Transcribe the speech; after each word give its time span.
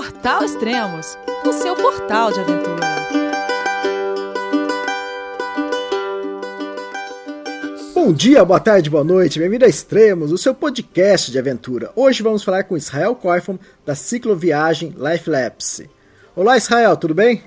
Portal 0.00 0.42
Extremos, 0.42 1.18
o 1.44 1.52
seu 1.52 1.76
portal 1.76 2.32
de 2.32 2.40
aventura. 2.40 2.86
Bom 7.94 8.10
dia, 8.10 8.42
boa 8.42 8.58
tarde, 8.58 8.88
boa 8.88 9.04
noite, 9.04 9.38
bem-vindo 9.38 9.66
a 9.66 9.68
Extremos, 9.68 10.32
o 10.32 10.38
seu 10.38 10.54
podcast 10.54 11.30
de 11.30 11.38
aventura. 11.38 11.90
Hoje 11.94 12.22
vamos 12.22 12.42
falar 12.42 12.64
com 12.64 12.78
Israel 12.78 13.14
Koifman 13.14 13.58
da 13.84 13.94
cicloviagem 13.94 14.96
Life 14.96 15.28
Lapse. 15.28 15.90
Olá, 16.34 16.56
Israel, 16.56 16.96
tudo 16.96 17.12
bem? 17.12 17.42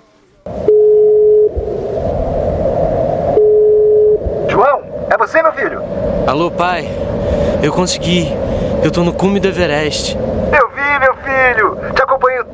João, 4.47 4.83
é 5.09 5.17
você, 5.17 5.41
meu 5.41 5.53
filho? 5.53 5.81
Alô, 6.27 6.51
pai. 6.51 6.87
Eu 7.63 7.73
consegui. 7.73 8.27
Eu 8.83 8.91
tô 8.91 9.01
no 9.01 9.11
cume 9.13 9.39
do 9.39 9.47
Everest. 9.47 10.15
Eu 10.15 10.69
vi, 10.69 10.99
meu 10.99 11.15
filho. 11.15 11.93
Te 11.95 12.01
acompanhei 12.03 12.41
o 12.41 12.43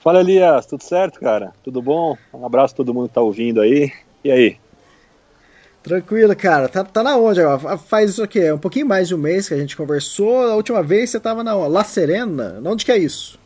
Fala 0.00 0.20
Elias, 0.20 0.64
tudo 0.64 0.82
certo, 0.82 1.20
cara? 1.20 1.52
Tudo 1.62 1.82
bom? 1.82 2.16
Um 2.32 2.46
abraço 2.46 2.72
a 2.74 2.76
todo 2.78 2.94
mundo 2.94 3.08
que 3.08 3.14
tá 3.14 3.20
ouvindo 3.20 3.60
aí. 3.60 3.92
E 4.24 4.30
aí? 4.30 4.56
Tranquilo, 5.82 6.34
cara. 6.34 6.68
Tá, 6.68 6.82
tá 6.84 7.02
na 7.02 7.16
onde 7.16 7.40
agora? 7.40 7.76
Faz 7.76 8.18
o 8.18 8.26
quê? 8.26 8.50
Um 8.50 8.58
pouquinho 8.58 8.86
mais 8.86 9.08
de 9.08 9.14
um 9.14 9.18
mês 9.18 9.46
que 9.46 9.54
a 9.54 9.58
gente 9.58 9.76
conversou. 9.76 10.40
A 10.48 10.56
última 10.56 10.82
vez 10.82 11.10
você 11.10 11.20
tava 11.20 11.44
na 11.44 11.54
La 11.54 11.84
Serena. 11.84 12.60
Onde 12.64 12.84
que 12.84 12.92
é 12.92 12.98
isso? 12.98 13.38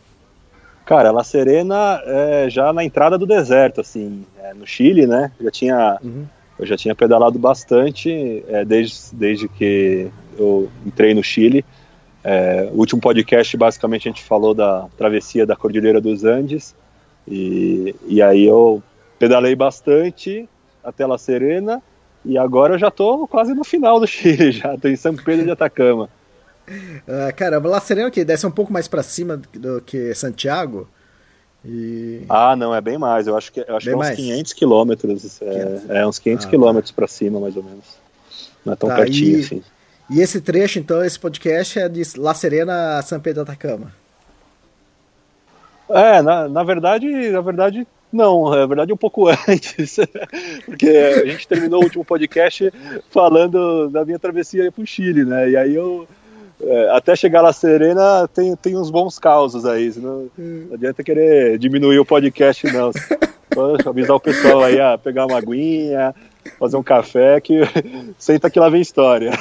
Cara, 0.86 1.10
La 1.10 1.24
Serena 1.24 2.00
é 2.04 2.48
já 2.48 2.72
na 2.72 2.84
entrada 2.84 3.18
do 3.18 3.26
deserto, 3.26 3.80
assim, 3.80 4.24
é 4.38 4.54
no 4.54 4.66
Chile, 4.66 5.06
né? 5.06 5.32
Já 5.40 5.50
tinha, 5.50 5.98
uhum. 6.02 6.26
Eu 6.58 6.66
já 6.66 6.76
tinha 6.76 6.94
pedalado 6.94 7.38
bastante 7.38 8.44
é, 8.48 8.64
desde, 8.64 8.96
desde 9.12 9.48
que 9.48 10.08
eu 10.38 10.70
entrei 10.86 11.12
no 11.14 11.22
Chile. 11.22 11.64
É, 12.24 12.70
o 12.72 12.78
último 12.78 13.02
podcast, 13.02 13.54
basicamente, 13.54 14.08
a 14.08 14.10
gente 14.10 14.24
falou 14.24 14.54
da 14.54 14.86
travessia 14.96 15.44
da 15.44 15.54
Cordilheira 15.54 16.00
dos 16.00 16.24
Andes. 16.24 16.74
E, 17.28 17.94
e 18.06 18.22
aí 18.22 18.44
eu 18.46 18.82
pedalei 19.18 19.54
bastante 19.54 20.48
até 20.82 21.06
La 21.06 21.18
Serena. 21.18 21.82
E 22.24 22.38
agora 22.38 22.74
eu 22.74 22.78
já 22.78 22.88
estou 22.88 23.28
quase 23.28 23.52
no 23.52 23.62
final 23.62 24.00
do 24.00 24.06
Chile, 24.08 24.52
já 24.52 24.74
estou 24.74 24.90
em 24.90 24.96
São 24.96 25.14
Pedro 25.14 25.44
de 25.44 25.50
Atacama. 25.50 26.08
Uh, 26.66 27.34
caramba, 27.36 27.68
La 27.68 27.80
Serena 27.80 28.10
que 28.10 28.24
desce 28.24 28.46
um 28.46 28.50
pouco 28.50 28.72
mais 28.72 28.88
para 28.88 29.02
cima 29.02 29.36
do 29.52 29.82
que 29.82 30.14
Santiago. 30.14 30.88
E... 31.62 32.22
Ah, 32.28 32.56
não, 32.56 32.74
é 32.74 32.80
bem 32.80 32.96
mais. 32.96 33.26
Eu 33.26 33.36
acho 33.36 33.52
que, 33.52 33.60
eu 33.60 33.76
acho 33.76 33.86
que 33.86 33.92
é 33.92 33.96
uns 33.96 34.10
500 34.10 34.52
quilômetros. 34.54 35.42
É, 35.42 36.00
é, 36.00 36.06
uns 36.06 36.18
500 36.18 36.46
ah, 36.46 36.48
quilômetros 36.48 36.90
tá. 36.90 36.96
para 36.96 37.06
cima, 37.06 37.38
mais 37.38 37.56
ou 37.56 37.62
menos. 37.62 37.84
Não 38.64 38.72
é 38.72 38.76
tão 38.76 38.88
tá, 38.88 38.96
pertinho 38.96 39.38
e... 39.38 39.40
assim. 39.40 39.62
E 40.10 40.20
esse 40.20 40.40
trecho, 40.40 40.78
então, 40.78 41.04
esse 41.04 41.18
podcast 41.18 41.78
é 41.78 41.88
de 41.88 42.02
La 42.16 42.34
Serena 42.34 42.98
a 42.98 43.02
São 43.02 43.18
Pedro 43.18 43.44
da 43.44 43.52
Atacama. 43.52 43.92
É, 45.88 46.22
na, 46.22 46.48
na 46.48 46.62
verdade, 46.62 47.06
na 47.30 47.40
verdade, 47.40 47.86
não, 48.12 48.50
na 48.50 48.66
verdade 48.66 48.92
um 48.92 48.96
pouco 48.96 49.28
antes, 49.48 49.96
porque 50.64 50.88
a 50.88 51.26
gente 51.26 51.48
terminou 51.48 51.80
o 51.80 51.84
último 51.84 52.04
podcast 52.04 52.72
falando 53.10 53.88
da 53.90 54.04
minha 54.04 54.18
travessia 54.18 54.70
para 54.70 54.82
o 54.82 54.86
Chile, 54.86 55.24
né? 55.24 55.50
E 55.50 55.56
aí 55.56 55.74
eu 55.74 56.06
é, 56.62 56.90
até 56.90 57.16
chegar 57.16 57.42
lá 57.42 57.52
Serena 57.52 58.28
tem, 58.28 58.54
tem 58.56 58.76
uns 58.76 58.90
bons 58.90 59.18
causos 59.18 59.66
aí, 59.66 59.92
senão 59.92 60.30
hum. 60.38 60.66
não 60.68 60.74
adianta 60.74 61.02
querer 61.02 61.58
diminuir 61.58 61.98
o 61.98 62.04
podcast 62.04 62.66
não. 62.72 62.90
Poxa, 63.50 63.90
avisar 63.90 64.16
o 64.16 64.20
pessoal 64.20 64.64
aí 64.64 64.80
a 64.80 64.98
pegar 64.98 65.26
uma 65.26 65.38
aguinha, 65.38 66.14
fazer 66.58 66.76
um 66.76 66.82
café 66.82 67.40
que 67.40 67.60
senta 68.18 68.50
que 68.50 68.58
lá 68.58 68.68
vem 68.68 68.80
história. 68.80 69.32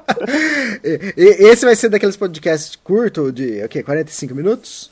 Esse 1.16 1.64
vai 1.64 1.76
ser 1.76 1.88
daqueles 1.88 2.16
podcasts 2.16 2.76
curto 2.76 3.32
de, 3.32 3.62
o 3.64 3.68
quê, 3.68 3.82
45 3.82 4.34
minutos? 4.34 4.90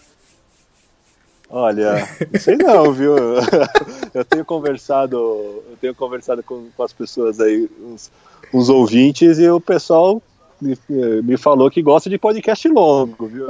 Olha, 1.50 2.06
não 2.30 2.40
sei 2.40 2.56
não, 2.56 2.92
viu? 2.92 3.14
Eu 4.12 4.24
tenho 4.24 4.44
conversado, 4.44 5.16
eu 5.16 5.76
tenho 5.80 5.94
conversado 5.94 6.42
com, 6.42 6.68
com 6.76 6.82
as 6.82 6.92
pessoas 6.92 7.40
aí, 7.40 7.68
os, 7.80 8.10
os 8.52 8.68
ouvintes, 8.68 9.38
e 9.38 9.48
o 9.48 9.60
pessoal 9.60 10.20
me, 10.60 10.76
me, 11.22 11.36
falou 11.36 11.70
que 11.70 11.80
gosta 11.80 12.10
de 12.10 12.18
podcast 12.18 12.68
longo, 12.68 13.26
viu? 13.26 13.46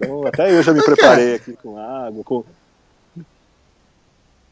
Então, 0.00 0.26
até 0.26 0.56
eu 0.56 0.62
já 0.62 0.72
me 0.72 0.82
preparei 0.84 1.36
aqui 1.36 1.54
com 1.54 1.78
água, 1.78 2.22
com. 2.22 2.44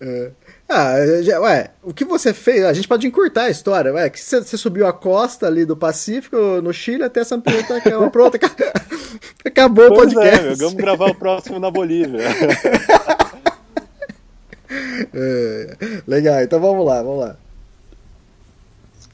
É. 0.00 0.30
Ah, 0.74 0.94
já, 1.20 1.38
ué, 1.38 1.70
o 1.82 1.92
que 1.92 2.02
você 2.02 2.32
fez? 2.32 2.64
A 2.64 2.72
gente 2.72 2.88
pode 2.88 3.06
encurtar 3.06 3.42
a 3.42 3.50
história, 3.50 3.92
ué, 3.92 4.08
que 4.08 4.18
você, 4.18 4.56
subiu 4.56 4.86
a 4.86 4.92
costa 4.92 5.46
ali 5.46 5.66
do 5.66 5.76
Pacífico, 5.76 6.34
no 6.62 6.72
Chile, 6.72 7.04
até 7.04 7.22
São 7.22 7.42
Pedro, 7.42 7.62
tá, 7.66 8.10
pronto, 8.10 8.38
acabou 9.44 9.88
pois 9.88 10.12
o 10.12 10.14
podcast. 10.14 10.46
É, 10.46 10.54
vamos 10.54 10.72
gravar 10.72 11.10
o 11.10 11.14
próximo 11.14 11.58
na 11.58 11.70
Bolívia. 11.70 12.22
é, 15.12 15.76
legal, 16.06 16.40
então 16.40 16.58
vamos 16.58 16.86
lá, 16.86 17.02
vamos 17.02 17.20
lá. 17.20 17.36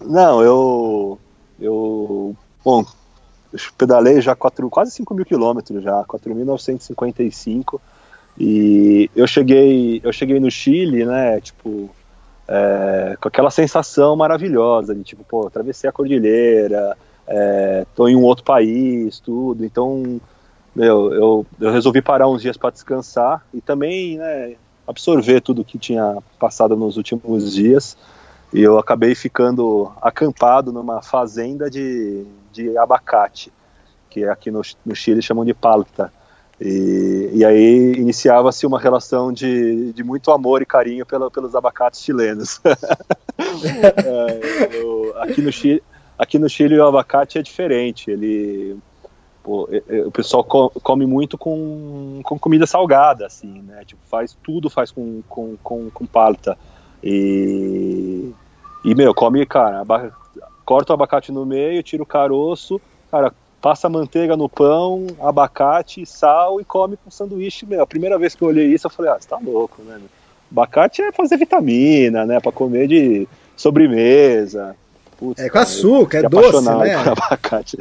Não, 0.00 0.40
eu. 0.40 1.18
Eu. 1.60 2.36
Bom, 2.64 2.86
eu 3.52 3.58
pedalei 3.76 4.20
já 4.20 4.36
quatro, 4.36 4.70
quase 4.70 4.92
5 4.92 5.12
mil 5.12 5.24
quilômetros 5.24 5.82
já, 5.82 6.04
4.955 6.04 7.80
e 8.38 9.10
eu 9.16 9.26
cheguei, 9.26 10.00
eu 10.04 10.12
cheguei 10.12 10.38
no 10.38 10.50
Chile, 10.50 11.04
né, 11.04 11.40
tipo, 11.40 11.90
é, 12.46 13.16
com 13.20 13.28
aquela 13.28 13.50
sensação 13.50 14.14
maravilhosa 14.14 14.94
de 14.94 15.02
tipo, 15.02 15.24
pô, 15.24 15.46
atravessei 15.46 15.90
a 15.90 15.92
cordilheira, 15.92 16.96
é, 17.26 17.84
tô 17.94 18.08
em 18.08 18.16
um 18.16 18.22
outro 18.22 18.44
país, 18.44 19.18
tudo. 19.20 19.64
Então, 19.64 20.20
meu, 20.74 21.12
eu, 21.12 21.46
eu 21.60 21.70
resolvi 21.70 22.00
parar 22.00 22.28
uns 22.28 22.40
dias 22.40 22.56
para 22.56 22.70
descansar 22.70 23.44
e 23.52 23.60
também, 23.60 24.16
né, 24.16 24.54
absorver 24.86 25.40
tudo 25.40 25.64
que 25.64 25.78
tinha 25.78 26.18
passado 26.38 26.76
nos 26.76 26.96
últimos 26.96 27.52
dias. 27.52 27.96
E 28.52 28.62
eu 28.62 28.78
acabei 28.78 29.14
ficando 29.14 29.92
acampado 30.00 30.72
numa 30.72 31.02
fazenda 31.02 31.68
de, 31.68 32.24
de 32.50 32.78
abacate, 32.78 33.52
que 34.08 34.24
aqui 34.24 34.50
no, 34.50 34.62
no 34.86 34.94
Chile 34.94 35.20
chamam 35.20 35.44
de 35.44 35.52
palta. 35.52 36.10
E, 36.60 37.30
e 37.34 37.44
aí 37.44 37.92
iniciava-se 37.92 38.66
uma 38.66 38.80
relação 38.80 39.32
de, 39.32 39.92
de 39.92 40.02
muito 40.02 40.30
amor 40.32 40.60
e 40.60 40.66
carinho 40.66 41.06
pela, 41.06 41.30
pelos 41.30 41.54
abacates 41.54 42.02
chilenos. 42.02 42.60
é, 43.38 44.76
eu, 44.76 45.14
aqui, 45.18 45.40
no 45.40 45.52
Chile, 45.52 45.82
aqui 46.18 46.38
no 46.38 46.48
Chile 46.48 46.78
o 46.78 46.86
abacate 46.86 47.38
é 47.38 47.42
diferente, 47.42 48.10
ele 48.10 48.76
pô, 49.42 49.68
o 50.06 50.10
pessoal 50.10 50.42
come 50.44 51.06
muito 51.06 51.38
com, 51.38 52.20
com 52.24 52.38
comida 52.38 52.66
salgada, 52.66 53.26
assim, 53.26 53.62
né? 53.62 53.84
Tipo, 53.86 54.02
faz 54.06 54.36
tudo 54.42 54.68
faz 54.68 54.90
com, 54.90 55.22
com, 55.28 55.56
com, 55.62 55.90
com 55.90 56.06
palta. 56.06 56.58
E, 57.02 58.32
e, 58.84 58.94
meu, 58.96 59.14
come, 59.14 59.46
cara, 59.46 59.84
corta 60.64 60.92
o 60.92 60.94
abacate 60.94 61.30
no 61.30 61.46
meio, 61.46 61.82
tira 61.84 62.02
o 62.02 62.06
caroço, 62.06 62.80
cara, 63.10 63.32
passa 63.60 63.88
manteiga 63.88 64.36
no 64.36 64.48
pão, 64.48 65.06
abacate, 65.20 66.04
sal 66.06 66.60
e 66.60 66.64
come 66.64 66.96
com 66.96 67.10
sanduíche. 67.10 67.66
Meu, 67.66 67.82
a 67.82 67.86
primeira 67.86 68.18
vez 68.18 68.34
que 68.34 68.42
eu 68.42 68.48
olhei 68.48 68.66
isso, 68.72 68.86
eu 68.86 68.90
falei, 68.90 69.10
ah, 69.10 69.16
você 69.18 69.28
tá 69.28 69.38
louco, 69.38 69.82
né? 69.82 70.00
Abacate 70.50 71.02
é 71.02 71.12
fazer 71.12 71.36
vitamina, 71.36 72.24
né? 72.24 72.40
Pra 72.40 72.52
comer 72.52 72.88
de 72.88 73.28
sobremesa. 73.56 74.74
Putz, 75.18 75.42
é 75.42 75.50
com 75.50 75.58
açúcar, 75.58 76.18
é 76.18 76.28
doce, 76.28 76.64
né? 76.64 76.94
abacate. 77.04 77.78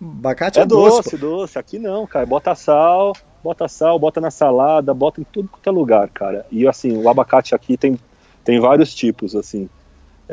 Abacate 0.00 0.58
é, 0.58 0.62
é 0.62 0.66
doce, 0.66 0.96
doce, 0.96 1.16
doce. 1.16 1.58
Aqui 1.58 1.78
não, 1.78 2.06
cara. 2.06 2.26
Bota 2.26 2.54
sal, 2.54 3.14
bota 3.42 3.68
sal, 3.68 3.98
bota 3.98 4.20
na 4.20 4.30
salada, 4.30 4.92
bota 4.92 5.20
em 5.20 5.24
tudo 5.24 5.48
quanto 5.48 5.66
é 5.66 5.70
lugar, 5.70 6.08
cara. 6.10 6.44
E 6.50 6.66
assim, 6.66 6.96
o 6.96 7.08
abacate 7.08 7.54
aqui 7.54 7.76
tem, 7.76 7.98
tem 8.44 8.60
vários 8.60 8.94
tipos, 8.94 9.34
assim. 9.34 9.70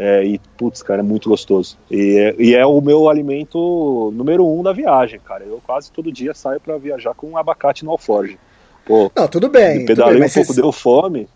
É, 0.01 0.23
e, 0.23 0.39
putz, 0.57 0.81
cara, 0.81 1.01
é 1.01 1.03
muito 1.03 1.27
gostoso. 1.27 1.77
E 1.91 2.17
é, 2.17 2.35
e 2.39 2.55
é, 2.55 2.65
o 2.65 2.79
meu 2.79 3.09
alimento 3.09 4.13
número 4.15 4.47
um 4.47 4.63
da 4.63 4.71
viagem, 4.71 5.19
cara. 5.19 5.43
Eu 5.43 5.61
quase 5.61 5.91
todo 5.91 6.09
dia 6.09 6.33
saio 6.33 6.57
para 6.57 6.77
viajar 6.77 7.13
com 7.13 7.31
um 7.31 7.37
abacate 7.37 7.83
no 7.83 7.91
alforge. 7.91 8.39
Pô, 8.85 9.11
Não, 9.13 9.27
tudo 9.27 9.49
bem. 9.49 9.85
Pedalei 9.85 10.13
tudo 10.13 10.21
bem, 10.21 10.29
um 10.29 10.33
pouco, 10.33 10.53
cê, 10.53 10.61
deu 10.61 10.71
fome. 10.71 11.27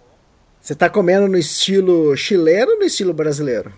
Você 0.62 0.74
tá 0.74 0.90
comendo 0.90 1.28
no 1.28 1.38
estilo 1.38 2.16
chileno 2.16 2.72
ou 2.72 2.80
no 2.80 2.86
estilo 2.86 3.14
brasileiro? 3.14 3.70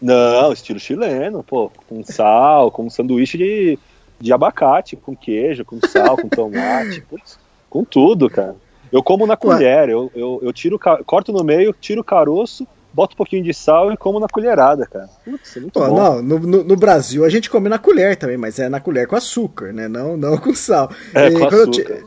Não, 0.00 0.50
estilo 0.50 0.80
chileno, 0.80 1.42
pô. 1.42 1.70
Com 1.86 2.02
sal, 2.02 2.70
com 2.70 2.86
um 2.86 2.90
sanduíche 2.90 3.36
de, 3.36 3.78
de 4.18 4.32
abacate, 4.32 4.96
com 4.96 5.14
queijo, 5.14 5.66
com 5.66 5.78
sal, 5.86 6.16
com 6.16 6.30
tomate, 6.30 7.02
putz, 7.10 7.38
com 7.68 7.84
tudo, 7.84 8.30
cara. 8.30 8.56
Eu 8.90 9.02
como 9.02 9.26
na 9.26 9.36
colher, 9.36 9.90
eu, 9.90 10.10
eu, 10.14 10.40
eu 10.42 10.50
tiro, 10.50 10.80
corto 11.04 11.30
no 11.30 11.44
meio, 11.44 11.74
tiro 11.78 12.00
o 12.00 12.04
caroço, 12.04 12.66
boto 12.92 13.14
um 13.14 13.16
pouquinho 13.16 13.42
de 13.42 13.52
sal 13.54 13.92
e 13.92 13.96
como 13.96 14.18
na 14.18 14.28
colherada, 14.28 14.86
cara. 14.86 15.08
Putz, 15.24 15.56
é 15.56 15.60
muito 15.60 15.72
Pô, 15.72 15.86
bom. 15.86 15.96
Não, 15.96 16.22
no, 16.22 16.38
no, 16.38 16.64
no, 16.64 16.76
Brasil 16.76 17.24
a 17.24 17.28
gente 17.28 17.50
come 17.50 17.68
na 17.68 17.78
colher 17.78 18.16
também, 18.16 18.36
mas 18.36 18.58
é 18.58 18.68
na 18.68 18.80
colher 18.80 19.06
com 19.06 19.16
açúcar, 19.16 19.72
né? 19.72 19.88
Não, 19.88 20.16
não 20.16 20.36
com 20.38 20.54
sal. 20.54 20.90
É, 21.14 21.28
e 21.28 21.38
com 21.38 21.44
açúcar. 21.46 22.04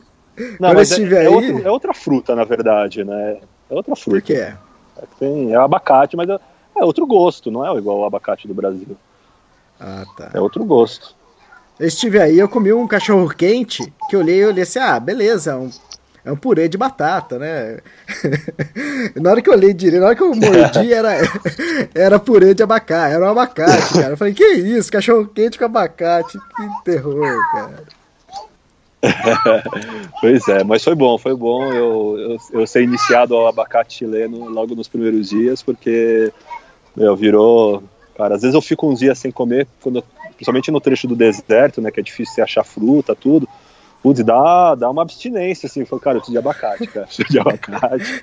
Não, 0.58 0.74
mas 0.74 0.92
é, 0.92 1.02
é, 1.02 1.18
aí... 1.20 1.28
outro, 1.28 1.66
é, 1.66 1.70
outra 1.70 1.94
fruta, 1.94 2.34
na 2.34 2.44
verdade, 2.44 3.04
né? 3.04 3.38
É 3.70 3.74
outra 3.74 3.94
fruta. 3.94 4.20
Por 4.20 4.22
que 4.22 4.34
é? 4.34 4.56
é 4.96 5.04
tem, 5.18 5.52
é 5.52 5.56
abacate, 5.56 6.16
mas 6.16 6.28
é, 6.28 6.38
é 6.76 6.84
outro 6.84 7.06
gosto, 7.06 7.50
não 7.50 7.66
é 7.66 7.78
igual 7.78 8.00
o 8.00 8.04
abacate 8.04 8.48
do 8.48 8.54
Brasil. 8.54 8.96
Ah, 9.78 10.04
tá. 10.16 10.30
É 10.34 10.40
outro 10.40 10.64
gosto. 10.64 11.14
Eu 11.78 11.86
estive 11.88 12.20
aí, 12.20 12.38
eu 12.38 12.48
comi 12.48 12.72
um 12.72 12.86
cachorro 12.86 13.28
quente, 13.28 13.92
que 14.08 14.14
eu 14.14 14.20
olhei 14.20 14.40
e 14.40 14.46
olhei 14.46 14.62
assim, 14.62 14.78
ah, 14.78 15.00
beleza, 15.00 15.52
é 15.52 15.56
um, 15.56 15.70
é 16.24 16.30
um 16.30 16.36
purê 16.36 16.68
de 16.68 16.78
batata, 16.78 17.38
né? 17.38 17.78
na 19.20 19.30
hora 19.30 19.42
que 19.42 19.48
eu 19.48 19.54
olhei 19.54 19.74
direito, 19.74 20.00
na 20.00 20.08
hora 20.08 20.16
que 20.16 20.22
eu 20.22 20.34
mordi, 20.34 20.92
era, 20.92 21.16
era 21.94 22.18
purê 22.18 22.54
de 22.54 22.62
abacate, 22.62 23.14
era 23.14 23.26
um 23.26 23.30
abacate, 23.30 23.94
cara. 23.94 24.10
Eu 24.10 24.16
falei, 24.16 24.34
que 24.34 24.44
isso, 24.44 24.92
cachorro 24.92 25.26
quente 25.26 25.58
com 25.58 25.64
abacate, 25.64 26.38
que 26.38 26.84
terror, 26.84 27.38
cara. 27.52 27.84
pois 30.20 30.46
é, 30.46 30.62
mas 30.62 30.84
foi 30.84 30.94
bom, 30.94 31.18
foi 31.18 31.34
bom 31.34 31.72
eu, 31.72 32.16
eu, 32.18 32.60
eu 32.60 32.66
ser 32.68 32.84
iniciado 32.84 33.34
ao 33.34 33.48
abacate 33.48 33.94
chileno 33.94 34.48
logo 34.48 34.76
nos 34.76 34.86
primeiros 34.86 35.30
dias, 35.30 35.60
porque 35.60 36.32
meu, 36.96 37.16
virou. 37.16 37.82
Cara, 38.14 38.34
às 38.34 38.42
vezes 38.42 38.54
eu 38.54 38.60
fico 38.60 38.86
uns 38.86 38.98
dias 38.98 39.18
sem 39.18 39.30
comer, 39.30 39.66
quando, 39.80 40.04
principalmente 40.34 40.70
no 40.70 40.80
trecho 40.80 41.08
do 41.08 41.16
deserto, 41.16 41.80
né, 41.80 41.90
que 41.90 41.98
é 41.98 42.02
difícil 42.02 42.34
você 42.34 42.42
achar 42.42 42.62
fruta, 42.62 43.14
tudo. 43.16 43.48
Putz, 44.02 44.24
dá, 44.24 44.74
dá 44.74 44.90
uma 44.90 45.02
abstinência, 45.02 45.68
assim. 45.68 45.84
Falei, 45.84 46.02
cara, 46.02 46.16
eu 46.16 46.20
preciso 46.20 46.32
de 46.32 46.38
abacate, 46.38 46.86
cara. 46.88 47.06
Preciso 47.06 47.28
de 47.28 47.38
abacate. 47.38 48.22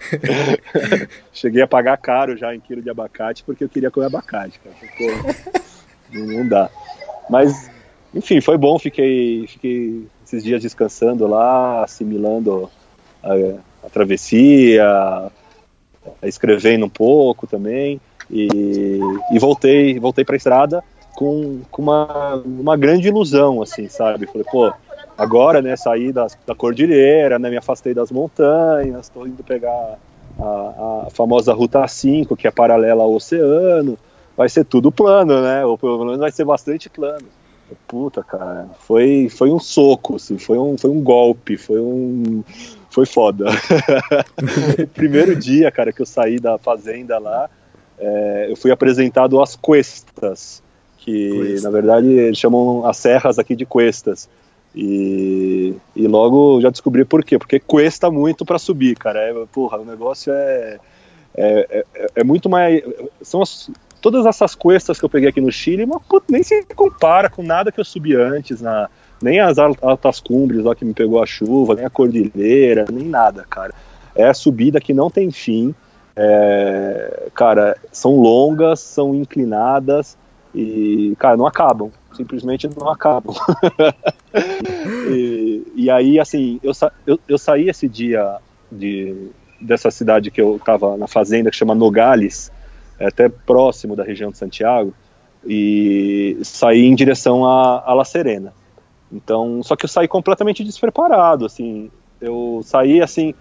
Cheguei 1.31 1.61
a 1.61 1.67
pagar 1.67 1.95
caro 1.97 2.35
já 2.35 2.53
em 2.53 2.59
quilo 2.59 2.81
de 2.81 2.89
abacate 2.89 3.43
porque 3.45 3.63
eu 3.63 3.69
queria 3.69 3.89
comer 3.89 4.07
abacate, 4.07 4.59
cara. 4.59 4.75
Pô, 4.97 5.61
não, 6.11 6.25
não 6.25 6.47
dá. 6.47 6.69
Mas, 7.29 7.71
enfim, 8.13 8.41
foi 8.41 8.57
bom. 8.57 8.77
Fiquei, 8.77 9.47
fiquei 9.47 10.05
esses 10.25 10.43
dias 10.43 10.61
descansando 10.61 11.25
lá, 11.25 11.85
assimilando 11.85 12.69
a, 13.23 13.33
a 13.85 13.89
travessia, 13.89 15.31
escrevendo 16.23 16.87
um 16.87 16.89
pouco 16.89 17.47
também. 17.47 18.01
E, 18.29 18.99
e 19.31 19.39
voltei, 19.39 19.97
voltei 19.97 20.25
para 20.25 20.35
a 20.35 20.37
estrada 20.37 20.83
com, 21.15 21.61
com 21.71 21.81
uma, 21.81 22.35
uma 22.35 22.75
grande 22.75 23.07
ilusão, 23.07 23.61
assim, 23.61 23.87
sabe? 23.87 24.27
Falei, 24.27 24.45
pô 24.51 24.73
agora, 25.19 25.61
né, 25.61 25.75
saí 25.75 26.13
da, 26.13 26.27
da 26.47 26.55
cordilheira, 26.55 27.37
né, 27.37 27.49
me 27.49 27.57
afastei 27.57 27.93
das 27.93 28.09
montanhas, 28.09 29.07
estou 29.07 29.27
indo 29.27 29.43
pegar 29.43 29.97
a, 30.39 31.05
a, 31.05 31.07
famosa 31.11 31.53
Ruta 31.53 31.85
5, 31.85 32.37
que 32.37 32.47
é 32.47 32.51
paralela 32.51 33.03
ao 33.03 33.13
oceano, 33.13 33.97
vai 34.35 34.47
ser 34.47 34.63
tudo 34.63 34.91
plano, 34.91 35.41
né, 35.41 35.65
ou 35.65 35.77
pelo 35.77 36.05
menos 36.05 36.19
vai 36.19 36.31
ser 36.31 36.45
bastante 36.45 36.89
plano. 36.89 37.25
Puta, 37.85 38.23
cara, 38.23 38.67
foi, 38.79 39.27
foi 39.29 39.51
um 39.51 39.59
soco, 39.59 40.15
assim, 40.15 40.39
foi 40.39 40.57
um, 40.57 40.77
foi 40.77 40.89
um 40.89 41.01
golpe, 41.01 41.57
foi 41.57 41.79
um... 41.79 42.43
Foi 42.89 43.05
foda. 43.05 43.45
primeiro 44.95 45.35
dia, 45.35 45.69
cara, 45.69 45.93
que 45.93 46.01
eu 46.01 46.07
saí 46.07 46.39
da 46.39 46.57
fazenda 46.57 47.19
lá, 47.19 47.47
é, 47.99 48.47
eu 48.49 48.55
fui 48.55 48.71
apresentado 48.71 49.39
às 49.39 49.55
cuestas, 49.55 50.63
que 50.97 51.29
Cuesta. 51.29 51.67
na 51.67 51.69
verdade 51.69 52.07
eles 52.07 52.39
chamam 52.39 52.87
as 52.87 52.97
serras 52.97 53.37
aqui 53.37 53.55
de 53.55 53.67
cuestas 53.67 54.27
e, 54.75 55.75
e 55.95 56.07
logo 56.07 56.61
já 56.61 56.69
descobri 56.69 57.03
por 57.03 57.23
quê. 57.23 57.37
Porque 57.37 57.59
cuesta 57.59 58.09
muito 58.11 58.45
para 58.45 58.59
subir, 58.59 58.95
cara. 58.95 59.19
É, 59.19 59.33
porra, 59.51 59.77
o 59.77 59.85
negócio 59.85 60.31
é, 60.33 60.79
é, 61.35 61.85
é, 61.95 62.07
é 62.15 62.23
muito 62.23 62.49
mais. 62.49 62.81
São 63.21 63.41
as, 63.41 63.69
todas 64.01 64.25
essas 64.25 64.55
cuestas 64.55 64.99
que 64.99 65.05
eu 65.05 65.09
peguei 65.09 65.29
aqui 65.29 65.41
no 65.41 65.51
Chile, 65.51 65.85
mas 65.85 66.01
nem 66.29 66.43
se 66.43 66.63
compara 66.75 67.29
com 67.29 67.43
nada 67.43 67.71
que 67.71 67.79
eu 67.79 67.85
subi 67.85 68.15
antes, 68.15 68.61
na, 68.61 68.89
nem 69.21 69.39
as 69.39 69.57
altas 69.57 70.19
cumbres 70.19 70.63
lá 70.63 70.75
que 70.75 70.85
me 70.85 70.93
pegou 70.93 71.21
a 71.21 71.25
chuva, 71.25 71.75
nem 71.75 71.85
a 71.85 71.89
cordilheira, 71.89 72.85
nem 72.91 73.07
nada, 73.07 73.45
cara. 73.49 73.73
É 74.15 74.27
a 74.27 74.33
subida 74.33 74.79
que 74.79 74.93
não 74.93 75.09
tem 75.09 75.31
fim. 75.31 75.73
É, 76.15 77.27
cara, 77.33 77.77
são 77.91 78.17
longas, 78.19 78.81
são 78.81 79.15
inclinadas 79.15 80.17
e, 80.53 81.15
cara, 81.17 81.37
não 81.37 81.47
acabam 81.47 81.91
simplesmente 82.13 82.67
não 82.67 82.89
acabam. 82.89 83.35
e, 85.09 85.63
e, 85.75 85.89
aí, 85.89 86.19
assim, 86.19 86.59
eu, 86.63 86.73
sa 86.73 86.91
eu, 87.05 87.19
eu, 87.27 87.37
saí 87.37 87.69
esse 87.69 87.87
dia 87.87 88.37
de, 88.71 89.29
dessa 89.59 89.91
cidade 89.91 90.31
que 90.31 90.41
eu 90.41 90.57
estava 90.57 90.97
na 90.97 91.07
fazenda, 91.07 91.49
que 91.49 91.57
chama 91.57 91.75
Nogales, 91.75 92.51
é 92.99 93.07
até 93.07 93.29
próximo 93.29 93.95
da 93.95 94.03
região 94.03 94.31
de 94.31 94.37
Santiago, 94.37 94.93
e 95.45 96.37
saí 96.43 96.85
em 96.85 96.95
direção 96.95 97.45
a, 97.45 97.83
a 97.85 97.93
La 97.93 98.05
Serena. 98.05 98.53
Então, 99.11 99.63
só 99.63 99.75
que 99.75 99.85
eu 99.85 99.89
saí 99.89 100.07
completamente 100.07 100.63
despreparado, 100.63 101.45
assim, 101.45 101.89
eu 102.21 102.61
saí 102.63 103.01
assim, 103.01 103.33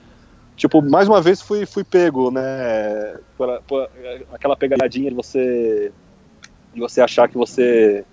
tipo, 0.56 0.80
mais 0.80 1.08
uma 1.08 1.20
vez 1.20 1.42
fui, 1.42 1.66
fui 1.66 1.84
pego, 1.84 2.30
né, 2.30 3.16
por, 3.36 3.62
por 3.66 3.88
aquela 4.32 4.56
pegadinha 4.56 5.10
de 5.10 5.16
você 5.16 5.92
de 6.72 6.80
você 6.80 7.00
achar 7.00 7.28
que 7.28 7.36
você 7.36 8.04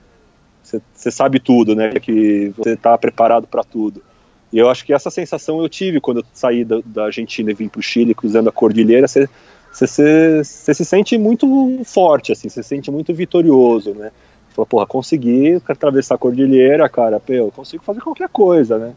você 0.66 1.12
sabe 1.12 1.40
tudo, 1.40 1.76
né? 1.76 1.92
Que 1.92 2.52
você 2.58 2.72
está 2.72 2.98
preparado 2.98 3.48
para 3.48 3.64
tudo. 3.64 4.02
E 4.52 4.58
eu 4.58 4.70
acho 4.70 4.86
que 4.86 4.94
essa 4.94 5.10
sensação 5.10 5.62
eu 5.62 5.70
tive 5.70 6.00
quando 6.00 6.22
eu 6.22 6.26
saí 6.34 6.64
da, 6.64 6.80
da 6.86 7.06
Argentina 7.06 7.52
e 7.52 7.54
vim 7.54 7.68
para 7.68 7.80
o 7.80 7.84
Chile, 7.84 8.16
cruzando 8.16 8.50
a 8.50 8.52
cordilheira. 8.52 9.08
Você 9.08 10.44
se 10.44 10.86
sente 10.86 11.18
muito 11.18 11.48
forte, 11.84 12.32
assim, 12.32 12.50
você 12.50 12.64
se 12.64 12.70
sente 12.70 12.90
muito 12.90 13.14
vitorioso, 13.14 13.94
né? 13.94 14.12
Fala, 14.50 14.66
porra, 14.66 14.86
consegui 14.86 15.62
atravessar 15.68 16.16
a 16.16 16.18
cordilheira, 16.18 16.88
cara, 16.88 17.20
pô, 17.20 17.34
eu 17.34 17.52
consigo 17.52 17.84
fazer 17.84 18.00
qualquer 18.00 18.30
coisa, 18.30 18.78
né? 18.78 18.94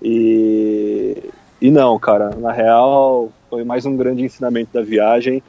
E, 0.00 1.16
e 1.60 1.70
não, 1.70 1.98
cara, 1.98 2.30
na 2.30 2.50
real, 2.50 3.30
foi 3.50 3.62
mais 3.62 3.84
um 3.84 3.94
grande 3.94 4.24
ensinamento 4.24 4.70
da 4.72 4.82
viagem. 4.82 5.42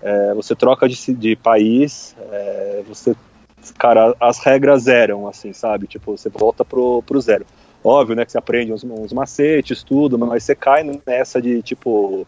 É, 0.00 0.32
você 0.32 0.54
troca 0.54 0.88
de, 0.88 1.12
de 1.14 1.34
país, 1.34 2.14
é, 2.30 2.82
você 2.88 3.16
cara, 3.78 4.14
as 4.20 4.38
regras 4.38 4.86
eram, 4.86 5.28
assim, 5.28 5.52
sabe? 5.52 5.86
Tipo, 5.86 6.16
você 6.16 6.28
volta 6.28 6.64
pro, 6.64 7.02
pro 7.02 7.20
zero. 7.20 7.44
Óbvio, 7.82 8.16
né, 8.16 8.24
que 8.24 8.32
você 8.32 8.38
aprende 8.38 8.72
uns, 8.72 8.82
uns 8.84 9.12
macetes, 9.12 9.82
tudo, 9.82 10.18
mas 10.18 10.42
você 10.42 10.54
cai 10.54 10.82
nessa 11.06 11.40
de, 11.40 11.62
tipo, 11.62 12.26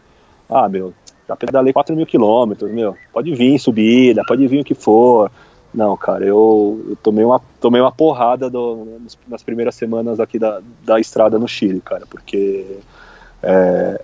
ah, 0.49 0.67
meu, 0.69 0.93
já 1.27 1.35
pedalei 1.35 1.73
4 1.73 1.95
mil 1.95 2.05
quilômetros, 2.05 2.71
meu, 2.71 2.95
pode 3.13 3.33
vir 3.33 3.59
subida, 3.59 4.23
pode 4.25 4.47
vir 4.47 4.61
o 4.61 4.63
que 4.63 4.73
for. 4.73 5.31
Não, 5.73 5.95
cara, 5.95 6.25
eu, 6.25 6.85
eu 6.89 6.95
tomei, 6.97 7.23
uma, 7.23 7.39
tomei 7.59 7.79
uma 7.79 7.91
porrada 7.91 8.49
do, 8.49 8.99
nas 9.27 9.41
primeiras 9.41 9.75
semanas 9.75 10.19
aqui 10.19 10.37
da, 10.37 10.61
da 10.83 10.99
estrada 10.99 11.39
no 11.39 11.47
Chile, 11.47 11.79
cara, 11.79 12.05
porque 12.09 12.65
é, 13.41 14.01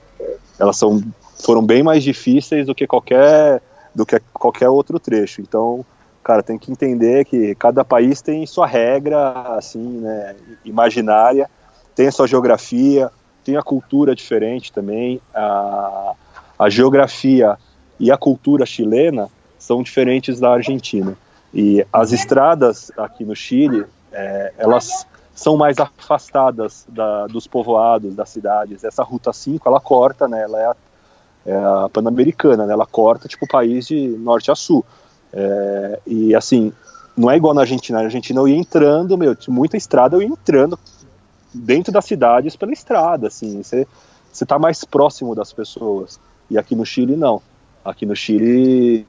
elas 0.57 0.77
são, 0.77 1.01
foram 1.43 1.65
bem 1.65 1.83
mais 1.83 2.03
difíceis 2.03 2.67
do 2.67 2.75
que 2.75 2.87
qualquer 2.87 3.61
do 3.93 4.05
que 4.05 4.19
qualquer 4.31 4.69
outro 4.69 4.99
trecho. 4.99 5.41
Então, 5.41 5.83
cara, 6.27 6.43
tem 6.43 6.57
que 6.57 6.69
entender 6.69 7.23
que 7.23 7.55
cada 7.55 7.85
país 7.85 8.21
tem 8.21 8.45
sua 8.45 8.67
regra, 8.67 9.55
assim, 9.57 10.01
né, 10.01 10.35
imaginária, 10.65 11.49
tem 11.95 12.07
a 12.07 12.11
sua 12.11 12.27
geografia, 12.27 13.09
tem 13.45 13.55
a 13.55 13.61
cultura 13.61 14.13
diferente 14.13 14.73
também, 14.73 15.21
a, 15.33 16.11
a 16.59 16.69
geografia 16.69 17.57
e 17.97 18.11
a 18.11 18.17
cultura 18.17 18.65
chilena 18.65 19.29
são 19.57 19.81
diferentes 19.81 20.37
da 20.37 20.51
Argentina. 20.51 21.17
E 21.53 21.87
as 21.93 22.11
estradas 22.11 22.91
aqui 22.97 23.23
no 23.23 23.33
Chile, 23.33 23.85
é, 24.11 24.51
elas 24.57 25.07
são 25.33 25.55
mais 25.55 25.77
afastadas 25.79 26.85
da, 26.89 27.25
dos 27.27 27.47
povoados, 27.47 28.13
das 28.15 28.27
cidades. 28.27 28.83
Essa 28.83 29.01
Ruta 29.01 29.31
5, 29.31 29.65
ela 29.65 29.79
corta, 29.79 30.27
né, 30.27 30.41
ela 30.43 30.59
é 30.59 30.65
a, 30.65 30.75
é 31.45 31.55
a 31.55 31.89
Pan-Americana, 31.89 32.65
né, 32.65 32.73
ela 32.73 32.85
corta 32.85 33.29
tipo 33.29 33.45
o 33.45 33.47
país 33.47 33.87
de 33.87 34.09
norte 34.09 34.51
a 34.51 34.55
sul. 34.55 34.83
É, 35.33 35.99
e 36.05 36.35
assim, 36.35 36.71
não 37.15 37.29
é 37.29 37.37
igual 37.37 37.53
na 37.53 37.61
Argentina. 37.61 37.99
Na 37.99 38.05
Argentina 38.05 38.39
eu 38.39 38.47
ia 38.47 38.55
entrando, 38.55 39.17
meu, 39.17 39.35
muita 39.47 39.77
estrada 39.77 40.15
eu 40.15 40.21
ia 40.21 40.27
entrando 40.27 40.79
dentro 41.53 41.91
das 41.91 42.05
cidades 42.05 42.55
pela 42.55 42.71
estrada, 42.71 43.27
assim, 43.27 43.63
você 43.63 43.87
você 44.31 44.45
tá 44.45 44.59
mais 44.59 44.83
próximo 44.83 45.33
das 45.33 45.51
pessoas. 45.51 46.19
E 46.49 46.57
aqui 46.57 46.75
no 46.75 46.85
Chile 46.85 47.15
não. 47.15 47.41
Aqui 47.83 48.05
no 48.05 48.15
Chile 48.15 49.07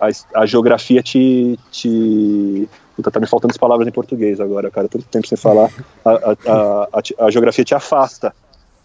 a, 0.00 0.08
a 0.40 0.46
geografia 0.46 1.02
te, 1.02 1.58
te 1.70 2.68
Puta, 3.00 3.10
tá 3.10 3.18
me 3.18 3.26
faltando 3.26 3.52
as 3.52 3.56
palavras 3.56 3.88
em 3.88 3.92
português 3.92 4.40
agora, 4.40 4.70
cara. 4.70 4.88
Tanto 4.88 5.06
tempo 5.06 5.26
sem 5.26 5.38
falar. 5.38 5.70
A, 6.04 6.10
a, 6.10 6.88
a, 6.92 7.26
a 7.26 7.30
geografia 7.30 7.64
te 7.64 7.74
afasta. 7.74 8.34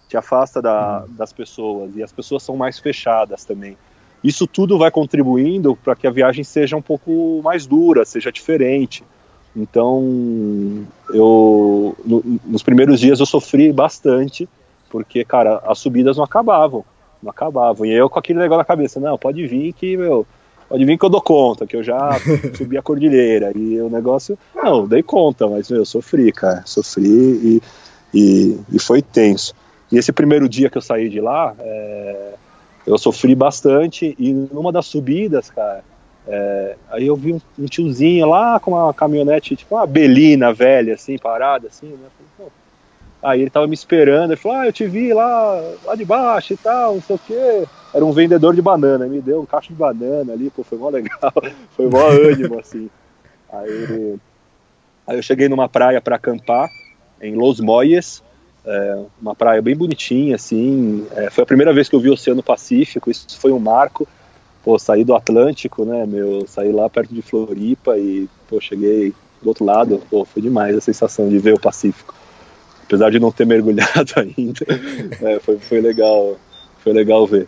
Te 0.08 0.16
afasta 0.16 0.62
da, 0.62 1.06
das 1.10 1.34
pessoas. 1.34 1.96
E 1.96 2.02
as 2.02 2.14
pessoas 2.14 2.42
são 2.42 2.56
mais 2.56 2.80
fechadas 2.80 3.44
também. 3.44 3.78
Isso 4.26 4.48
tudo 4.48 4.76
vai 4.76 4.90
contribuindo 4.90 5.76
para 5.76 5.96
que 5.96 6.08
a 6.08 6.10
viagem 6.10 6.44
seja 6.44 6.76
um 6.76 6.82
pouco 6.82 7.42
mais 7.44 7.68
dura, 7.68 8.04
seja 8.04 8.32
diferente. 8.32 9.04
Então, 9.56 10.84
eu 11.14 11.96
no, 12.04 12.40
nos 12.44 12.64
primeiros 12.64 13.00
dias 13.00 13.20
eu 13.20 13.26
sofri 13.28 13.72
bastante, 13.72 14.50
porque, 14.90 15.24
cara, 15.24 15.62
as 15.68 15.78
subidas 15.78 16.18
não 16.18 16.24
acabavam, 16.24 16.84
não 17.22 17.30
acabavam. 17.30 17.86
E 17.86 17.94
eu 17.94 18.10
com 18.10 18.18
aquele 18.18 18.40
negócio 18.40 18.58
na 18.58 18.66
cabeça, 18.66 19.00
não, 19.00 19.16
pode 19.16 19.46
vir 19.46 19.74
que, 19.74 19.96
meu, 19.96 20.26
pode 20.68 20.84
vir 20.84 20.98
que 20.98 21.06
eu 21.06 21.10
dou 21.10 21.22
conta, 21.22 21.68
que 21.68 21.76
eu 21.76 21.84
já 21.84 22.20
subi 22.58 22.80
a 22.80 22.82
cordilheira. 22.82 23.52
E 23.56 23.80
o 23.80 23.92
negócio, 23.92 24.40
não, 24.56 24.88
dei 24.88 25.04
conta, 25.04 25.48
mas, 25.48 25.70
meu, 25.70 25.82
eu 25.82 25.86
sofri, 25.86 26.32
cara, 26.32 26.64
sofri 26.66 27.06
e, 27.06 27.62
e, 28.12 28.60
e 28.74 28.80
foi 28.80 29.04
tenso. 29.04 29.54
E 29.92 30.00
esse 30.00 30.12
primeiro 30.12 30.50
dia 30.50 30.68
que 30.68 30.80
eu 30.80 30.82
saí 30.82 31.10
de 31.10 31.22
lá, 31.22 31.54
é, 31.60 32.34
eu 32.86 32.98
sofri 32.98 33.34
bastante 33.34 34.16
e 34.20 34.32
numa 34.32 34.72
das 34.72 34.86
subidas, 34.86 35.50
cara, 35.50 35.84
é, 36.28 36.76
aí 36.90 37.06
eu 37.08 37.16
vi 37.16 37.34
um, 37.34 37.42
um, 37.58 37.66
tiozinho 37.66 38.28
lá 38.28 38.60
com 38.60 38.72
uma 38.72 38.94
caminhonete, 38.94 39.56
tipo 39.56 39.76
uma 39.76 39.86
belina 39.86 40.54
velha, 40.54 40.96
assim, 40.96 41.18
parada, 41.18 41.68
assim, 41.68 41.88
né? 41.88 42.08
Falei, 42.38 42.52
aí 43.22 43.42
ele 43.42 43.50
tava 43.50 43.68
me 43.68 43.74
esperando, 43.74 44.32
ele 44.32 44.40
falou, 44.40 44.58
ah, 44.58 44.66
eu 44.68 44.74
te 44.74 44.86
vi 44.88 45.14
lá, 45.14 45.74
lá 45.84 45.96
de 45.96 46.06
baixo 46.06 46.54
e 46.54 46.58
tal, 46.58 46.96
não 46.96 47.02
sei 47.02 47.16
o 47.16 47.20
quê. 47.20 47.68
Era 47.94 48.06
um 48.06 48.12
vendedor 48.12 48.56
de 48.56 48.62
banana, 48.62 49.08
me 49.08 49.22
deu 49.22 49.42
um 49.42 49.46
caixa 49.46 49.70
de 49.70 49.76
banana 49.76 50.34
ali, 50.34 50.50
pô, 50.50 50.64
foi 50.64 50.78
mó 50.78 50.90
legal, 50.90 51.34
foi 51.76 51.88
mó 51.88 52.08
ânimo, 52.08 52.60
assim. 52.60 52.90
Aí, 53.52 54.16
aí 55.08 55.18
eu 55.18 55.24
cheguei 55.24 55.48
numa 55.48 55.70
praia 55.70 56.02
para 56.02 56.16
acampar, 56.16 56.70
em 57.22 57.36
Los 57.36 57.60
Moyes, 57.60 58.22
é, 58.66 59.04
uma 59.22 59.36
praia 59.36 59.62
bem 59.62 59.76
bonitinha, 59.76 60.36
assim. 60.36 61.06
É, 61.12 61.30
foi 61.30 61.44
a 61.44 61.48
primeira 61.48 61.74
vez 61.74 61.88
que 61.88 61.96
eu 61.96 62.00
vi 62.00 62.10
o 62.10 62.14
Oceano 62.14 62.44
Pacífico, 62.44 63.12
isso 63.12 63.40
foi 63.40 63.52
um 63.52 63.60
marco. 63.60 64.08
Pô, 64.64 64.80
saí 64.80 65.04
do 65.04 65.16
Atlântico, 65.16 65.86
né, 65.86 66.06
meu, 66.08 66.48
saí 66.48 66.72
lá 66.72 66.90
perto 66.90 67.14
de 67.14 67.22
Floripa 67.22 67.98
e, 67.98 68.28
pô, 68.50 68.60
cheguei 68.60 69.14
do 69.40 69.50
outro 69.50 69.64
lado, 69.64 70.02
pô, 70.10 70.26
foi 70.26 70.42
demais 70.42 70.76
a 70.76 70.82
sensação 70.82 71.30
de 71.30 71.38
ver 71.38 71.54
o 71.54 71.60
Pacífico. 71.60 72.16
Apesar 72.84 73.12
de 73.12 73.20
não 73.20 73.32
ter 73.32 73.46
mergulhado 73.48 74.14
ainda, 74.16 74.66
é, 75.22 75.40
foi, 75.40 75.60
foi 75.60 75.82
legal, 75.82 76.36
foi 76.80 76.94
legal 76.94 77.28
ver. 77.28 77.48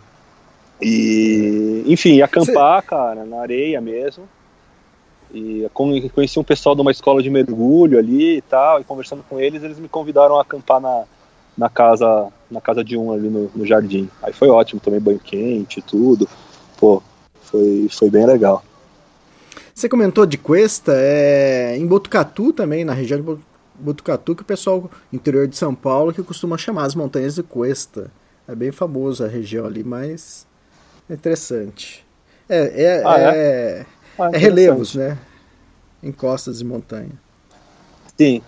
E, 0.80 1.82
enfim, 1.86 2.20
acampar, 2.20 2.82
cara, 2.84 3.24
na 3.24 3.40
areia 3.40 3.80
mesmo. 3.80 4.28
E 5.32 5.68
conheci 5.72 6.38
um 6.38 6.44
pessoal 6.44 6.74
de 6.74 6.80
uma 6.80 6.90
escola 6.90 7.22
de 7.22 7.28
mergulho 7.28 7.98
ali 7.98 8.38
e 8.38 8.42
tal, 8.42 8.80
e 8.80 8.84
conversando 8.84 9.22
com 9.28 9.38
eles, 9.38 9.62
eles 9.62 9.78
me 9.78 9.88
convidaram 9.88 10.38
a 10.38 10.42
acampar 10.42 10.80
na, 10.80 11.04
na 11.56 11.68
casa 11.68 12.32
na 12.50 12.60
casa 12.60 12.82
de 12.82 12.96
um 12.96 13.12
ali 13.12 13.28
no, 13.28 13.50
no 13.54 13.66
jardim. 13.66 14.08
Aí 14.22 14.32
foi 14.32 14.48
ótimo, 14.48 14.80
tomei 14.80 15.00
banho 15.00 15.18
quente 15.18 15.80
e 15.80 15.82
tudo. 15.82 16.28
Pô, 16.78 17.02
foi, 17.42 17.88
foi 17.90 18.10
bem 18.10 18.24
legal. 18.26 18.64
Você 19.74 19.88
comentou 19.88 20.26
de 20.26 20.38
Cuesta, 20.38 20.92
é 20.96 21.76
em 21.76 21.86
Botucatu 21.86 22.52
também, 22.52 22.84
na 22.84 22.92
região 22.92 23.20
de 23.20 23.38
Botucatu, 23.78 24.34
que 24.34 24.42
o 24.42 24.46
pessoal 24.46 24.90
interior 25.12 25.46
de 25.46 25.56
São 25.56 25.74
Paulo 25.74 26.12
que 26.12 26.22
costuma 26.22 26.58
chamar 26.58 26.84
as 26.84 26.94
montanhas 26.94 27.34
de 27.34 27.42
Cuesta. 27.42 28.10
É 28.46 28.54
bem 28.54 28.72
famoso 28.72 29.24
a 29.24 29.28
região 29.28 29.66
ali, 29.66 29.84
mas 29.84 30.46
é 31.08 31.14
interessante. 31.14 32.04
É, 32.48 32.82
é, 32.82 33.02
ah, 33.04 33.20
é? 33.20 33.36
é 33.36 33.86
ah, 34.18 34.30
é 34.32 34.38
relevos, 34.38 34.94
né? 34.94 35.18
Encostas 36.02 36.58
de 36.58 36.64
montanha. 36.64 37.12
Sim. 38.16 38.42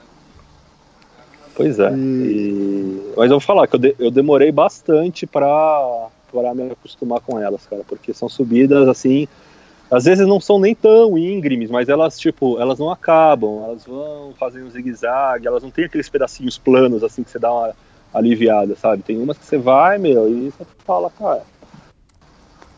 Pois 1.55 1.79
é. 1.79 1.93
E... 1.93 1.97
E... 1.97 3.13
Mas 3.17 3.31
eu 3.31 3.39
vou 3.39 3.41
falar 3.41 3.67
que 3.67 3.77
eu, 3.77 3.81
de, 3.81 3.95
eu 3.99 4.11
demorei 4.11 4.51
bastante 4.51 5.27
para 5.27 6.09
para 6.33 6.55
me 6.55 6.71
acostumar 6.71 7.21
com 7.21 7.41
elas, 7.41 7.67
cara, 7.67 7.83
porque 7.89 8.15
são 8.15 8.29
subidas 8.29 8.87
assim, 8.87 9.27
às 9.91 10.05
vezes 10.05 10.27
não 10.29 10.41
são 10.41 10.61
nem 10.61 10.77
tão 10.77 11.19
íngremes, 11.19 11.69
mas 11.69 11.89
elas 11.89 12.19
tipo, 12.19 12.61
elas 12.61 12.79
não 12.79 12.89
acabam, 12.89 13.65
elas 13.65 13.85
vão 13.85 14.33
fazendo 14.39 14.67
um 14.67 14.71
zigue-zague, 14.71 15.49
elas 15.49 15.63
não 15.63 15.73
tem 15.73 15.87
aqueles 15.87 16.09
pedacinhos 16.09 16.57
planos 16.57 17.03
assim 17.03 17.25
que 17.25 17.31
você 17.31 17.39
dá 17.41 17.53
uma 17.53 17.75
aliviada, 18.15 18.77
sabe? 18.77 19.03
Tem 19.03 19.19
umas 19.19 19.39
que 19.39 19.45
você 19.45 19.59
vai, 19.59 19.99
meu, 19.99 20.29
e 20.29 20.51
você 20.51 20.65
fala, 20.85 21.11
cara, 21.11 21.43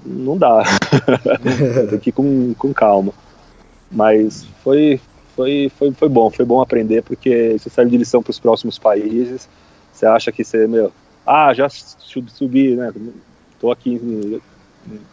não 0.05 0.37
dá. 0.37 0.63
Tem 1.91 1.99
que 1.99 2.11
ir 2.11 2.13
com, 2.13 2.55
com 2.55 2.73
calma. 2.73 3.13
Mas 3.91 4.45
foi, 4.63 5.01
foi, 5.37 5.71
foi, 5.77 5.93
foi 5.93 6.09
bom, 6.09 6.31
foi 6.31 6.45
bom 6.45 6.61
aprender, 6.61 7.03
porque 7.03 7.53
isso 7.55 7.69
serve 7.71 7.91
de 7.91 7.99
lição 7.99 8.23
para 8.23 8.31
os 8.31 8.39
próximos 8.39 8.79
países. 8.79 9.49
Você 9.93 10.07
acha 10.07 10.33
que 10.33 10.43
você, 10.43 10.67
meu, 10.67 10.93
ah, 11.27 11.53
já 11.53 11.69
subi, 11.69 12.75
né? 12.75 12.93
Tô 13.61 13.71
aqui, 13.71 14.41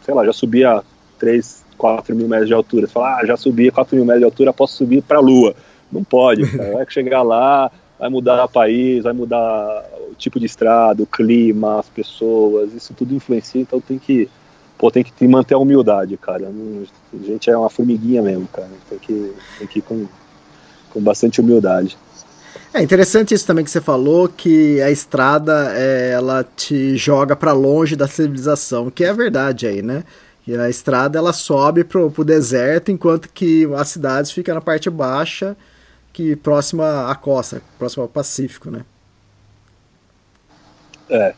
sei 0.02 0.14
lá, 0.14 0.24
já 0.24 0.32
subi 0.32 0.64
a 0.64 0.82
3, 1.18 1.64
4 1.76 2.16
mil 2.16 2.26
metros 2.26 2.48
de 2.48 2.54
altura. 2.54 2.86
Você 2.86 2.92
fala, 2.92 3.18
ah, 3.18 3.26
já 3.26 3.36
subi 3.36 3.68
a 3.68 3.72
4 3.72 3.94
mil 3.94 4.04
metros 4.04 4.20
de 4.20 4.24
altura, 4.24 4.52
posso 4.52 4.76
subir 4.76 5.02
para 5.02 5.18
a 5.18 5.20
Lua. 5.20 5.54
Não 5.92 6.02
pode, 6.02 6.50
cara. 6.50 6.72
vai 6.78 6.86
chegar 6.88 7.22
lá, 7.22 7.70
vai 7.98 8.08
mudar 8.08 8.44
o 8.44 8.48
país, 8.48 9.04
vai 9.04 9.12
mudar 9.12 9.84
o 10.10 10.14
tipo 10.14 10.40
de 10.40 10.46
estrada, 10.46 11.02
o 11.02 11.06
clima, 11.06 11.80
as 11.80 11.88
pessoas, 11.88 12.72
isso 12.72 12.94
tudo 12.94 13.14
influencia, 13.14 13.60
então 13.60 13.80
tem 13.80 13.98
que 13.98 14.28
pô, 14.80 14.90
tem 14.90 15.04
que 15.04 15.28
manter 15.28 15.52
a 15.52 15.58
humildade, 15.58 16.16
cara. 16.16 16.48
A 16.48 17.16
gente 17.22 17.50
é 17.50 17.56
uma 17.56 17.68
formiguinha 17.68 18.22
mesmo, 18.22 18.48
cara. 18.48 18.70
Tem 18.88 18.98
que, 18.98 19.34
tem 19.58 19.66
que 19.66 19.78
ir 19.80 19.82
com, 19.82 20.06
com 20.88 21.02
bastante 21.02 21.38
humildade. 21.38 21.98
É 22.72 22.82
interessante 22.82 23.34
isso 23.34 23.46
também 23.46 23.62
que 23.62 23.70
você 23.70 23.80
falou, 23.80 24.26
que 24.26 24.80
a 24.80 24.90
estrada 24.90 25.74
é, 25.76 26.12
ela 26.12 26.42
te 26.56 26.96
joga 26.96 27.36
para 27.36 27.52
longe 27.52 27.94
da 27.94 28.08
civilização, 28.08 28.90
que 28.90 29.04
é 29.04 29.10
a 29.10 29.12
verdade 29.12 29.66
aí, 29.66 29.82
né? 29.82 30.02
E 30.46 30.56
a 30.56 30.70
estrada 30.70 31.18
ela 31.18 31.34
sobe 31.34 31.84
pro, 31.84 32.10
pro 32.10 32.24
deserto, 32.24 32.90
enquanto 32.90 33.28
que 33.28 33.68
as 33.74 33.88
cidades 33.88 34.30
ficam 34.30 34.54
na 34.54 34.62
parte 34.62 34.88
baixa, 34.88 35.54
que 36.10 36.34
próxima 36.36 37.10
à 37.10 37.14
costa, 37.14 37.60
próxima 37.78 38.04
ao 38.04 38.08
Pacífico, 38.08 38.70
né? 38.70 38.84
É, 41.10 41.34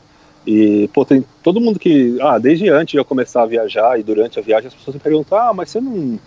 e, 0.47 0.89
pô, 0.89 1.05
tem 1.05 1.25
todo 1.43 1.61
mundo 1.61 1.79
que. 1.79 2.17
Ah, 2.21 2.39
desde 2.39 2.69
antes 2.69 2.93
de 2.93 2.99
eu 2.99 3.05
começar 3.05 3.43
a 3.43 3.47
viajar 3.47 3.99
e 3.99 4.03
durante 4.03 4.39
a 4.39 4.43
viagem, 4.43 4.69
as 4.69 4.75
pessoas 4.75 4.95
me 4.95 5.01
perguntam: 5.01 5.39
ah, 5.39 5.53
mas 5.55 5.71
você 5.71 5.81
não. 5.81 6.19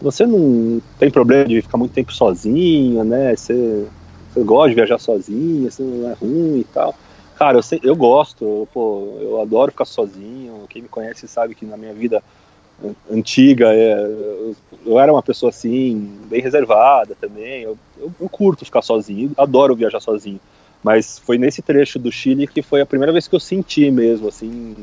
Você 0.00 0.24
não 0.24 0.80
tem 0.96 1.10
problema 1.10 1.46
de 1.46 1.60
ficar 1.60 1.76
muito 1.76 1.92
tempo 1.92 2.12
sozinha, 2.12 3.02
né? 3.02 3.34
Você, 3.34 3.84
você 4.32 4.44
gosta 4.44 4.68
de 4.68 4.76
viajar 4.76 4.98
sozinha, 4.98 5.68
você 5.68 5.82
não 5.82 6.08
é 6.08 6.14
ruim 6.14 6.60
e 6.60 6.64
tal. 6.72 6.94
Cara, 7.36 7.58
eu, 7.58 7.62
sei, 7.62 7.80
eu 7.82 7.96
gosto, 7.96 8.68
pô, 8.72 9.18
eu 9.20 9.40
adoro 9.40 9.72
ficar 9.72 9.84
sozinho. 9.84 10.66
Quem 10.68 10.82
me 10.82 10.88
conhece 10.88 11.26
sabe 11.26 11.54
que 11.54 11.66
na 11.66 11.76
minha 11.76 11.92
vida 11.92 12.22
antiga 13.10 13.74
é, 13.74 14.00
eu, 14.00 14.56
eu, 14.86 14.98
era 15.00 15.12
uma 15.12 15.22
pessoa 15.22 15.50
assim, 15.50 16.16
bem 16.30 16.40
reservada 16.40 17.16
também. 17.20 17.62
Eu, 17.62 17.76
eu, 17.98 18.12
eu 18.20 18.28
curto 18.28 18.64
ficar 18.64 18.82
sozinho, 18.82 19.32
adoro 19.36 19.74
viajar 19.74 20.00
sozinho. 20.00 20.40
Mas 20.82 21.18
foi 21.18 21.38
nesse 21.38 21.60
trecho 21.60 21.98
do 21.98 22.10
Chile 22.10 22.46
que 22.46 22.62
foi 22.62 22.80
a 22.80 22.86
primeira 22.86 23.12
vez 23.12 23.26
que 23.26 23.34
eu 23.34 23.40
senti 23.40 23.90
mesmo, 23.90 24.28
assim, 24.28 24.76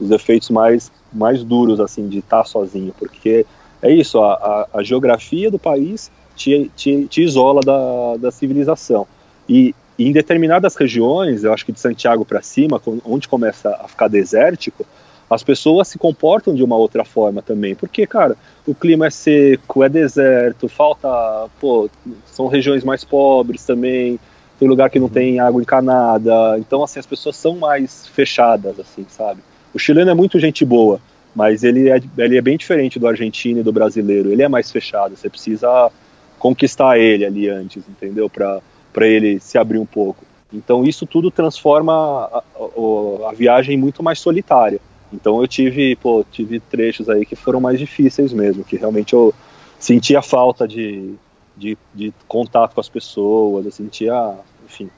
os 0.00 0.10
efeitos 0.10 0.50
mais, 0.50 0.90
mais 1.12 1.44
duros, 1.44 1.80
assim, 1.80 2.08
de 2.08 2.18
estar 2.18 2.44
sozinho, 2.44 2.94
porque 2.98 3.46
é 3.80 3.90
isso, 3.92 4.20
a, 4.20 4.34
a, 4.34 4.78
a 4.78 4.82
geografia 4.82 5.50
do 5.50 5.58
país 5.58 6.10
te, 6.36 6.70
te, 6.76 7.06
te 7.06 7.22
isola 7.22 7.60
da, 7.60 8.16
da 8.16 8.30
civilização. 8.30 9.06
E, 9.48 9.74
e, 9.98 10.08
em 10.08 10.12
determinadas 10.12 10.74
regiões, 10.74 11.44
eu 11.44 11.52
acho 11.52 11.66
que 11.66 11.72
de 11.72 11.80
Santiago 11.80 12.24
para 12.24 12.40
cima, 12.42 12.80
onde 13.04 13.28
começa 13.28 13.70
a 13.70 13.88
ficar 13.88 14.08
desértico, 14.08 14.86
as 15.28 15.42
pessoas 15.42 15.88
se 15.88 15.98
comportam 15.98 16.54
de 16.54 16.62
uma 16.62 16.76
outra 16.76 17.04
forma 17.04 17.40
também, 17.40 17.74
porque, 17.74 18.06
cara, 18.06 18.36
o 18.66 18.74
clima 18.74 19.06
é 19.06 19.10
seco, 19.10 19.82
é 19.82 19.88
deserto, 19.88 20.68
falta, 20.68 21.48
pô, 21.58 21.88
são 22.26 22.48
regiões 22.48 22.84
mais 22.84 23.02
pobres 23.02 23.64
também, 23.64 24.20
tem 24.62 24.68
lugar 24.68 24.90
que 24.90 25.00
não 25.00 25.08
tem 25.08 25.40
água 25.40 25.60
encanada. 25.60 26.56
Então, 26.56 26.84
assim, 26.84 27.00
as 27.00 27.06
pessoas 27.06 27.36
são 27.36 27.56
mais 27.56 28.06
fechadas, 28.06 28.78
assim, 28.78 29.04
sabe? 29.08 29.40
O 29.74 29.78
chileno 29.78 30.12
é 30.12 30.14
muito 30.14 30.38
gente 30.38 30.64
boa, 30.64 31.00
mas 31.34 31.64
ele 31.64 31.90
é, 31.90 32.00
ele 32.16 32.38
é 32.38 32.40
bem 32.40 32.56
diferente 32.56 32.96
do 32.96 33.08
argentino 33.08 33.58
e 33.58 33.62
do 33.64 33.72
brasileiro. 33.72 34.30
Ele 34.30 34.40
é 34.40 34.48
mais 34.48 34.70
fechado, 34.70 35.16
você 35.16 35.28
precisa 35.28 35.90
conquistar 36.38 36.96
ele 36.96 37.24
ali 37.24 37.48
antes, 37.48 37.82
entendeu? 37.88 38.30
Para 38.30 39.08
ele 39.08 39.40
se 39.40 39.58
abrir 39.58 39.78
um 39.78 39.86
pouco. 39.86 40.24
Então, 40.52 40.84
isso 40.84 41.06
tudo 41.06 41.28
transforma 41.28 41.92
a, 41.92 42.38
a, 42.38 43.30
a 43.30 43.32
viagem 43.32 43.76
muito 43.76 44.00
mais 44.00 44.20
solitária. 44.20 44.80
Então, 45.12 45.40
eu 45.40 45.48
tive, 45.48 45.96
pô, 45.96 46.24
tive 46.30 46.60
trechos 46.60 47.08
aí 47.08 47.26
que 47.26 47.34
foram 47.34 47.60
mais 47.60 47.80
difíceis 47.80 48.32
mesmo, 48.32 48.62
que 48.62 48.76
realmente 48.76 49.12
eu 49.12 49.34
sentia 49.76 50.22
falta 50.22 50.68
de, 50.68 51.14
de, 51.56 51.76
de 51.92 52.14
contato 52.28 52.74
com 52.74 52.80
as 52.80 52.88
pessoas, 52.88 53.64
eu 53.64 53.72
sentia 53.72 54.36
enfim. 54.72 54.90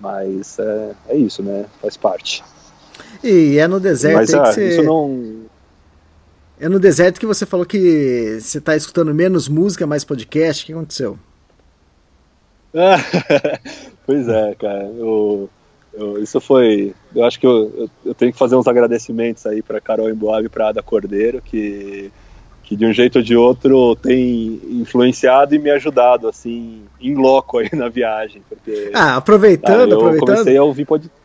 Mas 0.00 0.58
é, 0.58 0.94
é 1.08 1.16
isso, 1.16 1.42
né? 1.42 1.66
Faz 1.80 1.96
parte. 1.96 2.42
E 3.22 3.58
é 3.58 3.66
no 3.66 3.78
deserto 3.78 4.16
Mas, 4.16 4.34
aí 4.34 4.40
ah, 4.40 4.42
que 4.44 4.54
você... 4.54 4.68
isso 4.68 4.82
não... 4.82 5.48
É 6.60 6.68
no 6.68 6.80
deserto 6.80 7.20
que 7.20 7.26
você 7.26 7.46
falou 7.46 7.64
que 7.64 8.38
você 8.40 8.58
está 8.58 8.74
escutando 8.74 9.14
menos 9.14 9.48
música, 9.48 9.86
mais 9.86 10.04
podcast. 10.04 10.64
O 10.64 10.66
que 10.66 10.72
aconteceu? 10.72 11.18
pois 14.04 14.28
é, 14.28 14.54
cara. 14.56 14.84
Eu, 14.86 15.48
eu, 15.94 16.20
isso 16.20 16.40
foi. 16.40 16.94
Eu 17.14 17.24
acho 17.24 17.38
que 17.38 17.46
eu, 17.46 17.72
eu, 17.76 17.90
eu, 18.06 18.14
tenho 18.14 18.32
que 18.32 18.38
fazer 18.38 18.56
uns 18.56 18.66
agradecimentos 18.66 19.46
aí 19.46 19.62
para 19.62 19.80
Carol 19.80 20.10
Emboab 20.10 20.46
e 20.46 20.48
para 20.48 20.70
Ada 20.70 20.82
Cordeiro, 20.82 21.40
que 21.40 22.10
que 22.68 22.76
de 22.76 22.84
um 22.84 22.92
jeito 22.92 23.16
ou 23.16 23.22
de 23.24 23.34
outro 23.34 23.96
tem 23.96 24.60
influenciado 24.72 25.54
e 25.54 25.58
me 25.58 25.70
ajudado, 25.70 26.28
assim, 26.28 26.82
em 27.00 27.14
loco 27.14 27.56
aí 27.56 27.70
na 27.72 27.88
viagem. 27.88 28.42
Porque, 28.46 28.90
ah, 28.92 29.16
aproveitando, 29.16 29.92
eu 29.92 29.96
aproveitando. 29.96 30.26
comecei 30.36 30.56
a 30.58 30.62
ouvir 30.62 30.84
podcast. 30.84 31.18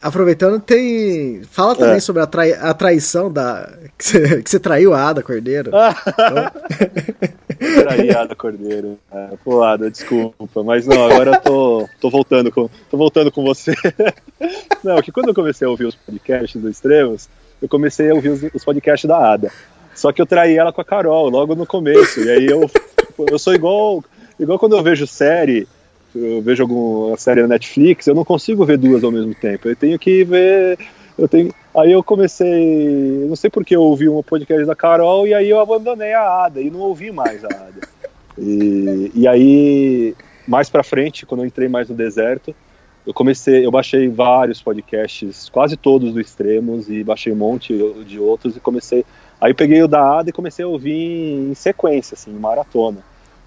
Aproveitando, 0.00 0.60
tem. 0.60 1.42
Fala 1.50 1.74
também 1.74 1.96
É. 1.96 2.00
sobre 2.00 2.22
a, 2.22 2.26
trai... 2.28 2.52
a 2.52 2.72
traição 2.72 3.32
da. 3.32 3.68
Que 3.98 4.04
você, 4.04 4.42
que 4.44 4.48
você 4.48 4.60
traiu 4.60 4.94
a 4.94 5.08
Ada 5.08 5.24
Cordeiro. 5.24 5.72
Peraí, 7.58 8.10
Ada 8.14 8.36
Cordeiro. 8.36 8.96
É, 9.10 9.30
pô, 9.44 9.64
Ada, 9.64 9.90
desculpa, 9.90 10.62
mas 10.62 10.86
não, 10.86 11.04
agora 11.04 11.32
eu 11.32 11.40
tô, 11.40 11.88
tô 12.00 12.08
voltando 12.10 12.52
com, 12.52 12.70
tô 12.88 12.96
voltando 12.96 13.32
com 13.32 13.42
você. 13.42 13.74
Não, 14.84 15.02
que 15.02 15.10
quando 15.10 15.30
eu 15.30 15.34
comecei 15.34 15.66
a 15.66 15.70
ouvir 15.70 15.86
os 15.86 15.96
podcasts 15.96 16.62
do 16.62 16.68
Extremos, 16.70 17.28
eu 17.60 17.68
comecei 17.68 18.08
a 18.08 18.14
ouvir 18.14 18.28
os, 18.28 18.40
os 18.54 18.64
podcasts 18.64 19.08
da 19.08 19.32
Ada. 19.32 19.50
Só 19.98 20.12
que 20.12 20.22
eu 20.22 20.26
traí 20.26 20.56
ela 20.56 20.72
com 20.72 20.80
a 20.80 20.84
Carol 20.84 21.28
logo 21.28 21.56
no 21.56 21.66
começo. 21.66 22.20
E 22.20 22.30
aí 22.30 22.46
eu, 22.46 22.70
eu 23.28 23.38
sou 23.38 23.52
igual, 23.52 24.04
igual 24.38 24.56
quando 24.56 24.76
eu 24.76 24.82
vejo 24.82 25.08
série, 25.08 25.66
eu 26.14 26.40
vejo 26.40 26.62
alguma 26.62 27.16
série 27.16 27.42
na 27.42 27.48
Netflix, 27.48 28.06
eu 28.06 28.14
não 28.14 28.24
consigo 28.24 28.64
ver 28.64 28.78
duas 28.78 29.02
ao 29.02 29.10
mesmo 29.10 29.34
tempo. 29.34 29.68
Eu 29.68 29.74
tenho 29.74 29.98
que 29.98 30.22
ver. 30.22 30.78
Eu 31.18 31.26
tenho, 31.26 31.52
aí 31.76 31.90
eu 31.90 32.00
comecei. 32.00 33.26
Não 33.28 33.34
sei 33.34 33.50
porque 33.50 33.74
eu 33.74 33.82
ouvi 33.82 34.08
um 34.08 34.22
podcast 34.22 34.64
da 34.64 34.76
Carol 34.76 35.26
e 35.26 35.34
aí 35.34 35.50
eu 35.50 35.58
abandonei 35.58 36.14
a 36.14 36.44
Ada 36.44 36.60
e 36.60 36.70
não 36.70 36.78
ouvi 36.78 37.10
mais 37.10 37.44
a 37.44 37.48
Ada. 37.48 37.88
E, 38.38 39.10
e 39.12 39.26
aí, 39.26 40.14
mais 40.46 40.70
pra 40.70 40.84
frente, 40.84 41.26
quando 41.26 41.40
eu 41.40 41.46
entrei 41.46 41.68
mais 41.68 41.88
no 41.88 41.96
deserto, 41.96 42.54
eu 43.04 43.12
comecei, 43.12 43.66
eu 43.66 43.70
baixei 43.72 44.08
vários 44.08 44.62
podcasts, 44.62 45.48
quase 45.48 45.76
todos 45.76 46.14
do 46.14 46.20
Extremos, 46.20 46.88
e 46.88 47.02
baixei 47.02 47.32
um 47.32 47.36
monte 47.36 47.76
de 48.06 48.20
outros 48.20 48.56
e 48.56 48.60
comecei. 48.60 49.04
Aí 49.40 49.54
peguei 49.54 49.82
o 49.82 49.88
da 49.88 50.18
Ada 50.18 50.30
e 50.30 50.32
comecei 50.32 50.64
a 50.64 50.68
ouvir 50.68 51.50
em 51.50 51.54
sequência, 51.54 52.14
assim, 52.14 52.32
maratona. 52.32 52.98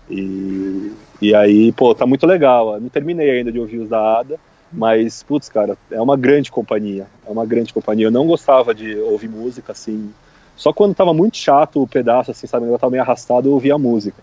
E, 0.10 0.92
e 1.22 1.36
aí, 1.36 1.72
pô, 1.72 1.94
tá 1.94 2.06
muito 2.06 2.26
legal. 2.26 2.80
Não 2.80 2.90
terminei 2.90 3.30
ainda 3.30 3.52
de 3.52 3.60
ouvir 3.60 3.80
os 3.80 3.90
da 3.90 4.20
Ada, 4.20 4.40
mas, 4.72 5.22
putz, 5.24 5.50
cara, 5.50 5.78
é 5.92 6.02
uma 6.02 6.16
grande 6.16 6.52
companhia. 6.52 7.08
É 7.28 7.32
uma 7.32 7.46
grande 7.46 7.74
companhia. 7.74 8.08
Eu 8.08 8.12
não 8.12 8.26
gostava 8.26 8.74
de 8.74 8.96
ouvir 8.98 9.28
música, 9.28 9.74
assim. 9.74 10.14
Só 10.56 10.72
quando 10.72 10.96
tava 10.96 11.14
muito 11.14 11.38
chato 11.38 11.82
o 11.82 11.88
pedaço, 11.88 12.32
assim, 12.32 12.48
sabe? 12.48 12.68
Eu 12.68 12.80
tava 12.80 12.92
meio 12.92 13.04
arrastado, 13.04 13.50
eu 13.50 13.54
ouvia 13.54 13.76
a 13.76 13.80
música. 13.80 14.22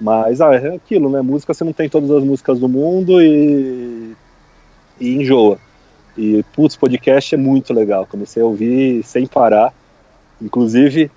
Mas, 0.00 0.40
ah, 0.40 0.54
é 0.54 0.76
aquilo, 0.76 1.10
né? 1.10 1.20
Música 1.20 1.52
você 1.52 1.64
não 1.64 1.72
tem 1.72 1.88
todas 1.88 2.10
as 2.10 2.22
músicas 2.22 2.60
do 2.60 2.68
mundo 2.68 3.20
e, 3.20 4.14
e 5.00 5.16
enjoa. 5.16 5.58
E, 6.16 6.44
putz, 6.52 6.76
podcast 6.76 7.34
é 7.34 7.38
muito 7.38 7.72
legal. 7.72 8.06
Comecei 8.06 8.42
a 8.42 8.46
ouvir 8.46 9.02
sem 9.02 9.26
parar. 9.26 9.72
Inclusive, 10.40 11.10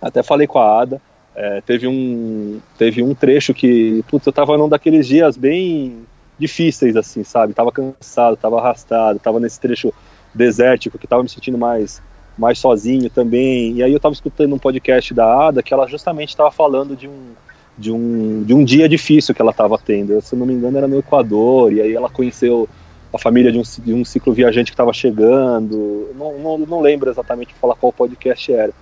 até 0.00 0.22
falei 0.22 0.46
com 0.46 0.58
a 0.58 0.82
Ada. 0.82 1.00
É, 1.34 1.60
teve, 1.62 1.86
um, 1.86 2.60
teve 2.76 3.02
um 3.02 3.14
trecho 3.14 3.54
que, 3.54 4.04
putz, 4.08 4.26
eu 4.26 4.32
tava 4.32 4.58
num 4.58 4.68
daqueles 4.68 5.06
dias 5.06 5.36
bem 5.36 6.06
difíceis, 6.38 6.96
assim, 6.96 7.24
sabe? 7.24 7.54
Tava 7.54 7.72
cansado, 7.72 8.36
tava 8.36 8.58
arrastado, 8.58 9.18
tava 9.18 9.40
nesse 9.40 9.58
trecho 9.58 9.92
desértico, 10.34 10.98
que 10.98 11.06
tava 11.06 11.22
me 11.22 11.28
sentindo 11.28 11.56
mais, 11.56 12.02
mais 12.36 12.58
sozinho 12.58 13.08
também. 13.08 13.74
E 13.76 13.82
aí 13.82 13.92
eu 13.92 14.00
tava 14.00 14.12
escutando 14.12 14.54
um 14.54 14.58
podcast 14.58 15.14
da 15.14 15.48
Ada 15.48 15.62
que 15.62 15.72
ela 15.72 15.86
justamente 15.86 16.30
estava 16.30 16.50
falando 16.50 16.94
de 16.96 17.08
um, 17.08 17.32
de, 17.78 17.90
um, 17.90 18.42
de 18.42 18.52
um 18.52 18.64
dia 18.64 18.88
difícil 18.88 19.34
que 19.34 19.40
ela 19.40 19.52
estava 19.52 19.78
tendo. 19.78 20.20
Se 20.20 20.34
eu 20.34 20.38
não 20.38 20.46
me 20.46 20.52
engano, 20.52 20.76
era 20.76 20.88
no 20.88 20.98
Equador, 20.98 21.72
e 21.72 21.80
aí 21.80 21.94
ela 21.94 22.10
conheceu 22.10 22.68
a 23.12 23.18
família 23.18 23.52
de 23.52 23.58
um, 23.58 23.62
de 23.62 23.92
um 23.92 24.04
ciclo 24.04 24.32
viajante 24.32 24.70
que 24.70 24.74
estava 24.74 24.92
chegando. 24.92 26.10
Não, 26.14 26.38
não, 26.38 26.58
não 26.58 26.80
lembro 26.80 27.10
exatamente 27.10 27.54
falar 27.54 27.74
qual 27.74 27.92
podcast 27.92 28.52
era. 28.52 28.72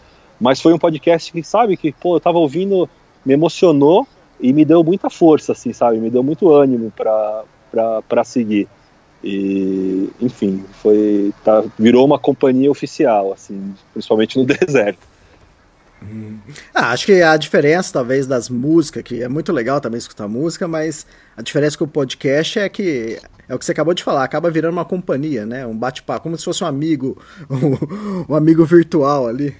Mas 0.40 0.60
foi 0.60 0.72
um 0.72 0.78
podcast 0.78 1.32
que, 1.32 1.42
sabe, 1.42 1.76
que, 1.76 1.92
pô, 1.92 2.16
eu 2.16 2.20
tava 2.20 2.38
ouvindo, 2.38 2.88
me 3.25 3.34
emocionou 3.34 4.06
e 4.40 4.52
me 4.52 4.64
deu 4.64 4.82
muita 4.82 5.10
força, 5.10 5.52
assim, 5.52 5.72
sabe? 5.72 5.99
Me 5.99 6.08
deu 6.08 6.22
muito 6.22 6.50
ânimo 6.50 6.90
para 6.92 8.25
seguir. 8.25 8.66
E, 9.22 10.08
enfim, 10.20 10.64
foi, 10.80 11.34
tá, 11.44 11.62
virou 11.78 12.06
uma 12.06 12.18
companhia 12.18 12.70
oficial, 12.70 13.32
assim, 13.32 13.75
principalmente 13.92 14.38
no 14.38 14.46
deserto. 14.46 15.10
Ah, 16.75 16.92
acho 16.92 17.04
que 17.04 17.20
a 17.20 17.37
diferença, 17.37 17.92
talvez, 17.92 18.26
das 18.26 18.49
músicas, 18.49 19.02
que 19.02 19.23
é 19.23 19.28
muito 19.28 19.52
legal 19.52 19.80
também 19.80 19.99
escutar 19.99 20.26
música, 20.26 20.66
mas 20.66 21.06
a 21.36 21.43
diferença 21.43 21.76
com 21.76 21.84
o 21.84 21.88
podcast 21.88 22.58
é 22.58 22.69
que 22.71 23.21
é 23.50 23.54
o 23.54 23.58
que 23.58 23.65
você 23.65 23.73
acabou 23.73 23.93
de 23.93 24.04
falar, 24.04 24.23
acaba 24.23 24.49
virando 24.49 24.75
uma 24.75 24.84
companhia, 24.84 25.45
né? 25.45 25.67
Um 25.67 25.76
bate-papo, 25.76 26.23
como 26.23 26.39
se 26.39 26.45
fosse 26.45 26.63
um 26.63 26.69
amigo, 26.69 27.21
um, 27.50 28.32
um 28.32 28.36
amigo 28.36 28.65
virtual 28.65 29.26
ali. 29.26 29.56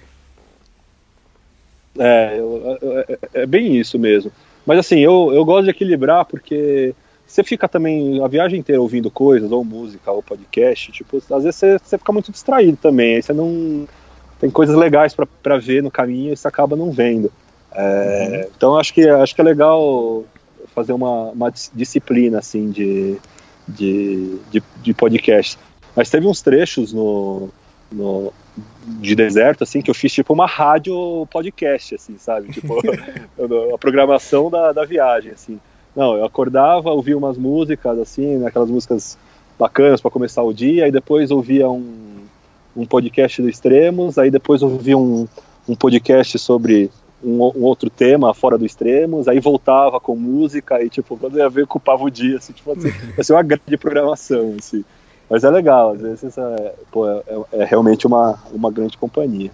É, 1.99 2.37
eu, 2.39 2.77
eu, 2.81 3.17
é 3.33 3.45
bem 3.45 3.77
isso 3.77 3.99
mesmo. 3.99 4.31
Mas 4.65 4.79
assim, 4.79 4.99
eu, 4.99 5.33
eu 5.33 5.43
gosto 5.43 5.65
de 5.65 5.71
equilibrar 5.71 6.23
porque 6.23 6.95
você 7.27 7.43
fica 7.43 7.67
também 7.67 8.23
a 8.23 8.27
viagem 8.29 8.61
inteira 8.61 8.81
ouvindo 8.81 9.11
coisas, 9.11 9.51
ou 9.51 9.61
música, 9.65 10.09
ou 10.09 10.23
podcast, 10.23 10.89
tipo, 10.93 11.17
às 11.17 11.43
vezes 11.43 11.55
você, 11.57 11.77
você 11.77 11.97
fica 11.97 12.13
muito 12.13 12.31
distraído 12.31 12.77
também, 12.81 13.15
aí 13.15 13.21
você 13.21 13.33
não. 13.33 13.85
Tem 14.39 14.49
coisas 14.49 14.75
legais 14.75 15.13
para 15.13 15.57
ver 15.57 15.83
no 15.83 15.91
caminho 15.91 16.31
e 16.31 16.37
você 16.37 16.47
acaba 16.47 16.77
não 16.77 16.91
vendo. 16.91 17.29
É, 17.73 18.45
uhum. 18.45 18.51
Então 18.55 18.77
acho 18.79 18.93
que, 18.93 19.07
acho 19.07 19.35
que 19.35 19.41
é 19.41 19.43
legal 19.43 20.23
fazer 20.73 20.93
uma, 20.93 21.31
uma 21.31 21.53
disciplina 21.73 22.39
assim 22.39 22.71
de, 22.71 23.17
de, 23.71 24.37
de, 24.51 24.63
de 24.81 24.93
podcast. 24.93 25.57
Mas 25.95 26.09
teve 26.09 26.27
uns 26.27 26.41
trechos 26.41 26.93
no, 26.93 27.49
no, 27.91 28.31
de 28.99 29.15
deserto, 29.15 29.63
assim, 29.63 29.81
que 29.81 29.89
eu 29.89 29.95
fiz 29.95 30.13
tipo 30.13 30.33
uma 30.33 30.45
rádio 30.45 31.27
podcast, 31.31 31.95
assim, 31.95 32.17
sabe? 32.17 32.51
Tipo, 32.51 32.79
a 33.73 33.77
programação 33.77 34.49
da, 34.49 34.71
da 34.71 34.85
viagem, 34.85 35.31
assim. 35.31 35.59
Não, 35.95 36.15
eu 36.15 36.25
acordava, 36.25 36.91
ouvia 36.91 37.17
umas 37.17 37.37
músicas, 37.37 37.99
assim, 37.99 38.37
né, 38.37 38.47
aquelas 38.47 38.69
músicas 38.69 39.17
bacanas 39.59 39.99
para 39.99 40.09
começar 40.09 40.41
o 40.43 40.53
dia, 40.53 40.87
e 40.87 40.91
depois 40.91 41.31
ouvia 41.31 41.69
um, 41.69 42.23
um 42.75 42.85
podcast 42.85 43.41
do 43.41 43.49
Extremos, 43.49 44.17
aí 44.17 44.31
depois 44.31 44.63
ouvia 44.63 44.97
um, 44.97 45.27
um 45.67 45.75
podcast 45.75 46.39
sobre 46.39 46.89
um, 47.23 47.43
um, 47.43 47.63
outro 47.63 47.89
tema 47.89 48.33
fora 48.33 48.57
do 48.57 48.65
Extremos, 48.65 49.27
aí 49.27 49.39
voltava 49.39 49.99
com 49.99 50.15
música, 50.15 50.81
e 50.83 50.89
tipo, 50.89 51.17
quando 51.17 51.37
ia 51.37 51.49
ver, 51.49 51.63
ocupava 51.63 52.03
o 52.03 52.09
dia, 52.09 52.37
assim, 52.37 52.53
tipo, 52.53 52.71
assim, 52.71 52.91
ia 53.17 53.23
ser 53.23 53.33
uma 53.33 53.43
grande 53.43 53.77
programação, 53.77 54.55
assim. 54.59 54.83
Mas 55.29 55.43
é 55.43 55.49
legal, 55.49 55.93
às 55.93 56.01
vezes 56.01 56.37
é, 56.37 56.73
pô, 56.91 57.07
é, 57.07 57.23
é, 57.53 57.63
realmente 57.63 58.05
uma, 58.05 58.37
uma 58.51 58.69
grande 58.69 58.97
companhia. 58.97 59.51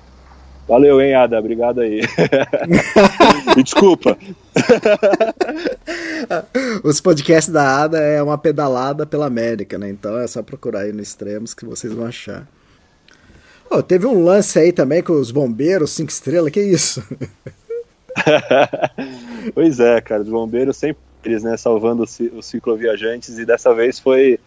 Valeu, 0.68 1.00
hein, 1.00 1.14
Ada? 1.14 1.40
Obrigado 1.40 1.80
aí. 1.80 2.02
e 3.56 3.64
desculpa. 3.64 4.18
Os 6.84 7.00
podcasts 7.00 7.54
da 7.54 7.84
Ada 7.84 8.00
é 8.00 8.22
uma 8.22 8.38
pedalada 8.38 9.06
pela 9.06 9.28
América, 9.28 9.78
né? 9.78 9.90
Então 9.90 10.18
é 10.18 10.28
só 10.28 10.44
procurar 10.44 10.82
aí 10.82 10.92
no 10.92 11.02
Extremos 11.02 11.54
que 11.54 11.64
vocês 11.64 11.94
vão 11.94 12.06
achar. 12.06 12.46
Oh, 13.70 13.84
teve 13.84 14.06
um 14.06 14.24
lance 14.24 14.58
aí 14.58 14.72
também 14.72 15.04
com 15.04 15.14
os 15.14 15.32
bombeiros, 15.32 15.92
cinco 15.92 16.12
estrelas, 16.12 16.52
que 16.52 16.62
isso? 16.62 17.04
pois 19.54 19.80
é, 19.80 20.00
cara, 20.02 20.22
os 20.22 20.30
bombeiros 20.30 20.78
sempre 20.78 21.02
eles, 21.26 21.44
né, 21.44 21.58
salvando 21.58 22.04
os, 22.04 22.46
cicloviajantes 22.46 23.38
e 23.38 23.46
dessa 23.46 23.74
vez 23.74 24.00
foi 24.00 24.40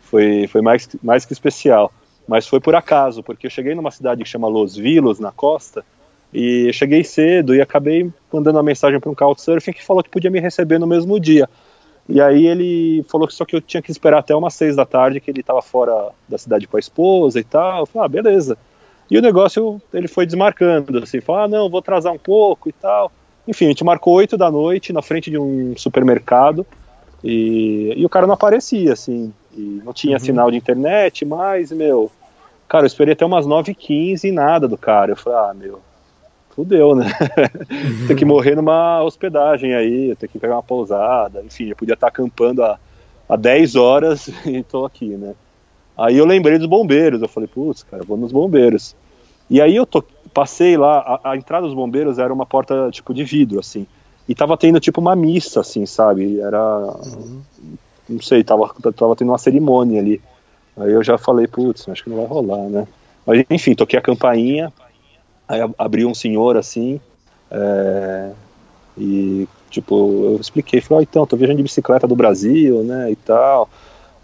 foi, 0.00 0.46
foi 0.46 0.60
mais, 0.60 0.88
mais 1.02 1.24
que 1.24 1.32
especial. 1.32 1.92
Mas 2.26 2.46
foi 2.46 2.60
por 2.60 2.74
acaso, 2.74 3.22
porque 3.22 3.46
eu 3.46 3.50
cheguei 3.50 3.74
numa 3.74 3.90
cidade 3.90 4.22
que 4.22 4.28
chama 4.28 4.48
Los 4.48 4.76
Vilos, 4.76 5.18
na 5.18 5.32
costa, 5.32 5.84
e 6.32 6.72
cheguei 6.72 7.02
cedo 7.04 7.54
e 7.54 7.60
acabei 7.60 8.10
mandando 8.32 8.56
uma 8.56 8.62
mensagem 8.62 9.00
para 9.00 9.10
um 9.10 9.14
couchsurfing 9.14 9.72
que 9.72 9.84
falou 9.84 10.02
que 10.02 10.10
podia 10.10 10.30
me 10.30 10.40
receber 10.40 10.78
no 10.78 10.86
mesmo 10.86 11.18
dia. 11.18 11.48
E 12.08 12.20
aí 12.20 12.46
ele 12.46 13.02
falou 13.08 13.26
que 13.26 13.34
só 13.34 13.44
que 13.44 13.56
eu 13.56 13.60
tinha 13.60 13.82
que 13.82 13.90
esperar 13.90 14.18
até 14.18 14.34
umas 14.34 14.54
seis 14.54 14.76
da 14.76 14.84
tarde, 14.84 15.20
que 15.20 15.30
ele 15.30 15.40
estava 15.40 15.62
fora 15.62 16.10
da 16.28 16.36
cidade 16.36 16.66
com 16.66 16.76
a 16.76 16.80
esposa 16.80 17.40
e 17.40 17.44
tal. 17.44 17.80
Eu 17.80 17.86
falei, 17.86 18.06
ah, 18.06 18.08
beleza. 18.08 18.58
E 19.10 19.18
o 19.18 19.22
negócio, 19.22 19.80
ele 19.92 20.08
foi 20.08 20.26
desmarcando, 20.26 20.98
assim, 20.98 21.20
falou, 21.20 21.42
ah, 21.42 21.48
não, 21.48 21.68
vou 21.68 21.78
atrasar 21.78 22.12
um 22.12 22.18
pouco 22.18 22.68
e 22.68 22.72
tal. 22.72 23.10
Enfim, 23.46 23.66
a 23.66 23.68
gente 23.68 23.84
marcou 23.84 24.14
oito 24.14 24.36
da 24.36 24.50
noite 24.50 24.92
na 24.92 25.02
frente 25.02 25.30
de 25.30 25.38
um 25.38 25.74
supermercado 25.76 26.66
e, 27.22 27.92
e 27.96 28.04
o 28.04 28.08
cara 28.08 28.26
não 28.26 28.34
aparecia, 28.34 28.92
assim, 28.92 29.32
e 29.56 29.80
não 29.84 29.92
tinha 29.92 30.16
uhum. 30.16 30.20
sinal 30.20 30.50
de 30.50 30.56
internet, 30.56 31.24
mas, 31.24 31.70
meu, 31.72 32.10
cara, 32.68 32.84
eu 32.84 32.86
esperei 32.86 33.12
até 33.12 33.24
umas 33.24 33.46
9h15 33.46 34.24
e 34.24 34.32
nada 34.32 34.66
do 34.66 34.76
cara. 34.76 35.12
Eu 35.12 35.16
falei, 35.16 35.38
ah, 35.38 35.54
meu, 35.54 35.80
fudeu, 36.54 36.94
né? 36.94 37.06
Uhum. 37.70 38.06
tem 38.06 38.16
que 38.16 38.24
morrer 38.24 38.54
numa 38.54 39.02
hospedagem 39.02 39.74
aí, 39.74 40.14
tem 40.16 40.28
que 40.28 40.38
pegar 40.38 40.54
uma 40.54 40.62
pousada, 40.62 41.42
enfim, 41.42 41.68
eu 41.68 41.76
podia 41.76 41.94
estar 41.94 42.08
acampando 42.08 42.62
há, 42.62 42.78
há 43.28 43.36
10 43.36 43.76
horas 43.76 44.28
e 44.46 44.62
tô 44.62 44.84
aqui, 44.84 45.08
né? 45.08 45.34
Aí 45.96 46.16
eu 46.16 46.26
lembrei 46.26 46.58
dos 46.58 46.66
bombeiros, 46.66 47.22
eu 47.22 47.28
falei, 47.28 47.48
putz, 47.48 47.82
cara, 47.82 48.02
vou 48.02 48.16
nos 48.16 48.32
bombeiros. 48.32 48.96
E 49.48 49.60
aí 49.60 49.76
eu 49.76 49.86
passei 50.32 50.76
lá, 50.76 50.98
a, 50.98 51.30
a, 51.30 51.36
entrada 51.36 51.66
dos 51.66 51.74
bombeiros 51.74 52.18
era 52.18 52.32
uma 52.32 52.46
porta 52.46 52.90
tipo 52.90 53.14
de 53.14 53.22
vidro, 53.22 53.60
assim. 53.60 53.86
E 54.28 54.34
tava 54.34 54.56
tendo 54.56 54.80
tipo 54.80 55.00
uma 55.00 55.14
missa, 55.14 55.60
assim, 55.60 55.86
sabe? 55.86 56.40
Era. 56.40 56.58
Uhum. 56.58 57.42
Não 58.08 58.20
sei, 58.20 58.42
tava, 58.42 58.74
tava 58.96 59.14
tendo 59.14 59.30
uma 59.30 59.38
cerimônia 59.38 60.00
ali. 60.00 60.20
Aí 60.76 60.92
eu 60.92 61.04
já 61.04 61.16
falei, 61.16 61.46
putz, 61.46 61.88
acho 61.88 62.02
que 62.02 62.10
não 62.10 62.16
vai 62.16 62.26
rolar, 62.26 62.68
né? 62.68 62.88
Mas 63.24 63.44
enfim, 63.48 63.74
toquei 63.74 63.98
a 63.98 64.02
campainha, 64.02 64.72
aí 65.48 65.60
abriu 65.78 66.08
um 66.08 66.14
senhor 66.14 66.56
assim, 66.56 67.00
é, 67.50 68.30
e 68.96 69.48
tipo, 69.70 69.94
eu 70.24 70.38
expliquei, 70.40 70.80
falei, 70.80 71.00
oh, 71.00 71.02
então, 71.02 71.26
tô 71.26 71.36
viajando 71.36 71.56
de 71.58 71.64
bicicleta 71.64 72.06
do 72.06 72.16
Brasil, 72.16 72.82
né, 72.82 73.10
e 73.10 73.16
tal, 73.16 73.68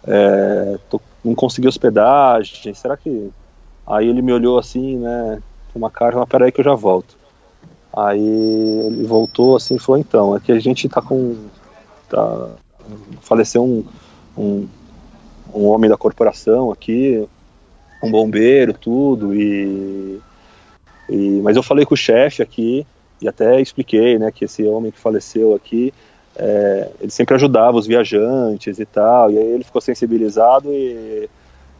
é, 0.06 0.78
tô, 0.88 1.00
não 1.24 1.34
consegui 1.34 1.68
hospedagem, 1.68 2.72
será 2.74 2.96
que. 2.96 3.30
Aí 3.86 4.08
ele 4.08 4.22
me 4.22 4.32
olhou 4.32 4.58
assim, 4.58 4.98
né, 4.98 5.42
uma 5.74 5.90
cara, 5.90 6.16
mas 6.16 6.28
peraí 6.28 6.52
que 6.52 6.60
eu 6.60 6.64
já 6.64 6.74
volto. 6.74 7.16
Aí 7.92 8.20
ele 8.20 9.04
voltou 9.04 9.56
assim 9.56 9.74
e 9.74 9.78
falou, 9.78 10.00
então, 10.00 10.36
é 10.36 10.40
que 10.40 10.52
a 10.52 10.60
gente 10.60 10.88
tá 10.88 11.02
com. 11.02 11.36
Tá, 12.08 12.50
faleceu 13.20 13.64
um, 13.64 13.84
um, 14.36 14.68
um 15.54 15.66
homem 15.66 15.90
da 15.90 15.96
corporação 15.96 16.70
aqui, 16.70 17.28
um 18.02 18.10
bombeiro, 18.10 18.72
tudo, 18.72 19.34
e, 19.34 20.20
e 21.10 21.40
mas 21.42 21.56
eu 21.56 21.62
falei 21.62 21.84
com 21.84 21.94
o 21.94 21.96
chefe 21.96 22.40
aqui 22.42 22.86
e 23.20 23.28
até 23.28 23.60
expliquei, 23.60 24.18
né, 24.18 24.30
que 24.30 24.44
esse 24.44 24.64
homem 24.64 24.90
que 24.90 24.98
faleceu 24.98 25.54
aqui, 25.54 25.92
é, 26.36 26.90
ele 27.00 27.10
sempre 27.10 27.34
ajudava 27.34 27.76
os 27.76 27.86
viajantes 27.86 28.78
e 28.78 28.86
tal, 28.86 29.30
e 29.30 29.38
aí 29.38 29.46
ele 29.46 29.64
ficou 29.64 29.80
sensibilizado 29.80 30.72
e, 30.72 31.28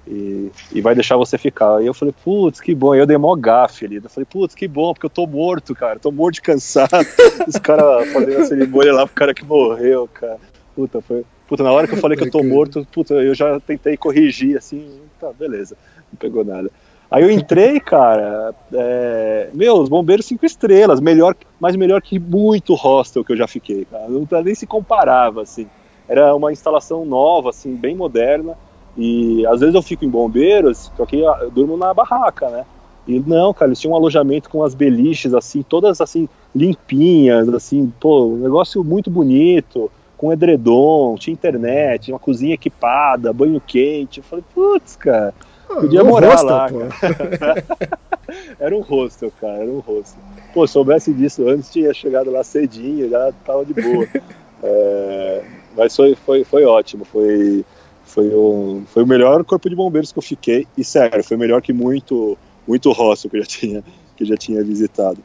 e, 0.07 0.51
e 0.73 0.81
vai 0.81 0.95
deixar 0.95 1.17
você 1.17 1.39
ficar. 1.39 1.77
Aí 1.77 1.87
eu 1.87 1.95
falei, 1.95 2.15
putz, 2.25 2.61
que 2.61 2.75
bom, 2.75 2.93
aí 2.93 3.01
eu 3.01 3.07
dei 3.07 3.17
mó 3.17 3.35
gafe 3.37 3.87
ali, 3.87 3.97
eu 3.97 4.11
falei, 4.11 4.27
putz, 4.31 4.55
que 4.55 4.69
bom, 4.69 4.93
porque 4.93 5.07
eu 5.07 5.11
tô 5.11 5.27
morto, 5.27 5.75
cara, 5.75 5.99
tô 5.99 6.11
morto 6.11 6.35
de 6.35 6.43
cansado, 6.43 7.07
os 7.47 7.57
caras 7.57 8.13
fazendo 8.13 8.43
a 8.43 8.47
cerimônia 8.47 8.93
lá 8.93 9.07
pro 9.07 9.15
cara 9.15 9.33
que 9.33 9.45
morreu, 9.45 10.09
cara, 10.13 10.39
puta, 10.75 11.01
foi... 11.01 11.25
Puta, 11.49 11.65
na 11.65 11.73
hora 11.73 11.89
que 11.89 11.95
eu 11.95 11.99
falei 11.99 12.17
que 12.17 12.23
eu 12.23 12.31
tô 12.31 12.45
morto, 12.45 12.87
puta, 12.93 13.15
eu 13.15 13.35
já 13.35 13.59
tentei 13.59 13.97
corrigir, 13.97 14.57
assim, 14.57 15.01
tá, 15.19 15.33
beleza, 15.33 15.77
não 16.13 16.17
pegou 16.17 16.45
nada. 16.45 16.71
Aí 17.11 17.25
eu 17.25 17.31
entrei, 17.31 17.81
cara, 17.81 18.55
é, 18.73 19.51
meu, 19.53 19.79
os 19.79 19.89
bombeiros 19.89 20.27
cinco 20.27 20.47
estrelas, 20.47 21.01
melhor, 21.01 21.35
mas 21.59 21.75
melhor 21.75 22.01
que 22.01 22.21
muito 22.21 22.75
hostel 22.75 23.25
que 23.25 23.33
eu 23.33 23.37
já 23.37 23.49
fiquei, 23.49 23.85
cara. 23.85 24.07
Não 24.09 24.25
nem 24.45 24.55
se 24.55 24.65
comparava, 24.65 25.43
assim. 25.43 25.67
Era 26.09 26.33
uma 26.37 26.53
instalação 26.53 27.05
nova, 27.05 27.51
assim, 27.51 27.75
bem 27.75 27.97
moderna. 27.97 28.57
E 28.97 29.45
às 29.47 29.59
vezes 29.59 29.75
eu 29.75 29.83
fico 29.83 30.05
em 30.05 30.09
bombeiros, 30.09 30.93
só 30.97 31.05
que 31.05 31.19
eu 31.19 31.51
durmo 31.51 31.77
na 31.77 31.93
barraca, 31.93 32.49
né? 32.49 32.65
E 33.09 33.19
não, 33.19 33.53
cara, 33.53 33.71
eles 33.71 33.81
tinham 33.81 33.93
um 33.93 33.97
alojamento 33.97 34.49
com 34.49 34.63
as 34.63 34.75
beliches, 34.75 35.35
assim, 35.35 35.63
todas 35.63 36.01
assim, 36.01 36.29
limpinhas, 36.55 37.49
assim, 37.49 37.93
pô, 37.99 38.27
um 38.27 38.37
negócio 38.37 38.85
muito 38.85 39.11
bonito, 39.11 39.91
com 40.17 40.33
edredom, 40.33 41.17
tinha 41.17 41.33
internet, 41.33 42.13
uma 42.13 42.21
cozinha 42.21 42.55
equipada, 42.55 43.33
banho 43.33 43.61
quente. 43.61 44.19
Eu 44.19 44.25
falei, 44.25 44.45
putz, 44.55 44.95
cara 44.95 45.35
Podia 45.75 46.03
morar 46.03 46.35
hostel, 46.35 46.49
lá, 46.49 46.69
era 48.59 48.77
um 48.77 48.81
hostel, 48.81 49.33
cara, 49.41 49.63
era 49.63 49.71
um 49.71 49.79
hostel. 49.79 50.23
Pô, 50.53 50.67
soubesse 50.67 51.13
disso 51.13 51.49
antes, 51.49 51.71
tinha 51.71 51.93
chegado 51.95 52.31
lá 52.31 52.43
cedinho, 52.43 53.09
já 53.09 53.33
tava 53.45 53.65
de 53.65 53.75
boa. 53.75 54.07
É, 54.63 55.43
mas 55.75 55.97
foi, 55.97 56.15
foi, 56.15 56.45
foi 56.45 56.67
ótimo, 56.67 57.07
foi, 57.07 57.65
foi, 58.05 58.29
um, 58.35 58.85
foi 58.87 59.05
o 59.05 59.07
melhor 59.07 59.43
corpo 59.43 59.71
de 59.71 59.75
bombeiros 59.75 60.13
que 60.13 60.19
eu 60.19 60.23
fiquei, 60.23 60.67
e 60.77 60.85
sério, 60.85 61.25
foi 61.25 61.39
melhor 61.39 61.63
que 61.63 61.73
muito, 61.73 62.37
muito 62.69 62.93
hostel 62.93 63.31
que 63.31 63.39
eu 63.39 63.41
já 63.41 63.47
tinha, 63.47 63.85
que 64.15 64.23
eu 64.23 64.27
já 64.27 64.37
tinha 64.37 64.63
visitado. 64.63 65.17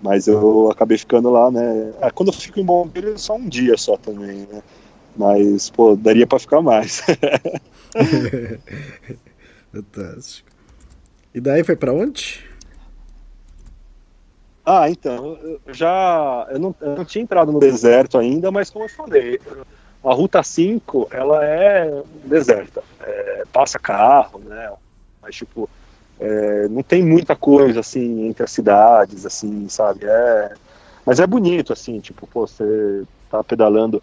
Mas 0.00 0.26
eu 0.26 0.70
acabei 0.70 0.96
ficando 0.96 1.28
lá, 1.28 1.50
né? 1.50 1.92
É, 2.00 2.10
quando 2.10 2.28
eu 2.28 2.32
fico 2.32 2.58
em 2.58 2.64
bombeiro, 2.64 3.12
é 3.12 3.18
só 3.18 3.34
um 3.34 3.46
dia 3.46 3.76
só 3.76 3.96
também, 3.98 4.46
né? 4.50 4.62
Mas, 5.14 5.68
pô, 5.68 5.96
daria 5.96 6.26
para 6.26 6.38
ficar 6.38 6.62
mais. 6.62 7.02
Fantástico. 9.72 10.50
E 11.34 11.40
daí 11.40 11.62
foi 11.62 11.76
para 11.76 11.92
onde? 11.92 12.44
Ah, 14.64 14.90
então, 14.90 15.38
eu 15.66 15.74
já 15.74 16.46
eu 16.50 16.58
não, 16.58 16.74
eu 16.80 16.96
não 16.96 17.04
tinha 17.04 17.22
entrado 17.22 17.50
no 17.50 17.58
deserto 17.58 18.18
ainda, 18.18 18.50
mas 18.50 18.68
como 18.68 18.84
eu 18.84 18.88
falei, 18.88 19.40
a 20.04 20.12
Ruta 20.12 20.42
5, 20.42 21.08
ela 21.10 21.44
é 21.44 22.02
deserta. 22.24 22.82
É, 23.00 23.44
passa 23.52 23.78
carro, 23.78 24.40
né? 24.40 24.70
Mas, 25.22 25.36
tipo, 25.36 25.68
é, 26.20 26.68
não 26.68 26.82
tem 26.82 27.02
muita 27.02 27.34
coisa, 27.34 27.80
assim, 27.80 28.26
entre 28.26 28.44
as 28.44 28.50
cidades, 28.50 29.24
assim, 29.24 29.68
sabe? 29.68 30.00
É, 30.04 30.52
mas 31.04 31.20
é 31.20 31.26
bonito, 31.26 31.72
assim, 31.72 32.00
tipo, 32.00 32.26
pô, 32.26 32.46
você 32.46 33.04
tá 33.30 33.42
pedalando 33.42 34.02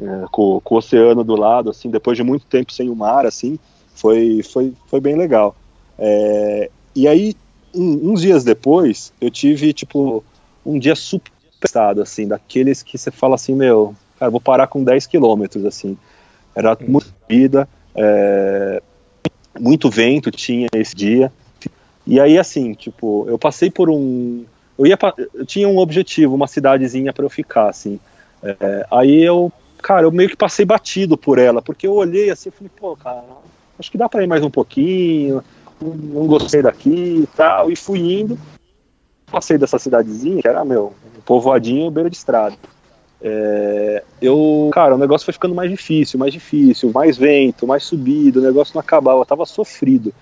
é, 0.00 0.26
com, 0.30 0.60
com 0.60 0.74
o 0.74 0.78
oceano 0.78 1.24
do 1.24 1.36
lado, 1.36 1.70
assim, 1.70 1.90
depois 1.90 2.16
de 2.16 2.22
muito 2.22 2.46
tempo 2.46 2.72
sem 2.72 2.88
o 2.88 2.94
mar, 2.94 3.26
assim, 3.26 3.58
foi, 3.94 4.42
foi, 4.42 4.72
foi 4.86 5.00
bem 5.00 5.16
legal. 5.16 5.56
É, 5.98 6.70
e 6.94 7.08
aí, 7.08 7.34
um, 7.74 8.12
uns 8.12 8.20
dias 8.20 8.44
depois, 8.44 9.12
eu 9.20 9.30
tive, 9.30 9.72
tipo, 9.72 10.24
um 10.64 10.78
dia 10.78 10.94
super 10.94 11.32
assim, 12.02 12.28
daqueles 12.28 12.82
que 12.82 12.98
você 12.98 13.10
fala 13.10 13.36
assim, 13.36 13.54
meu, 13.54 13.94
cara, 14.18 14.30
vou 14.30 14.40
parar 14.40 14.66
com 14.66 14.84
10 14.84 15.06
quilômetros, 15.06 15.64
assim. 15.64 15.96
Era 16.54 16.76
muita 16.86 17.08
vida, 17.26 17.68
é, 17.94 18.82
muito 19.58 19.88
vento 19.88 20.30
tinha 20.30 20.68
esse 20.74 20.94
dia. 20.94 21.32
E 22.06 22.20
aí, 22.20 22.38
assim, 22.38 22.74
tipo, 22.74 23.24
eu 23.28 23.38
passei 23.38 23.70
por 23.70 23.88
um. 23.88 24.44
Eu, 24.78 24.86
ia, 24.86 24.98
eu 25.32 25.46
tinha 25.46 25.66
um 25.66 25.78
objetivo, 25.78 26.34
uma 26.34 26.46
cidadezinha 26.46 27.12
para 27.12 27.24
eu 27.24 27.30
ficar, 27.30 27.70
assim. 27.70 27.98
É, 28.42 28.86
aí 28.90 29.22
eu, 29.22 29.50
cara, 29.78 30.02
eu 30.02 30.12
meio 30.12 30.28
que 30.28 30.36
passei 30.36 30.66
batido 30.66 31.16
por 31.16 31.38
ela, 31.38 31.62
porque 31.62 31.86
eu 31.86 31.94
olhei 31.94 32.30
assim 32.30 32.50
e 32.50 32.52
falei, 32.52 32.70
pô, 32.78 32.94
cara, 32.94 33.24
acho 33.78 33.90
que 33.90 33.98
dá 33.98 34.08
para 34.08 34.22
ir 34.22 34.26
mais 34.26 34.44
um 34.44 34.50
pouquinho, 34.50 35.42
não 35.80 36.26
gostei 36.26 36.62
daqui 36.62 37.22
e 37.22 37.28
tal, 37.36 37.70
e 37.70 37.76
fui 37.76 37.98
indo, 38.20 38.38
passei 39.30 39.58
dessa 39.58 39.78
cidadezinha, 39.78 40.40
que 40.40 40.48
era, 40.48 40.64
meu, 40.64 40.92
um 41.16 41.20
povoadinho 41.22 41.90
beira 41.90 42.08
de 42.10 42.16
estrada. 42.16 42.56
É, 43.26 44.02
eu, 44.20 44.70
cara, 44.72 44.94
o 44.94 44.98
negócio 44.98 45.24
foi 45.24 45.32
ficando 45.32 45.54
mais 45.54 45.70
difícil, 45.70 46.18
mais 46.18 46.32
difícil, 46.32 46.90
mais 46.92 47.16
vento, 47.16 47.66
mais 47.66 47.82
subido, 47.82 48.40
o 48.40 48.42
negócio 48.42 48.74
não 48.74 48.80
acabava, 48.80 49.20
eu 49.20 49.26
tava 49.26 49.46
sofrido. 49.46 50.12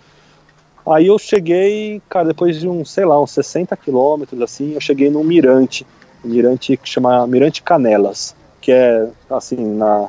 Aí 0.87 1.07
eu 1.07 1.19
cheguei, 1.19 2.01
cara, 2.09 2.29
depois 2.29 2.59
de 2.59 2.69
uns, 2.69 2.91
sei 2.91 3.05
lá, 3.05 3.21
uns 3.21 3.31
60 3.33 3.77
quilômetros, 3.77 4.41
assim, 4.41 4.75
eu 4.75 4.81
cheguei 4.81 5.11
num 5.11 5.23
mirante, 5.23 5.87
um 6.25 6.29
mirante 6.29 6.77
que 6.77 6.89
chama 6.89 7.27
Mirante 7.27 7.63
Canelas, 7.63 8.35
que 8.61 8.73
é, 8.73 9.09
assim, 9.31 9.57
na, 9.57 10.09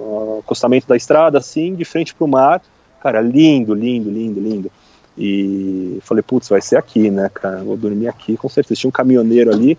no 0.00 0.38
acostamento 0.38 0.86
da 0.88 0.96
estrada, 0.96 1.38
assim, 1.38 1.74
de 1.74 1.84
frente 1.84 2.14
para 2.14 2.24
o 2.24 2.28
mar. 2.28 2.62
Cara, 3.02 3.20
lindo, 3.20 3.74
lindo, 3.74 4.10
lindo, 4.10 4.40
lindo. 4.40 4.70
E 5.16 5.98
falei, 6.02 6.22
putz, 6.22 6.48
vai 6.48 6.60
ser 6.60 6.76
aqui, 6.76 7.10
né, 7.10 7.30
cara? 7.32 7.62
Vou 7.62 7.76
dormir 7.76 8.08
aqui, 8.08 8.36
com 8.36 8.48
certeza. 8.48 8.80
Tinha 8.80 8.88
um 8.88 8.92
caminhoneiro 8.92 9.52
ali. 9.52 9.78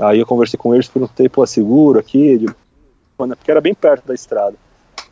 Aí 0.00 0.18
eu 0.18 0.26
conversei 0.26 0.58
com 0.58 0.74
eles, 0.74 0.88
perguntei, 0.88 1.28
pô, 1.28 1.44
é 1.44 1.46
seguro 1.46 1.98
aqui? 1.98 2.38
De... 2.38 2.46
Porque 3.16 3.50
era 3.50 3.60
bem 3.60 3.74
perto 3.74 4.06
da 4.06 4.14
estrada. 4.14 4.54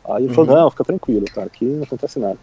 Aí 0.05 0.23
ele 0.23 0.29
uhum. 0.29 0.33
falou, 0.33 0.55
não, 0.55 0.71
fica 0.71 0.83
tranquilo, 0.83 1.25
cara, 1.25 1.47
aqui 1.47 1.65
não 1.65 1.83
acontece 1.83 2.17
nada. 2.17 2.37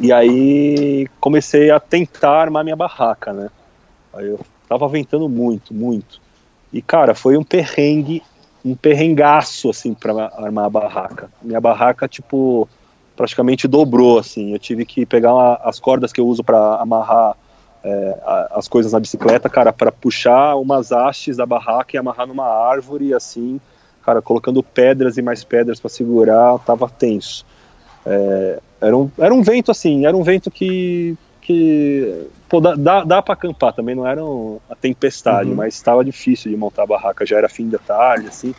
E 0.00 0.12
aí 0.12 1.06
comecei 1.20 1.70
a 1.70 1.78
tentar 1.78 2.32
armar 2.32 2.64
minha 2.64 2.74
barraca, 2.74 3.32
né? 3.32 3.48
Aí 4.12 4.26
eu 4.26 4.40
tava 4.68 4.88
ventando 4.88 5.28
muito, 5.28 5.72
muito. 5.72 6.20
E, 6.72 6.82
cara, 6.82 7.14
foi 7.14 7.36
um 7.36 7.44
perrengue 7.44 8.22
um 8.64 8.74
perrengaço, 8.74 9.70
assim, 9.70 9.92
para 9.92 10.32
armar 10.36 10.64
a 10.64 10.70
barraca. 10.70 11.30
Minha 11.42 11.60
barraca, 11.60 12.08
tipo, 12.08 12.68
praticamente 13.14 13.68
dobrou, 13.68 14.18
assim. 14.18 14.52
Eu 14.52 14.58
tive 14.58 14.86
que 14.86 15.04
pegar 15.04 15.34
uma, 15.34 15.54
as 15.62 15.78
cordas 15.78 16.12
que 16.12 16.20
eu 16.20 16.26
uso 16.26 16.42
para 16.42 16.76
amarrar 16.76 17.36
é, 17.84 18.18
as 18.52 18.66
coisas 18.66 18.92
na 18.92 19.00
bicicleta, 19.00 19.48
cara, 19.50 19.72
para 19.72 19.92
puxar 19.92 20.56
umas 20.56 20.90
hastes 20.90 21.36
da 21.36 21.44
barraca 21.44 21.94
e 21.94 21.98
amarrar 21.98 22.26
numa 22.26 22.46
árvore, 22.46 23.12
assim, 23.12 23.60
cara, 24.04 24.22
colocando 24.22 24.62
pedras 24.62 25.18
e 25.18 25.22
mais 25.22 25.44
pedras 25.44 25.78
para 25.78 25.90
segurar, 25.90 26.58
tava 26.60 26.88
tenso. 26.88 27.44
É, 28.06 28.60
era, 28.80 28.96
um, 28.96 29.10
era 29.18 29.34
um 29.34 29.42
vento, 29.42 29.70
assim, 29.70 30.06
era 30.06 30.16
um 30.16 30.22
vento 30.22 30.50
que, 30.50 31.16
que 31.44 32.26
pô, 32.48 32.58
dá, 32.60 32.74
dá, 32.74 33.04
dá 33.04 33.22
para 33.22 33.34
acampar 33.34 33.72
também, 33.72 33.94
não 33.94 34.06
era 34.06 34.24
uma 34.24 34.76
tempestade, 34.80 35.50
uhum. 35.50 35.54
mas 35.56 35.74
estava 35.74 36.04
difícil 36.04 36.50
de 36.50 36.56
montar 36.56 36.84
a 36.84 36.86
barraca, 36.86 37.24
já 37.24 37.36
era 37.36 37.48
fim 37.48 37.68
da 37.68 37.78
tarde, 37.78 38.28
assim. 38.28 38.54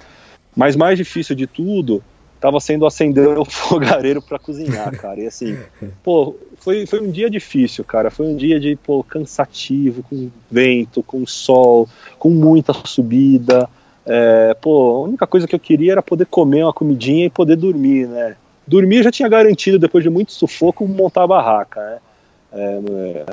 Mas 0.55 0.75
mais 0.75 0.97
difícil 0.97 1.35
de 1.35 1.47
tudo 1.47 2.01
estava 2.35 2.59
sendo 2.59 2.85
acender 2.85 3.39
o 3.39 3.43
fogareiro 3.45 4.21
para 4.21 4.37
cozinhar, 4.37 4.95
cara. 4.95 5.19
E 5.19 5.27
assim, 5.27 5.57
pô, 6.03 6.35
foi, 6.57 6.85
foi 6.85 7.01
um 7.01 7.09
dia 7.09 7.29
difícil, 7.29 7.83
cara. 7.83 8.11
Foi 8.11 8.27
um 8.27 8.35
dia 8.35 8.59
de, 8.59 8.75
pô, 8.75 9.03
cansativo, 9.03 10.03
com 10.03 10.29
vento, 10.49 11.01
com 11.01 11.25
sol, 11.25 11.89
com 12.19 12.29
muita 12.29 12.71
subida. 12.85 13.67
É, 14.05 14.55
pô, 14.61 14.97
a 14.97 15.01
única 15.01 15.25
coisa 15.25 15.47
que 15.47 15.55
eu 15.55 15.59
queria 15.59 15.93
era 15.93 16.03
poder 16.03 16.27
comer 16.27 16.63
uma 16.63 16.73
comidinha 16.73 17.25
e 17.25 17.29
poder 17.29 17.55
dormir, 17.55 18.07
né? 18.07 18.35
Dormir 18.67 19.03
já 19.03 19.11
tinha 19.11 19.27
garantido, 19.27 19.79
depois 19.79 20.03
de 20.03 20.09
muito 20.09 20.31
sufoco, 20.31 20.87
montar 20.87 21.23
a 21.23 21.27
barraca, 21.27 21.81
né? 21.81 21.97
É, 22.55 22.79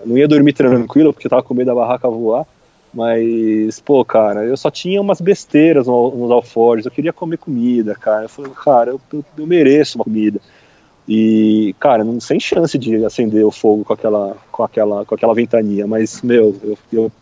não 0.04 0.18
ia 0.18 0.26
dormir 0.26 0.52
tranquilo 0.52 1.12
porque 1.12 1.28
eu 1.28 1.30
tava 1.30 1.42
com 1.44 1.54
medo 1.54 1.68
da 1.68 1.74
barraca 1.74 2.08
voar. 2.08 2.44
Mas, 2.92 3.80
pô, 3.80 4.04
cara, 4.04 4.44
eu 4.44 4.56
só 4.56 4.70
tinha 4.70 5.00
umas 5.00 5.20
besteiras 5.20 5.86
nos 5.86 6.30
alforjes. 6.30 6.84
Eu 6.84 6.92
queria 6.92 7.12
comer 7.12 7.38
comida, 7.38 7.94
cara. 7.94 8.24
Eu 8.24 8.28
falei, 8.28 8.52
cara, 8.52 8.90
eu, 8.90 9.00
eu, 9.12 9.24
eu 9.38 9.46
mereço 9.46 9.96
uma 9.96 10.04
comida. 10.04 10.40
E, 11.08 11.74
cara, 11.80 12.04
não, 12.04 12.20
sem 12.20 12.38
chance 12.38 12.78
de 12.78 13.04
acender 13.04 13.44
o 13.46 13.50
fogo 13.50 13.84
com 13.84 13.92
aquela, 13.92 14.36
com 14.50 14.62
aquela, 14.62 15.04
com 15.06 15.14
aquela 15.14 15.34
ventania. 15.34 15.86
Mas, 15.86 16.20
meu, 16.20 16.54
eu, 16.62 16.78
eu, 16.92 17.12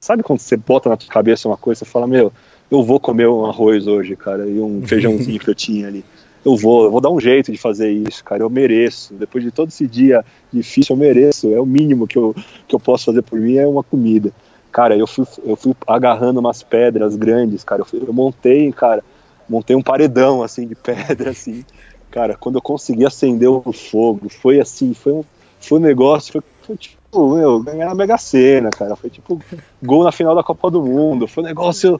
sabe 0.00 0.22
quando 0.22 0.40
você 0.40 0.56
bota 0.56 0.88
na 0.88 0.96
tua 0.96 1.08
cabeça 1.08 1.48
uma 1.48 1.56
coisa, 1.56 1.78
você 1.78 1.90
fala, 1.90 2.06
meu, 2.06 2.30
eu 2.70 2.82
vou 2.82 3.00
comer 3.00 3.28
um 3.28 3.46
arroz 3.46 3.86
hoje, 3.86 4.14
cara, 4.16 4.46
e 4.46 4.60
um 4.60 4.82
feijãozinho 4.86 5.40
que 5.40 5.48
eu 5.48 5.54
tinha 5.54 5.88
ali. 5.88 6.04
Eu 6.46 6.56
vou, 6.56 6.84
eu 6.84 6.92
vou 6.92 7.00
dar 7.00 7.10
um 7.10 7.18
jeito 7.18 7.50
de 7.50 7.58
fazer 7.58 7.90
isso, 7.90 8.22
cara, 8.22 8.44
eu 8.44 8.48
mereço. 8.48 9.12
Depois 9.14 9.42
de 9.42 9.50
todo 9.50 9.68
esse 9.68 9.84
dia 9.84 10.24
difícil, 10.52 10.94
eu 10.94 11.00
mereço. 11.00 11.52
É 11.52 11.60
o 11.60 11.66
mínimo 11.66 12.06
que 12.06 12.16
eu, 12.16 12.36
que 12.68 12.74
eu 12.74 12.78
posso 12.78 13.06
fazer 13.06 13.22
por 13.22 13.36
mim 13.40 13.56
é 13.56 13.66
uma 13.66 13.82
comida. 13.82 14.32
Cara, 14.70 14.96
eu 14.96 15.08
fui, 15.08 15.26
eu 15.44 15.56
fui 15.56 15.74
agarrando 15.88 16.38
umas 16.38 16.62
pedras 16.62 17.16
grandes, 17.16 17.64
cara. 17.64 17.80
Eu, 17.80 17.84
fui, 17.84 18.00
eu 18.00 18.12
montei, 18.12 18.70
cara, 18.70 19.02
montei 19.48 19.74
um 19.74 19.82
paredão 19.82 20.40
assim 20.40 20.68
de 20.68 20.76
pedra, 20.78 21.30
assim. 21.30 21.64
Cara, 22.12 22.36
quando 22.36 22.58
eu 22.58 22.62
consegui 22.62 23.04
acender 23.04 23.50
o 23.50 23.72
fogo, 23.72 24.28
foi 24.28 24.60
assim, 24.60 24.94
foi 24.94 25.14
um, 25.14 25.24
foi 25.58 25.80
um 25.80 25.82
negócio, 25.82 26.32
foi, 26.32 26.42
foi 26.62 26.78
tipo, 27.16 27.34
meu, 27.34 27.62
ganhar 27.62 27.90
a 27.90 27.94
Mega 27.94 28.18
Sena, 28.18 28.70
cara. 28.70 28.94
Foi 28.94 29.08
tipo 29.10 29.40
gol 29.82 30.04
na 30.04 30.12
final 30.12 30.34
da 30.34 30.42
Copa 30.42 30.70
do 30.70 30.82
Mundo. 30.82 31.26
Foi 31.26 31.42
um 31.42 31.46
negócio 31.46 31.98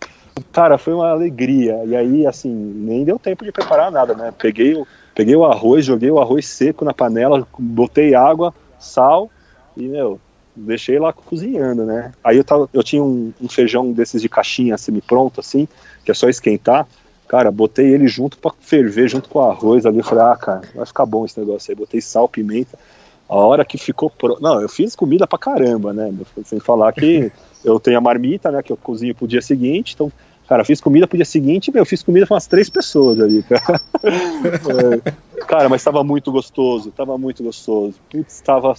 Cara, 0.52 0.76
foi 0.76 0.92
uma 0.92 1.08
alegria. 1.08 1.82
E 1.86 1.96
aí, 1.96 2.26
assim, 2.26 2.50
nem 2.50 3.04
deu 3.04 3.18
tempo 3.18 3.44
de 3.44 3.52
preparar 3.52 3.90
nada, 3.90 4.14
né? 4.14 4.32
Peguei 4.36 4.74
o, 4.74 4.86
peguei 5.14 5.34
o 5.34 5.44
arroz, 5.44 5.84
joguei 5.84 6.10
o 6.10 6.20
arroz 6.20 6.46
seco 6.46 6.84
na 6.84 6.92
panela, 6.92 7.46
botei 7.58 8.14
água, 8.14 8.54
sal 8.78 9.30
e, 9.76 9.88
meu, 9.88 10.20
deixei 10.54 10.98
lá 10.98 11.12
cozinhando, 11.12 11.84
né? 11.86 12.12
Aí 12.22 12.36
eu, 12.36 12.44
tava, 12.44 12.68
eu 12.72 12.82
tinha 12.82 13.02
um, 13.02 13.32
um 13.40 13.48
feijão 13.48 13.92
desses 13.92 14.20
de 14.20 14.28
caixinha 14.28 14.76
semi-pronto, 14.76 15.40
assim, 15.40 15.66
que 16.04 16.10
é 16.10 16.14
só 16.14 16.28
esquentar. 16.28 16.86
Cara, 17.26 17.50
botei 17.50 17.86
ele 17.86 18.06
junto 18.06 18.38
para 18.38 18.52
ferver, 18.60 19.08
junto 19.08 19.28
com 19.28 19.38
o 19.38 19.42
arroz 19.42 19.84
ali. 19.86 20.02
Falei, 20.02 20.24
ah, 20.24 20.36
cara, 20.36 20.60
vai 20.74 20.86
ficar 20.86 21.06
bom 21.06 21.24
esse 21.24 21.40
negócio 21.40 21.72
aí. 21.72 21.74
Botei 21.74 22.00
sal, 22.00 22.28
pimenta. 22.28 22.78
A 23.28 23.34
hora 23.34 23.64
que 23.64 23.76
ficou 23.76 24.08
pronto. 24.08 24.40
Não, 24.40 24.60
eu 24.60 24.68
fiz 24.68 24.94
comida 24.94 25.26
pra 25.26 25.38
caramba, 25.38 25.92
né? 25.92 26.12
Sem 26.44 26.60
falar 26.60 26.92
que 26.92 27.30
eu 27.64 27.80
tenho 27.80 27.98
a 27.98 28.00
marmita, 28.00 28.50
né? 28.50 28.62
Que 28.62 28.72
eu 28.72 28.76
cozinho 28.76 29.14
pro 29.14 29.26
dia 29.26 29.42
seguinte. 29.42 29.94
Então, 29.94 30.12
cara, 30.48 30.64
fiz 30.64 30.80
comida 30.80 31.06
pro 31.06 31.16
dia 31.16 31.24
seguinte, 31.24 31.72
meu, 31.72 31.82
eu 31.82 31.86
fiz 31.86 32.02
comida 32.02 32.26
para 32.26 32.34
umas 32.34 32.46
três 32.46 32.70
pessoas 32.70 33.20
ali, 33.20 33.42
cara. 33.42 33.80
é, 34.04 35.42
cara, 35.46 35.68
mas 35.68 35.80
estava 35.80 36.04
muito 36.04 36.30
gostoso, 36.30 36.90
estava 36.90 37.18
muito 37.18 37.42
gostoso. 37.42 37.94
Putz, 38.10 38.40
tava, 38.40 38.74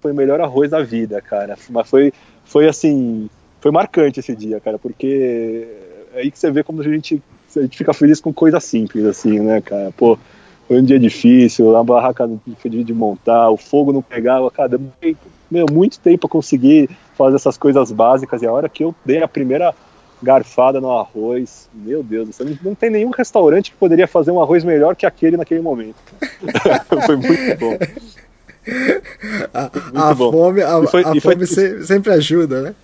foi 0.00 0.12
o 0.12 0.14
melhor 0.14 0.40
arroz 0.40 0.70
da 0.70 0.82
vida, 0.82 1.20
cara. 1.20 1.56
Mas 1.70 1.88
foi, 1.88 2.12
foi 2.44 2.68
assim, 2.68 3.30
foi 3.60 3.70
marcante 3.70 4.20
esse 4.20 4.34
dia, 4.34 4.60
cara, 4.60 4.78
porque 4.78 5.68
é 6.14 6.20
aí 6.20 6.30
que 6.30 6.38
você 6.38 6.50
vê 6.50 6.62
como 6.62 6.80
a 6.80 6.84
gente, 6.84 7.22
a 7.56 7.60
gente 7.60 7.76
fica 7.76 7.92
feliz 7.92 8.20
com 8.20 8.32
coisa 8.32 8.60
simples, 8.60 9.04
assim, 9.04 9.40
né, 9.40 9.60
cara. 9.60 9.92
Pô, 9.96 10.18
foi 10.66 10.80
um 10.80 10.84
dia 10.84 10.98
difícil, 10.98 11.76
a 11.76 11.84
barraca 11.84 12.28
foi 12.58 12.70
de 12.70 12.92
montar, 12.92 13.50
o 13.50 13.56
fogo 13.56 13.92
não 13.92 14.02
pegava, 14.02 14.50
cara, 14.50 14.80
meu, 15.50 15.66
muito 15.70 15.98
tempo 15.98 16.20
para 16.20 16.30
conseguir 16.30 16.88
fazer 17.16 17.36
essas 17.36 17.56
coisas 17.56 17.92
básicas. 17.92 18.42
E 18.42 18.46
a 18.46 18.52
hora 18.52 18.68
que 18.68 18.82
eu 18.82 18.94
dei 19.04 19.22
a 19.22 19.28
primeira 19.28 19.74
garfada 20.22 20.80
no 20.80 20.90
arroz, 20.90 21.68
meu 21.74 22.02
Deus, 22.02 22.28
não 22.62 22.74
tem 22.74 22.90
nenhum 22.90 23.10
restaurante 23.10 23.70
que 23.70 23.76
poderia 23.76 24.08
fazer 24.08 24.30
um 24.30 24.40
arroz 24.40 24.64
melhor 24.64 24.96
que 24.96 25.04
aquele 25.04 25.36
naquele 25.36 25.60
momento. 25.60 25.96
foi 27.06 27.16
muito 27.16 27.58
bom. 27.60 27.76
A, 29.52 29.70
muito 29.74 29.98
a 29.98 30.14
bom. 30.14 30.32
fome, 30.32 30.62
a, 30.62 30.82
foi, 30.86 31.02
a 31.02 31.20
fome 31.20 31.46
foi... 31.46 31.82
sempre 31.84 32.12
ajuda, 32.12 32.62
né? 32.62 32.74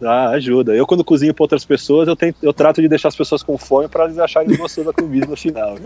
Ah, 0.00 0.30
ajuda. 0.30 0.74
Eu, 0.74 0.86
quando 0.86 1.02
cozinho 1.02 1.34
para 1.34 1.44
outras 1.44 1.64
pessoas, 1.64 2.06
eu, 2.06 2.14
tento, 2.14 2.36
eu 2.42 2.52
trato 2.52 2.80
de 2.80 2.88
deixar 2.88 3.08
as 3.08 3.16
pessoas 3.16 3.42
com 3.42 3.58
fome 3.58 3.88
para 3.88 4.04
eles 4.04 4.18
acharem 4.18 4.56
gostoso 4.56 4.90
a 4.90 4.92
comida 4.92 5.26
no 5.26 5.36
final. 5.36 5.76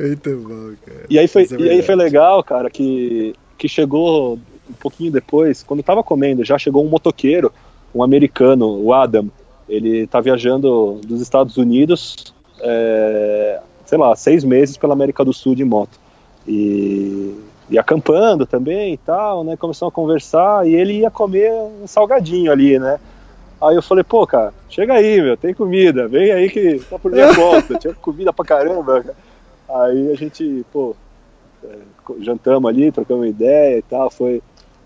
Muito 0.00 0.36
bom, 0.36 0.74
cara. 0.84 1.04
E 1.10 1.18
aí 1.18 1.28
foi, 1.28 1.42
é 1.42 1.54
e 1.58 1.70
aí 1.70 1.82
foi 1.82 1.94
legal, 1.94 2.42
cara, 2.42 2.70
que, 2.70 3.34
que 3.58 3.68
chegou 3.68 4.38
um 4.68 4.74
pouquinho 4.74 5.12
depois, 5.12 5.62
quando 5.62 5.80
eu 5.80 5.84
tava 5.84 6.02
comendo, 6.02 6.44
já 6.44 6.58
chegou 6.58 6.84
um 6.84 6.88
motoqueiro, 6.88 7.52
um 7.94 8.02
americano, 8.02 8.66
o 8.82 8.92
Adam. 8.92 9.30
Ele 9.68 10.06
tá 10.06 10.20
viajando 10.20 11.00
dos 11.06 11.20
Estados 11.20 11.58
Unidos, 11.58 12.32
é, 12.60 13.60
sei 13.84 13.98
lá, 13.98 14.16
seis 14.16 14.42
meses 14.42 14.78
pela 14.78 14.94
América 14.94 15.22
do 15.22 15.34
Sul 15.34 15.54
de 15.54 15.64
moto. 15.64 16.00
E 16.46 17.34
e 17.70 17.78
acampando 17.78 18.46
também 18.46 18.94
e 18.94 18.96
tal, 18.96 19.44
né? 19.44 19.56
Começamos 19.56 19.92
a 19.92 19.94
conversar 19.94 20.66
e 20.66 20.74
ele 20.74 21.00
ia 21.00 21.10
comer 21.10 21.52
um 21.52 21.86
salgadinho 21.86 22.50
ali, 22.50 22.78
né? 22.78 22.98
Aí 23.60 23.74
eu 23.74 23.82
falei, 23.82 24.04
pô, 24.04 24.26
cara, 24.26 24.54
chega 24.68 24.94
aí, 24.94 25.20
meu, 25.20 25.36
tem 25.36 25.52
comida, 25.52 26.06
vem 26.06 26.30
aí 26.30 26.48
que 26.48 26.78
tá 26.88 26.98
por 26.98 27.10
minha 27.10 27.34
conta, 27.34 27.78
tinha 27.78 27.92
comida 27.94 28.32
pra 28.32 28.44
caramba. 28.44 29.04
Aí 29.68 30.12
a 30.12 30.14
gente, 30.14 30.64
pô, 30.72 30.94
é, 31.64 31.76
jantamos 32.20 32.70
ali, 32.70 32.92
trocamos 32.92 33.26
ideia 33.26 33.78
e 33.78 33.82
tal, 33.82 34.10
foi, 34.10 34.42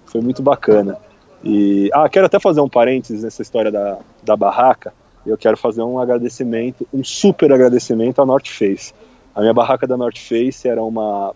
foi 0.07 0.21
muito 0.21 0.43
bacana. 0.43 0.99
E, 1.45 1.91
ah, 1.93 2.09
quero 2.09 2.27
até 2.27 2.41
fazer 2.41 2.61
um 2.61 2.69
parênteses 2.69 3.23
nessa 3.23 3.43
história 3.43 3.71
da, 3.71 3.99
da 4.23 4.37
barraca, 4.37 4.93
eu 5.25 5.37
quero 5.37 5.57
fazer 5.57 5.83
um 5.83 5.99
agradecimento, 5.99 6.87
um 6.93 7.05
super 7.05 7.53
agradecimento 7.53 8.21
à 8.21 8.27
North 8.27 8.49
Face. 8.49 8.93
A 9.35 9.41
minha 9.41 9.55
barraca 9.55 9.87
da 9.87 9.97
North 9.97 10.19
Face 10.19 10.67
era 10.69 10.83
uma 10.83 11.35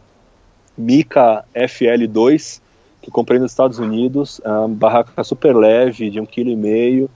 Mica 0.76 1.44
FL2, 1.54 2.60
que 3.02 3.10
comprei 3.10 3.38
nos 3.38 3.52
Estados 3.52 3.78
Unidos, 3.78 4.40
é 4.44 4.48
uma 4.48 4.68
barraca 4.68 5.22
super 5.22 5.54
leve, 5.54 6.10
de 6.10 6.20
um 6.20 6.26
quilo 6.26 6.50
e 6.50 6.56
meio, 6.56 7.08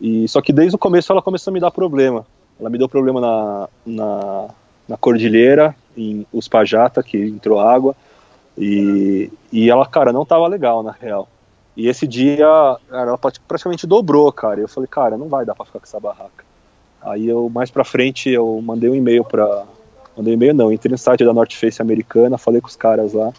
e 0.00 0.28
só 0.28 0.40
que 0.40 0.52
desde 0.52 0.76
o 0.76 0.78
começo 0.78 1.10
ela 1.10 1.22
começou 1.22 1.50
a 1.50 1.54
me 1.54 1.60
dar 1.60 1.70
problema. 1.70 2.26
Ela 2.60 2.70
me 2.70 2.78
deu 2.78 2.88
problema 2.88 3.20
na, 3.20 3.68
na, 3.86 4.48
na 4.88 4.96
cordilheira, 4.96 5.74
em 5.96 6.26
Uspajata, 6.32 7.02
que 7.02 7.16
entrou 7.18 7.60
água, 7.60 7.94
e, 8.56 9.30
e 9.52 9.70
ela, 9.70 9.86
cara, 9.86 10.12
não 10.12 10.26
tava 10.26 10.46
legal, 10.48 10.82
na 10.82 10.92
real. 10.92 11.28
E 11.76 11.86
esse 11.86 12.08
dia, 12.08 12.44
ela 12.90 13.16
praticamente 13.16 13.86
dobrou, 13.86 14.32
cara. 14.32 14.60
Eu 14.60 14.66
falei, 14.66 14.88
cara, 14.88 15.16
não 15.16 15.28
vai 15.28 15.44
dar 15.44 15.54
pra 15.54 15.64
ficar 15.64 15.78
com 15.78 15.84
essa 15.84 16.00
barraca. 16.00 16.44
Aí 17.00 17.28
eu, 17.28 17.48
mais 17.48 17.70
pra 17.70 17.84
frente, 17.84 18.28
eu 18.28 18.60
mandei 18.60 18.90
um 18.90 18.96
e-mail 18.96 19.22
pra, 19.22 19.64
Mandei 20.18 20.34
e-mail 20.34 20.52
não, 20.52 20.72
entrei 20.72 20.90
no 20.90 20.98
site 20.98 21.24
da 21.24 21.32
North 21.32 21.52
Face 21.52 21.80
americana, 21.80 22.36
falei 22.36 22.60
com 22.60 22.66
os 22.66 22.74
caras 22.74 23.12
lá. 23.12 23.32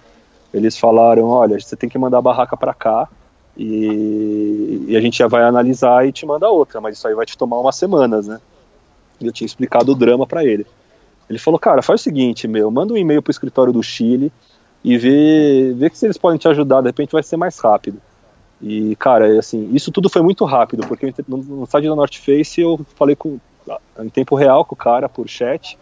Eles 0.53 0.77
falaram, 0.77 1.25
olha, 1.25 1.59
você 1.59 1.75
tem 1.75 1.89
que 1.89 1.97
mandar 1.97 2.19
a 2.19 2.21
barraca 2.21 2.55
para 2.55 2.73
cá 2.73 3.09
e, 3.57 4.85
e, 4.87 4.95
a 4.95 5.01
gente 5.01 5.17
já 5.17 5.27
vai 5.27 5.43
analisar 5.43 6.07
e 6.07 6.13
te 6.13 6.25
manda 6.25 6.49
outra, 6.49 6.79
mas 6.79 6.97
isso 6.97 7.05
aí 7.05 7.13
vai 7.13 7.25
te 7.25 7.37
tomar 7.37 7.59
umas 7.59 7.75
semanas, 7.75 8.27
né? 8.27 8.39
E 9.19 9.25
eu 9.27 9.33
tinha 9.33 9.45
explicado 9.45 9.91
o 9.91 9.95
drama 9.95 10.25
para 10.25 10.45
ele. 10.45 10.65
Ele 11.29 11.37
falou, 11.37 11.59
cara, 11.59 11.81
faz 11.81 11.99
o 11.99 12.03
seguinte, 12.05 12.47
meu, 12.47 12.71
manda 12.71 12.93
um 12.93 12.97
e-mail 12.97 13.21
pro 13.21 13.31
escritório 13.31 13.73
do 13.73 13.83
Chile 13.83 14.31
e 14.81 14.97
vê, 14.97 15.73
vê 15.75 15.91
se 15.93 16.05
eles 16.05 16.17
podem 16.17 16.39
te 16.39 16.47
ajudar, 16.47 16.79
de 16.79 16.87
repente 16.87 17.11
vai 17.11 17.21
ser 17.21 17.35
mais 17.35 17.59
rápido. 17.59 18.01
E, 18.61 18.95
cara, 18.95 19.37
assim, 19.37 19.69
isso 19.73 19.91
tudo 19.91 20.09
foi 20.09 20.21
muito 20.21 20.45
rápido, 20.45 20.87
porque 20.87 21.13
no, 21.27 21.37
no 21.37 21.65
site 21.65 21.89
da 21.89 21.95
North 21.95 22.15
Face 22.15 22.61
eu 22.61 22.79
falei 22.95 23.17
com, 23.17 23.37
em 23.99 24.09
tempo 24.09 24.35
real 24.35 24.63
com 24.63 24.75
o 24.75 24.77
cara 24.77 25.09
por 25.09 25.27
chat, 25.27 25.77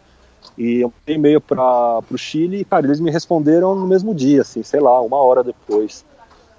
e 0.58 0.82
eu 0.82 0.92
mandei 1.00 1.16
e-mail 1.16 1.40
para 1.40 2.02
o 2.10 2.18
Chile 2.18 2.62
e, 2.62 2.66
cara, 2.66 2.88
eles 2.88 3.00
me 3.00 3.12
responderam 3.12 3.76
no 3.76 3.86
mesmo 3.86 4.14
dia, 4.16 4.42
assim, 4.42 4.64
sei 4.64 4.80
lá, 4.80 5.00
uma 5.02 5.18
hora 5.18 5.44
depois. 5.44 6.04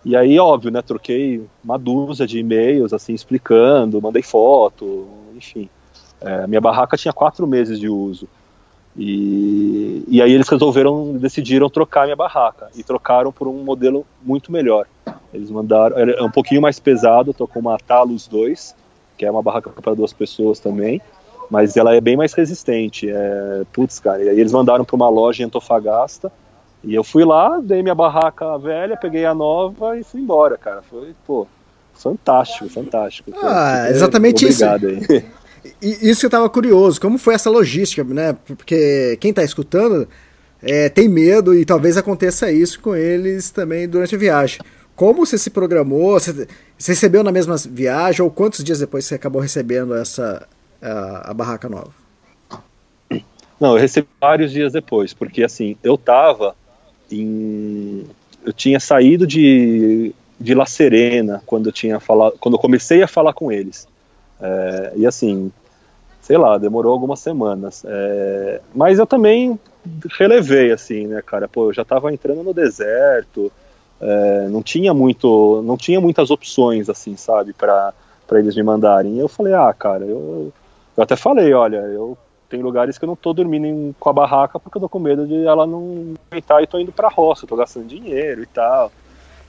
E 0.05 0.17
aí, 0.17 0.39
óbvio, 0.39 0.71
né, 0.71 0.81
troquei 0.81 1.45
uma 1.65 1.77
dúzia 1.77 2.27
de 2.27 2.39
e-mails, 2.39 2.93
assim, 2.93 3.13
explicando, 3.13 4.01
mandei 4.01 4.23
foto, 4.23 5.09
enfim. 5.37 5.69
É, 6.21 6.47
minha 6.47 6.61
barraca 6.61 6.97
tinha 6.97 7.13
quatro 7.13 7.47
meses 7.47 7.81
de 7.81 7.89
uso. 7.89 8.29
E, 8.97 10.05
e 10.07 10.23
aí 10.23 10.33
eles 10.33 10.49
resolveram, 10.49 11.17
decidiram 11.19 11.69
trocar 11.69 12.05
minha 12.05 12.17
barraca. 12.17 12.71
E 12.77 12.85
trocaram 12.85 13.33
por 13.33 13.49
um 13.49 13.65
modelo 13.65 14.07
muito 14.23 14.53
melhor. 14.53 14.87
Eles 15.35 15.51
mandaram, 15.51 15.99
é 15.99 16.23
um 16.23 16.31
pouquinho 16.31 16.63
mais 16.63 16.79
pesado, 16.79 17.35
tô 17.35 17.49
com 17.49 17.59
uma 17.59 17.77
Talos 17.79 18.29
2, 18.29 18.77
que 19.17 19.27
é 19.27 19.31
uma 19.31 19.43
barraca 19.43 19.71
para 19.71 19.95
duas 19.95 20.13
pessoas 20.13 20.61
também 20.61 21.03
mas 21.51 21.77
ela 21.77 21.95
é 21.95 22.01
bem 22.01 22.17
mais 22.17 22.33
resistente. 22.33 23.09
É, 23.11 23.63
putz, 23.73 23.99
cara, 23.99 24.23
e 24.23 24.29
aí 24.29 24.41
eles 24.41 24.53
mandaram 24.53 24.85
para 24.85 24.97
uma 24.97 25.09
loja 25.09 25.43
em 25.43 25.47
Antofagasta, 25.47 26.31
e 26.83 26.95
eu 26.95 27.03
fui 27.03 27.25
lá, 27.25 27.59
dei 27.59 27.83
minha 27.83 27.95
barraca 27.95 28.57
velha, 28.59 28.97
peguei 28.97 29.25
a 29.25 29.35
nova 29.35 29.99
e 29.99 30.05
fui 30.05 30.21
embora, 30.21 30.57
cara. 30.57 30.83
Foi, 30.83 31.15
pô, 31.27 31.47
fantástico, 31.93 32.69
fantástico. 32.69 33.33
Ah, 33.43 33.89
exatamente 33.91 34.47
isso. 34.47 34.65
Aí. 34.65 35.25
Isso 35.83 36.21
que 36.21 36.27
eu 36.27 36.31
tava 36.31 36.49
curioso, 36.49 37.01
como 37.01 37.19
foi 37.19 37.35
essa 37.35 37.51
logística, 37.51 38.03
né? 38.05 38.35
Porque 38.47 39.19
quem 39.21 39.33
tá 39.35 39.43
escutando 39.43 40.09
é, 40.63 40.89
tem 40.89 41.09
medo 41.09 41.55
e 41.55 41.65
talvez 41.65 41.97
aconteça 41.97 42.51
isso 42.51 42.81
com 42.81 42.95
eles 42.95 43.51
também 43.51 43.89
durante 43.89 44.15
a 44.15 44.19
viagem. 44.19 44.61
Como 44.95 45.27
você 45.27 45.37
se 45.37 45.51
programou? 45.51 46.19
Você, 46.19 46.33
você 46.77 46.93
recebeu 46.93 47.23
na 47.23 47.33
mesma 47.33 47.57
viagem 47.57 48.23
ou 48.23 48.31
quantos 48.31 48.65
dias 48.65 48.79
depois 48.79 49.05
você 49.05 49.15
acabou 49.15 49.43
recebendo 49.43 49.95
essa, 49.95 50.47
a, 50.83 51.31
a 51.31 51.35
barraca 51.35 51.69
nova? 51.69 51.93
Não, 53.61 53.75
eu 53.75 53.81
recebi 53.81 54.09
vários 54.21 54.53
dias 54.53 54.73
depois, 54.73 55.13
porque 55.13 55.43
assim, 55.43 55.77
eu 55.83 55.99
tava 55.99 56.55
em. 57.11 58.07
Eu 58.45 58.53
tinha 58.53 58.79
saído 58.79 59.27
de, 59.27 60.15
de 60.39 60.55
La 60.55 60.65
Serena 60.65 61.43
quando 61.45 61.67
eu 61.67 61.73
tinha 61.73 61.99
falado. 61.99 62.37
Quando 62.39 62.55
eu 62.55 62.61
comecei 62.61 63.03
a 63.03 63.09
falar 63.09 63.33
com 63.33 63.51
eles. 63.51 63.89
É, 64.41 64.93
e 64.97 65.07
assim, 65.07 65.51
sei 66.21 66.39
lá, 66.39 66.57
demorou 66.57 66.93
algumas 66.93 67.19
semanas. 67.19 67.85
É, 67.85 68.61
mas 68.75 68.99
eu 68.99 69.07
também 69.07 69.59
relevei, 70.19 70.71
assim, 70.71 71.07
né, 71.09 71.21
cara? 71.25 71.49
Pô, 71.49 71.71
eu 71.71 71.73
já 71.73 71.85
tava 71.85 72.13
entrando 72.13 72.45
no 72.45 72.55
deserto, 72.55 73.51
é, 74.01 74.47
não 74.49 74.63
tinha 74.63 74.95
muito. 74.95 75.63
Não 75.65 75.77
tinha 75.77 76.01
muitas 76.01 76.31
opções, 76.31 76.89
assim, 76.89 77.17
sabe, 77.17 77.53
para 77.53 77.93
eles 78.33 78.55
me 78.55 78.63
mandarem. 78.63 79.17
E 79.17 79.19
eu 79.19 79.27
falei, 79.27 79.53
ah, 79.53 79.75
cara, 79.77 80.05
eu 80.05 80.53
eu 80.99 81.05
até 81.05 81.15
falei, 81.15 81.55
olha, 81.55 81.77
eu 81.77 82.19
tem 82.49 82.61
lugares 82.61 82.99
que 82.99 83.05
eu 83.05 83.07
não 83.07 83.15
tô 83.15 83.33
dormindo 83.33 83.67
em, 83.67 83.95
com 84.01 84.11
a 84.11 84.13
barraca 84.13 84.59
porque 84.59 84.79
eu 84.79 84.83
tô 84.83 84.89
com 84.89 84.99
medo 84.99 85.29
de 85.29 85.47
ela 85.47 85.65
não 85.65 86.15
aguentar 86.29 86.61
e 86.61 86.67
tô 86.67 86.77
indo 86.77 86.91
pra 86.91 87.09
roça, 87.09 87.47
tô 87.47 87.55
gastando 87.55 87.87
dinheiro 87.87 88.43
e 88.43 88.47
tal. 88.47 88.91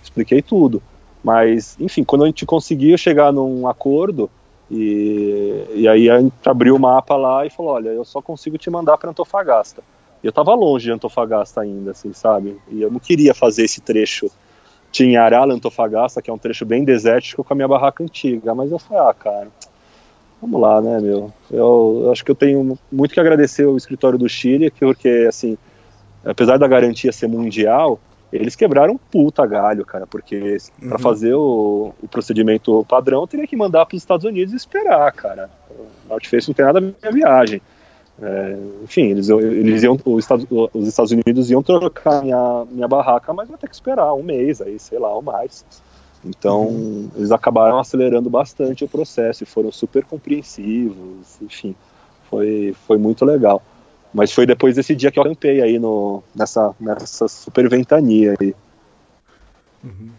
Expliquei 0.03 0.43
tudo. 0.43 0.79
Mas, 1.23 1.75
enfim, 1.79 2.03
quando 2.03 2.23
a 2.23 2.27
gente 2.27 2.45
conseguiu 2.45 2.95
chegar 2.99 3.33
num 3.33 3.67
acordo, 3.67 4.29
e, 4.69 5.65
e 5.73 5.87
aí 5.87 6.07
a 6.07 6.19
gente 6.19 6.33
abriu 6.45 6.75
o 6.75 6.79
mapa 6.79 7.17
lá 7.17 7.43
e 7.47 7.49
falou: 7.49 7.71
olha, 7.71 7.89
eu 7.89 8.05
só 8.05 8.21
consigo 8.21 8.55
te 8.55 8.69
mandar 8.69 8.97
para 8.97 9.09
Antofagasta. 9.09 9.81
E 10.23 10.27
eu 10.27 10.31
tava 10.31 10.53
longe 10.53 10.85
de 10.85 10.91
Antofagasta 10.91 11.61
ainda, 11.61 11.91
assim, 11.91 12.13
sabe? 12.13 12.61
E 12.69 12.79
eu 12.79 12.91
não 12.91 12.99
queria 12.99 13.33
fazer 13.33 13.63
esse 13.63 13.81
trecho. 13.81 14.29
Tinha 14.91 15.23
Arala, 15.23 15.53
Antofagasta, 15.53 16.21
que 16.21 16.29
é 16.29 16.33
um 16.33 16.37
trecho 16.37 16.65
bem 16.65 16.83
desértico 16.83 17.43
com 17.43 17.53
a 17.53 17.55
minha 17.55 17.67
barraca 17.67 18.03
antiga. 18.03 18.53
Mas 18.53 18.71
eu 18.71 18.77
falei: 18.77 19.03
ah, 19.09 19.13
cara, 19.15 19.47
vamos 20.41 20.61
lá, 20.61 20.81
né, 20.81 20.99
meu? 20.99 21.31
Eu, 21.51 22.01
eu 22.05 22.11
acho 22.11 22.23
que 22.23 22.31
eu 22.31 22.35
tenho 22.35 22.77
muito 22.91 23.13
que 23.13 23.19
agradecer 23.19 23.63
ao 23.63 23.77
escritório 23.77 24.17
do 24.17 24.29
Chile, 24.29 24.71
porque, 24.79 25.25
assim, 25.27 25.57
apesar 26.23 26.57
da 26.57 26.67
garantia 26.67 27.11
ser 27.11 27.27
mundial, 27.27 27.99
eles 28.31 28.55
quebraram 28.55 28.93
um 28.93 28.97
puta 28.97 29.45
galho, 29.45 29.85
cara, 29.85 30.05
porque 30.05 30.57
uhum. 30.81 30.89
para 30.89 30.99
fazer 30.99 31.33
o, 31.33 31.93
o, 32.01 32.07
procedimento 32.07 32.85
padrão 32.87 33.25
teria 33.25 33.47
que 33.47 33.55
mandar 33.55 33.85
para 33.85 33.95
os 33.95 34.01
Estados 34.01 34.25
Unidos 34.25 34.53
e 34.53 34.57
esperar, 34.57 35.11
cara. 35.13 35.49
O 36.07 36.13
Outface 36.13 36.47
não 36.47 36.53
tem 36.53 36.65
nada 36.65 36.79
a 36.79 36.81
ver 36.81 36.93
com 36.93 37.07
a 37.07 37.11
viagem. 37.11 37.61
É, 38.21 38.57
enfim, 38.83 39.11
eles, 39.11 39.29
eles 39.29 39.81
iam, 39.81 39.97
Estado, 40.17 40.45
os 40.73 40.87
Estados 40.87 41.11
Unidos 41.11 41.49
iam 41.49 41.63
trocar 41.63 42.21
minha, 42.21 42.65
minha 42.69 42.87
barraca, 42.87 43.33
mas 43.33 43.47
vai 43.47 43.57
ter 43.57 43.67
que 43.67 43.75
esperar 43.75 44.13
um 44.13 44.23
mês 44.23 44.61
aí, 44.61 44.77
sei 44.77 44.99
lá, 44.99 45.13
ou 45.13 45.21
mais. 45.21 45.65
Então, 46.23 46.67
uhum. 46.67 47.09
eles 47.15 47.31
acabaram 47.31 47.79
acelerando 47.79 48.29
bastante 48.29 48.83
o 48.83 48.89
processo 48.89 49.43
e 49.43 49.45
foram 49.45 49.71
super 49.71 50.03
compreensivos, 50.03 51.37
enfim, 51.41 51.73
foi, 52.29 52.75
foi 52.85 52.97
muito 52.97 53.23
legal. 53.23 53.63
Mas 54.13 54.31
foi 54.31 54.45
depois 54.45 54.75
desse 54.75 54.95
dia 54.95 55.11
que 55.11 55.19
eu 55.19 55.23
acampei 55.23 55.61
aí 55.61 55.79
no, 55.79 56.23
nessa, 56.35 56.75
nessa 56.79 57.27
super 57.27 57.69
ventania 57.69 58.35
aí. 58.39 58.55
Uhum. 59.83 60.09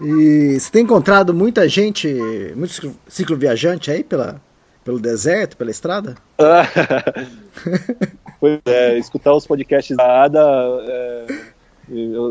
E 0.00 0.58
você 0.58 0.70
tem 0.70 0.84
encontrado 0.84 1.34
muita 1.34 1.68
gente, 1.68 2.08
muito 2.56 2.96
cicloviajante 3.06 3.90
aí 3.90 4.02
pela, 4.02 4.40
pelo 4.82 4.98
deserto, 4.98 5.58
pela 5.58 5.70
estrada? 5.70 6.14
pois 8.40 8.60
é, 8.64 8.98
escutar 8.98 9.34
os 9.34 9.46
podcasts 9.46 9.94
da 9.94 10.24
Ada 10.24 10.40
é, 10.88 11.26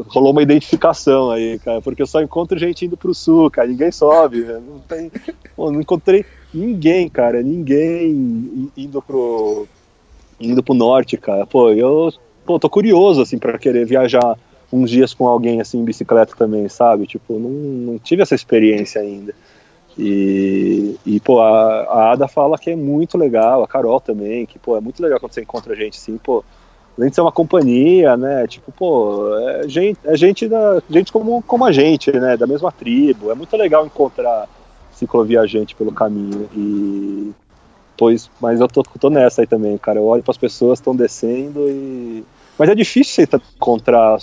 rolou 0.08 0.32
uma 0.32 0.41
identificação 0.41 1.32
aí, 1.32 1.60
cara, 1.60 1.82
porque 1.82 2.02
eu 2.02 2.08
só 2.08 2.22
encontro 2.22 2.58
gente 2.58 2.86
indo 2.86 2.95
pro 2.95 3.13
sul, 3.13 3.52
cara, 3.52 3.67
ninguém 3.67 3.91
sobe, 3.91 4.41
né? 4.41 4.62
não 4.65 4.80
tem, 4.80 5.12
pô, 5.56 5.72
não 5.72 5.82
encontrei 5.82 6.26
ninguém, 6.54 7.10
cara, 7.10 7.41
ninguém 7.41 8.72
indo 8.78 9.02
pro 9.02 9.67
indo 10.39 10.63
pro 10.63 10.74
norte, 10.74 11.17
cara. 11.17 11.45
Pô, 11.45 11.72
eu 11.72 12.12
pô, 12.45 12.58
tô 12.58 12.69
curioso 12.69 13.22
assim 13.22 13.38
para 13.38 13.58
querer 13.58 13.86
viajar 13.86 14.38
uns 14.72 14.89
dias 14.89 15.13
com 15.13 15.28
alguém 15.28 15.60
assim 15.60 15.80
em 15.80 15.86
bicicleta 15.86 16.34
também, 16.36 16.69
sabe? 16.69 17.06
Tipo, 17.06 17.38
não, 17.38 17.50
não 17.50 18.00
tive 18.00 18.22
essa 18.22 18.36
experiência 18.36 19.02
ainda. 19.02 19.34
E, 19.98 20.95
e 21.06 21.19
pô, 21.19 21.41
a, 21.41 21.82
a 21.84 22.12
Ada 22.13 22.28
fala 22.28 22.58
que 22.58 22.69
é 22.69 22.76
muito 22.76 23.17
legal, 23.17 23.62
a 23.62 23.67
Carol 23.67 24.00
também, 24.00 24.45
que 24.45 24.58
pô, 24.58 24.78
é 24.78 24.80
muito 24.80 25.02
legal 25.02 25.19
quando 25.19 25.34
você 25.34 25.41
encontra 25.41 25.76
gente 25.76 25.98
assim, 25.98 26.17
pô, 26.17 26.43
além 27.00 27.10
de 27.10 27.16
ser 27.16 27.22
uma 27.22 27.32
companhia, 27.32 28.18
né? 28.18 28.46
Tipo, 28.46 28.72
pô, 28.74 29.34
é 29.40 29.68
gente, 29.70 30.00
é 30.04 30.18
gente, 30.18 30.48
da, 30.50 30.82
gente 30.90 31.12
como, 31.12 31.42
como 31.44 31.66
a 31.66 31.72
gente, 31.72 32.12
né? 32.12 32.36
Da 32.36 32.46
mesma 32.46 32.72
tribo. 32.72 33.32
É 33.32 33.36
muito 33.36 33.56
legal 33.56 33.86
encontrar 33.86 34.48
cicloviajante 34.92 35.76
pelo 35.76 35.94
caminho. 35.94 36.50
E 36.54 37.32
pois, 37.98 38.30
mas 38.42 38.60
eu 38.60 38.68
tô, 38.68 38.84
tô 38.84 39.10
nessa 39.10 39.42
aí 39.42 39.48
também, 39.48 39.78
cara. 39.78 40.00
Eu 40.00 40.06
olho 40.06 40.22
para 40.22 40.32
as 40.32 40.38
pessoas 40.38 40.80
estão 40.80 40.94
descendo 40.94 41.70
e 41.70 42.24
mas 42.58 42.68
é 42.68 42.76
difícil 42.76 43.26
você 43.26 43.38
encontrar 43.56 44.18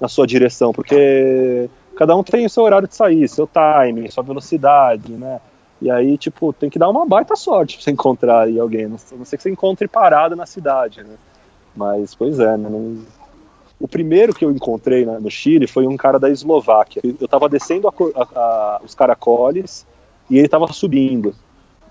na 0.00 0.08
sua 0.08 0.26
direção, 0.26 0.72
porque 0.72 1.70
cada 1.96 2.16
um 2.16 2.24
tem 2.24 2.44
o 2.44 2.50
seu 2.50 2.64
horário 2.64 2.88
de 2.88 2.96
sair, 2.96 3.28
seu 3.28 3.46
timing, 3.46 4.10
sua 4.10 4.24
velocidade, 4.24 5.12
né? 5.12 5.40
E 5.80 5.88
aí, 5.88 6.18
tipo, 6.18 6.52
tem 6.52 6.68
que 6.68 6.78
dar 6.80 6.88
uma 6.88 7.06
baita 7.06 7.36
sorte 7.36 7.76
pra 7.76 7.84
você 7.84 7.92
encontrar 7.92 8.46
aí 8.46 8.58
alguém. 8.58 8.88
Não, 8.88 8.96
não 9.12 9.24
sei 9.24 9.36
que 9.36 9.42
você 9.44 9.50
encontre 9.50 9.86
parado 9.86 10.34
na 10.34 10.46
cidade, 10.46 11.04
né? 11.04 11.14
Mas, 11.76 12.14
pois 12.14 12.38
é, 12.38 12.56
né? 12.56 12.68
Não... 12.68 12.98
O 13.78 13.86
primeiro 13.86 14.34
que 14.34 14.44
eu 14.44 14.50
encontrei 14.50 15.04
né, 15.04 15.18
no 15.20 15.30
Chile 15.30 15.66
foi 15.66 15.86
um 15.86 15.96
cara 15.96 16.18
da 16.18 16.30
Eslováquia. 16.30 17.02
Eu 17.20 17.28
tava 17.28 17.48
descendo 17.48 17.86
a, 17.86 17.92
a, 17.92 18.22
a, 18.22 18.80
os 18.82 18.94
caracoles 18.94 19.86
e 20.30 20.38
ele 20.38 20.48
tava 20.48 20.66
subindo. 20.72 21.34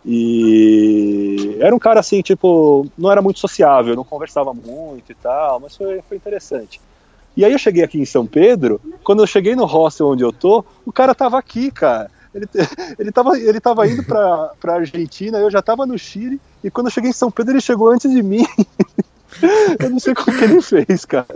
E 0.03 1.57
era 1.59 1.75
um 1.75 1.79
cara 1.79 1.99
assim, 1.99 2.21
tipo, 2.21 2.87
não 2.97 3.11
era 3.11 3.21
muito 3.21 3.39
sociável, 3.39 3.95
não 3.95 4.03
conversava 4.03 4.53
muito 4.53 5.11
e 5.11 5.15
tal, 5.15 5.59
mas 5.59 5.75
foi, 5.75 6.01
foi 6.07 6.17
interessante. 6.17 6.79
E 7.35 7.43
aí 7.43 7.51
eu 7.51 7.59
cheguei 7.59 7.83
aqui 7.83 7.99
em 7.99 8.05
São 8.05 8.25
Pedro, 8.25 8.79
quando 9.03 9.21
eu 9.21 9.27
cheguei 9.27 9.55
no 9.55 9.65
hostel 9.65 10.07
onde 10.07 10.23
eu 10.23 10.31
tô, 10.31 10.63
o 10.85 10.91
cara 10.91 11.13
tava 11.13 11.37
aqui, 11.37 11.71
cara. 11.71 12.09
Ele, 12.33 12.47
ele, 12.99 13.11
tava, 13.11 13.39
ele 13.39 13.59
tava 13.59 13.87
indo 13.87 14.03
pra, 14.03 14.51
pra 14.59 14.75
Argentina, 14.75 15.39
eu 15.39 15.49
já 15.49 15.61
tava 15.61 15.85
no 15.85 15.97
Chile, 15.97 16.39
e 16.63 16.69
quando 16.69 16.87
eu 16.87 16.91
cheguei 16.91 17.09
em 17.09 17.13
São 17.13 17.31
Pedro 17.31 17.53
ele 17.53 17.61
chegou 17.61 17.89
antes 17.89 18.09
de 18.09 18.21
mim. 18.21 18.45
eu 19.79 19.89
não 19.89 19.99
sei 19.99 20.13
como 20.13 20.37
que 20.37 20.43
ele 20.43 20.61
fez, 20.61 21.05
cara. 21.05 21.35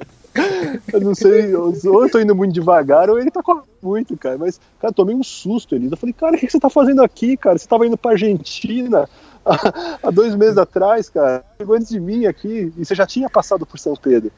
Eu 0.94 1.02
não 1.02 1.16
sei, 1.16 1.54
ou 1.56 1.74
eu 1.74 2.10
tô 2.10 2.20
indo 2.20 2.36
muito 2.36 2.54
devagar, 2.54 3.10
ou 3.10 3.20
ele 3.20 3.32
tá 3.32 3.42
correndo 3.42 3.66
muito, 3.82 4.16
cara. 4.18 4.38
Mas, 4.38 4.60
cara, 4.80 4.94
tomei 4.94 5.16
um 5.16 5.24
susto 5.24 5.76
ali. 5.76 5.90
Eu 5.90 5.98
falei, 5.98 6.14
cara, 6.14 6.36
o 6.36 6.40
que 6.40 6.50
você 6.50 6.60
tá 6.60 6.70
fazendo 6.70 7.04
aqui, 7.04 7.36
cara? 7.36 7.58
Você 7.58 7.68
tava 7.68 7.86
indo 7.86 7.98
pra 7.98 8.12
Argentina 8.12 9.10
há, 10.04 10.12
dois 10.12 10.36
meses 10.36 10.58
atrás, 10.58 11.10
cara. 11.10 11.44
Chegou 11.58 11.76
antes 11.76 11.90
de 11.90 12.00
mim 12.00 12.26
aqui, 12.26 12.72
e 12.78 12.86
você 12.86 12.96
já 12.96 13.06
tinha 13.06 13.30
passado 13.30 13.66
por 13.66 13.80
São 13.80 13.96
Pedro. 13.96 14.32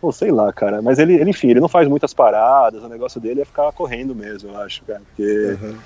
Pô, 0.00 0.12
sei 0.12 0.30
lá, 0.30 0.52
cara. 0.52 0.82
Mas 0.82 0.98
ele, 0.98 1.14
ele, 1.14 1.30
enfim, 1.30 1.48
ele 1.50 1.60
não 1.60 1.68
faz 1.68 1.88
muitas 1.88 2.12
paradas, 2.12 2.82
o 2.82 2.88
negócio 2.88 3.20
dele 3.20 3.42
é 3.42 3.44
ficar 3.44 3.72
correndo 3.72 4.14
mesmo, 4.14 4.50
eu 4.50 4.58
acho, 4.58 4.82
cara. 4.84 5.02
Porque, 5.08 5.56
uhum. 5.62 5.76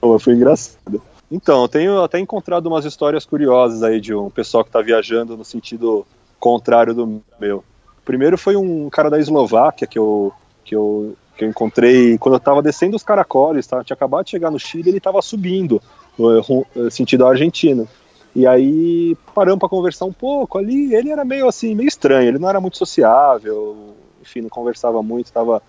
pô, 0.00 0.18
foi 0.18 0.34
engraçado. 0.34 1.02
Então, 1.30 1.62
eu 1.62 1.68
tenho 1.68 2.02
até 2.02 2.20
encontrado 2.20 2.66
umas 2.66 2.84
histórias 2.84 3.24
curiosas 3.24 3.82
aí 3.82 4.00
de 4.00 4.14
um 4.14 4.30
pessoal 4.30 4.64
que 4.64 4.70
tá 4.70 4.80
viajando 4.80 5.36
no 5.36 5.44
sentido 5.44 6.06
contrário 6.46 6.94
do 6.94 7.22
meu 7.40 7.64
primeiro 8.04 8.38
foi 8.38 8.54
um 8.54 8.88
cara 8.88 9.10
da 9.10 9.18
Eslováquia 9.18 9.84
que 9.84 9.98
eu, 9.98 10.32
que 10.64 10.76
eu, 10.76 11.16
que 11.36 11.44
eu 11.44 11.48
encontrei 11.48 12.16
quando 12.18 12.34
eu 12.34 12.38
estava 12.38 12.62
descendo 12.62 12.94
os 12.94 13.02
caracoles, 13.02 13.66
tá? 13.66 13.82
tinha 13.82 13.94
acabado 13.94 14.24
de 14.24 14.30
chegar 14.30 14.50
no 14.50 14.60
Chile 14.60 14.90
ele 14.90 14.98
estava 14.98 15.20
subindo, 15.20 15.82
no 16.16 16.38
eh, 16.38 16.90
sentido 16.90 17.26
argentino. 17.26 17.88
E 18.32 18.46
aí 18.46 19.16
paramos 19.34 19.58
para 19.58 19.68
conversar 19.68 20.04
um 20.04 20.12
pouco 20.12 20.56
ali. 20.56 20.94
Ele 20.94 21.10
era 21.10 21.24
meio 21.24 21.48
assim, 21.48 21.74
meio 21.74 21.88
estranho, 21.88 22.28
ele 22.28 22.38
não 22.38 22.48
era 22.48 22.60
muito 22.60 22.78
sociável, 22.78 23.94
enfim, 24.22 24.42
não 24.42 24.48
conversava 24.48 25.02
muito, 25.02 25.32
tava... 25.32 25.60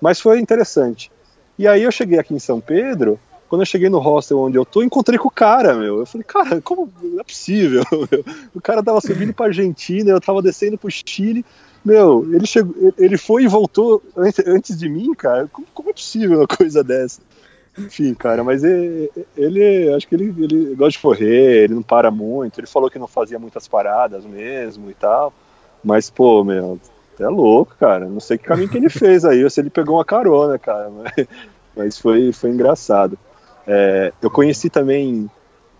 mas 0.00 0.18
foi 0.18 0.40
interessante. 0.40 1.12
E 1.58 1.68
aí 1.68 1.82
eu 1.82 1.92
cheguei 1.92 2.18
aqui 2.18 2.32
em 2.32 2.38
São 2.38 2.58
Pedro 2.58 3.20
quando 3.52 3.60
eu 3.60 3.66
cheguei 3.66 3.90
no 3.90 3.98
hostel 3.98 4.38
onde 4.38 4.56
eu 4.56 4.64
tô, 4.64 4.82
encontrei 4.82 5.18
com 5.18 5.28
o 5.28 5.30
cara, 5.30 5.74
meu. 5.74 5.98
Eu 5.98 6.06
falei, 6.06 6.24
cara, 6.26 6.58
como 6.62 6.90
não 7.02 7.20
é 7.20 7.22
possível? 7.22 7.84
Meu? 7.92 8.24
O 8.54 8.62
cara 8.62 8.82
tava 8.82 8.98
subindo 8.98 9.34
pra 9.34 9.44
Argentina, 9.44 10.08
eu 10.08 10.18
tava 10.22 10.40
descendo 10.40 10.78
pro 10.78 10.90
Chile. 10.90 11.44
Meu, 11.84 12.26
ele 12.32 12.46
chegou, 12.46 12.74
ele 12.96 13.18
foi 13.18 13.42
e 13.42 13.46
voltou 13.46 14.02
antes 14.16 14.78
de 14.78 14.88
mim, 14.88 15.12
cara. 15.12 15.48
Como, 15.52 15.66
como 15.74 15.90
é 15.90 15.92
possível 15.92 16.38
uma 16.38 16.46
coisa 16.46 16.82
dessa? 16.82 17.20
Enfim, 17.78 18.14
cara, 18.14 18.42
mas 18.42 18.64
ele, 18.64 19.10
ele, 19.36 19.92
acho 19.92 20.08
que 20.08 20.14
ele, 20.14 20.34
ele 20.42 20.74
gosta 20.74 20.92
de 20.92 20.98
correr, 21.00 21.64
ele 21.64 21.74
não 21.74 21.82
para 21.82 22.10
muito. 22.10 22.58
Ele 22.58 22.66
falou 22.66 22.88
que 22.88 22.98
não 22.98 23.06
fazia 23.06 23.38
muitas 23.38 23.68
paradas 23.68 24.24
mesmo 24.24 24.90
e 24.90 24.94
tal. 24.94 25.30
Mas, 25.84 26.08
pô, 26.08 26.42
meu, 26.42 26.80
é 27.20 27.28
louco, 27.28 27.76
cara. 27.78 28.06
Não 28.06 28.18
sei 28.18 28.38
que 28.38 28.44
caminho 28.44 28.70
que 28.70 28.78
ele 28.78 28.88
fez 28.88 29.26
aí, 29.26 29.44
ou 29.44 29.50
se 29.50 29.60
ele 29.60 29.68
pegou 29.68 29.96
uma 29.98 30.06
carona, 30.06 30.58
cara. 30.58 30.88
Mas, 30.88 31.26
mas 31.76 31.98
foi, 31.98 32.32
foi 32.32 32.48
engraçado. 32.48 33.18
É, 33.66 34.12
eu 34.20 34.30
conheci 34.30 34.68
também, 34.68 35.30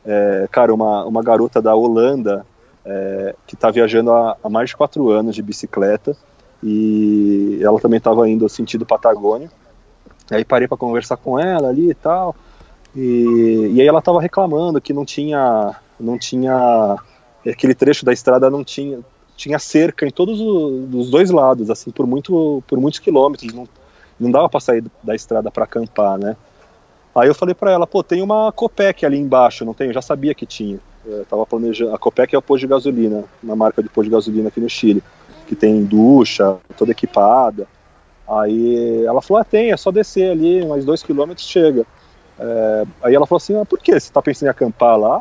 é, 0.05 0.49
cara, 0.51 0.73
uma, 0.73 1.05
uma 1.05 1.23
garota 1.23 1.61
da 1.61 1.75
Holanda 1.75 2.47
é, 2.85 3.35
que 3.47 3.55
está 3.55 3.71
viajando 3.71 4.13
há, 4.13 4.37
há, 4.43 4.49
mais 4.49 4.71
de 4.71 4.77
quatro 4.77 5.11
anos 5.11 5.35
de 5.35 5.43
bicicleta 5.43 6.17
e 6.63 7.59
ela 7.63 7.81
também 7.81 7.99
estava 7.99 8.29
indo 8.29 8.49
sentido 8.49 8.87
Patagônia. 8.87 9.51
Aí 10.31 10.45
parei 10.45 10.69
para 10.69 10.77
conversar 10.77 11.17
com 11.17 11.39
ela 11.39 11.69
ali 11.69 11.91
e 11.91 11.95
tal. 11.95 12.35
E, 12.95 13.71
e 13.73 13.81
aí 13.81 13.87
ela 13.87 13.99
estava 13.99 14.21
reclamando 14.21 14.81
que 14.81 14.93
não 14.93 15.05
tinha, 15.05 15.75
não 15.99 16.19
tinha 16.19 16.97
aquele 17.47 17.75
trecho 17.75 18.05
da 18.05 18.13
estrada 18.13 18.49
não 18.49 18.63
tinha 18.63 19.01
tinha 19.35 19.59
cerca 19.59 20.07
em 20.07 20.11
todos 20.11 20.41
os, 20.41 21.11
dois 21.11 21.31
lados, 21.31 21.69
assim 21.71 21.91
por 21.91 22.07
muito 22.07 22.63
por 22.67 22.79
muitos 22.79 23.01
quilômetros. 23.01 23.53
Não, 23.53 23.67
não 24.21 24.31
dava 24.31 24.49
para 24.49 24.61
sair 24.61 24.85
da 25.03 25.15
estrada 25.15 25.51
para 25.51 25.65
acampar, 25.65 26.19
né? 26.19 26.37
Aí 27.15 27.29
eu 27.29 27.35
falei 27.35 27.55
para 27.55 27.71
ela, 27.71 27.87
pô, 27.87 28.03
tem 28.03 28.23
uma 28.23 28.51
Copec 28.53 29.05
ali 29.05 29.19
embaixo, 29.19 29.65
não 29.65 29.75
tem? 29.75 29.89
Eu 29.89 29.93
já 29.93 30.03
sabia 30.03 30.35
que 30.35 30.47
tinha. 30.47 30.79
Eu 31.05 31.25
tava 31.27 31.45
planejando. 31.45 31.95
A 31.95 31.99
Copec 31.99 32.35
é 32.35 32.39
o 32.39 32.43
posto 32.43 32.61
de 32.63 32.69
gasolina, 32.69 33.25
uma 33.43 33.57
marca 33.57 33.83
de 33.83 33.89
posto 33.89 34.05
de 34.05 34.15
gasolina 34.15 34.49
aqui 34.49 34.61
no 34.61 34.69
Chile, 34.69 35.03
que 35.47 35.55
tem 35.55 35.85
ducha, 35.85 36.57
toda 36.77 36.93
equipada. 36.93 37.67
Aí 38.27 39.05
ela 39.05 39.21
falou, 39.21 39.41
ah, 39.41 39.45
tem, 39.45 39.73
é 39.73 39.77
só 39.77 39.91
descer 39.91 40.31
ali, 40.31 40.65
mais 40.65 40.85
dois 40.85 41.03
quilômetros 41.03 41.47
chega. 41.47 41.85
É, 42.39 42.85
aí 43.03 43.15
ela 43.15 43.27
falou 43.27 43.39
assim, 43.39 43.61
ah, 43.61 43.65
por 43.67 43.79
que? 43.79 43.99
Você 43.99 44.11
tá 44.11 44.23
pensando 44.23 44.49
em 44.49 44.51
acampar 44.51 44.97
lá? 44.99 45.21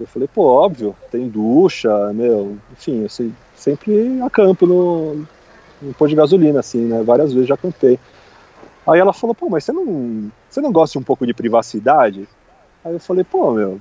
Eu 0.00 0.06
falei, 0.06 0.28
pô, 0.32 0.44
óbvio, 0.44 0.96
tem 1.10 1.28
ducha, 1.28 2.12
meu, 2.12 2.56
enfim, 2.72 3.02
eu 3.02 3.08
se- 3.08 3.32
sempre 3.54 4.20
acampo 4.22 4.66
no, 4.66 5.14
no 5.82 5.94
posto 5.94 6.10
de 6.10 6.16
gasolina, 6.16 6.60
assim, 6.60 6.84
né? 6.84 7.02
Várias 7.02 7.32
vezes 7.32 7.48
já 7.48 7.54
acampei. 7.54 7.98
Aí 8.88 8.98
ela 8.98 9.12
falou, 9.12 9.34
pô, 9.34 9.50
mas 9.50 9.64
você 9.64 9.72
não, 9.72 10.30
você 10.48 10.60
não 10.62 10.72
gosta 10.72 10.98
um 10.98 11.02
pouco 11.02 11.26
de 11.26 11.34
privacidade? 11.34 12.26
Aí 12.82 12.94
eu 12.94 13.00
falei, 13.00 13.22
pô, 13.22 13.52
meu, 13.52 13.78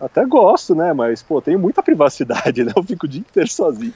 até 0.00 0.24
gosto, 0.24 0.76
né? 0.76 0.92
Mas, 0.92 1.22
pô, 1.22 1.40
tenho 1.40 1.58
muita 1.58 1.82
privacidade, 1.82 2.62
né? 2.64 2.72
Eu 2.76 2.82
fico 2.84 3.06
o 3.06 3.08
dia 3.08 3.20
inteiro 3.20 3.48
sozinho. 3.50 3.92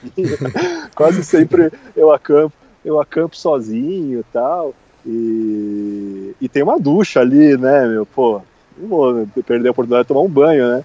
Quase 0.93 1.23
sempre 1.23 1.71
eu 1.95 2.11
acampo, 2.11 2.53
eu 2.83 2.99
acampo 2.99 3.37
sozinho 3.37 4.19
e 4.19 4.23
tal. 4.33 4.73
E, 5.05 6.35
e 6.41 6.49
tem 6.49 6.61
uma 6.61 6.77
ducha 6.77 7.21
ali, 7.21 7.55
né, 7.57 7.87
meu? 7.87 8.05
Pô, 8.05 8.41
não 8.77 8.87
vou 8.89 9.27
perder 9.45 9.69
a 9.69 9.71
oportunidade 9.71 10.03
de 10.03 10.07
tomar 10.09 10.21
um 10.21 10.29
banho, 10.29 10.67
né? 10.67 10.83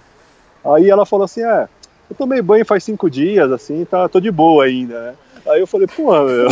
Aí 0.65 0.89
ela 0.89 1.05
falou 1.05 1.25
assim, 1.25 1.43
é, 1.43 1.69
eu 2.09 2.15
tomei 2.17 2.41
banho 2.41 2.65
faz 2.65 2.85
cinco 2.85 3.11
dias, 3.11 3.51
assim, 3.51 3.85
tá, 3.85 4.09
tô 4.09 4.21
de 4.21 4.31
boa 4.31 4.65
ainda, 4.65 5.01
né? 5.01 5.15
Aí 5.47 5.61
eu 5.61 5.67
falei, 5.67 5.87
pô, 5.87 6.11
meu, 6.25 6.49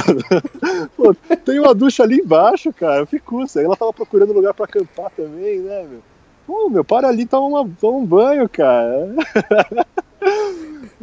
pô, 0.97 1.15
tem 1.45 1.59
uma 1.59 1.75
ducha 1.75 2.03
ali 2.03 2.17
embaixo, 2.21 2.73
cara, 2.73 3.07
que 3.07 3.19
custa? 3.19 3.59
Aí 3.61 3.65
ela 3.65 3.77
tava 3.77 3.93
procurando 3.93 4.33
lugar 4.33 4.53
pra 4.55 4.67
acampar 4.67 5.11
também, 5.17 5.61
né, 5.61 5.87
meu? 5.91 6.01
Pô, 6.47 6.69
meu, 6.69 6.85
para 6.85 7.09
ali, 7.09 7.25
toma, 7.25 7.47
uma, 7.63 7.71
toma 7.81 7.99
um 7.99 8.05
banho, 8.07 8.49
cara. 8.49 9.09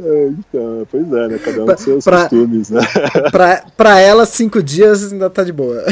É, 0.02 0.28
então, 0.28 0.88
pois 0.90 1.12
é, 1.12 1.28
né? 1.28 1.38
Cada 1.44 1.64
um 1.64 1.66
com 1.66 1.78
seus 1.78 2.06
Pra- 2.06 2.22
costumes, 2.22 2.70
né? 2.70 2.80
pra, 3.34 3.66
pra 3.76 4.00
ela, 4.00 4.26
cinco 4.26 4.64
dias 4.64 5.12
ainda 5.12 5.30
tá 5.30 5.44
de 5.44 5.52
boa. 5.52 5.84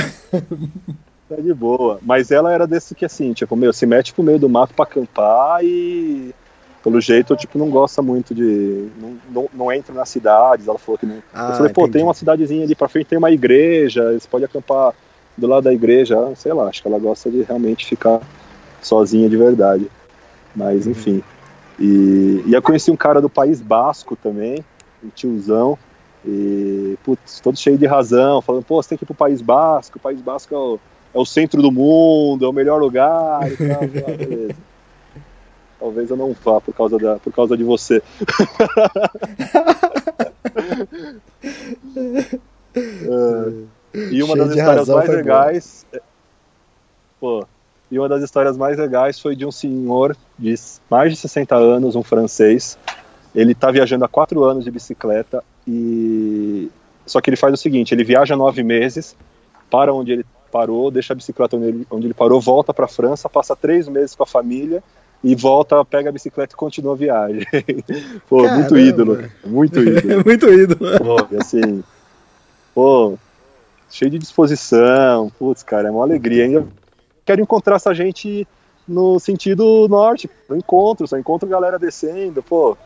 Tá 1.27 1.35
de 1.35 1.53
boa. 1.53 1.99
Mas 2.01 2.31
ela 2.31 2.53
era 2.53 2.65
desse 2.65 2.95
que 2.95 3.03
assim, 3.03 3.33
tipo, 3.33 3.53
meu, 3.57 3.73
se 3.73 3.85
mete 3.85 4.13
pro 4.13 4.23
meio 4.23 4.39
do 4.39 4.47
mato 4.47 4.73
pra 4.73 4.83
acampar 4.85 5.59
e 5.61 6.33
pelo 6.87 7.01
jeito, 7.01 7.35
tipo, 7.35 7.59
não 7.59 7.69
gosta 7.69 8.01
muito 8.01 8.33
de. 8.33 8.87
Não, 8.97 9.17
não, 9.29 9.49
não 9.53 9.71
entra 9.73 9.93
nas 9.93 10.07
cidades. 10.07 10.69
Ela 10.69 10.77
falou 10.77 10.97
que 10.97 11.05
não. 11.05 11.21
Ah, 11.33 11.49
eu 11.49 11.55
falei, 11.57 11.73
pô, 11.73 11.81
entendi. 11.81 11.97
tem 11.97 12.03
uma 12.03 12.13
cidadezinha 12.13 12.63
ali 12.63 12.75
pra 12.75 12.87
frente, 12.87 13.07
tem 13.07 13.17
uma 13.17 13.29
igreja, 13.29 14.13
você 14.13 14.25
pode 14.25 14.45
acampar 14.45 14.93
do 15.35 15.47
lado 15.47 15.65
da 15.65 15.73
igreja, 15.73 16.15
sei 16.37 16.53
lá, 16.53 16.69
acho 16.69 16.81
que 16.81 16.87
ela 16.87 16.97
gosta 16.97 17.29
de 17.29 17.41
realmente 17.41 17.85
ficar 17.85 18.21
sozinha 18.81 19.27
de 19.27 19.35
verdade. 19.35 19.91
Mas 20.55 20.85
Uhum. 20.85 20.93
enfim. 20.93 21.23
E, 21.77 22.43
e 22.45 22.53
eu 22.53 22.61
conheci 22.61 22.89
um 22.89 22.95
cara 22.95 23.19
do 23.19 23.29
País 23.29 23.59
Basco 23.59 24.15
também, 24.15 24.63
um 25.03 25.09
tiozão, 25.09 25.77
e 26.25 26.97
putz, 27.03 27.41
todo 27.41 27.57
cheio 27.57 27.77
de 27.77 27.85
razão, 27.85 28.41
falando, 28.41 28.63
pô, 28.63 28.81
você 28.81 28.89
tem 28.89 28.97
que 28.97 29.03
ir 29.03 29.07
pro 29.07 29.13
País 29.13 29.41
Basco, 29.41 29.97
o 29.97 30.01
País 30.01 30.21
Basco 30.21 30.55
é 30.55 30.57
o, 30.57 30.79
é 31.15 31.19
o 31.19 31.25
centro 31.25 31.61
do 31.61 31.69
mundo, 31.69 32.45
é 32.45 32.47
o 32.47 32.53
melhor 32.53 32.79
lugar 32.79 33.51
e 33.51 33.57
tal. 33.57 33.81
Beleza. 34.15 34.55
Talvez 35.79 36.09
eu 36.09 36.17
não 36.17 36.33
vá 36.43 36.59
por 36.59 36.73
causa, 36.73 36.97
da, 36.97 37.17
por 37.17 37.31
causa 37.33 37.55
de 37.55 37.63
você. 37.63 38.01
É, 42.77 44.01
e 44.11 44.21
uma 44.21 44.35
Cheio 44.35 44.47
das 44.47 44.55
histórias 44.55 44.87
mais 44.87 45.09
legais. 45.09 45.85
é- 45.91 46.01
Pô, 47.19 47.45
e 47.89 47.97
uma 47.97 48.07
das 48.07 48.21
histórias 48.21 48.55
mais 48.55 48.77
legais 48.77 49.19
foi 49.19 49.35
de 49.35 49.45
um 49.45 49.51
senhor 49.51 50.15
de 50.37 50.53
mais 50.89 51.11
de 51.11 51.17
60 51.17 51.55
anos, 51.55 51.95
um 51.95 52.03
francês. 52.03 52.77
Ele 53.33 53.55
tá 53.55 53.71
viajando 53.71 54.05
há 54.05 54.07
quatro 54.07 54.43
anos 54.43 54.63
de 54.63 54.71
bicicleta 54.71 55.43
e. 55.67 56.69
Só 57.05 57.21
que 57.21 57.29
ele 57.29 57.37
faz 57.37 57.53
o 57.53 57.57
seguinte: 57.57 57.93
ele 57.93 58.03
viaja 58.03 58.35
nove 58.35 58.61
meses, 58.61 59.15
para 59.71 59.93
onde 59.93 60.11
ele 60.11 60.25
parou, 60.51 60.91
deixa 60.91 61.13
a 61.13 61.15
bicicleta 61.15 61.55
onde 61.55 61.65
ele, 61.65 61.87
onde 61.89 62.07
ele 62.07 62.13
parou, 62.13 62.39
volta 62.39 62.73
para 62.73 62.85
a 62.85 62.89
França, 62.89 63.27
passa 63.29 63.55
três 63.55 63.87
meses 63.87 64.15
com 64.15 64.23
a 64.23 64.27
família 64.27 64.83
e 65.23 65.35
volta, 65.35 65.83
pega 65.83 66.09
a 66.09 66.11
bicicleta 66.11 66.53
e 66.53 66.57
continua 66.57 66.93
a 66.93 66.97
viagem. 66.97 67.45
Pô, 68.29 68.37
muito 68.37 68.69
Caramba. 68.69 68.79
ídolo, 68.79 69.29
muito 69.45 69.79
ídolo. 69.79 70.11
É 70.11 70.23
muito 70.23 70.47
ídolo. 70.47 70.97
Pô, 70.97 71.27
e 71.31 71.37
assim, 71.37 71.83
pô, 72.73 73.17
cheio 73.89 74.11
de 74.11 74.19
disposição, 74.19 75.31
putz, 75.37 75.63
cara, 75.63 75.87
é 75.87 75.91
uma 75.91 76.03
alegria. 76.03 76.45
Ainda 76.45 76.67
quero 77.25 77.41
encontrar 77.41 77.75
essa 77.75 77.93
gente 77.93 78.47
no 78.87 79.19
sentido 79.19 79.87
norte, 79.89 80.29
no 80.47 80.55
encontro, 80.55 81.07
só 81.07 81.17
encontro 81.17 81.49
galera 81.49 81.77
descendo, 81.77 82.41
pô. 82.41 82.77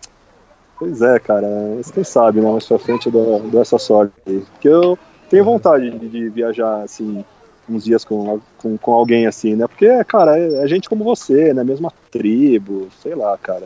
Pois 0.80 1.00
é, 1.02 1.20
cara, 1.20 1.48
mas 1.78 1.92
quem 1.92 2.04
sabe, 2.04 2.42
né, 2.42 2.52
mais 2.52 2.66
pra 2.66 2.80
frente 2.80 3.06
eu 3.06 3.12
dou, 3.12 3.40
dou 3.42 3.62
essa 3.62 3.78
sorte 3.78 4.14
aí. 4.26 4.40
Porque 4.40 4.68
eu 4.68 4.98
tenho 5.30 5.46
vontade 5.46 5.92
de, 5.92 6.10
de 6.10 6.30
viajar, 6.30 6.82
assim, 6.82 7.24
uns 7.72 7.84
dias 7.84 8.04
com, 8.06 8.40
com, 8.58 8.78
com 8.78 8.94
alguém 8.94 9.26
assim, 9.28 9.56
né? 9.56 9.68
Porque, 9.68 10.04
cara, 10.06 10.38
é, 10.38 10.64
é 10.64 10.68
gente 10.68 10.88
como 10.90 11.04
você, 11.04 11.54
né? 11.54 11.64
Mesma 11.64 11.92
tribo, 12.12 12.88
sei 13.02 13.16
lá, 13.16 13.38
cara. 13.38 13.66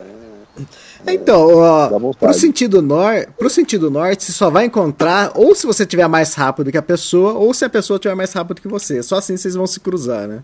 É, 1.06 1.12
Então, 1.12 1.48
dá 1.48 1.96
ó, 1.96 2.12
pro 2.14 2.32
sentido, 2.32 2.80
nor 2.80 3.26
pro 3.38 3.50
sentido 3.50 3.90
norte, 3.90 4.24
você 4.24 4.32
só 4.32 4.48
vai 4.50 4.64
encontrar 4.64 5.32
ou 5.34 5.54
se 5.54 5.66
você 5.66 5.84
tiver 5.84 6.08
mais 6.08 6.34
rápido 6.34 6.70
que 6.70 6.78
a 6.78 6.82
pessoa, 6.82 7.34
ou 7.34 7.52
se 7.52 7.64
a 7.64 7.68
pessoa 7.68 7.98
tiver 7.98 8.14
mais 8.14 8.32
rápido 8.32 8.60
que 8.62 8.68
você. 8.68 9.02
Só 9.02 9.16
assim 9.16 9.36
vocês 9.36 9.54
vão 9.54 9.66
se 9.66 9.80
cruzar, 9.80 10.26
né? 10.26 10.42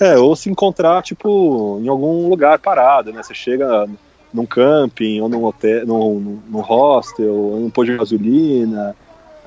É, 0.00 0.16
ou 0.18 0.34
se 0.34 0.48
encontrar, 0.50 1.02
tipo, 1.02 1.78
em 1.82 1.88
algum 1.88 2.28
lugar 2.28 2.58
parado, 2.58 3.12
né? 3.12 3.22
Você 3.22 3.34
chega 3.34 3.88
num 4.32 4.46
camping, 4.46 5.20
ou 5.20 5.28
num 5.28 5.44
hotel, 5.44 5.86
num, 5.86 6.18
num- 6.18 6.42
num 6.48 6.60
hostel, 6.60 7.32
ou 7.34 7.60
num 7.60 7.70
posto 7.70 7.92
de 7.92 7.98
gasolina. 7.98 8.96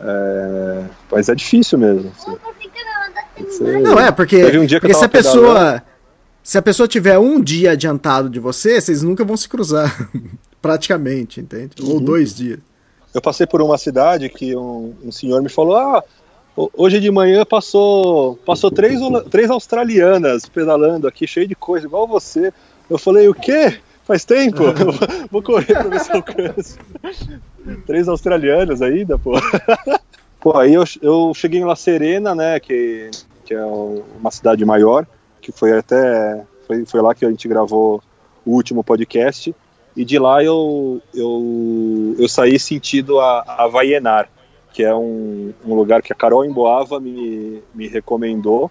É, 0.02 0.84
Mas 1.12 1.30
é 1.30 1.36
difícil 1.36 1.78
mesmo. 1.78 2.12
assim. 2.18 2.36
Você- 3.38 3.80
Não, 3.82 4.00
é, 4.00 4.12
porque, 4.12 4.44
um 4.58 4.68
porque 4.68 4.94
se 4.94 5.06
a 5.06 5.10
pessoa. 5.10 5.84
Se 6.44 6.58
a 6.60 6.62
pessoa 6.62 6.88
tiver 6.88 7.18
um 7.18 7.42
dia 7.42 7.72
adiantado 7.72 8.30
de 8.30 8.40
você, 8.40 8.80
vocês 8.80 9.02
nunca 9.02 9.24
vão 9.26 9.36
se 9.36 9.50
cruzar. 9.50 10.08
Praticamente, 10.62 11.40
entende? 11.42 11.72
Ou 11.82 11.96
Uhum. 11.96 12.04
dois 12.04 12.36
dias. 12.36 12.60
Eu 13.14 13.22
passei 13.22 13.48
por 13.48 13.62
uma 13.62 13.78
cidade 13.78 14.30
que 14.30 14.56
um, 14.56 14.94
um 15.04 15.12
senhor 15.12 15.42
me 15.42 15.50
falou: 15.50 15.76
Ah, 15.76 16.04
ho- 16.56 16.70
hoje 16.76 17.00
de 17.00 17.10
manhã 17.10 17.44
passou, 17.46 18.36
passou 18.46 18.70
três, 18.72 19.00
três 19.32 19.50
australianas 19.50 20.46
pedalando 20.48 21.08
aqui, 21.08 21.26
cheio 21.26 21.48
de 21.48 21.56
coisa, 21.56 21.88
igual 21.88 22.08
você. 22.08 22.54
Eu 22.90 22.98
falei: 22.98 23.28
O 23.28 23.34
quê? 23.34 23.80
Faz 24.06 24.24
tempo? 24.24 24.62
Vou 25.32 25.42
correr 25.42 25.74
pra 25.74 25.84
ver 25.84 26.00
se 26.00 26.12
eu 26.12 26.18
alcanço. 26.18 26.78
Três 27.88 28.08
australianas 28.08 28.82
ainda, 28.82 29.18
pô. 29.18 29.34
Pô, 30.40 30.56
aí 30.56 30.76
eu, 30.76 30.84
eu 31.02 31.34
cheguei 31.34 31.60
em 31.60 31.66
La 31.66 31.76
Serena, 31.76 32.36
né, 32.36 32.60
que, 32.60 33.10
que 33.44 33.54
é 33.56 33.66
uma 33.66 34.30
cidade 34.30 34.64
maior, 34.64 35.08
que 35.42 35.52
foi 35.52 35.76
até. 35.76 36.46
Foi, 36.68 36.86
foi 36.86 37.02
lá 37.02 37.16
que 37.16 37.26
a 37.26 37.30
gente 37.30 37.48
gravou 37.48 38.00
o 38.46 38.52
último 38.52 38.84
podcast. 38.84 39.56
E 39.98 40.06
de 40.06 40.20
lá 40.20 40.44
eu, 40.44 41.02
eu, 41.12 42.16
eu 42.20 42.30
saí 42.30 42.60
sentido 42.60 43.20
a, 43.20 43.44
a 43.48 43.68
Vaienar, 43.68 44.30
que 44.72 44.84
é 44.84 44.94
um, 44.94 45.52
um 45.66 45.74
lugar 45.74 46.04
que 46.04 46.14
a 46.14 46.16
Carol 46.16 46.46
Emboava 46.46 47.00
me, 47.00 47.64
me 47.74 47.88
recomendou. 47.88 48.70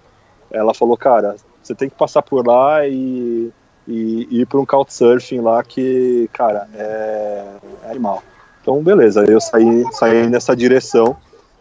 Ela 0.49 0.72
falou, 0.74 0.97
cara, 0.97 1.35
você 1.61 1.74
tem 1.74 1.89
que 1.89 1.97
passar 1.97 2.22
por 2.22 2.47
lá 2.47 2.87
e, 2.87 3.51
e, 3.87 4.41
ir 4.41 4.47
para 4.47 4.61
um 4.61 4.66
couchsurfing 4.66 5.41
lá 5.41 5.62
que, 5.62 6.28
cara, 6.32 6.68
é, 6.74 7.45
é 7.85 7.91
animal. 7.91 8.22
Então, 8.62 8.82
beleza, 8.82 9.24
eu 9.28 9.41
saí, 9.41 9.85
saí 9.93 10.26
nessa 10.28 10.57
direção. 10.57 11.16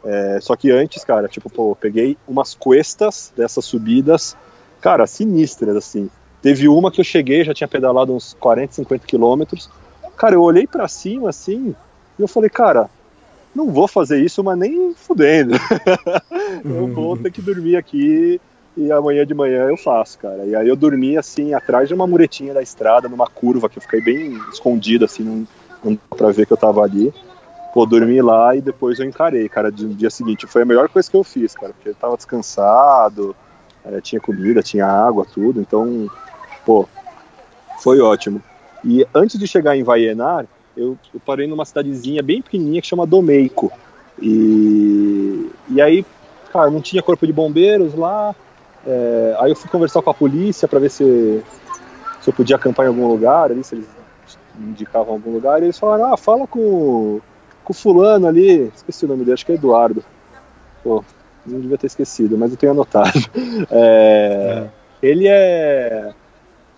É, 0.05 0.39
só 0.41 0.55
que 0.55 0.71
antes, 0.71 1.03
cara, 1.03 1.27
tipo, 1.27 1.49
pô, 1.49 1.75
peguei 1.75 2.17
umas 2.27 2.53
cuestas 2.53 3.31
dessas 3.35 3.65
subidas, 3.65 4.35
cara, 4.81 5.07
sinistras, 5.07 5.75
assim. 5.75 6.09
Teve 6.41 6.67
uma 6.67 6.91
que 6.91 6.99
eu 6.99 7.05
cheguei, 7.05 7.43
já 7.43 7.53
tinha 7.53 7.67
pedalado 7.67 8.13
uns 8.13 8.35
40, 8.39 8.73
50 8.73 9.05
quilômetros. 9.05 9.69
Cara, 10.17 10.35
eu 10.35 10.41
olhei 10.41 10.67
pra 10.67 10.87
cima, 10.87 11.29
assim, 11.29 11.75
e 12.19 12.21
eu 12.21 12.27
falei, 12.27 12.49
cara, 12.49 12.89
não 13.55 13.71
vou 13.71 13.87
fazer 13.87 14.21
isso, 14.21 14.43
mas 14.43 14.57
nem 14.57 14.93
fudendo. 14.93 15.53
eu 16.63 16.87
vou 16.87 17.17
ter 17.17 17.31
que 17.31 17.41
dormir 17.41 17.75
aqui 17.75 18.41
e 18.75 18.91
amanhã 18.91 19.25
de 19.25 19.33
manhã 19.33 19.69
eu 19.69 19.77
faço, 19.77 20.17
cara. 20.17 20.45
E 20.45 20.55
aí 20.55 20.67
eu 20.67 20.75
dormi, 20.75 21.17
assim, 21.17 21.53
atrás 21.53 21.87
de 21.87 21.93
uma 21.93 22.07
muretinha 22.07 22.53
da 22.53 22.61
estrada, 22.61 23.07
numa 23.07 23.27
curva, 23.27 23.69
que 23.69 23.77
eu 23.77 23.81
fiquei 23.81 24.01
bem 24.01 24.39
escondido, 24.51 25.05
assim, 25.05 25.23
não, 25.23 25.47
não 25.83 25.93
dá 25.93 26.17
pra 26.17 26.31
ver 26.31 26.45
que 26.45 26.53
eu 26.53 26.57
tava 26.57 26.81
ali. 26.81 27.13
Pô, 27.73 27.85
dormi 27.85 28.21
lá 28.21 28.55
e 28.55 28.61
depois 28.61 28.99
eu 28.99 29.05
encarei, 29.05 29.47
cara, 29.49 29.71
no 29.71 29.95
dia 29.95 30.09
seguinte. 30.09 30.47
Foi 30.47 30.61
a 30.61 30.65
melhor 30.65 30.89
coisa 30.89 31.09
que 31.09 31.17
eu 31.17 31.23
fiz, 31.23 31.55
cara, 31.55 31.73
porque 31.73 31.89
eu 31.89 31.95
tava 31.95 32.15
descansado, 32.15 33.35
eh, 33.85 34.01
tinha 34.01 34.21
comida, 34.21 34.61
tinha 34.61 34.85
água, 34.85 35.25
tudo, 35.25 35.59
então, 35.59 36.07
pô, 36.65 36.87
foi 37.79 37.99
ótimo. 37.99 38.41
E 38.85 39.05
antes 39.13 39.39
de 39.39 39.47
chegar 39.47 39.75
em 39.75 39.83
Vaienar, 39.83 40.45
eu, 40.75 40.97
eu 41.13 41.19
parei 41.19 41.47
numa 41.47 41.65
cidadezinha 41.65 42.21
bem 42.21 42.41
pequenininha 42.41 42.81
que 42.81 42.87
chama 42.87 43.07
Domeico. 43.07 43.71
E, 44.21 45.49
e 45.69 45.81
aí, 45.81 46.05
cara, 46.51 46.69
não 46.69 46.81
tinha 46.81 47.01
corpo 47.01 47.25
de 47.25 47.33
bombeiros 47.33 47.95
lá. 47.95 48.35
É, 48.85 49.35
aí 49.39 49.51
eu 49.51 49.55
fui 49.55 49.69
conversar 49.69 50.01
com 50.01 50.09
a 50.09 50.13
polícia 50.13 50.67
para 50.67 50.79
ver 50.79 50.89
se, 50.89 51.43
se 52.21 52.29
eu 52.29 52.33
podia 52.33 52.55
acampar 52.55 52.85
em 52.85 52.89
algum 52.89 53.07
lugar 53.07 53.51
ali, 53.51 53.63
se 53.63 53.75
eles 53.75 53.87
me 54.55 54.71
indicavam 54.71 55.13
algum 55.13 55.31
lugar. 55.31 55.61
E 55.61 55.65
eles 55.65 55.79
falaram: 55.79 56.13
ah, 56.13 56.17
fala 56.17 56.45
com, 56.47 57.19
com 57.63 57.73
o 57.73 57.75
fulano 57.75 58.27
ali. 58.27 58.71
Esqueci 58.75 59.05
o 59.05 59.07
nome 59.07 59.21
dele, 59.23 59.33
acho 59.33 59.45
que 59.45 59.51
é 59.51 59.55
Eduardo. 59.55 60.03
Pô, 60.83 61.03
não 61.45 61.59
devia 61.59 61.77
ter 61.77 61.87
esquecido, 61.87 62.37
mas 62.37 62.51
eu 62.51 62.57
tenho 62.57 62.71
anotado. 62.71 63.11
É, 63.71 64.67
Ele 65.01 65.27
é 65.27 66.13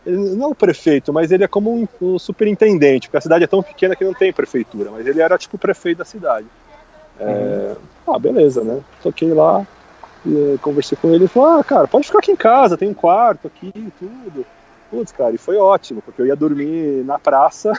ele 0.05 0.35
não 0.35 0.49
é 0.49 0.51
o 0.51 0.55
prefeito, 0.55 1.11
mas 1.11 1.31
ele 1.31 1.43
é 1.43 1.47
como 1.47 1.73
um, 1.73 1.87
um 1.99 2.19
superintendente, 2.19 3.07
porque 3.07 3.17
a 3.17 3.21
cidade 3.21 3.43
é 3.43 3.47
tão 3.47 3.63
pequena 3.63 3.95
que 3.95 4.03
não 4.03 4.13
tem 4.13 4.31
prefeitura, 4.31 4.91
mas 4.91 5.07
ele 5.07 5.19
era 5.19 5.35
tipo 5.35 5.55
o 5.55 5.59
prefeito 5.59 5.97
da 5.97 6.05
cidade. 6.05 6.45
É, 7.19 7.75
Ah, 8.07 8.19
beleza, 8.19 8.63
né? 8.63 8.81
Toquei 9.01 9.33
lá, 9.33 9.65
conversei 10.61 10.97
com 10.99 11.09
ele, 11.09 11.17
ele 11.17 11.27
falou, 11.27 11.59
ah, 11.59 11.63
cara, 11.63 11.87
pode 11.87 12.07
ficar 12.07 12.19
aqui 12.19 12.31
em 12.31 12.35
casa, 12.35 12.77
tem 12.77 12.89
um 12.89 12.93
quarto 12.93 13.47
aqui, 13.47 13.71
tudo. 13.99 14.45
Putz, 14.89 15.11
cara, 15.11 15.33
e 15.33 15.37
foi 15.37 15.57
ótimo, 15.57 16.01
porque 16.01 16.21
eu 16.21 16.27
ia 16.27 16.35
dormir 16.35 17.03
na 17.05 17.17
praça, 17.17 17.73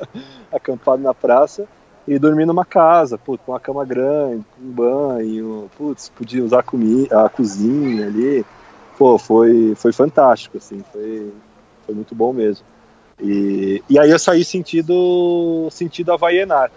acampado 0.52 1.02
na 1.02 1.12
praça, 1.12 1.66
e 2.06 2.18
dormir 2.18 2.46
numa 2.46 2.64
casa, 2.64 3.18
putz, 3.18 3.44
com 3.44 3.52
uma 3.52 3.60
cama 3.60 3.84
grande, 3.84 4.44
com 4.56 4.64
um 4.64 4.70
banho, 4.70 5.70
putz, 5.76 6.08
podia 6.08 6.44
usar 6.44 6.64
a, 7.10 7.24
a 7.24 7.28
cozinha 7.28 8.06
ali. 8.06 8.44
Pô, 8.98 9.18
foi, 9.18 9.74
foi 9.76 9.92
fantástico, 9.92 10.58
assim, 10.58 10.82
foi, 10.92 11.32
foi 11.86 11.94
muito 11.94 12.14
bom 12.14 12.32
mesmo. 12.32 12.64
E, 13.20 13.82
e 13.88 13.98
aí 13.98 14.10
eu 14.10 14.18
saí 14.18 14.44
sentido, 14.44 15.68
sentido 15.70 16.12
Avaienar. 16.12 16.70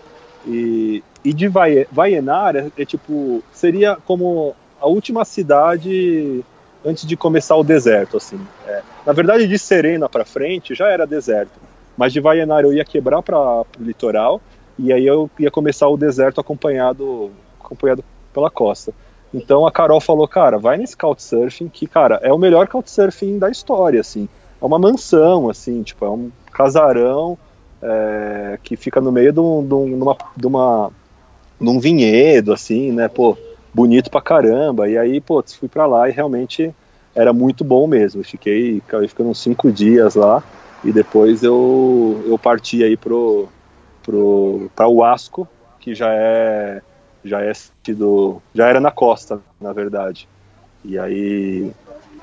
E, 0.45 1.03
e 1.23 1.33
de 1.33 1.47
Vai- 1.47 1.87
Vaienar 1.91 2.55
é, 2.55 2.71
é 2.77 2.85
tipo, 2.85 3.43
seria 3.51 3.97
como 4.05 4.55
a 4.85 4.87
última 4.87 5.25
cidade 5.25 6.45
antes 6.85 7.07
de 7.07 7.17
começar 7.17 7.55
o 7.55 7.63
deserto, 7.63 8.17
assim. 8.17 8.39
É, 8.67 8.83
na 9.03 9.13
verdade, 9.13 9.47
de 9.47 9.57
Serena 9.57 10.07
para 10.07 10.23
frente 10.23 10.75
já 10.75 10.87
era 10.89 11.07
deserto, 11.07 11.59
mas 11.97 12.13
de 12.13 12.19
Vaienar 12.19 12.63
eu 12.63 12.71
ia 12.71 12.85
quebrar 12.85 13.23
para 13.23 13.35
o 13.35 13.65
litoral 13.79 14.39
e 14.77 14.93
aí 14.93 15.03
eu 15.03 15.27
ia 15.39 15.49
começar 15.49 15.87
o 15.87 15.97
deserto 15.97 16.39
acompanhado, 16.39 17.31
acompanhado 17.59 18.05
pela 18.31 18.51
costa. 18.51 18.93
Então 19.33 19.65
a 19.65 19.71
Carol 19.71 19.99
falou, 19.99 20.27
cara, 20.27 20.59
vai 20.59 20.77
nesse 20.77 20.95
Couchsurfing 20.95 21.67
que, 21.67 21.87
cara, 21.87 22.19
é 22.21 22.31
o 22.31 22.37
melhor 22.37 22.67
Couchsurfing 22.67 23.39
da 23.39 23.49
história, 23.49 24.01
assim. 24.01 24.29
É 24.61 24.65
uma 24.65 24.77
mansão, 24.77 25.49
assim, 25.49 25.81
tipo, 25.81 26.05
é 26.05 26.09
um 26.11 26.31
casarão 26.51 27.39
é, 27.81 28.59
que 28.61 28.77
fica 28.77 29.01
no 29.01 29.11
meio 29.11 29.33
de, 29.33 29.39
um, 29.39 29.65
de, 29.65 29.73
um, 29.73 29.87
numa, 29.97 30.15
de, 30.37 30.45
uma, 30.45 30.91
de 31.59 31.69
um 31.69 31.79
vinhedo, 31.79 32.53
assim, 32.53 32.91
né, 32.91 33.07
pô, 33.07 33.35
bonito 33.75 34.09
pra 34.09 34.21
caramba. 34.21 34.89
E 34.89 34.97
aí, 34.97 35.19
pô, 35.19 35.43
fui 35.59 35.67
pra 35.67 35.85
lá 35.85 36.07
e 36.07 36.13
realmente 36.13 36.73
era 37.13 37.33
muito 37.33 37.63
bom 37.63 37.85
mesmo. 37.85 38.23
Fiquei, 38.23 38.81
acabei 38.87 39.07
ficando 39.07 39.29
uns 39.29 39.39
cinco 39.39 39.71
dias 39.71 40.15
lá 40.15 40.41
e 40.83 40.91
depois 40.91 41.43
eu, 41.43 42.23
eu 42.25 42.39
parti 42.39 42.83
aí 42.83 42.95
pro, 42.95 43.49
pro, 44.01 44.71
pra 44.73 44.87
Huasco, 44.87 45.47
que 45.79 45.93
já 45.93 46.09
é 46.11 46.81
já 47.23 47.41
é 47.41 47.51
sentido, 47.55 48.39
já 48.53 48.67
era 48.67 48.79
na 48.79 48.91
costa, 48.91 49.41
na 49.59 49.73
verdade. 49.73 50.27
E 50.83 50.97
aí 50.97 51.71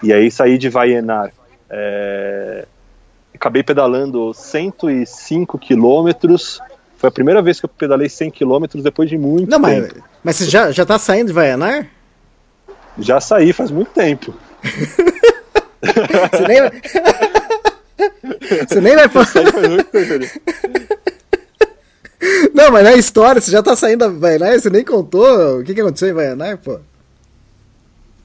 e 0.03 0.13
aí 0.13 0.31
saí 0.31 0.57
de 0.57 0.69
Vaienar. 0.69 1.33
É, 1.69 2.67
acabei 3.35 3.63
pedalando 3.63 4.33
105 4.33 5.59
quilômetros. 5.59 6.61
Foi 7.03 7.09
a 7.09 7.11
primeira 7.13 7.43
vez 7.43 7.59
que 7.59 7.67
eu 7.67 7.69
pedalei 7.69 8.09
100 8.09 8.31
quilômetros 8.31 8.81
depois 8.81 9.11
de 9.11 9.19
muito 9.19 9.51
Não, 9.51 9.61
tempo. 9.61 9.93
mas, 9.97 10.05
mas 10.23 10.37
você 10.37 10.45
já, 10.45 10.71
já 10.71 10.87
tá 10.87 11.01
saindo 11.01 11.27
de 11.27 11.33
Vaianar? 11.33 11.89
Já 12.97 13.21
saí 13.21 13.53
faz 13.53 13.73
muito 13.73 13.91
tempo. 13.91 14.33
Você 14.63 16.47
nem 16.47 16.61
vai. 16.61 16.71
Você 18.69 18.81
nem 18.81 18.95
vai 18.95 19.09
falar. 19.09 19.27
Não, 22.55 22.71
mas 22.71 22.85
na 22.85 22.93
história, 22.95 23.41
você 23.41 23.51
já 23.51 23.61
tá 23.65 23.75
saindo 23.75 23.99
da 23.99 24.09
Vaianar, 24.09 24.61
você 24.61 24.71
nem 24.71 24.85
contou 24.85 25.59
o 25.59 25.65
que, 25.65 25.75
que 25.75 25.81
aconteceu 25.81 26.09
em 26.11 26.13
Vaianar, 26.13 26.57
pô. 26.59 26.79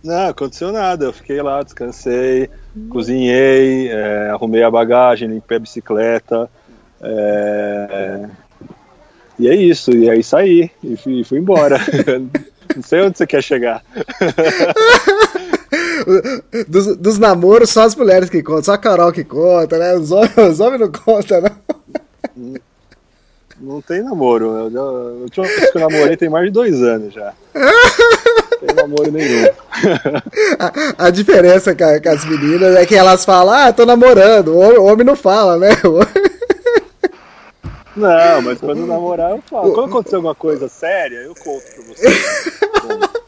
Não, 0.03 0.27
aconteceu 0.29 0.71
nada. 0.71 1.05
Eu 1.05 1.13
fiquei 1.13 1.41
lá, 1.41 1.63
descansei, 1.63 2.47
cozinhei, 2.91 3.89
é, 3.89 4.29
arrumei 4.29 4.61
a 4.61 4.69
bagagem, 4.69 5.27
limpei 5.29 5.57
a 5.57 5.61
bicicleta. 5.61 6.47
é, 7.01 8.25
E 9.39 9.47
é 9.47 9.55
isso. 9.55 9.91
E 9.91 10.09
aí 10.09 10.23
saí 10.23 10.69
e 10.83 10.95
fui, 10.97 11.23
fui 11.23 11.39
embora. 11.39 11.79
Não 12.75 12.83
sei 12.83 13.01
onde 13.01 13.17
você 13.17 13.25
quer 13.27 13.41
chegar. 13.43 13.81
Dos, 16.67 16.95
dos 16.97 17.17
namoros, 17.19 17.69
só 17.69 17.83
as 17.83 17.95
mulheres 17.95 18.29
que 18.29 18.41
contam, 18.41 18.63
só 18.63 18.73
a 18.73 18.77
Carol 18.77 19.11
que 19.11 19.23
conta, 19.23 19.77
né? 19.77 19.95
Os 19.95 20.11
homens, 20.11 20.37
os 20.37 20.59
homens 20.59 20.79
não 20.81 20.91
contam, 20.91 21.41
não. 21.41 22.53
Não 23.59 23.81
tem 23.81 24.01
namoro. 24.03 24.69
Eu, 24.71 24.81
a 24.81 24.91
última 25.23 25.45
vez 25.45 25.71
que 25.71 25.77
eu 25.77 25.81
namorei 25.81 26.15
tem 26.15 26.29
mais 26.29 26.45
de 26.45 26.51
dois 26.51 26.81
anos 26.81 27.13
já. 27.13 27.33
Não 28.59 28.67
tem 28.67 28.75
namoro 28.75 29.11
nenhum. 29.11 29.45
A, 30.57 31.05
a 31.05 31.09
diferença 31.11 31.75
com, 31.75 32.01
com 32.01 32.09
as 32.09 32.25
meninas 32.25 32.75
é 32.75 32.85
que 32.87 32.95
elas 32.95 33.23
falam, 33.23 33.53
ah, 33.53 33.71
tô 33.71 33.85
namorando. 33.85 34.47
O 34.49 34.57
homem, 34.57 34.77
o 34.79 34.83
homem 34.85 35.05
não 35.05 35.15
fala, 35.15 35.57
né? 35.57 35.69
O 35.83 35.89
homem- 35.93 36.36
Não, 37.97 38.41
mas 38.41 38.59
quando 38.59 38.85
namorar 38.85 39.31
eu 39.31 39.41
falo. 39.41 39.73
Quando 39.73 39.89
acontecer 39.89 40.15
alguma 40.15 40.35
coisa 40.35 40.67
séria, 40.69 41.17
eu 41.17 41.35
conto 41.35 41.63
pra 41.73 41.83
você. 41.83 42.07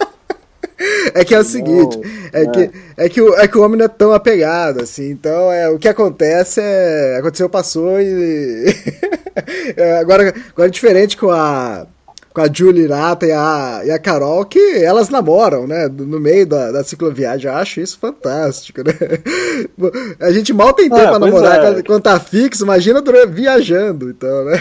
É 1.13 1.25
que 1.25 1.35
é 1.35 1.39
o 1.39 1.43
seguinte, 1.43 1.99
é, 2.31 2.45
Que, 2.45 2.71
é, 2.95 3.09
que 3.09 3.21
o, 3.21 3.35
é 3.35 3.47
que 3.47 3.57
o 3.57 3.61
homem 3.61 3.77
não 3.77 3.85
é 3.85 3.89
tão 3.89 4.13
apegado, 4.13 4.81
assim, 4.81 5.09
então 5.09 5.51
é, 5.51 5.67
o 5.69 5.77
que 5.77 5.89
acontece 5.89 6.61
é. 6.61 7.17
Aconteceu, 7.19 7.49
passou 7.49 7.99
e. 7.99 8.65
É, 9.77 9.99
agora, 9.99 10.33
agora 10.51 10.67
é 10.67 10.71
diferente 10.71 11.15
com 11.15 11.29
a. 11.29 11.87
Com 12.39 12.43
a 12.43 12.49
Julie 12.53 12.87
Rata 12.87 13.25
e 13.25 13.33
a, 13.33 13.81
e 13.83 13.91
a 13.91 13.99
Carol, 13.99 14.45
que 14.45 14.81
elas 14.81 15.09
namoram, 15.09 15.67
né? 15.67 15.89
No 15.89 16.21
meio 16.21 16.47
da, 16.47 16.71
da 16.71 16.85
cicloviagem. 16.85 17.51
Eu 17.51 17.57
acho 17.57 17.81
isso 17.81 17.99
fantástico, 17.99 18.81
né? 18.81 18.93
A 20.21 20.31
gente 20.31 20.53
mal 20.53 20.71
tem 20.71 20.89
tempo 20.89 21.01
Ah, 21.01 21.09
pra 21.09 21.19
namorar 21.19 21.77
é. 21.77 21.83
quando, 21.83 22.01
tá 22.01 22.17
fixo, 22.17 22.63
imagina 22.63 23.03
viajando, 23.27 24.09
então, 24.09 24.45
né? 24.45 24.53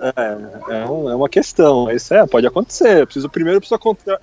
É, 0.00 0.72
é, 0.72 0.82
é 0.82 0.86
uma 0.86 1.28
questão. 1.28 1.90
Isso 1.90 2.14
é, 2.14 2.24
pode 2.28 2.46
acontecer. 2.46 3.00
Eu 3.00 3.06
preciso 3.06 3.28
primeiro 3.28 3.56
eu 3.56 3.60
preciso 3.60 3.80
encontrar, 3.80 4.20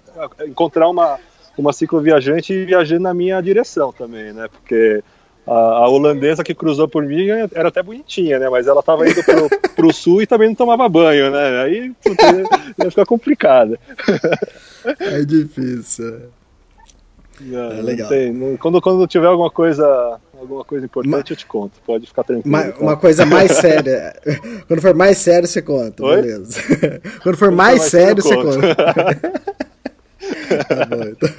encontrar 0.48 0.90
uma, 0.90 1.20
uma 1.58 1.74
cicloviajante 1.74 2.54
e 2.54 2.64
viajando 2.64 3.04
na 3.04 3.14
minha 3.14 3.42
direção 3.42 3.92
também, 3.92 4.32
né? 4.32 4.48
Porque 4.48 5.04
a, 5.50 5.84
a 5.84 5.90
holandesa 5.90 6.44
que 6.44 6.54
cruzou 6.54 6.88
por 6.88 7.04
mim 7.04 7.28
era 7.54 7.70
até 7.70 7.82
bonitinha, 7.82 8.38
né? 8.40 8.48
Mas 8.50 8.68
ela 8.68 8.82
estava 8.82 9.10
indo 9.10 9.24
pro, 9.24 9.50
pro 9.76 9.94
sul 9.94 10.22
e 10.22 10.28
também 10.28 10.50
não 10.50 10.56
tomava 10.56 10.88
banho, 10.88 11.32
né? 11.32 11.64
Aí 11.64 11.92
ia, 12.78 12.90
ficar 12.92 13.06
complicado. 13.06 13.78
É 15.00 15.24
difícil. 15.26 16.30
Não, 17.42 17.72
É 17.72 17.76
não 17.76 17.84
legal. 17.84 18.10
tem- 18.10 18.34
não- 18.34 18.58
quando, 18.58 18.82
quando 18.82 19.08
tiver 19.08 19.28
alguma 19.28 19.50
coisa, 19.50 20.20
alguma 20.38 20.64
coisa 20.66 20.86
importante, 20.86 21.32
eu 21.32 21.38
te 21.38 21.46
conto. 21.46 21.72
Pode 21.86 22.06
ficar 22.06 22.24
tranquilo. 22.26 22.54
Uma, 22.56 22.70
tá? 22.72 22.80
uma 22.80 22.98
coisa 22.98 23.26
mais 23.26 23.52
séria. 23.58 24.14
Quando 24.68 24.82
for 24.82 24.94
mais 24.94 25.18
sério, 25.18 25.48
você 25.48 25.62
conta, 25.62 26.04
Oi? 26.04 26.22
beleza. 26.22 26.62
Quando 27.24 27.38
for 27.38 27.50
mais 27.52 27.80
mais 27.80 27.90
sério, 27.90 28.22
você 28.22 28.36
conta. 28.36 28.76
tá 28.76 28.94
bom, 30.86 31.04
então. 31.04 31.30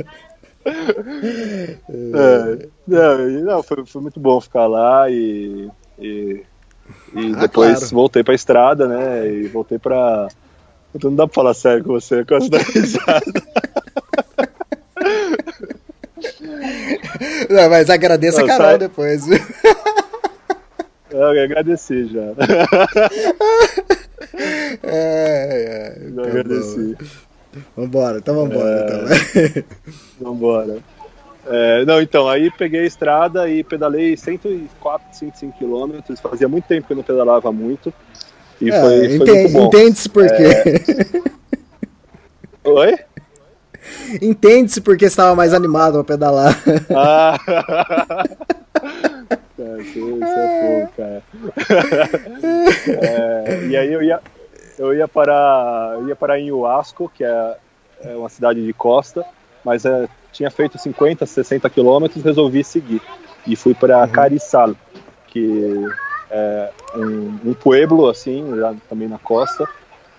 É, 0.65 2.59
não, 2.87 3.19
não, 3.43 3.63
foi, 3.63 3.85
foi 3.87 4.03
muito 4.03 4.21
bom 4.21 4.41
ficar 4.41 4.67
lá 4.67 5.09
e, 5.11 5.69
e, 5.99 6.43
e 7.15 7.33
Ah, 7.35 7.41
depois 7.41 7.79
claro. 7.79 7.95
voltei 7.95 8.23
pra 8.23 8.35
estrada, 8.35 8.87
né? 8.87 9.27
E 9.31 9.49
voltei 9.49 9.79
pra. 9.79 10.29
Puta, 10.93 11.09
Não 11.09 11.17
dá 11.17 11.27
pra 11.27 11.35
falar 11.35 11.55
sério 11.55 11.85
com 11.85 11.93
você, 11.93 12.25
com 12.25 12.35
essa 12.35 12.49
da 12.51 12.59
risada. 12.59 13.43
Não, 17.49 17.71
mas 17.71 17.89
agradeça 17.91 18.43
a 18.43 18.47
Carol 18.47 18.67
sai- 18.69 18.79
depois? 18.79 19.23
Eu 21.11 21.25
agradeci 21.43 22.07
já. 22.07 22.23
É, 24.83 25.97
é, 25.97 26.09
Já 26.09 26.23
tá 26.23 26.29
agradeci. 26.29 26.97
bom. 26.99 27.07
Vambora, 27.77 28.19
então 28.19 28.35
vambora. 28.37 29.09
É. 29.35 29.49
Então. 29.49 29.65
Vambora. 30.21 30.79
É, 31.47 31.85
não, 31.85 32.01
então, 32.01 32.29
aí 32.29 32.51
peguei 32.51 32.81
a 32.81 32.87
estrada 32.87 33.49
e 33.49 33.65
pedalei 33.65 34.17
104, 34.17 35.09
105 35.13 35.59
quilômetros. 35.59 36.21
Fazia 36.21 36.49
muito 36.49 36.67
tempo 36.67 36.87
que 36.87 36.93
eu 36.93 36.97
não 36.99 37.03
pedalava 37.03 37.51
muito. 37.51 37.93
E 38.61 38.71
É, 38.71 38.81
foi, 38.81 39.19
foi 39.19 39.49
bom. 39.49 39.63
É. 39.63 39.67
Entende-se 39.67 40.09
por 40.09 40.27
quê. 40.29 41.25
Oi? 42.63 42.99
Entende-se 44.21 44.81
porque 44.81 45.07
estava 45.07 45.35
mais 45.35 45.55
animado 45.55 45.95
pra 46.05 46.15
pedalar. 46.15 46.57
Ah! 46.95 47.39
Cara, 49.57 49.81
isso, 49.81 49.99
isso 49.99 50.25
é 50.25 50.61
fogo, 50.61 50.93
cara. 50.97 51.23
É, 53.03 53.67
e 53.67 53.77
aí 53.77 53.93
eu 53.93 54.03
ia, 54.03 54.21
eu 54.79 54.95
ia 54.95 55.09
para 55.09 55.93
eu 55.95 56.09
ia 56.09 56.17
para 56.17 56.39
em 56.39 56.53
Huasco, 56.53 57.11
que 57.15 57.25
é, 57.25 57.57
é 58.03 58.17
uma 58.17 58.29
cidade 58.29 58.65
de 58.65 58.73
costa, 58.73 59.25
mas 59.65 59.85
é, 59.85 60.09
tinha 60.33 60.51
feito 60.51 60.79
50, 60.79 61.27
60 61.27 61.69
quilômetros, 61.71 62.23
resolvi 62.25 62.63
seguir 62.65 63.01
e 63.47 63.57
fui 63.57 63.75
para 63.75 64.07
Carizal, 64.09 64.75
que 65.29 65.87
é 66.31 66.71
um, 66.95 67.39
um 67.51 67.55
pueblo 67.55 68.09
assim, 68.09 68.45
também 68.89 69.09
na 69.09 69.19
costa. 69.19 69.69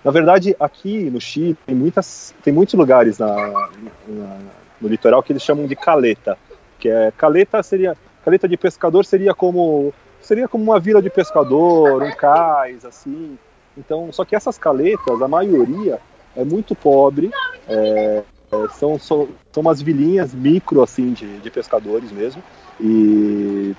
Na 0.04 0.10
verdade, 0.10 0.54
aqui 0.58 1.08
no 1.10 1.20
Chile 1.20 1.56
tem 1.66 1.74
muitas 1.74 2.34
tem 2.42 2.52
muitos 2.52 2.74
lugares 2.74 3.18
na, 3.18 3.28
na- 4.08 4.38
no 4.80 4.88
litoral 4.88 5.22
que 5.22 5.32
eles 5.32 5.42
chamam 5.42 5.66
de 5.66 5.76
caleta, 5.76 6.36
que 6.78 6.88
é 6.88 7.12
caleta 7.16 7.62
seria 7.62 7.96
caleta 8.24 8.48
de 8.48 8.56
pescador 8.56 9.04
seria 9.04 9.32
como 9.32 9.94
seria 10.20 10.48
como 10.48 10.64
uma 10.64 10.78
vila 10.80 11.00
de 11.00 11.08
pescador, 11.10 12.02
um 12.02 12.10
cais, 12.16 12.84
assim. 12.84 13.38
Então, 13.76 14.12
só 14.12 14.24
que 14.24 14.36
essas 14.36 14.58
caletas, 14.58 15.22
a 15.22 15.28
maioria 15.28 15.98
é 16.36 16.44
muito 16.44 16.74
pobre, 16.74 17.30
é, 17.68 18.22
é, 18.52 18.68
são, 18.68 18.98
são, 18.98 19.28
são 19.50 19.60
umas 19.62 19.80
vilinhas 19.80 20.34
micro, 20.34 20.82
assim, 20.82 21.12
de, 21.12 21.38
de 21.38 21.50
pescadores 21.50 22.12
mesmo, 22.12 22.42
e, 22.78 23.74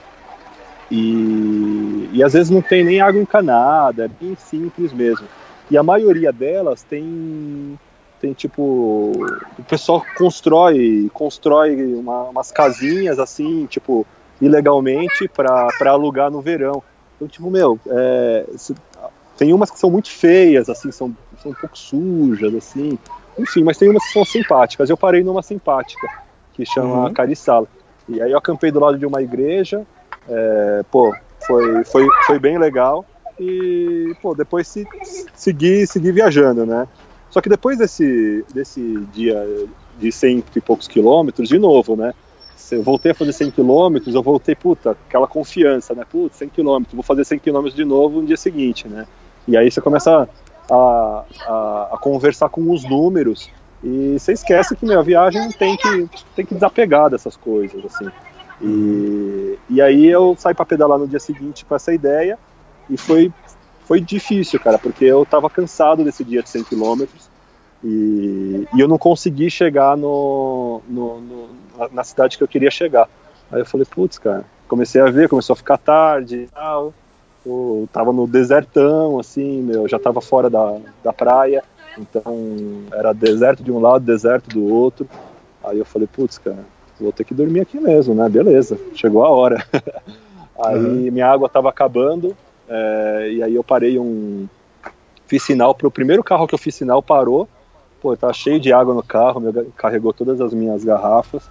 e, 0.90 2.10
e 2.12 2.24
às 2.24 2.34
vezes 2.34 2.50
não 2.50 2.62
tem 2.62 2.84
nem 2.84 3.00
água 3.00 3.22
encanada, 3.22 4.06
é 4.06 4.08
bem 4.08 4.36
simples 4.36 4.92
mesmo. 4.92 5.28
E 5.70 5.78
a 5.78 5.84
maioria 5.84 6.32
delas 6.32 6.84
tem 6.84 7.80
tem 8.20 8.32
tipo 8.32 9.12
o 9.60 9.64
pessoal 9.68 10.02
constrói 10.18 11.10
constrói 11.14 11.94
uma, 11.94 12.24
umas 12.24 12.52
casinhas 12.54 13.20
assim 13.20 13.66
tipo 13.66 14.06
ilegalmente 14.42 15.28
para 15.28 15.92
alugar 15.92 16.32
no 16.32 16.42
verão. 16.42 16.82
Então 17.16 17.28
tipo 17.28 17.50
meu 17.50 17.80
é, 17.88 18.46
tem 19.38 19.54
umas 19.54 19.72
que 19.72 19.80
são 19.80 19.90
muito 19.90 20.10
feias 20.10 20.70
assim 20.70 20.92
são, 20.92 21.16
são 21.42 21.52
um 21.52 21.56
pouco 21.56 21.78
sujas 21.78 22.54
assim 22.56 22.98
enfim 23.38 23.64
mas 23.64 23.78
tem 23.78 23.90
umas 23.90 24.04
que 24.06 24.14
são 24.14 24.26
simpáticas 24.26 24.90
eu 24.90 24.98
parei 24.98 25.24
numa 25.24 25.42
simpática 25.42 26.08
que 26.54 26.66
chama 26.66 27.08
uhum. 27.08 27.14
Cariçala 27.14 27.68
e 28.08 28.22
aí 28.22 28.32
eu 28.32 28.38
acampei 28.38 28.72
do 28.72 28.80
lado 28.80 28.98
de 28.98 29.06
uma 29.06 29.22
igreja 29.22 29.86
é, 30.28 30.84
pô 30.92 31.14
foi, 31.46 31.84
foi, 31.84 32.08
foi 32.26 32.40
bem 32.40 32.58
legal 32.58 33.06
e 33.40 34.16
pô 34.22 34.36
depois 34.36 34.68
se, 34.68 34.88
segui 35.34 35.86
segui 35.88 36.12
viajando 36.12 36.66
né 36.66 36.88
só 37.34 37.42
que 37.42 37.50
depois 37.50 37.80
desse, 37.80 38.46
desse 38.54 38.80
dia 39.12 39.44
de 39.98 40.12
cento 40.12 40.56
e 40.56 40.62
poucos 40.62 40.88
quilômetros, 40.88 41.50
de 41.50 41.58
novo, 41.58 41.96
né? 41.96 42.14
Eu 42.72 42.84
voltei 42.84 43.12
a 43.12 43.16
fazer 43.16 43.34
100 43.34 43.52
quilômetros, 43.52 44.14
eu 44.14 44.22
voltei, 44.22 44.56
puta, 44.56 44.92
aquela 44.92 45.28
confiança, 45.28 45.96
né? 45.96 46.06
Putz, 46.10 46.38
100 46.38 46.50
quilômetros, 46.50 46.94
vou 46.94 47.04
fazer 47.04 47.26
100 47.26 47.40
quilômetros 47.40 47.76
de 47.76 47.84
novo 47.84 48.22
no 48.22 48.28
dia 48.28 48.38
seguinte, 48.38 48.88
né? 48.88 49.08
E 49.48 49.58
aí 49.58 49.70
você 49.70 49.82
começa 49.82 50.24
a, 50.24 50.28
a, 50.70 51.24
a, 51.92 51.98
conversar 52.00 52.50
com 52.50 52.72
os 52.72 52.84
números 52.84 53.50
e 53.84 54.18
você 54.18 54.34
esquece 54.34 54.76
que, 54.76 54.86
meu, 54.86 55.00
a 55.00 55.04
viagem 55.04 55.52
tem 55.52 55.76
que, 55.76 56.10
tem 56.36 56.46
que 56.46 56.54
desapegar 56.54 57.10
dessas 57.10 57.36
coisas, 57.36 57.84
assim. 57.86 58.10
E, 58.62 59.60
e 59.70 59.82
aí 59.82 60.06
eu 60.06 60.36
saí 60.38 60.54
para 60.54 60.66
pedalar 60.66 60.98
no 60.98 61.08
dia 61.08 61.20
seguinte 61.20 61.66
com 61.66 61.76
essa 61.76 61.94
ideia 61.94 62.40
e 62.90 62.98
foi 62.98 63.32
foi 63.86 64.00
difícil, 64.00 64.60
cara, 64.60 64.80
porque 64.80 65.04
eu 65.04 65.26
tava 65.26 65.50
cansado 65.50 66.04
desse 66.04 66.24
dia 66.24 66.42
de 66.42 66.50
100 66.50 66.64
km 66.64 67.04
e, 67.84 68.66
e 68.74 68.80
eu 68.80 68.88
não 68.88 68.98
consegui 68.98 69.50
chegar 69.50 69.98
no, 69.98 70.82
no, 70.88 71.20
no, 71.20 71.50
na 71.92 72.04
cidade 72.04 72.38
que 72.38 72.44
eu 72.44 72.48
queria 72.48 72.72
chegar. 72.72 73.10
Aí 73.52 73.60
eu 73.60 73.66
falei, 73.66 73.86
putz, 73.86 74.18
cara, 74.18 74.46
comecei 74.68 75.02
a 75.02 75.12
ver, 75.12 75.28
começou 75.28 75.54
a 75.54 75.58
ficar 75.58 75.78
tarde 75.78 76.44
e 76.44 76.48
tal. 76.48 76.94
Eu 77.46 77.88
tava 77.92 78.14
no 78.14 78.26
desertão, 78.26 79.20
assim, 79.20 79.62
meu, 79.62 79.88
já 79.88 80.00
tava 80.00 80.22
fora 80.22 80.50
da, 80.50 80.78
da 81.04 81.12
praia, 81.12 81.64
então 81.98 82.84
era 82.94 83.14
deserto 83.14 83.64
de 83.64 83.72
um 83.72 83.80
lado, 83.80 84.06
deserto 84.06 84.50
do 84.50 84.74
outro. 84.74 85.08
Aí 85.64 85.78
eu 85.78 85.86
falei, 85.86 86.08
putz, 86.08 86.38
cara, 86.38 86.66
vou 87.00 87.12
ter 87.12 87.24
que 87.24 87.34
dormir 87.34 87.62
aqui 87.62 87.80
mesmo, 87.80 88.14
né? 88.16 88.28
Beleza, 88.30 88.78
chegou 88.94 89.24
a 89.24 89.30
hora. 89.30 89.66
Aí 90.64 90.78
uhum. 90.78 91.12
minha 91.12 91.28
água 91.28 91.50
tava 91.50 91.70
acabando, 91.70 92.36
é, 92.70 93.30
e 93.34 93.44
aí 93.44 93.56
eu 93.56 93.64
parei 93.64 93.98
um. 93.98 94.48
Fiz 95.26 95.42
sinal 95.42 95.74
para 95.74 95.88
o 95.88 95.92
primeiro 95.92 96.24
carro 96.24 96.48
que 96.48 96.54
eu 96.54 96.60
fiz 96.60 96.76
sinal 96.76 97.02
parou. 97.02 97.50
Pô, 98.00 98.16
tava 98.16 98.34
cheio 98.34 98.60
de 98.60 98.72
água 98.72 98.94
no 98.94 99.02
carro, 99.02 99.40
meu, 99.40 99.72
carregou 99.76 100.14
todas 100.14 100.40
as 100.40 100.54
minhas 100.54 100.84
garrafas. 100.84 101.50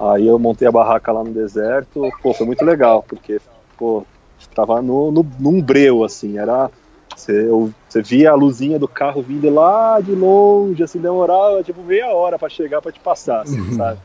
Aí 0.00 0.26
eu 0.26 0.38
montei 0.38 0.66
a 0.66 0.72
barraca 0.72 1.12
lá 1.12 1.22
no 1.22 1.30
deserto. 1.30 2.10
Pô, 2.22 2.32
foi 2.34 2.46
muito 2.46 2.64
legal, 2.64 3.04
porque, 3.06 3.38
pô, 3.78 4.04
tava 4.48 4.80
no, 4.82 5.10
no, 5.10 5.26
num 5.38 5.60
breu, 5.60 6.04
assim, 6.04 6.38
era. 6.38 6.70
Você, 7.16 7.50
via 8.02 8.30
a 8.30 8.34
luzinha 8.34 8.78
do 8.78 8.88
carro 8.88 9.20
vindo 9.20 9.50
lá 9.50 10.00
de 10.00 10.12
longe, 10.12 10.82
assim, 10.82 10.98
demorava 10.98 11.62
tipo 11.62 11.82
meia 11.82 12.08
hora 12.08 12.38
para 12.38 12.48
chegar 12.48 12.80
para 12.80 12.92
te 12.92 13.00
passar, 13.00 13.42
assim, 13.42 13.60
uhum. 13.60 13.76
sabe? 13.76 13.98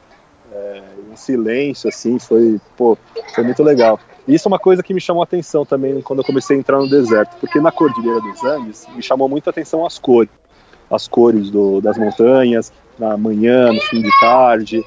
É, 0.52 0.82
em 1.12 1.16
silêncio, 1.16 1.88
assim, 1.88 2.20
foi, 2.20 2.60
pô, 2.76 2.98
foi 3.34 3.44
muito 3.44 3.64
legal. 3.64 4.00
Isso 4.28 4.48
é 4.48 4.50
uma 4.50 4.60
coisa 4.60 4.84
que 4.84 4.94
me 4.94 5.00
chamou 5.00 5.22
a 5.22 5.24
atenção 5.24 5.66
também 5.66 6.02
quando 6.02 6.20
eu 6.20 6.26
comecei 6.26 6.58
a 6.58 6.60
entrar 6.60 6.80
no 6.80 6.90
deserto, 6.90 7.38
porque 7.40 7.60
na 7.60 7.72
Cordilheira 7.72 8.20
dos 8.20 8.44
Andes 8.44 8.88
me 8.96 9.02
chamou 9.02 9.30
muito 9.30 9.48
a 9.48 9.52
atenção 9.52 9.86
as 9.86 9.98
cores, 10.00 10.30
as 10.90 11.08
cores 11.08 11.50
do, 11.50 11.80
das 11.80 11.98
montanhas, 11.98 12.74
na 12.98 13.16
manhã, 13.18 13.72
no 13.72 13.80
fim 13.82 14.02
de 14.02 14.10
tarde. 14.20 14.84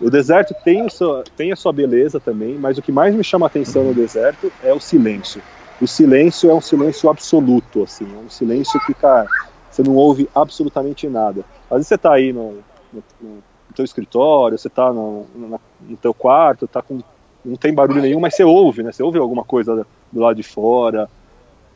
O 0.00 0.10
deserto 0.10 0.54
tem, 0.64 0.84
o 0.84 0.90
seu, 0.90 1.22
tem 1.36 1.52
a 1.52 1.56
sua 1.56 1.72
beleza 1.72 2.18
também, 2.18 2.54
mas 2.54 2.78
o 2.78 2.82
que 2.82 2.90
mais 2.90 3.14
me 3.14 3.22
chama 3.22 3.46
a 3.46 3.48
atenção 3.48 3.84
no 3.84 3.94
deserto 3.94 4.50
é 4.62 4.72
o 4.72 4.80
silêncio. 4.80 5.42
O 5.80 5.86
silêncio 5.86 6.50
é 6.50 6.54
um 6.54 6.60
silêncio 6.60 7.08
absoluto, 7.10 7.82
assim, 7.82 8.06
é 8.14 8.18
um 8.18 8.30
silêncio 8.30 8.80
que, 8.86 8.94
cara, 8.94 9.28
você 9.70 9.82
não 9.82 9.94
ouve 9.94 10.28
absolutamente 10.34 11.08
nada. 11.08 11.44
Às 11.70 11.78
vezes 11.78 11.88
você 11.88 11.94
está 11.94 12.12
aí 12.12 12.32
no, 12.32 12.58
no, 12.92 13.02
no 13.20 13.42
teu 13.74 13.84
escritório, 13.84 14.58
você 14.58 14.68
está 14.68 14.92
no, 14.92 15.26
no, 15.34 15.60
no 15.80 15.96
teu 15.96 16.14
quarto, 16.14 16.64
está 16.64 16.82
com 16.82 17.00
não 17.44 17.56
tem 17.56 17.72
barulho 17.72 18.02
nenhum, 18.02 18.20
mas 18.20 18.34
você 18.34 18.44
ouve, 18.44 18.82
né? 18.82 18.92
Você 18.92 19.02
ouve 19.02 19.18
alguma 19.18 19.44
coisa 19.44 19.86
do 20.12 20.20
lado 20.20 20.36
de 20.36 20.42
fora. 20.42 21.08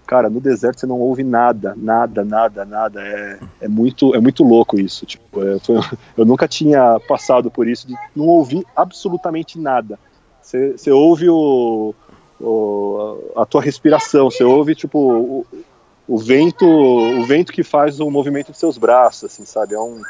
Cara, 0.06 0.28
no 0.28 0.40
deserto 0.40 0.80
você 0.80 0.86
não 0.86 1.00
ouve 1.00 1.24
nada, 1.24 1.74
nada, 1.76 2.24
nada, 2.24 2.64
nada. 2.64 3.00
É, 3.00 3.38
é, 3.62 3.68
muito, 3.68 4.14
é 4.14 4.20
muito 4.20 4.44
louco 4.44 4.78
isso. 4.78 5.06
Tipo, 5.06 5.42
é, 5.42 5.58
foi, 5.58 5.76
eu 6.16 6.24
nunca 6.24 6.46
tinha 6.46 7.00
passado 7.08 7.50
por 7.50 7.66
isso 7.66 7.86
de 7.86 7.94
não 8.14 8.26
ouvir 8.26 8.64
absolutamente 8.76 9.58
nada. 9.58 9.98
Você, 10.42 10.72
você 10.72 10.90
ouve 10.90 11.28
o, 11.30 11.94
o, 12.40 13.32
a 13.34 13.46
tua 13.46 13.62
respiração, 13.62 14.30
você 14.30 14.44
ouve 14.44 14.74
tipo 14.74 14.98
o, 14.98 15.46
o 16.06 16.18
vento, 16.18 16.66
o 16.66 17.24
vento 17.24 17.50
que 17.50 17.62
faz 17.62 17.98
o 17.98 18.10
movimento 18.10 18.50
dos 18.50 18.60
seus 18.60 18.76
braços, 18.76 19.32
assim, 19.32 19.46
sabe? 19.46 19.74
É 19.74 19.80
um, 19.80 20.02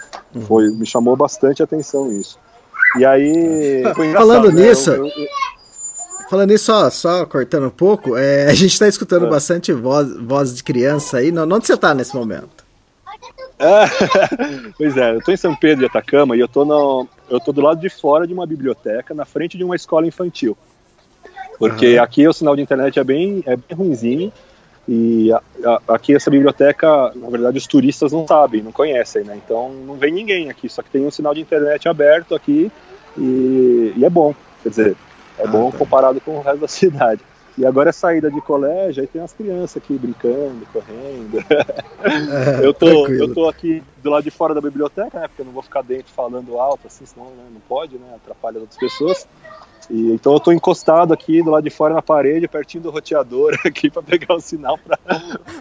foi, 0.47 0.71
me 0.71 0.85
chamou 0.85 1.15
bastante 1.15 1.63
atenção 1.63 2.11
isso. 2.11 2.39
E 2.99 3.05
aí. 3.05 3.83
Falando 4.13 4.51
né? 4.51 4.69
nisso. 4.69 4.91
Eu, 4.91 5.07
eu, 5.07 5.29
Falando 6.29 6.51
nisso, 6.51 6.67
só, 6.67 6.91
só 6.91 7.27
cortando 7.27 7.67
um 7.67 7.71
pouco, 7.71 8.17
é, 8.17 8.47
a 8.51 8.55
gente 8.55 8.73
está 8.73 8.89
escutando 8.89 9.27
é. 9.27 9.31
bastante 9.31 9.73
voz, 9.73 10.17
voz 10.17 10.55
de 10.55 10.63
criança 10.63 11.19
aí. 11.19 11.31
Não, 11.31 11.45
onde 11.45 11.67
você 11.67 11.75
está 11.75 11.95
nesse 11.95 12.15
momento? 12.15 12.65
É, 13.59 13.85
pois 14.77 14.97
é, 14.97 15.13
eu 15.13 15.19
estou 15.19 15.33
em 15.33 15.37
São 15.37 15.55
Pedro 15.55 15.81
de 15.81 15.87
Atacama 15.87 16.37
e 16.37 16.41
eu 16.41 16.49
tô, 16.49 16.65
no, 16.65 17.07
eu 17.31 17.39
tô 17.39 17.53
do 17.53 17.61
lado 17.61 17.81
de 17.81 17.89
fora 17.89 18.27
de 18.27 18.35
uma 18.35 18.47
biblioteca, 18.47 19.15
na 19.15 19.25
frente 19.25 19.57
de 19.57 19.65
uma 19.65 19.77
escola 19.77 20.07
infantil. 20.07 20.57
Porque 21.59 21.97
uhum. 21.97 22.03
aqui 22.03 22.27
o 22.27 22.33
sinal 22.33 22.57
de 22.57 22.63
internet 22.63 22.99
é 22.99 23.05
bem, 23.05 23.43
é 23.47 23.57
bem 23.57 23.77
ruimzinho. 23.77 24.33
E 24.87 25.33
a, 25.33 25.41
a, 25.65 25.95
aqui 25.95 26.15
essa 26.15 26.31
biblioteca, 26.31 27.13
na 27.15 27.31
verdade, 27.31 27.57
os 27.57 27.67
turistas 27.67 28.13
não 28.13 28.27
sabem, 28.27 28.63
não 28.63 28.73
conhecem, 28.73 29.25
né? 29.25 29.39
Então 29.43 29.73
não 29.73 29.95
vem 29.95 30.13
ninguém 30.13 30.51
aqui, 30.51 30.69
só 30.69 30.83
que 30.83 30.91
tem 30.91 31.07
um 31.07 31.11
sinal 31.11 31.33
de 31.33 31.41
internet 31.41 31.89
aberto 31.89 32.35
aqui 32.35 32.71
e, 33.17 33.95
e 33.97 34.05
é 34.05 34.11
bom. 34.11 34.35
Quer 34.63 34.69
dizer, 34.69 34.97
é 35.39 35.45
ah, 35.45 35.47
bom 35.47 35.71
tá. 35.71 35.79
comparado 35.79 36.21
com 36.21 36.39
o 36.39 36.43
resto 36.43 36.61
da 36.61 36.69
cidade. 36.69 37.21
E 37.57 37.65
agora 37.65 37.91
é 37.91 37.93
saída 37.93 38.29
de 38.29 38.41
colégio, 38.41 39.01
aí 39.01 39.07
tem 39.07 39.23
as 39.23 39.33
crianças 39.33 39.77
aqui 39.77 39.97
brincando, 39.97 40.67
correndo. 40.73 41.39
É, 42.03 42.67
eu, 42.67 42.75
tô, 42.75 43.07
eu 43.07 43.33
tô 43.33 43.49
aqui 43.49 43.81
do 44.03 44.11
lado 44.11 44.25
de 44.25 44.31
fora 44.31 44.53
da 44.53 44.61
biblioteca, 44.61 45.21
né? 45.21 45.29
Porque 45.29 45.43
eu 45.43 45.47
não 45.47 45.53
vou 45.53 45.63
ficar 45.63 45.83
dentro 45.83 46.13
falando 46.13 46.59
alto, 46.59 46.89
assim, 46.89 47.07
senão 47.07 47.27
né, 47.27 47.45
não 47.53 47.61
pode, 47.61 47.97
né? 47.97 48.07
Atrapalha 48.17 48.59
outras 48.59 48.77
pessoas. 48.77 49.29
E, 49.89 50.13
então 50.13 50.33
eu 50.33 50.39
estou 50.39 50.53
encostado 50.53 51.13
aqui 51.13 51.43
do 51.43 51.51
lado 51.51 51.63
de 51.63 51.71
fora 51.71 51.95
na 51.95 52.03
parede, 52.03 52.49
pertinho 52.49 52.83
do 52.83 52.91
roteador 52.91 53.57
aqui 53.65 53.89
para 53.89 54.03
pegar 54.03 54.35
o 54.35 54.41
sinal 54.41 54.77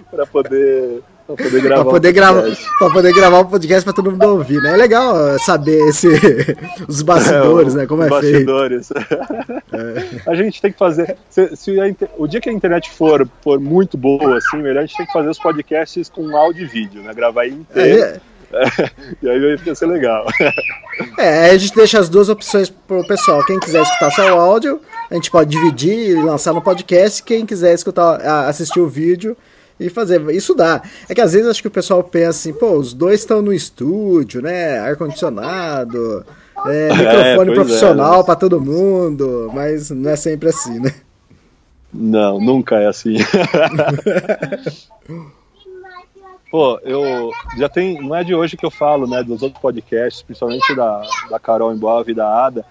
para 0.10 0.26
poder 0.26 1.04
Pra 1.26 1.38
poder 1.38 1.62
gravar 1.62 1.84
pra 1.84 1.92
poder, 1.92 2.12
grava, 2.12 2.44
pra 2.78 2.90
poder 2.90 3.14
gravar 3.14 3.40
o 3.40 3.46
podcast 3.46 3.84
pra 3.86 3.94
todo 3.94 4.12
mundo 4.12 4.28
ouvir, 4.28 4.62
né? 4.62 4.74
É 4.74 4.78
legal 4.78 5.40
saber 5.40 5.80
esse, 5.88 6.10
os 6.86 7.02
bastidores, 7.02 7.74
é, 7.74 7.78
o, 7.78 7.80
né? 7.80 7.88
Como 7.88 8.04
é 8.04 8.10
bastidores. 8.10 8.90
feito. 8.90 9.64
É. 9.72 10.30
A 10.30 10.36
gente 10.36 10.62
tem 10.62 10.72
que 10.72 10.78
fazer. 10.78 11.16
Se, 11.30 11.56
se 11.56 11.80
a, 11.80 11.86
o 12.18 12.28
dia 12.28 12.42
que 12.42 12.50
a 12.50 12.54
internet 12.54 12.92
for, 12.92 13.26
for 13.42 13.58
muito 13.58 13.98
boa, 13.98 14.38
assim, 14.38 14.58
melhor 14.58 14.80
a 14.80 14.86
gente 14.86 14.98
tem 14.98 15.06
que 15.06 15.14
fazer 15.14 15.30
os 15.30 15.40
podcasts 15.40 16.10
com 16.10 16.36
áudio 16.36 16.64
e 16.64 16.68
vídeo, 16.68 17.02
né? 17.02 17.14
Gravar 17.14 17.48
inteiro. 17.48 18.04
É, 18.04 18.20
e 19.24 19.30
aí 19.30 19.58
vai 19.58 19.76
ser 19.76 19.86
legal. 19.88 20.26
É, 21.18 21.50
a 21.50 21.58
gente 21.58 21.74
deixa 21.74 21.98
as 22.00 22.08
duas 22.08 22.30
opções 22.30 22.70
pro 22.70 23.06
pessoal. 23.08 23.44
Quem 23.46 23.60
quiser 23.60 23.82
escutar 23.82 24.12
só 24.12 24.36
o 24.36 24.40
áudio, 24.40 24.80
a 25.10 25.16
gente 25.16 25.32
pode 25.32 25.50
dividir 25.50 26.10
e 26.10 26.14
lançar 26.14 26.54
no 26.54 26.62
podcast. 26.62 27.24
Quem 27.24 27.48
quiser 27.48 27.74
escutar, 27.74 28.18
assistir 28.48 28.80
o 28.80 28.88
vídeo 28.88 29.36
e 29.80 29.90
fazer. 29.90 30.22
Isso 30.32 30.54
dá. 30.54 30.82
É 31.10 31.16
que 31.16 31.22
às 31.22 31.34
vezes 31.34 31.48
acho 31.48 31.62
que 31.62 31.68
o 31.68 31.72
pessoal 31.72 32.04
pensa 32.04 32.30
assim, 32.30 32.54
pô, 32.54 32.74
os 32.74 32.94
dois 32.94 33.20
estão 33.22 33.42
no 33.42 33.54
estúdio, 33.54 34.42
né? 34.42 34.80
Ar-condicionado, 34.80 36.26
é, 36.66 36.90
é 36.90 36.94
microfone 36.94 37.52
é, 37.52 37.54
profissional 37.54 38.22
é, 38.22 38.24
para 38.24 38.36
todo 38.36 38.62
mundo, 38.62 39.52
mas 39.54 39.90
não 39.90 40.10
é 40.10 40.16
sempre 40.16 40.50
assim, 40.50 40.80
né? 40.80 40.94
Não, 41.94 42.40
nunca 42.40 42.78
é 42.78 42.88
assim. 42.88 43.18
Pô, 46.50 46.80
eu 46.84 47.32
já 47.58 47.68
tem, 47.68 48.00
não 48.00 48.16
é 48.16 48.24
de 48.24 48.36
hoje 48.36 48.56
que 48.56 48.64
eu 48.64 48.70
falo, 48.70 49.08
né, 49.08 49.24
dos 49.24 49.42
outros 49.42 49.60
podcasts, 49.60 50.22
principalmente 50.22 50.76
da, 50.76 51.02
da 51.28 51.40
Carol 51.40 51.74
em 51.74 51.78
Boa 51.78 52.04
e 52.08 52.14
da 52.14 52.46
Ada, 52.46 52.64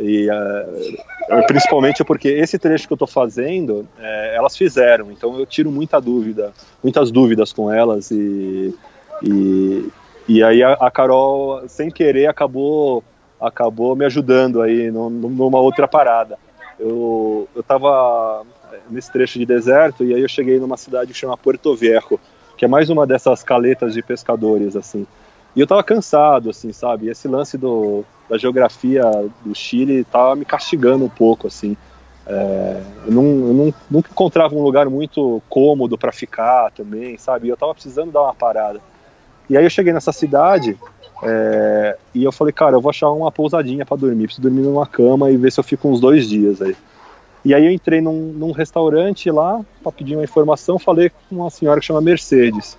E 0.00 0.28
uh, 0.30 1.46
principalmente 1.46 2.02
porque 2.02 2.28
esse 2.28 2.58
trecho 2.58 2.86
que 2.86 2.92
eu 2.92 2.96
estou 2.96 3.06
fazendo, 3.06 3.86
é, 3.98 4.34
elas 4.34 4.56
fizeram, 4.56 5.12
então 5.12 5.38
eu 5.38 5.44
tiro 5.44 5.70
muita 5.70 6.00
dúvida, 6.00 6.52
muitas 6.82 7.10
dúvidas 7.10 7.52
com 7.52 7.70
elas 7.70 8.10
e, 8.10 8.74
e, 9.22 9.88
e 10.26 10.42
aí 10.42 10.62
a, 10.62 10.72
a 10.72 10.90
Carol, 10.90 11.68
sem 11.68 11.90
querer, 11.90 12.26
acabou 12.26 13.04
acabou 13.40 13.96
me 13.96 14.04
ajudando 14.04 14.60
aí 14.60 14.90
numa 14.90 15.58
outra 15.60 15.88
parada. 15.88 16.38
Eu, 16.78 17.48
eu 17.54 17.62
tava 17.62 18.44
nesse 18.90 19.10
trecho 19.10 19.38
de 19.38 19.46
deserto 19.46 20.04
e 20.04 20.14
aí 20.14 20.20
eu 20.20 20.28
cheguei 20.28 20.58
numa 20.58 20.76
cidade 20.76 21.12
que 21.12 21.18
chama 21.18 21.36
Puerto 21.36 21.74
Viejo, 21.74 22.20
que 22.56 22.64
é 22.64 22.68
mais 22.68 22.90
uma 22.90 23.06
dessas 23.06 23.42
caletas 23.42 23.94
de 23.94 24.02
pescadores, 24.02 24.76
assim. 24.76 25.06
E 25.54 25.60
eu 25.60 25.66
tava 25.66 25.82
cansado, 25.82 26.50
assim, 26.50 26.72
sabe? 26.72 27.08
Esse 27.08 27.26
lance 27.26 27.58
do, 27.58 28.04
da 28.28 28.38
geografia 28.38 29.02
do 29.44 29.54
Chile 29.54 30.04
tava 30.04 30.36
me 30.36 30.44
castigando 30.44 31.04
um 31.04 31.08
pouco, 31.08 31.46
assim. 31.46 31.76
É, 32.26 32.82
eu, 33.06 33.12
não, 33.12 33.24
eu 33.24 33.54
não, 33.54 33.74
nunca 33.90 34.10
encontrava 34.10 34.54
um 34.54 34.62
lugar 34.62 34.88
muito 34.88 35.42
cômodo 35.48 35.98
para 35.98 36.12
ficar 36.12 36.70
também, 36.70 37.18
sabe? 37.18 37.48
E 37.48 37.50
eu 37.50 37.56
tava 37.56 37.74
precisando 37.74 38.12
dar 38.12 38.22
uma 38.22 38.34
parada. 38.34 38.80
E 39.48 39.56
aí 39.56 39.64
eu 39.64 39.70
cheguei 39.70 39.92
nessa 39.92 40.12
cidade 40.12 40.78
é, 41.24 41.98
e 42.14 42.22
eu 42.22 42.30
falei, 42.30 42.52
cara, 42.52 42.76
eu 42.76 42.80
vou 42.80 42.90
achar 42.90 43.10
uma 43.10 43.32
pousadinha 43.32 43.84
para 43.84 43.96
dormir, 43.96 44.26
preciso 44.26 44.42
dormir 44.42 44.62
numa 44.62 44.86
cama 44.86 45.30
e 45.30 45.36
ver 45.36 45.50
se 45.50 45.58
eu 45.58 45.64
fico 45.64 45.88
uns 45.88 46.00
dois 46.00 46.28
dias 46.28 46.62
aí. 46.62 46.76
E 47.44 47.54
aí 47.54 47.64
eu 47.64 47.72
entrei 47.72 48.00
num, 48.00 48.32
num 48.32 48.52
restaurante 48.52 49.30
lá 49.30 49.60
para 49.82 49.90
pedir 49.90 50.14
uma 50.14 50.24
informação, 50.24 50.78
falei 50.78 51.10
com 51.10 51.36
uma 51.36 51.50
senhora 51.50 51.80
que 51.80 51.86
chama 51.86 52.00
Mercedes. 52.00 52.78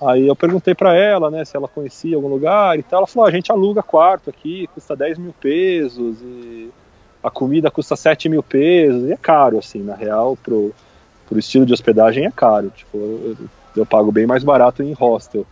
Aí 0.00 0.28
eu 0.28 0.36
perguntei 0.36 0.74
para 0.74 0.94
ela, 0.94 1.30
né, 1.30 1.44
se 1.44 1.56
ela 1.56 1.66
conhecia 1.66 2.14
algum 2.14 2.28
lugar 2.28 2.78
e 2.78 2.82
tal. 2.82 2.98
Ela 2.98 3.06
falou: 3.06 3.26
ah, 3.26 3.28
a 3.28 3.32
gente 3.32 3.50
aluga 3.50 3.82
quarto 3.82 4.30
aqui, 4.30 4.68
custa 4.72 4.94
10 4.94 5.18
mil 5.18 5.34
pesos 5.40 6.16
e 6.22 6.70
a 7.22 7.30
comida 7.30 7.70
custa 7.70 7.96
7 7.96 8.28
mil 8.28 8.42
pesos. 8.42 9.08
E 9.08 9.12
é 9.12 9.16
caro, 9.16 9.58
assim, 9.58 9.82
na 9.82 9.94
real, 9.94 10.36
pro, 10.36 10.72
pro 11.28 11.38
estilo 11.38 11.66
de 11.66 11.72
hospedagem 11.72 12.26
é 12.26 12.30
caro. 12.30 12.70
Tipo, 12.70 12.96
eu, 12.96 13.36
eu 13.76 13.86
pago 13.86 14.12
bem 14.12 14.26
mais 14.26 14.44
barato 14.44 14.82
em 14.82 14.92
hostel. 14.92 15.44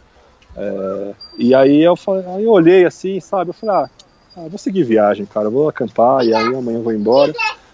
É, 0.56 1.14
e 1.36 1.54
aí 1.54 1.82
eu, 1.82 1.94
aí 2.34 2.44
eu 2.44 2.50
olhei 2.50 2.84
assim, 2.84 3.18
sabe? 3.20 3.50
Eu 3.50 3.54
falei, 3.54 3.74
ah, 3.74 3.90
ah, 4.36 4.48
vou 4.48 4.58
seguir 4.58 4.84
viagem, 4.84 5.26
cara, 5.26 5.50
vou 5.50 5.68
acampar 5.68 6.24
e 6.24 6.34
aí 6.34 6.54
amanhã 6.54 6.78
eu 6.78 6.82
vou 6.82 6.92
embora. 6.92 7.32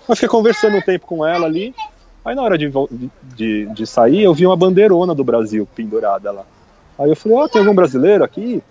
Eu 0.08 0.14
fiquei 0.16 0.28
conversando 0.28 0.76
um 0.76 0.80
tempo 0.80 1.06
com 1.06 1.24
ela 1.24 1.46
ali. 1.46 1.74
Aí 2.24 2.34
na 2.34 2.42
hora 2.42 2.56
de, 2.56 2.70
de, 3.34 3.66
de 3.66 3.86
sair, 3.86 4.22
eu 4.22 4.32
vi 4.32 4.46
uma 4.46 4.56
bandeirona 4.56 5.14
do 5.14 5.24
Brasil 5.24 5.68
pendurada 5.74 6.30
lá. 6.30 6.44
Aí 7.02 7.10
eu 7.10 7.16
falei, 7.16 7.36
ó, 7.36 7.44
oh, 7.44 7.48
tem 7.48 7.60
algum 7.60 7.74
brasileiro 7.74 8.22
aqui? 8.22 8.62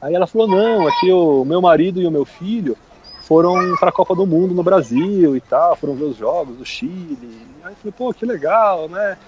Aí 0.00 0.14
ela 0.14 0.26
falou, 0.26 0.48
não, 0.48 0.88
aqui 0.88 1.12
o 1.12 1.44
meu 1.44 1.60
marido 1.60 2.00
e 2.00 2.06
o 2.06 2.10
meu 2.10 2.24
filho 2.24 2.76
foram 3.20 3.76
para 3.76 3.90
a 3.90 3.92
Copa 3.92 4.14
do 4.14 4.26
Mundo 4.26 4.54
no 4.54 4.62
Brasil 4.62 5.36
e 5.36 5.40
tal, 5.42 5.76
foram 5.76 5.94
ver 5.94 6.04
os 6.04 6.16
jogos 6.16 6.56
do 6.56 6.64
Chile. 6.64 7.46
Aí 7.62 7.72
eu 7.72 7.76
falei, 7.76 7.94
pô, 7.96 8.14
que 8.14 8.24
legal, 8.24 8.88
né? 8.88 9.18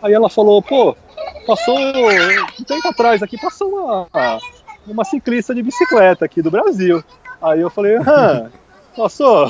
Aí 0.00 0.12
ela 0.12 0.30
falou, 0.30 0.62
pô, 0.62 0.96
passou 1.48 1.76
um 1.76 2.64
tempo 2.64 2.86
atrás 2.86 3.24
aqui, 3.24 3.36
passou 3.36 3.68
uma, 3.68 4.38
uma 4.86 5.04
ciclista 5.04 5.52
de 5.52 5.62
bicicleta 5.62 6.24
aqui 6.24 6.40
do 6.40 6.52
Brasil. 6.52 7.02
Aí 7.42 7.60
eu 7.60 7.70
falei, 7.70 7.96
ah, 7.96 8.50
passou? 8.96 9.48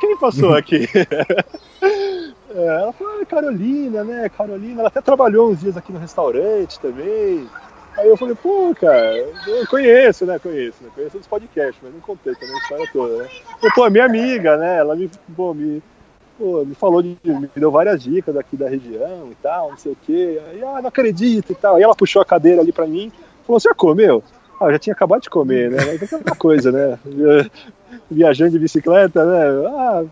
Quem 0.00 0.16
passou 0.16 0.54
aqui? 0.54 0.88
é, 2.54 2.66
ela 2.82 2.92
falou, 2.92 3.20
ah, 3.20 3.26
Carolina, 3.26 4.02
né? 4.04 4.28
Carolina, 4.28 4.80
ela 4.80 4.88
até 4.88 5.00
trabalhou 5.00 5.50
uns 5.50 5.60
dias 5.60 5.76
aqui 5.76 5.92
no 5.92 5.98
restaurante 5.98 6.80
também. 6.80 7.48
Aí 7.96 8.08
eu 8.08 8.16
falei, 8.16 8.34
pô, 8.34 8.74
cara, 8.78 9.16
eu 9.46 9.66
conheço, 9.68 10.24
né? 10.24 10.38
Conheço, 10.38 10.82
né? 10.82 10.90
Conheço 10.94 11.18
dos 11.18 11.26
podcasts, 11.26 11.78
mas 11.82 11.92
não 11.92 12.00
contei 12.00 12.34
também 12.34 12.54
a 12.54 12.58
história 12.58 12.88
toda, 12.92 13.16
né? 13.22 13.28
Eu, 13.62 13.70
pô, 13.74 13.88
minha 13.90 14.04
amiga, 14.04 14.56
né? 14.56 14.78
Ela 14.78 14.96
me, 14.96 15.10
pô, 15.36 15.54
me, 15.54 15.82
pô, 16.38 16.64
me 16.64 16.74
falou 16.74 17.02
de. 17.02 17.16
me 17.24 17.50
deu 17.54 17.70
várias 17.70 18.02
dicas 18.02 18.36
aqui 18.36 18.56
da 18.56 18.68
região 18.68 19.28
e 19.30 19.34
tal, 19.42 19.70
não 19.70 19.76
sei 19.76 19.92
o 19.92 19.96
quê. 20.04 20.40
Aí, 20.50 20.62
ah, 20.62 20.80
não 20.80 20.88
acredito 20.88 21.52
e 21.52 21.54
tal. 21.54 21.76
Aí 21.76 21.82
ela 21.82 21.94
puxou 21.94 22.22
a 22.22 22.24
cadeira 22.24 22.60
ali 22.60 22.72
pra 22.72 22.86
mim, 22.86 23.12
falou, 23.46 23.60
você 23.60 23.68
já 23.68 23.74
comeu? 23.74 24.22
Ah, 24.60 24.66
eu 24.66 24.72
já 24.72 24.78
tinha 24.78 24.94
acabado 24.94 25.22
de 25.22 25.30
comer, 25.30 25.70
né? 25.70 25.78
É 25.78 26.16
uma 26.16 26.36
coisa, 26.36 26.70
né? 26.72 26.98
Viajando 28.10 28.52
de 28.52 28.58
bicicleta, 28.58 29.24
né? 29.24 29.68
Ah, 29.68 30.04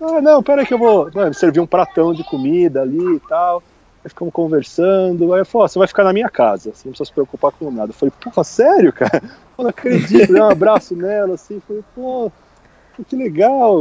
ah 0.00 0.20
não, 0.20 0.42
pera 0.42 0.64
que 0.64 0.74
eu 0.74 0.78
vou. 0.78 1.10
Mano, 1.14 1.34
servir 1.34 1.60
um 1.60 1.66
pratão 1.66 2.12
de 2.12 2.24
comida 2.24 2.82
ali 2.82 3.16
e 3.16 3.20
tal. 3.20 3.62
Aí 4.04 4.08
ficamos 4.08 4.32
conversando. 4.32 5.32
Aí 5.32 5.40
eu 5.40 5.46
falei, 5.46 5.68
você 5.68 5.78
vai 5.78 5.88
ficar 5.88 6.04
na 6.04 6.12
minha 6.12 6.28
casa, 6.28 6.72
você 6.74 6.86
não 6.86 6.92
precisa 6.92 7.06
se 7.06 7.12
preocupar 7.12 7.52
com 7.52 7.70
nada. 7.70 7.90
Eu 7.90 7.94
falei, 7.94 8.12
pô, 8.20 8.44
sério, 8.44 8.92
cara? 8.92 9.22
Eu 9.58 9.64
não 9.64 9.70
acredito. 9.70 10.32
Dei 10.32 10.40
um 10.40 10.48
abraço 10.48 10.94
nela, 10.94 11.34
assim, 11.34 11.60
falei, 11.66 11.82
pô, 11.92 12.30
que 13.04 13.16
legal. 13.16 13.76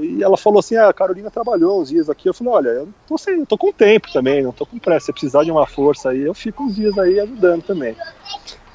E 0.00 0.22
ela 0.22 0.36
falou 0.36 0.60
assim: 0.60 0.76
ah, 0.76 0.88
a 0.88 0.92
Carolina 0.92 1.30
trabalhou 1.30 1.80
uns 1.80 1.88
dias 1.88 2.08
aqui. 2.08 2.28
Eu 2.28 2.34
falei: 2.34 2.52
olha, 2.52 2.68
eu 2.68 2.88
tô, 3.06 3.18
sem, 3.18 3.38
eu 3.38 3.46
tô 3.46 3.58
com 3.58 3.72
tempo 3.72 4.10
também, 4.12 4.42
não 4.42 4.52
tô 4.52 4.64
com 4.64 4.78
pressa. 4.78 5.06
Se 5.06 5.12
precisar 5.12 5.44
de 5.44 5.50
uma 5.50 5.66
força 5.66 6.10
aí, 6.10 6.20
eu 6.20 6.34
fico 6.34 6.64
uns 6.64 6.76
dias 6.76 6.96
aí 6.98 7.20
ajudando 7.20 7.62
também. 7.62 7.96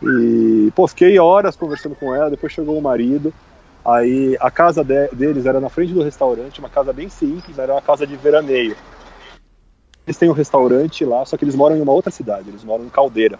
E, 0.01 0.71
pô, 0.75 0.87
fiquei 0.87 1.17
horas 1.17 1.55
conversando 1.55 1.95
com 1.95 2.13
ela. 2.13 2.29
Depois 2.29 2.51
chegou 2.51 2.77
o 2.77 2.81
marido. 2.81 3.33
Aí 3.85 4.37
a 4.39 4.49
casa 4.49 4.83
de, 4.83 5.07
deles 5.09 5.45
era 5.45 5.59
na 5.59 5.69
frente 5.69 5.93
do 5.93 6.03
restaurante, 6.03 6.59
uma 6.59 6.69
casa 6.69 6.93
bem 6.93 7.09
simples, 7.09 7.57
era 7.57 7.73
uma 7.73 7.81
casa 7.81 8.07
de 8.07 8.15
veraneio. 8.15 8.75
Eles 10.05 10.17
têm 10.17 10.29
um 10.29 10.33
restaurante 10.33 11.03
lá, 11.05 11.25
só 11.25 11.37
que 11.37 11.43
eles 11.43 11.55
moram 11.55 11.77
em 11.77 11.81
uma 11.81 11.93
outra 11.93 12.11
cidade, 12.11 12.49
eles 12.49 12.63
moram 12.63 12.85
em 12.85 12.89
Caldeira. 12.89 13.39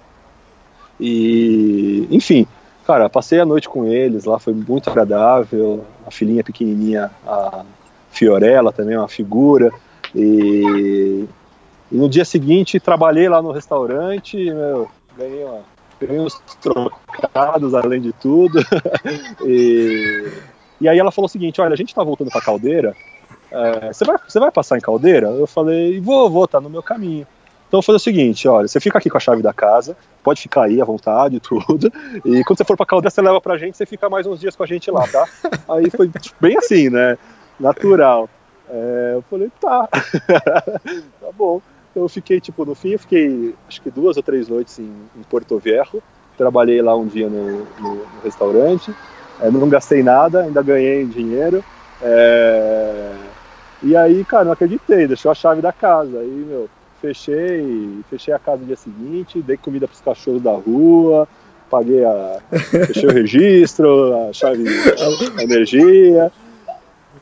E, 1.00 2.08
enfim, 2.12 2.48
Cara, 2.86 3.10
passei 3.10 3.40
a 3.40 3.46
noite 3.46 3.70
com 3.70 3.86
eles 3.86 4.26
lá, 4.26 4.38
foi 4.38 4.54
muito 4.54 4.90
agradável. 4.90 5.86
A 6.06 6.12
filhinha 6.12 6.44
pequenininha, 6.44 7.10
a 7.26 7.64
Fiorella 8.12 8.74
também, 8.74 8.98
uma 8.98 9.08
figura. 9.08 9.72
E, 10.14 11.26
e 11.92 11.96
no 11.96 12.10
dia 12.10 12.26
seguinte 12.26 12.80
trabalhei 12.80 13.30
lá 13.30 13.42
no 13.42 13.52
restaurante, 13.52 14.38
meu, 14.38 14.90
ganhei, 15.18 15.46
uma, 15.46 15.62
uns 16.12 16.40
trocados 16.62 17.74
além 17.74 18.02
de 18.02 18.14
tudo. 18.14 18.60
e, 19.46 20.32
e 20.82 20.90
aí 20.90 20.98
ela 20.98 21.12
falou 21.12 21.28
o 21.28 21.32
seguinte: 21.32 21.62
olha, 21.62 21.74
a 21.74 21.78
gente 21.78 21.94
tá 21.94 22.04
voltando 22.04 22.32
pra 22.32 22.42
caldeira. 22.42 22.96
É, 23.52 23.94
você, 23.94 24.04
vai, 24.04 24.18
você 24.28 24.40
vai 24.40 24.52
passar 24.52 24.78
em 24.78 24.82
caldeira? 24.82 25.28
Eu 25.28 25.46
falei, 25.46 26.00
vou, 26.02 26.30
vou, 26.30 26.48
tá 26.48 26.60
no 26.60 26.70
meu 26.70 26.82
caminho. 26.82 27.28
Então 27.68 27.80
vou 27.80 27.84
fazer 27.84 27.96
o 27.96 28.00
seguinte, 28.00 28.48
olha, 28.48 28.68
você 28.68 28.80
fica 28.80 29.00
aqui 29.00 29.10
com 29.10 29.18
a 29.18 29.20
chave 29.20 29.42
da 29.42 29.52
casa, 29.52 29.98
pode 30.24 30.42
ficar 30.42 30.66
aí 30.66 30.80
à 30.80 30.86
vontade, 30.86 31.40
tudo. 31.42 31.92
E 32.24 32.44
quando 32.44 32.58
você 32.58 32.64
for 32.64 32.78
pra 32.78 32.86
Caldeira, 32.86 33.10
você 33.10 33.22
leva 33.22 33.42
pra 33.42 33.58
gente, 33.58 33.76
você 33.76 33.86
fica 33.86 34.10
mais 34.10 34.28
uns 34.28 34.40
dias 34.40 34.56
com 34.56 34.62
a 34.64 34.68
gente 34.68 34.92
lá, 34.92 35.08
tá? 35.08 35.28
Aí 35.70 35.90
foi 35.90 36.12
bem 36.40 36.56
assim, 36.56 36.90
né? 36.90 37.18
Natural. 37.60 38.30
É, 38.70 39.14
eu 39.16 39.24
falei, 39.24 39.52
tá. 39.60 39.88
tá 39.88 41.32
bom. 41.36 41.62
Eu 41.96 42.10
fiquei, 42.10 42.40
tipo, 42.40 42.66
no 42.66 42.74
fim, 42.74 42.90
eu 42.90 43.00
fiquei 43.00 43.54
acho 43.68 43.82
que 43.82 43.92
duas 43.92 44.18
ou 44.18 44.24
três 44.24 44.48
noites 44.48 44.80
em, 44.80 44.92
em 45.16 45.24
Porto 45.30 45.60
Viejo. 45.60 46.02
Trabalhei 46.38 46.82
lá 46.82 46.96
um 46.96 47.06
dia 47.06 47.30
no, 47.30 47.60
no, 47.80 47.96
no 47.96 48.22
restaurante. 48.24 48.94
É, 49.40 49.52
não 49.52 49.70
gastei 49.70 50.02
nada, 50.02 50.42
ainda 50.42 50.62
ganhei 50.62 51.06
dinheiro. 51.06 51.64
É... 52.02 53.12
E 53.84 53.96
aí, 53.96 54.24
cara, 54.24 54.46
não 54.46 54.54
acreditei, 54.54 55.08
deixou 55.08 55.32
a 55.32 55.36
chave 55.36 55.62
da 55.62 55.72
casa. 55.72 56.20
Aí, 56.20 56.46
meu, 56.48 56.70
fechei, 57.02 58.00
fechei 58.10 58.34
a 58.34 58.40
casa 58.40 58.60
no 58.60 58.66
dia 58.66 58.78
seguinte, 58.78 59.42
dei 59.42 59.58
comida 59.58 59.88
para 59.88 59.96
os 59.96 60.02
cachorros 60.02 60.42
da 60.42 60.54
rua, 60.54 61.28
paguei 61.70 62.04
a. 62.06 62.40
fechei 62.50 63.10
o 63.10 63.12
registro, 63.12 64.30
a 64.30 64.34
chave, 64.34 64.64
a 65.38 65.44
energia. 65.44 66.32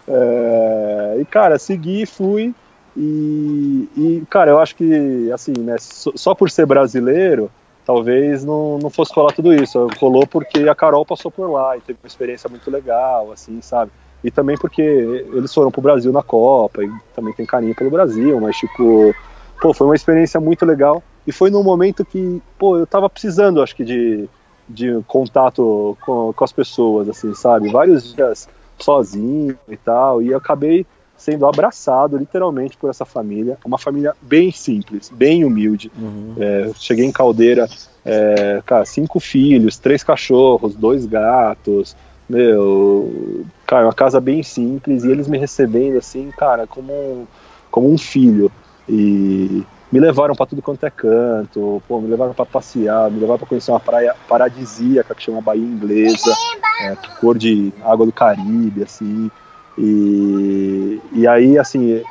É, 0.08 1.18
e 1.20 1.26
cara, 1.26 1.58
segui, 1.58 2.06
fui. 2.06 2.54
E, 2.96 3.88
e, 3.96 4.24
cara, 4.30 4.52
eu 4.52 4.60
acho 4.60 4.76
que, 4.76 5.32
assim, 5.32 5.54
né, 5.58 5.76
só 5.80 6.36
por 6.36 6.50
ser 6.50 6.66
brasileiro, 6.66 7.50
talvez 7.86 8.44
não, 8.44 8.78
não 8.78 8.90
fosse 8.90 9.14
rolar 9.14 9.34
tudo 9.34 9.54
isso. 9.54 9.88
Rolou 10.00 10.28
porque 10.28 10.68
a 10.68 10.76
Carol 10.76 11.06
passou 11.06 11.32
por 11.32 11.50
lá 11.50 11.78
e 11.78 11.82
teve 11.82 12.00
uma 12.04 12.08
experiência 12.08 12.50
muito 12.50 12.70
legal, 12.70 13.32
assim, 13.32 13.62
sabe? 13.62 13.92
E 14.24 14.30
também 14.30 14.58
porque 14.58 14.82
eles 14.82 15.54
foram 15.54 15.72
pro 15.72 15.82
Brasil 15.82 16.12
na 16.12 16.22
Copa 16.22 16.84
e 16.84 16.92
também 17.16 17.34
tem 17.34 17.46
carinho 17.46 17.76
pelo 17.76 17.90
Brasil, 17.90 18.40
mas, 18.40 18.56
tipo, 18.58 19.16
pô, 19.60 19.74
foi 19.74 19.88
uma 19.88 19.96
experiência 19.96 20.40
muito 20.40 20.66
legal. 20.66 21.02
E 21.26 21.32
foi 21.32 21.50
num 21.50 21.64
momento 21.64 22.06
que, 22.06 22.42
pô, 22.58 22.78
eu 22.78 22.86
tava 22.86 23.10
precisando, 23.10 23.62
acho 23.62 23.76
que, 23.76 23.84
de, 23.84 24.30
de 24.68 25.02
contato 25.08 25.98
com, 26.02 26.34
com 26.34 26.44
as 26.44 26.52
pessoas, 26.52 27.10
assim, 27.10 27.34
sabe? 27.34 27.72
Vários 27.72 28.14
dias 28.14 28.48
sozinho 28.78 29.58
e 29.68 29.78
tal. 29.78 30.22
E 30.22 30.30
eu 30.30 30.38
acabei 30.38 30.86
sendo 31.22 31.46
abraçado, 31.46 32.18
literalmente, 32.18 32.76
por 32.76 32.90
essa 32.90 33.06
família. 33.06 33.58
Uma 33.64 33.78
família 33.78 34.16
bem 34.20 34.52
simples, 34.52 35.10
bem 35.10 35.46
humilde. 35.46 35.92
Uhum. 35.96 36.34
É, 36.40 36.72
cheguei 36.76 37.06
em 37.06 37.12
Caldeira, 37.12 37.70
é, 38.04 38.62
cara, 38.66 38.84
cinco 38.86 39.20
filhos, 39.20 39.78
três 39.78 40.04
cachorros, 40.04 40.76
dois 40.76 41.06
gatos. 41.06 41.96
Meu, 42.28 43.46
cara, 43.68 43.86
uma 43.86 43.94
casa 43.94 44.20
bem 44.20 44.42
simples. 44.42 45.04
E 45.04 45.12
eles 45.12 45.28
me 45.28 45.38
recebendo, 45.38 46.00
assim, 46.00 46.32
cara, 46.36 46.66
como, 46.66 47.28
como 47.70 47.92
um 47.92 48.00
filho. 48.00 48.52
E, 48.90 49.64
me 49.92 50.00
levaram 50.00 50.34
para 50.34 50.46
tudo 50.46 50.62
quanto 50.62 50.86
é 50.86 50.90
canto, 50.90 51.84
pô, 51.88 52.00
me 52.00 52.08
levaram 52.08 52.34
para 52.34 52.46
passear, 52.46 53.12
me 53.12 53.20
levaram 53.20 53.38
para 53.38 53.48
conhecer 53.48 53.72
uma 53.72 53.80
praia 53.80 54.16
paradisíaca 54.28 55.14
que 55.14 55.22
chama 55.22 55.42
Bahia 55.42 55.62
Inglesa, 55.62 56.34
é, 56.82 56.96
cor 57.20 57.38
de 57.38 57.74
água 57.84 58.06
do 58.06 58.12
Caribe, 58.12 58.84
assim. 58.84 59.30
E, 59.78 61.02
e 61.14 61.28
aí, 61.28 61.58
assim, 61.58 62.04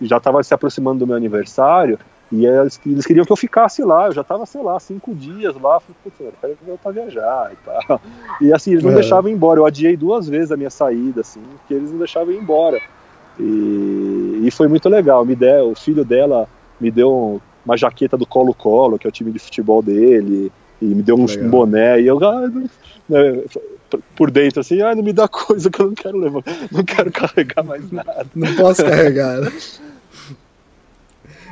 já 0.00 0.18
estava 0.18 0.42
se 0.42 0.52
aproximando 0.54 1.00
do 1.00 1.06
meu 1.06 1.16
aniversário 1.16 1.98
e 2.32 2.46
eles, 2.46 2.80
eles, 2.86 3.04
queriam 3.04 3.24
que 3.24 3.32
eu 3.32 3.36
ficasse 3.36 3.82
lá. 3.82 4.06
Eu 4.06 4.12
já 4.12 4.20
estava, 4.20 4.46
sei 4.46 4.62
lá, 4.62 4.78
cinco 4.78 5.14
dias 5.14 5.54
lá. 5.56 5.80
Falei, 5.80 5.96
putz, 6.04 6.20
eu 6.20 6.32
quero 6.40 6.56
voltar 6.64 6.90
a 6.90 6.92
viajar 6.92 7.52
e 7.52 7.56
tal. 7.64 8.00
E 8.40 8.52
assim, 8.52 8.72
eles 8.72 8.84
não 8.84 8.92
é. 8.92 8.94
deixavam 8.94 9.30
ir 9.30 9.34
embora. 9.34 9.58
Eu 9.58 9.66
adiei 9.66 9.96
duas 9.96 10.28
vezes 10.28 10.52
a 10.52 10.56
minha 10.56 10.70
saída, 10.70 11.22
assim, 11.22 11.40
porque 11.58 11.74
eles 11.74 11.90
não 11.90 11.98
deixavam 11.98 12.32
ir 12.32 12.38
embora. 12.38 12.80
E, 13.38 14.42
e 14.44 14.50
foi 14.52 14.68
muito 14.68 14.88
legal. 14.88 15.24
Me 15.24 15.34
deu, 15.34 15.70
o 15.70 15.74
filho 15.74 16.04
dela 16.04 16.48
me 16.80 16.90
deu 16.90 17.42
uma 17.64 17.76
jaqueta 17.76 18.16
do 18.16 18.26
Colo-Colo, 18.26 18.98
que 18.98 19.06
é 19.06 19.10
o 19.10 19.12
time 19.12 19.32
de 19.32 19.38
futebol 19.38 19.82
dele, 19.82 20.52
e 20.80 20.84
me 20.84 21.02
deu 21.02 21.16
um, 21.16 21.24
um 21.24 21.50
boné. 21.50 22.00
E 22.00 22.06
eu, 22.06 22.18
ah, 22.24 22.48
né, 23.08 23.42
por 24.16 24.30
dentro, 24.30 24.60
assim, 24.60 24.80
ah, 24.82 24.94
não 24.94 25.02
me 25.02 25.12
dá 25.12 25.28
coisa 25.28 25.70
que 25.70 25.80
eu 25.80 25.86
não 25.86 25.94
quero 25.94 26.18
levar, 26.18 26.42
não 26.70 26.84
quero 26.84 27.10
carregar 27.10 27.64
mais 27.64 27.90
nada. 27.90 28.26
Não 28.34 28.54
posso 28.54 28.84
carregar, 28.84 29.40
né? 29.40 29.52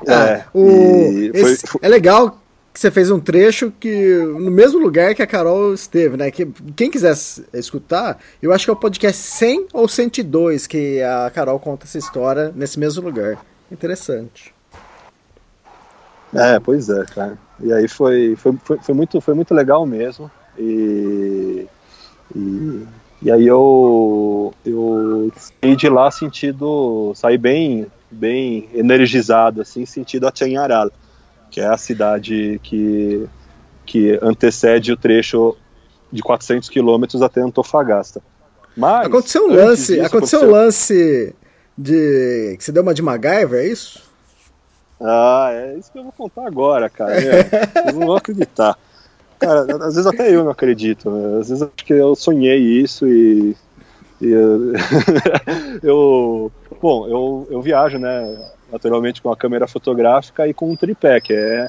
É, 0.06 0.14
ah, 0.14 0.46
o, 0.54 1.30
esse, 1.34 1.66
foi... 1.66 1.80
é 1.82 1.88
legal 1.88 2.40
que 2.72 2.78
você 2.78 2.90
fez 2.90 3.10
um 3.10 3.18
trecho 3.18 3.72
que 3.80 4.18
no 4.18 4.50
mesmo 4.50 4.78
lugar 4.78 5.14
que 5.14 5.22
a 5.22 5.26
Carol 5.26 5.74
esteve, 5.74 6.16
né? 6.16 6.30
Que, 6.30 6.46
quem 6.76 6.90
quiser 6.90 7.14
escutar, 7.52 8.18
eu 8.40 8.52
acho 8.52 8.64
que 8.64 8.70
é 8.70 8.72
o 8.72 8.76
podcast 8.76 9.20
100 9.20 9.68
ou 9.72 9.88
102 9.88 10.66
que 10.68 11.02
a 11.02 11.30
Carol 11.34 11.58
conta 11.58 11.86
essa 11.86 11.98
história 11.98 12.52
nesse 12.54 12.78
mesmo 12.78 13.02
lugar. 13.02 13.36
Interessante. 13.70 14.54
É, 16.34 16.60
pois 16.60 16.88
é, 16.88 17.04
cara. 17.06 17.38
E 17.60 17.72
aí 17.72 17.88
foi, 17.88 18.36
foi, 18.36 18.56
foi, 18.62 18.78
foi 18.78 18.94
muito, 18.94 19.20
foi 19.20 19.34
muito 19.34 19.52
legal 19.54 19.84
mesmo. 19.84 20.30
E, 20.56 21.66
e, 22.34 22.86
e 23.22 23.30
aí 23.30 23.46
eu, 23.46 24.54
eu 24.64 25.32
saí 25.36 25.76
de 25.76 25.88
lá 25.88 26.10
sentido, 26.10 27.12
saí 27.14 27.36
bem 27.36 27.86
bem 28.10 28.68
energizado, 28.72 29.60
assim, 29.60 29.84
sentido 29.84 30.26
Achanharal, 30.26 30.90
que 31.50 31.60
é 31.60 31.66
a 31.66 31.76
cidade 31.76 32.60
que, 32.62 33.28
que 33.84 34.18
antecede 34.22 34.92
o 34.92 34.96
trecho 34.96 35.56
de 36.10 36.22
400 36.22 36.68
quilômetros 36.68 37.22
até 37.22 37.40
Antofagasta. 37.40 38.22
Mas, 38.76 39.06
aconteceu 39.06 39.46
um 39.46 39.54
lance, 39.54 39.94
disso, 39.94 40.06
aconteceu 40.06 40.42
um 40.42 40.50
lance 40.50 41.34
de 41.76 42.56
que 42.56 42.64
você 42.64 42.72
deu 42.72 42.82
uma 42.82 42.94
de 42.94 43.02
MacGyver, 43.02 43.60
é 43.60 43.66
isso? 43.66 44.02
Ah, 45.00 45.50
é 45.52 45.76
isso 45.76 45.92
que 45.92 45.98
eu 45.98 46.04
vou 46.04 46.12
contar 46.12 46.46
agora, 46.46 46.88
cara. 46.88 47.14
É, 47.14 47.42
vocês 47.82 47.94
não 47.94 48.06
vão 48.06 48.16
acreditar. 48.16 48.78
Cara, 49.38 49.60
às 49.86 49.94
vezes 49.94 50.06
até 50.06 50.34
eu 50.34 50.44
não 50.44 50.50
acredito. 50.50 51.10
Né? 51.10 51.40
Às 51.40 51.48
vezes 51.48 51.62
acho 51.62 51.84
que 51.84 51.92
eu 51.92 52.14
sonhei 52.16 52.58
isso 52.58 53.06
e, 53.06 53.56
e 54.20 54.30
eu, 55.82 56.50
Bom, 56.80 57.08
eu, 57.08 57.46
eu 57.50 57.60
viajo, 57.60 57.98
né, 57.98 58.38
naturalmente 58.70 59.20
com 59.20 59.32
a 59.32 59.36
câmera 59.36 59.66
fotográfica 59.66 60.46
e 60.46 60.54
com 60.54 60.70
um 60.70 60.76
tripé, 60.76 61.20
que 61.20 61.32
é, 61.32 61.68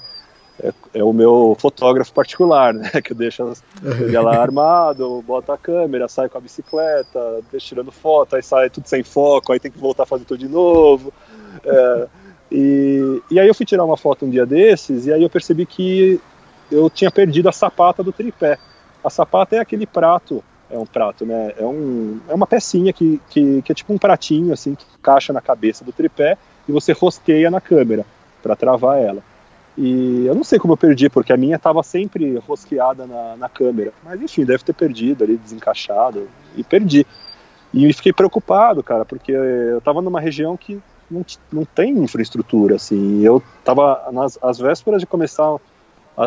é, 0.61 0.73
é 0.93 1.03
o 1.03 1.11
meu 1.11 1.57
fotógrafo 1.59 2.13
particular, 2.13 2.73
né, 2.73 2.89
que 3.03 3.13
eu 3.13 3.17
deixo 3.17 3.51
ele 3.83 4.17
lá 4.19 4.39
armado, 4.39 5.23
bota 5.25 5.53
a 5.53 5.57
câmera, 5.57 6.07
sai 6.07 6.29
com 6.29 6.37
a 6.37 6.41
bicicleta, 6.41 7.41
deixa 7.51 7.69
tirando 7.69 7.91
foto, 7.91 8.35
aí 8.35 8.43
sai 8.43 8.69
tudo 8.69 8.87
sem 8.87 9.03
foco, 9.03 9.51
aí 9.51 9.59
tem 9.59 9.71
que 9.71 9.79
voltar 9.79 10.03
a 10.03 10.07
fazer 10.07 10.25
tudo 10.25 10.39
de 10.39 10.47
novo. 10.47 11.11
É, 11.65 12.07
e, 12.51 13.21
e 13.31 13.39
aí 13.39 13.47
eu 13.47 13.55
fui 13.55 13.65
tirar 13.65 13.85
uma 13.85 13.97
foto 13.97 14.25
um 14.25 14.29
dia 14.29 14.45
desses 14.45 15.07
e 15.07 15.13
aí 15.13 15.23
eu 15.23 15.29
percebi 15.29 15.65
que 15.65 16.21
eu 16.71 16.89
tinha 16.89 17.11
perdido 17.11 17.49
a 17.49 17.51
sapata 17.51 18.03
do 18.03 18.11
tripé. 18.11 18.57
A 19.03 19.09
sapata 19.09 19.55
é 19.55 19.59
aquele 19.59 19.85
prato 19.85 20.43
é 20.69 20.77
um 20.77 20.85
prato, 20.85 21.25
né? 21.25 21.53
É, 21.57 21.65
um, 21.65 22.19
é 22.29 22.33
uma 22.33 22.45
pecinha 22.45 22.93
que, 22.93 23.19
que, 23.29 23.61
que, 23.63 23.71
é 23.71 23.75
tipo 23.75 23.91
um 23.91 23.97
pratinho, 23.97 24.53
assim, 24.53 24.75
que 24.75 24.85
encaixa 24.99 25.33
na 25.33 25.41
cabeça 25.41 25.83
do 25.83 25.91
tripé 25.91 26.37
e 26.67 26.71
você 26.71 26.93
rosqueia 26.93 27.49
na 27.49 27.59
câmera 27.59 28.05
para 28.41 28.55
travar 28.55 28.99
ela. 28.99 29.23
E 29.77 30.25
eu 30.25 30.35
não 30.35 30.43
sei 30.43 30.59
como 30.59 30.73
eu 30.73 30.77
perdi, 30.77 31.09
porque 31.09 31.33
a 31.33 31.37
minha 31.37 31.55
estava 31.55 31.81
sempre 31.81 32.37
rosqueada 32.47 33.07
na, 33.07 33.35
na 33.37 33.49
câmera. 33.49 33.91
Mas 34.03 34.21
enfim, 34.21 34.45
deve 34.45 34.63
ter 34.63 34.73
perdido 34.73 35.23
ali, 35.23 35.37
desencaixado, 35.37 36.27
e 36.55 36.63
perdi. 36.63 37.05
E 37.73 37.91
fiquei 37.93 38.13
preocupado, 38.13 38.83
cara, 38.83 39.05
porque 39.05 39.31
eu 39.31 39.77
estava 39.77 40.01
numa 40.01 40.19
região 40.19 40.57
que 40.57 40.81
não, 41.09 41.25
não 41.51 41.65
tem 41.65 41.97
infraestrutura, 41.97 42.75
assim. 42.75 43.21
Eu 43.23 43.41
estava 43.59 44.09
nas 44.11 44.37
as 44.41 44.59
vésperas 44.59 45.01
de 45.01 45.07
começar 45.07 45.57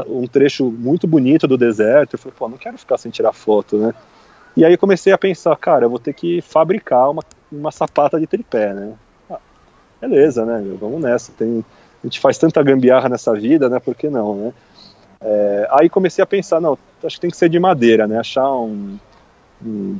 um 0.06 0.26
trecho 0.26 0.70
muito 0.70 1.06
bonito 1.06 1.46
do 1.46 1.58
deserto. 1.58 2.14
Eu 2.14 2.18
falei, 2.18 2.34
pô, 2.38 2.48
não 2.48 2.56
quero 2.56 2.78
ficar 2.78 2.98
sem 2.98 3.10
tirar 3.10 3.32
foto, 3.32 3.76
né? 3.76 3.94
E 4.56 4.64
aí 4.64 4.76
comecei 4.76 5.12
a 5.12 5.18
pensar, 5.18 5.56
cara, 5.56 5.86
eu 5.86 5.90
vou 5.90 5.98
ter 5.98 6.12
que 6.12 6.40
fabricar 6.42 7.10
uma, 7.10 7.22
uma 7.50 7.70
sapata 7.70 8.20
de 8.20 8.26
tripé, 8.26 8.72
né? 8.74 8.92
Ah, 9.30 9.38
beleza, 10.00 10.44
né? 10.44 10.62
Vamos 10.78 11.00
nessa. 11.00 11.32
Tem, 11.32 11.64
a 12.02 12.06
gente 12.06 12.20
faz 12.20 12.36
tanta 12.36 12.62
gambiarra 12.62 13.08
nessa 13.08 13.32
vida, 13.34 13.68
né? 13.68 13.78
Por 13.80 13.94
que 13.94 14.08
não, 14.08 14.34
né? 14.34 14.52
É, 15.20 15.68
aí 15.70 15.88
comecei 15.88 16.22
a 16.22 16.26
pensar, 16.26 16.60
não, 16.60 16.76
acho 17.04 17.16
que 17.16 17.20
tem 17.20 17.30
que 17.30 17.36
ser 17.36 17.48
de 17.48 17.58
madeira, 17.58 18.06
né? 18.06 18.18
Achar 18.18 18.50
um, 18.50 18.98
um, 19.64 19.98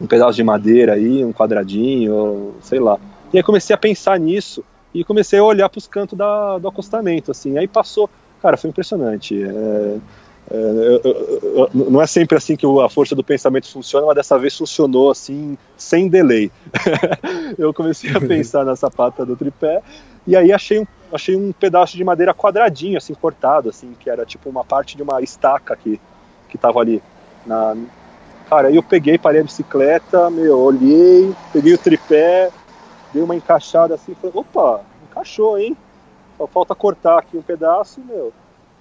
um 0.00 0.06
pedaço 0.06 0.36
de 0.36 0.44
madeira 0.44 0.94
aí, 0.94 1.24
um 1.24 1.32
quadradinho, 1.32 2.54
sei 2.62 2.78
lá. 2.78 2.98
E 3.32 3.36
aí 3.36 3.42
comecei 3.42 3.74
a 3.74 3.78
pensar 3.78 4.18
nisso 4.18 4.64
e 4.94 5.02
comecei 5.02 5.38
a 5.40 5.44
olhar 5.44 5.68
para 5.68 5.78
os 5.78 5.88
cantos 5.88 6.16
da, 6.16 6.56
do 6.58 6.68
acostamento, 6.68 7.32
assim. 7.32 7.58
Aí 7.58 7.66
passou, 7.66 8.08
cara, 8.44 8.58
foi 8.58 8.68
impressionante. 8.68 9.42
É, 9.42 9.96
é, 10.50 10.56
eu, 10.56 11.00
eu, 11.02 11.40
eu, 11.42 11.70
não 11.72 12.02
é 12.02 12.06
sempre 12.06 12.36
assim 12.36 12.54
que 12.54 12.66
a 12.66 12.88
força 12.90 13.14
do 13.14 13.24
pensamento 13.24 13.66
funciona, 13.72 14.04
mas 14.04 14.16
dessa 14.16 14.38
vez 14.38 14.54
funcionou 14.54 15.10
assim, 15.10 15.56
sem 15.78 16.10
delay. 16.10 16.52
eu 17.56 17.72
comecei 17.72 18.14
a 18.14 18.20
pensar 18.20 18.62
na 18.66 18.76
sapata 18.76 19.24
do 19.24 19.34
tripé 19.34 19.80
e 20.26 20.36
aí 20.36 20.52
achei 20.52 20.78
um, 20.78 20.86
achei 21.10 21.34
um 21.34 21.52
pedaço 21.52 21.96
de 21.96 22.04
madeira 22.04 22.34
quadradinho, 22.34 22.98
assim, 22.98 23.14
cortado, 23.14 23.70
assim, 23.70 23.94
que 23.98 24.10
era 24.10 24.26
tipo 24.26 24.50
uma 24.50 24.62
parte 24.62 24.94
de 24.94 25.02
uma 25.02 25.22
estaca 25.22 25.74
que, 25.74 25.98
que 26.50 26.58
tava 26.58 26.80
ali. 26.80 27.02
Na... 27.46 27.74
Cara, 28.50 28.68
aí 28.68 28.76
eu 28.76 28.82
peguei, 28.82 29.16
parei 29.16 29.40
a 29.40 29.44
bicicleta, 29.44 30.28
meu, 30.28 30.58
olhei, 30.58 31.32
peguei 31.50 31.72
o 31.72 31.78
tripé, 31.78 32.50
dei 33.10 33.22
uma 33.22 33.34
encaixada 33.34 33.94
assim, 33.94 34.14
falei, 34.14 34.36
opa, 34.36 34.82
encaixou, 35.10 35.58
hein? 35.58 35.74
Só 36.44 36.46
falta 36.46 36.74
cortar 36.74 37.20
aqui 37.20 37.38
um 37.38 37.42
pedaço, 37.42 38.02
meu, 38.06 38.30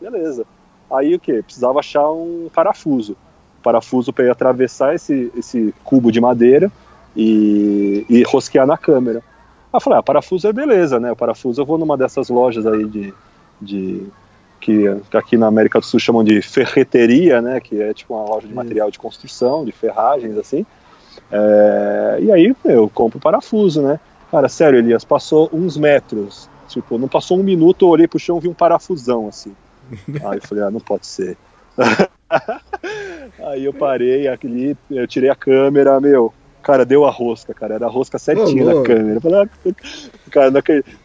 beleza. 0.02 0.46
Aí 0.92 1.16
o 1.16 1.20
que? 1.20 1.42
Precisava 1.42 1.80
achar 1.80 2.12
um 2.12 2.50
parafuso. 2.54 3.16
Parafuso 3.64 4.12
para 4.12 4.30
atravessar 4.30 4.94
esse, 4.94 5.32
esse 5.34 5.74
cubo 5.82 6.12
de 6.12 6.20
madeira 6.20 6.70
e, 7.16 8.06
e 8.10 8.22
rosquear 8.24 8.68
na 8.68 8.78
câmera. 8.78 9.20
Aí 9.20 9.78
eu 9.78 9.80
falei, 9.80 10.00
ah, 10.00 10.04
parafuso 10.04 10.46
é 10.46 10.52
beleza, 10.52 11.00
né? 11.00 11.14
O 11.14 11.16
parafuso 11.16 11.62
eu 11.62 11.66
vou 11.66 11.78
numa 11.78 11.96
dessas 11.96 12.28
lojas 12.28 12.68
aí 12.68 12.84
de. 12.86 13.14
de 13.62 14.08
que, 14.60 14.84
que 15.10 15.18
aqui 15.18 15.38
na 15.38 15.48
América 15.48 15.80
do 15.80 15.86
Sul 15.86 16.00
chamam 16.00 16.24
de 16.24 16.42
ferreteria, 16.42 17.42
né? 17.42 17.62
Que 17.62 17.82
é 17.82 17.94
tipo 17.94 18.14
uma 18.14 18.26
loja 18.26 18.46
de 18.46 18.54
material 18.54 18.92
de 18.92 19.00
construção, 19.00 19.64
de 19.64 19.72
ferragens, 19.72 20.38
assim. 20.38 20.66
É, 21.32 22.18
e 22.22 22.32
aí 22.32 22.54
eu 22.66 22.90
compro 22.90 23.20
parafuso, 23.20 23.82
né? 23.82 24.02
Cara, 24.30 24.50
sério, 24.50 24.80
Elias, 24.80 25.06
passou 25.06 25.50
uns 25.54 25.78
metros. 25.78 26.50
Tipo, 26.68 26.98
não 26.98 27.08
passou 27.08 27.40
um 27.40 27.44
minuto, 27.44 27.86
eu 27.86 27.90
olhei 27.90 28.08
pro 28.08 28.20
chão 28.20 28.38
e 28.38 28.42
vi 28.42 28.48
um 28.48 28.54
parafusão, 28.54 29.28
assim. 29.28 29.54
Aí 30.26 30.38
eu 30.38 30.48
falei, 30.48 30.64
ah, 30.64 30.72
não 30.72 30.80
pode 30.80 31.06
ser. 31.06 31.38
Aí 33.46 33.66
eu 33.66 33.74
parei 33.74 34.28
aqui, 34.28 34.76
eu 34.90 35.08
tirei 35.08 35.30
a 35.30 35.36
câmera, 35.36 36.00
meu, 36.00 36.34
cara, 36.62 36.86
deu 36.86 37.06
a 37.06 37.12
rosca, 37.12 37.54
cara, 37.54 37.76
era 37.76 37.86
a 37.86 37.90
rosca 37.90 38.18
certinha 38.18 38.64
oh, 38.66 38.80
na 38.80 38.84
câmera. 38.84 39.18
Eu 39.18 39.22
falei, 39.22 39.42
ah, 39.42 39.50
cara, 40.32 40.52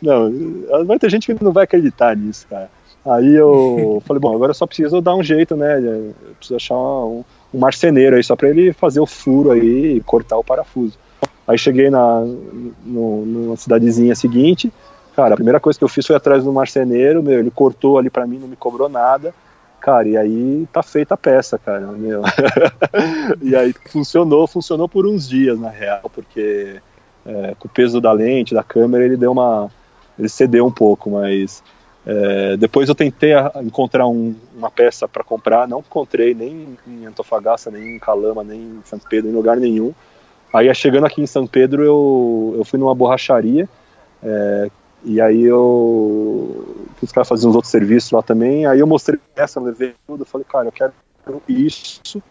não, 0.00 0.30
não, 0.30 0.86
vai 0.86 0.98
ter 0.98 1.10
gente 1.10 1.26
que 1.26 1.44
não 1.44 1.52
vai 1.52 1.64
acreditar 1.64 2.16
nisso, 2.16 2.46
cara. 2.48 2.70
Aí 3.04 3.34
eu 3.34 4.02
falei, 4.06 4.20
bom, 4.20 4.34
agora 4.34 4.50
eu 4.50 4.54
só 4.54 4.66
preciso 4.66 5.00
dar 5.00 5.14
um 5.14 5.22
jeito, 5.22 5.56
né? 5.56 5.78
Eu 5.78 6.14
preciso 6.36 6.56
achar 6.56 6.76
um, 6.76 7.24
um 7.52 7.58
marceneiro 7.58 8.16
aí, 8.16 8.22
só 8.22 8.36
pra 8.36 8.48
ele 8.48 8.72
fazer 8.72 9.00
o 9.00 9.06
furo 9.06 9.50
aí 9.50 9.96
e 9.96 10.00
cortar 10.00 10.38
o 10.38 10.44
parafuso. 10.44 10.98
Aí 11.46 11.56
cheguei 11.56 11.88
na 11.88 12.20
no, 12.20 13.24
numa 13.24 13.56
cidadezinha 13.56 14.14
seguinte, 14.14 14.70
Cara, 15.18 15.34
a 15.34 15.36
primeira 15.36 15.58
coisa 15.58 15.76
que 15.76 15.84
eu 15.84 15.88
fiz 15.88 16.06
foi 16.06 16.14
atrás 16.14 16.44
do 16.44 16.52
marceneiro, 16.52 17.24
meu, 17.24 17.40
ele 17.40 17.50
cortou 17.50 17.98
ali 17.98 18.08
para 18.08 18.24
mim, 18.24 18.38
não 18.38 18.46
me 18.46 18.54
cobrou 18.54 18.88
nada. 18.88 19.34
Cara, 19.80 20.06
e 20.06 20.16
aí 20.16 20.68
tá 20.72 20.80
feita 20.80 21.14
a 21.14 21.16
peça, 21.16 21.58
cara, 21.58 21.88
meu. 21.88 22.22
e 23.42 23.56
aí 23.56 23.74
funcionou, 23.90 24.46
funcionou 24.46 24.88
por 24.88 25.08
uns 25.08 25.28
dias, 25.28 25.58
na 25.58 25.70
real, 25.70 26.08
porque 26.14 26.80
é, 27.26 27.56
com 27.58 27.66
o 27.66 27.68
peso 27.68 28.00
da 28.00 28.12
lente, 28.12 28.54
da 28.54 28.62
câmera, 28.62 29.04
ele 29.04 29.16
deu 29.16 29.32
uma. 29.32 29.68
ele 30.16 30.28
cedeu 30.28 30.64
um 30.64 30.70
pouco, 30.70 31.10
mas. 31.10 31.64
É, 32.06 32.56
depois 32.56 32.88
eu 32.88 32.94
tentei 32.94 33.32
encontrar 33.64 34.06
um, 34.06 34.36
uma 34.56 34.70
peça 34.70 35.08
para 35.08 35.24
comprar, 35.24 35.66
não 35.66 35.80
encontrei 35.80 36.32
nem 36.32 36.78
em 36.86 37.06
Antofagasta, 37.06 37.72
nem 37.72 37.96
em 37.96 37.98
Calama, 37.98 38.44
nem 38.44 38.60
em 38.60 38.82
São 38.84 39.00
Pedro, 39.00 39.28
em 39.28 39.34
lugar 39.34 39.56
nenhum. 39.56 39.92
Aí 40.54 40.72
chegando 40.76 41.06
aqui 41.06 41.20
em 41.20 41.26
São 41.26 41.44
Pedro, 41.44 41.82
eu, 41.82 42.54
eu 42.56 42.64
fui 42.64 42.78
numa 42.78 42.94
borracharia 42.94 43.68
é, 44.22 44.70
e 45.04 45.20
aí 45.20 45.44
eu 45.44 46.86
que 46.98 47.04
os 47.04 47.12
caras 47.12 47.28
faziam 47.28 47.50
os 47.50 47.56
outros 47.56 47.70
serviços 47.70 48.10
lá 48.10 48.22
também. 48.22 48.66
Aí 48.66 48.80
eu 48.80 48.86
mostrei 48.86 49.18
essa, 49.36 49.60
levei 49.60 49.94
tudo, 50.06 50.24
falei, 50.24 50.46
cara, 50.48 50.66
eu 50.66 50.72
quero 50.72 50.92
isso 51.48 52.22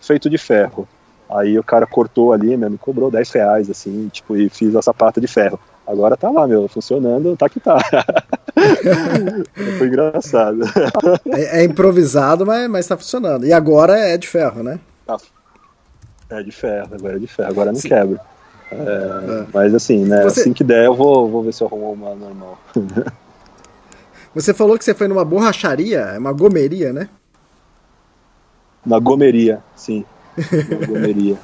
feito 0.00 0.28
de 0.28 0.38
ferro. 0.38 0.86
Aí 1.30 1.58
o 1.58 1.64
cara 1.64 1.86
cortou 1.86 2.32
ali, 2.32 2.56
meu, 2.56 2.68
me 2.68 2.78
cobrou 2.78 3.10
10 3.10 3.30
reais, 3.30 3.70
assim, 3.70 4.08
tipo, 4.08 4.36
e 4.36 4.48
fiz 4.48 4.74
a 4.74 4.82
sapata 4.82 5.20
de 5.20 5.28
ferro. 5.28 5.60
Agora 5.86 6.16
tá 6.16 6.28
lá, 6.28 6.46
meu, 6.46 6.68
funcionando, 6.68 7.36
tá 7.36 7.48
que 7.48 7.60
tá. 7.60 7.78
Foi 9.78 9.86
engraçado. 9.86 10.60
É, 11.32 11.60
é, 11.60 11.64
improvisado, 11.64 12.44
mas, 12.44 12.68
mas 12.68 12.86
tá 12.86 12.96
funcionando. 12.96 13.46
E 13.46 13.52
agora 13.52 13.96
é 13.96 14.16
de 14.16 14.26
ferro, 14.26 14.62
né? 14.62 14.80
É 16.28 16.42
de 16.42 16.52
ferro, 16.52 16.94
agora 16.94 17.16
é 17.16 17.18
de 17.18 17.26
ferro, 17.26 17.48
agora 17.48 17.72
não 17.72 17.80
Sim. 17.80 17.88
quebra. 17.88 18.20
É, 18.70 18.74
é. 18.74 19.46
Mas 19.52 19.74
assim, 19.74 20.04
né? 20.04 20.22
Você... 20.22 20.40
Assim 20.40 20.52
que 20.52 20.64
der, 20.64 20.86
eu 20.86 20.94
vou, 20.94 21.28
vou 21.28 21.42
ver 21.42 21.52
se 21.52 21.62
eu 21.62 21.66
arrumo 21.66 21.92
uma 21.92 22.14
normal. 22.14 22.58
Você 24.32 24.54
falou 24.54 24.78
que 24.78 24.84
você 24.84 24.94
foi 24.94 25.08
numa 25.08 25.24
borracharia, 25.24 25.98
é 25.98 26.18
uma 26.18 26.32
gomeria, 26.32 26.92
né? 26.92 27.08
Na 28.86 29.00
gomeria, 29.00 29.58
sim. 29.74 30.04
Na 30.36 30.86
gomeria. 30.86 31.36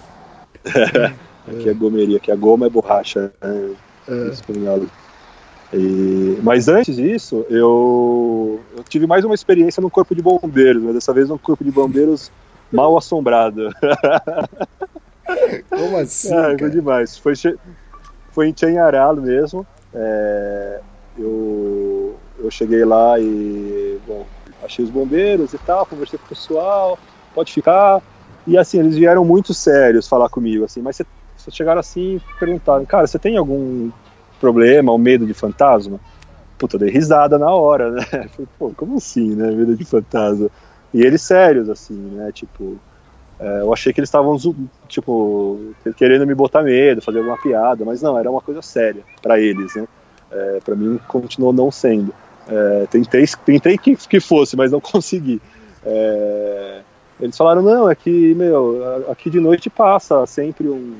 aqui 1.48 1.68
é 1.68 1.74
gomeria, 1.74 2.16
aqui 2.18 2.30
a 2.30 2.36
goma 2.36 2.66
é 2.66 2.70
borracha. 2.70 3.32
Né? 3.42 3.74
É. 4.08 5.76
E, 5.76 6.38
mas 6.44 6.68
antes 6.68 6.94
disso, 6.94 7.44
eu, 7.50 8.60
eu 8.76 8.84
tive 8.84 9.06
mais 9.06 9.24
uma 9.24 9.34
experiência 9.34 9.80
no 9.80 9.90
corpo 9.90 10.14
de 10.14 10.22
bombeiros, 10.22 10.80
mas 10.80 10.94
dessa 10.94 11.12
vez 11.12 11.28
no 11.28 11.38
corpo 11.38 11.64
de 11.64 11.72
bombeiros 11.72 12.30
mal 12.72 12.96
assombrado. 12.96 13.68
Como 15.68 15.96
assim? 15.96 16.32
Ah, 16.32 16.56
foi 16.58 16.70
demais. 16.70 17.16
Foi, 17.16 17.34
foi 18.30 18.48
em 18.48 18.52
Tianharalo 18.52 19.22
mesmo. 19.22 19.66
É, 19.94 20.80
eu, 21.18 22.16
eu 22.38 22.50
cheguei 22.50 22.84
lá 22.84 23.18
e, 23.18 23.98
bom, 24.06 24.26
achei 24.62 24.84
os 24.84 24.90
bombeiros 24.90 25.52
e 25.54 25.58
tal, 25.58 25.86
conversei 25.86 26.18
com 26.18 26.26
o 26.26 26.28
pessoal, 26.28 26.98
pode 27.34 27.52
ficar. 27.52 28.02
E 28.46 28.56
assim, 28.56 28.78
eles 28.78 28.96
vieram 28.96 29.24
muito 29.24 29.52
sérios 29.52 30.06
falar 30.06 30.28
comigo, 30.28 30.64
assim, 30.64 30.80
mas 30.80 30.96
você, 30.96 31.50
chegaram 31.50 31.80
assim 31.80 32.16
e 32.16 32.38
perguntaram, 32.38 32.84
cara, 32.84 33.06
você 33.06 33.18
tem 33.18 33.36
algum 33.36 33.90
problema 34.40 34.92
ou 34.92 34.98
medo 34.98 35.26
de 35.26 35.34
fantasma? 35.34 35.98
Puta, 36.58 36.76
eu 36.76 36.80
dei 36.80 36.90
risada 36.90 37.38
na 37.38 37.50
hora, 37.50 37.90
né? 37.90 38.02
Falei, 38.30 38.48
pô, 38.58 38.72
como 38.76 38.96
assim, 38.96 39.34
né? 39.34 39.50
Medo 39.50 39.76
de 39.76 39.84
fantasma. 39.84 40.48
E 40.92 41.02
eles 41.02 41.22
sérios, 41.22 41.68
assim, 41.68 41.94
né? 41.94 42.30
Tipo, 42.32 42.78
é, 43.38 43.60
eu 43.60 43.72
achei 43.72 43.92
que 43.92 44.00
eles 44.00 44.08
estavam, 44.08 44.38
tipo, 44.88 45.74
querendo 45.96 46.26
me 46.26 46.34
botar 46.34 46.62
medo, 46.62 47.02
fazer 47.02 47.18
alguma 47.18 47.36
piada, 47.36 47.84
mas 47.84 48.00
não, 48.00 48.18
era 48.18 48.30
uma 48.30 48.40
coisa 48.40 48.62
séria 48.62 49.02
para 49.22 49.38
eles, 49.38 49.74
né? 49.74 49.86
É, 50.30 50.60
para 50.64 50.74
mim, 50.74 50.98
continuou 51.06 51.52
não 51.52 51.70
sendo. 51.70 52.14
É, 52.48 52.86
tentei, 52.90 53.26
tentei 53.44 53.76
que, 53.76 53.96
que 53.96 54.20
fosse, 54.20 54.56
mas 54.56 54.72
não 54.72 54.80
consegui. 54.80 55.40
É, 55.84 56.80
eles 57.20 57.36
falaram, 57.36 57.62
não, 57.62 57.90
é 57.90 57.94
que, 57.94 58.34
meu, 58.34 59.04
aqui 59.10 59.28
de 59.28 59.38
noite 59.38 59.68
passa 59.68 60.24
sempre 60.26 60.68
um, 60.68 60.96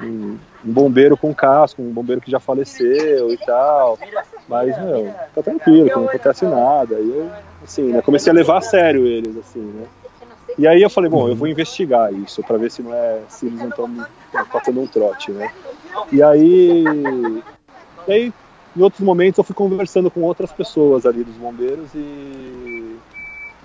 um, 0.00 0.38
um, 0.64 0.72
bombeiro 0.72 1.16
com 1.16 1.34
casco, 1.34 1.80
um 1.80 1.90
bombeiro 1.90 2.20
que 2.20 2.30
já 2.30 2.38
faleceu 2.38 3.32
e 3.32 3.38
tal. 3.38 3.98
Mas, 4.46 4.78
meu, 4.78 5.10
tá 5.34 5.42
tranquilo, 5.42 5.88
não 5.88 6.06
acontece 6.06 6.44
nada. 6.44 6.96
E 6.96 7.08
eu, 7.08 7.30
assim, 7.64 7.92
né, 7.92 8.02
comecei 8.02 8.30
a 8.30 8.34
levar 8.34 8.58
a 8.58 8.62
sério 8.62 9.06
eles, 9.06 9.36
assim, 9.38 9.60
né. 9.60 9.86
E 10.58 10.66
aí 10.66 10.82
eu 10.82 10.88
falei, 10.88 11.10
bom, 11.10 11.28
eu 11.28 11.36
vou 11.36 11.48
investigar 11.48 12.12
isso 12.14 12.42
para 12.42 12.56
ver 12.56 12.70
se 12.70 12.82
não 12.82 12.94
é 12.94 13.20
se 13.28 13.46
eles 13.46 13.58
não 13.58 13.68
estão 13.68 13.90
fazendo 14.50 14.80
um 14.80 14.86
trote, 14.86 15.30
né? 15.30 15.50
E 16.10 16.22
aí, 16.22 16.84
e 18.08 18.12
aí, 18.12 18.32
em 18.76 18.82
outros 18.82 19.02
momentos 19.02 19.38
eu 19.38 19.44
fui 19.44 19.54
conversando 19.54 20.10
com 20.10 20.22
outras 20.22 20.50
pessoas 20.52 21.04
ali 21.04 21.22
dos 21.22 21.34
bombeiros 21.34 21.94
e 21.94 22.96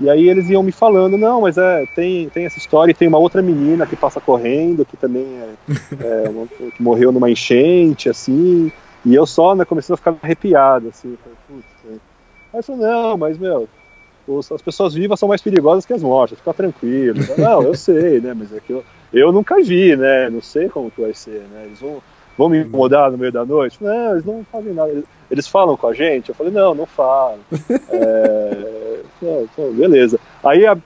e 0.01 0.09
aí 0.09 0.27
eles 0.27 0.49
iam 0.49 0.63
me 0.63 0.71
falando, 0.71 1.15
não, 1.15 1.41
mas 1.41 1.59
é, 1.59 1.85
tem, 1.93 2.27
tem 2.29 2.45
essa 2.45 2.57
história 2.57 2.91
e 2.91 2.95
tem 2.95 3.07
uma 3.07 3.19
outra 3.19 3.39
menina 3.39 3.85
que 3.85 3.95
passa 3.95 4.19
correndo, 4.19 4.83
que 4.83 4.97
também 4.97 5.23
é, 5.23 5.53
é 6.25 6.29
uma, 6.29 6.47
que 6.47 6.81
morreu 6.81 7.11
numa 7.11 7.29
enchente, 7.29 8.09
assim, 8.09 8.71
e 9.05 9.13
eu 9.13 9.27
só, 9.27 9.53
né, 9.53 9.63
começando 9.63 9.93
a 9.93 9.97
ficar 9.97 10.15
arrepiado, 10.21 10.87
assim, 10.89 11.15
putz, 11.47 11.65
né? 11.83 11.99
Aí 12.51 12.59
eu 12.59 12.63
falei, 12.63 12.81
não, 12.81 13.17
mas, 13.17 13.37
meu, 13.37 13.69
os, 14.27 14.51
as 14.51 14.61
pessoas 14.61 14.93
vivas 14.93 15.19
são 15.19 15.29
mais 15.29 15.41
perigosas 15.41 15.85
que 15.85 15.93
as 15.93 16.03
mortas, 16.03 16.37
fica 16.37 16.53
tranquilo. 16.53 17.19
Não, 17.37 17.63
eu 17.63 17.75
sei, 17.75 18.19
né? 18.19 18.33
Mas 18.33 18.53
é 18.53 18.59
que 18.59 18.71
eu, 18.71 18.83
eu 19.13 19.31
nunca 19.31 19.61
vi, 19.61 19.95
né? 19.95 20.29
Não 20.29 20.41
sei 20.41 20.69
como 20.69 20.91
que 20.91 21.01
vai 21.01 21.13
ser, 21.13 21.43
né? 21.51 21.63
Eles 21.65 21.79
vão, 21.79 22.01
vão 22.37 22.49
me 22.49 22.59
incomodar 22.59 23.11
no 23.11 23.17
meio 23.17 23.31
da 23.31 23.45
noite? 23.45 23.77
Não, 23.81 24.11
eles 24.11 24.25
não 24.25 24.45
fazem 24.51 24.73
nada. 24.73 24.89
Eles, 24.89 25.05
eles 25.29 25.47
falam 25.47 25.77
com 25.77 25.87
a 25.87 25.93
gente? 25.93 26.29
Eu 26.29 26.35
falei, 26.35 26.51
não, 26.51 26.73
não 26.73 26.85
falam. 26.85 27.39
É, 27.93 29.01
não, 29.21 29.73
beleza. 29.73 30.19
Aí, 30.43 30.65
a, 30.65 30.77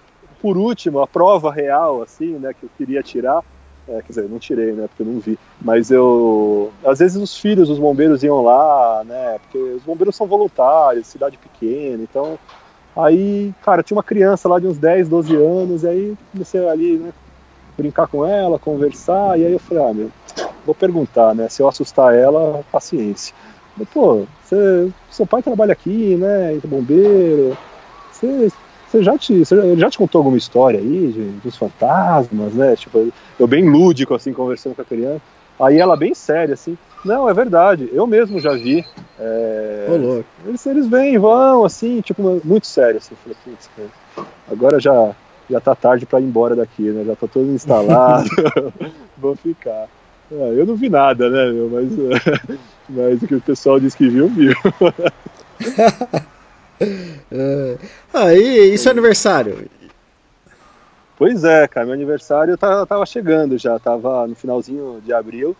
por 0.41 0.57
último, 0.57 0.99
a 0.99 1.07
prova 1.07 1.51
real, 1.51 2.01
assim, 2.01 2.37
né, 2.37 2.53
que 2.53 2.65
eu 2.65 2.69
queria 2.77 3.01
tirar, 3.01 3.43
é, 3.87 4.01
quer 4.01 4.07
dizer, 4.07 4.23
eu 4.23 4.29
não 4.29 4.39
tirei, 4.39 4.73
né, 4.73 4.87
porque 4.87 5.03
eu 5.03 5.07
não 5.07 5.19
vi, 5.19 5.37
mas 5.61 5.91
eu, 5.91 6.71
às 6.83 6.99
vezes 6.99 7.21
os 7.21 7.37
filhos 7.37 7.67
dos 7.67 7.79
bombeiros 7.79 8.23
iam 8.23 8.43
lá, 8.43 9.03
né, 9.05 9.39
porque 9.41 9.57
os 9.57 9.83
bombeiros 9.83 10.15
são 10.15 10.27
voluntários, 10.27 11.07
cidade 11.07 11.37
pequena, 11.37 12.03
então 12.03 12.37
Aí, 12.95 13.53
cara, 13.63 13.83
tinha 13.83 13.97
uma 13.97 14.03
criança 14.03 14.47
lá 14.47 14.59
de 14.59 14.67
uns 14.67 14.77
10, 14.77 15.09
12 15.09 15.35
anos, 15.35 15.83
e 15.83 15.87
aí 15.87 16.17
comecei 16.31 16.67
ali, 16.67 16.97
né, 16.97 17.13
brincar 17.77 18.07
com 18.07 18.25
ela, 18.25 18.57
conversar, 18.57 19.37
e 19.37 19.45
aí 19.45 19.51
eu 19.51 19.59
falei, 19.59 19.83
ah, 19.83 19.93
meu, 19.93 20.09
vou 20.65 20.73
perguntar, 20.73 21.35
né, 21.35 21.49
se 21.49 21.61
eu 21.61 21.67
assustar 21.67 22.15
ela, 22.15 22.63
paciência. 22.71 23.33
Mas, 23.75 23.89
pô, 23.89 24.25
você, 24.43 24.89
seu 25.09 25.25
pai 25.25 25.41
trabalha 25.41 25.73
aqui, 25.73 26.15
né, 26.15 26.55
é 26.55 26.67
bombeiro, 26.67 27.57
você, 28.09 28.49
você 28.87 29.03
já 29.03 29.17
te, 29.17 29.43
você 29.43 29.75
já 29.75 29.89
te 29.89 29.97
contou 29.97 30.19
alguma 30.19 30.37
história 30.37 30.79
aí 30.79 31.11
de, 31.11 31.21
dos 31.43 31.57
fantasmas, 31.57 32.53
né, 32.53 32.77
tipo, 32.77 33.11
eu 33.37 33.47
bem 33.47 33.69
lúdico, 33.69 34.13
assim, 34.13 34.31
conversando 34.31 34.73
com 34.73 34.81
a 34.81 34.85
criança. 34.85 35.21
Aí 35.59 35.77
ela 35.77 35.97
bem 35.97 36.13
séria, 36.13 36.53
assim, 36.53 36.77
não, 37.05 37.29
é 37.29 37.33
verdade, 37.33 37.89
eu 37.93 38.05
mesmo 38.07 38.39
já 38.39 38.51
vi. 38.53 38.83
É, 39.19 39.87
louco. 39.89 40.25
Eles, 40.45 40.65
eles 40.65 40.87
vêm, 40.87 41.17
vão, 41.17 41.63
assim, 41.63 42.01
tipo, 42.01 42.41
muito 42.43 42.67
sério, 42.67 42.97
assim, 42.97 43.15
falei, 43.15 43.37
putz, 43.45 43.69
agora 44.51 44.79
já, 44.79 45.15
já 45.49 45.61
tá 45.61 45.75
tarde 45.75 46.05
para 46.05 46.19
ir 46.19 46.23
embora 46.23 46.55
daqui, 46.55 46.83
né, 46.83 47.03
já 47.05 47.15
tá 47.15 47.27
todo 47.27 47.51
instalado, 47.51 48.27
vou 49.17 49.35
ficar. 49.35 49.87
É, 50.31 50.53
eu 50.57 50.65
não 50.65 50.75
vi 50.75 50.89
nada, 50.89 51.29
né, 51.29 51.51
meu, 51.51 51.69
mas, 51.69 51.89
mas 52.89 53.21
o 53.21 53.27
que 53.27 53.35
o 53.35 53.41
pessoal 53.41 53.79
disse 53.79 53.95
que 53.95 54.09
viu, 54.09 54.27
viu. 54.27 54.53
é. 57.31 57.77
Ah, 58.13 58.33
e, 58.33 58.73
e 58.73 58.77
seu 58.77 58.91
aniversário? 58.91 59.69
Pois 61.17 61.43
é, 61.45 61.67
cara, 61.67 61.85
meu 61.85 61.93
aniversário 61.93 62.57
tava, 62.57 62.85
tava 62.85 63.05
chegando 63.05 63.57
já, 63.57 63.79
tava 63.79 64.27
no 64.27 64.35
finalzinho 64.35 65.01
de 65.03 65.13
abril. 65.13 65.55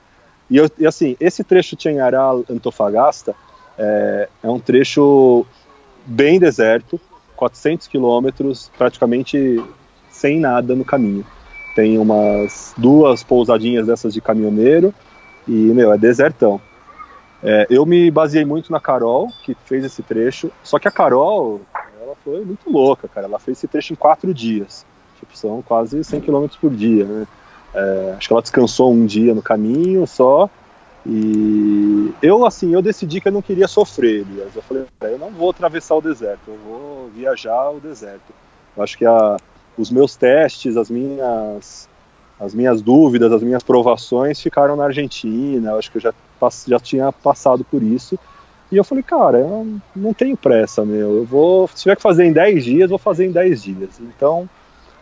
E, 0.50 0.58
eu, 0.58 0.70
e 0.78 0.86
assim, 0.86 1.16
esse 1.20 1.44
trecho 1.44 1.76
Tianhará-Antofagasta 1.76 3.36
é, 3.78 4.30
é 4.44 4.50
um 4.50 4.60
trecho 4.60 5.46
bem 6.06 6.40
deserto, 6.40 7.00
400 7.36 7.88
quilômetros, 7.88 8.72
praticamente 8.78 9.64
sem 10.10 10.40
nada 10.40 10.76
no 10.76 10.86
caminho. 10.86 11.26
Tem 11.76 11.98
umas 11.98 12.74
duas 12.78 13.24
pousadinhas 13.24 13.88
dessas 13.88 14.14
de 14.14 14.22
caminhoneiro 14.22 14.94
e, 15.48 15.52
meu, 15.52 15.92
é 15.92 15.98
desertão. 15.98 16.62
É, 17.44 17.68
eu 17.70 17.86
me 17.86 18.10
baseei 18.10 18.46
muito 18.46 18.72
na 18.72 18.80
Carol, 18.80 19.28
que 19.44 19.56
fez 19.66 19.84
esse 19.84 20.02
trecho, 20.02 20.52
só 20.64 20.80
que 20.80 20.88
a 20.88 20.92
Carol, 20.92 21.62
ela 22.02 22.16
foi 22.24 22.46
muito 22.46 22.72
louca, 22.72 23.08
cara. 23.08 23.28
Ela 23.28 23.40
fez 23.40 23.58
esse 23.58 23.68
trecho 23.68 23.94
em 23.94 23.96
quatro 23.96 24.34
dias 24.34 24.86
tipo, 25.26 25.38
são 25.38 25.62
quase 25.62 26.04
100 26.04 26.22
km 26.22 26.48
por 26.60 26.74
dia, 26.74 27.06
né? 27.06 27.28
É, 27.76 28.16
acho 28.18 28.28
que 28.28 28.34
ela 28.34 28.42
descansou 28.42 28.92
um 28.94 29.06
dia 29.06 29.36
no 29.36 29.42
caminho 29.42 30.08
só. 30.08 30.50
E 31.06 32.12
eu, 32.22 32.46
assim, 32.46 32.74
eu 32.74 32.82
decidi 32.82 33.22
que 33.22 33.28
eu 33.28 33.32
não 33.32 33.42
queria 33.42 33.68
sofrer, 33.68 34.22
Elias. 34.22 34.56
Eu 34.56 34.62
falei, 34.62 34.86
eu 35.02 35.20
não 35.20 35.30
vou 35.30 35.52
atravessar 35.52 35.96
o 35.96 36.02
deserto, 36.02 36.42
eu 36.48 36.58
vou 36.66 37.10
viajar 37.14 37.70
o 37.70 37.80
deserto. 37.80 38.34
Eu 38.76 38.82
acho 38.82 38.98
que 38.98 39.06
a, 39.06 39.38
os 39.78 39.92
meus 39.92 40.16
testes, 40.16 40.78
as 40.78 40.90
minhas, 40.90 41.88
as 42.40 42.56
minhas 42.56 42.82
dúvidas, 42.82 43.32
as 43.32 43.44
minhas 43.44 43.62
provações 43.62 44.42
ficaram 44.42 44.76
na 44.76 44.86
Argentina. 44.86 45.72
Eu 45.72 45.78
acho 45.78 45.92
que 45.92 45.98
eu 45.98 46.02
já, 46.02 46.14
já 46.68 46.80
tinha 46.80 47.12
passado 47.12 47.64
por 47.64 47.84
isso. 47.84 48.18
E 48.72 48.78
eu 48.78 48.84
falei, 48.84 49.04
cara, 49.04 49.38
eu 49.38 49.78
não 49.96 50.14
tenho 50.14 50.36
pressa, 50.36 50.84
meu. 50.84 51.18
Eu 51.18 51.26
vou, 51.26 51.68
se 51.68 51.84
tiver 51.84 51.96
que 51.96 52.02
fazer 52.02 52.26
em 52.26 52.34
10 52.34 52.66
dias, 52.66 52.90
vou 52.90 52.98
fazer 52.98 53.26
em 53.26 53.32
10 53.32 53.62
dias. 53.62 54.00
Então, 54.00 54.50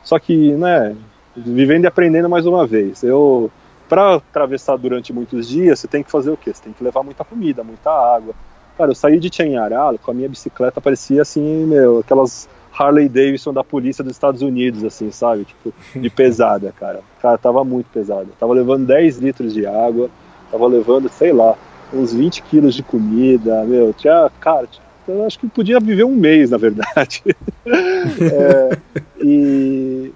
só 0.03 0.19
que, 0.19 0.51
né, 0.51 0.95
vivendo 1.35 1.83
e 1.83 1.87
aprendendo 1.87 2.29
mais 2.29 2.45
uma 2.45 2.65
vez. 2.65 3.03
Eu, 3.03 3.51
para 3.89 4.15
atravessar 4.15 4.77
durante 4.77 5.13
muitos 5.13 5.47
dias, 5.47 5.79
você 5.79 5.87
tem 5.87 6.03
que 6.03 6.11
fazer 6.11 6.31
o 6.31 6.37
quê? 6.37 6.53
Você 6.53 6.63
tem 6.63 6.73
que 6.73 6.83
levar 6.83 7.03
muita 7.03 7.23
comida, 7.23 7.63
muita 7.63 7.89
água. 7.89 8.33
Cara, 8.77 8.91
eu 8.91 8.95
saí 8.95 9.19
de 9.19 9.29
Tianhará 9.29 9.93
com 10.01 10.11
a 10.11 10.13
minha 10.13 10.29
bicicleta, 10.29 10.81
parecia 10.81 11.21
assim, 11.21 11.65
meu, 11.65 11.99
aquelas 11.99 12.49
Harley 12.77 13.07
Davidson 13.07 13.53
da 13.53 13.63
polícia 13.63 14.03
dos 14.03 14.13
Estados 14.13 14.41
Unidos, 14.41 14.83
assim, 14.83 15.11
sabe? 15.11 15.45
Tipo, 15.45 15.73
de 15.95 16.09
pesada, 16.11 16.73
cara. 16.77 17.01
Cara, 17.21 17.37
tava 17.37 17.63
muito 17.63 17.87
pesada. 17.93 18.27
Tava 18.39 18.53
levando 18.53 18.87
10 18.87 19.19
litros 19.19 19.53
de 19.53 19.65
água, 19.65 20.09
tava 20.51 20.65
levando, 20.67 21.07
sei 21.09 21.31
lá, 21.31 21.55
uns 21.93 22.13
20 22.13 22.41
quilos 22.43 22.73
de 22.73 22.81
comida, 22.81 23.63
meu, 23.63 23.93
tinha, 23.93 24.31
cara, 24.39 24.67
eu 25.07 25.25
acho 25.25 25.37
que 25.37 25.47
podia 25.47 25.79
viver 25.79 26.03
um 26.03 26.15
mês, 26.15 26.49
na 26.49 26.57
verdade. 26.57 27.21
é, 27.67 28.77
e, 29.21 30.11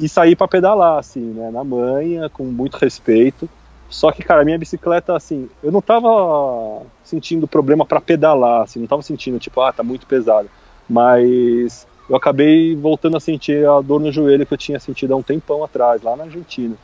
e 0.00 0.08
sair 0.08 0.36
para 0.36 0.48
pedalar, 0.48 0.98
assim, 0.98 1.20
né, 1.20 1.50
na 1.50 1.64
manhã, 1.64 2.28
com 2.28 2.44
muito 2.44 2.76
respeito. 2.76 3.48
Só 3.88 4.10
que, 4.10 4.22
cara, 4.22 4.44
minha 4.44 4.58
bicicleta, 4.58 5.16
assim, 5.16 5.48
eu 5.62 5.70
não 5.70 5.80
tava 5.80 6.82
sentindo 7.04 7.46
problema 7.46 7.84
para 7.84 8.00
pedalar, 8.00 8.62
assim, 8.62 8.80
não 8.80 8.86
tava 8.86 9.02
sentindo, 9.02 9.38
tipo, 9.38 9.60
ah, 9.60 9.72
tá 9.72 9.82
muito 9.82 10.06
pesado. 10.06 10.48
Mas 10.88 11.86
eu 12.08 12.16
acabei 12.16 12.74
voltando 12.74 13.16
a 13.16 13.20
sentir 13.20 13.66
a 13.66 13.80
dor 13.80 14.00
no 14.00 14.12
joelho 14.12 14.46
que 14.46 14.54
eu 14.54 14.58
tinha 14.58 14.78
sentido 14.80 15.14
há 15.14 15.16
um 15.16 15.22
tempão 15.22 15.64
atrás, 15.64 16.02
lá 16.02 16.16
na 16.16 16.24
Argentina. 16.24 16.74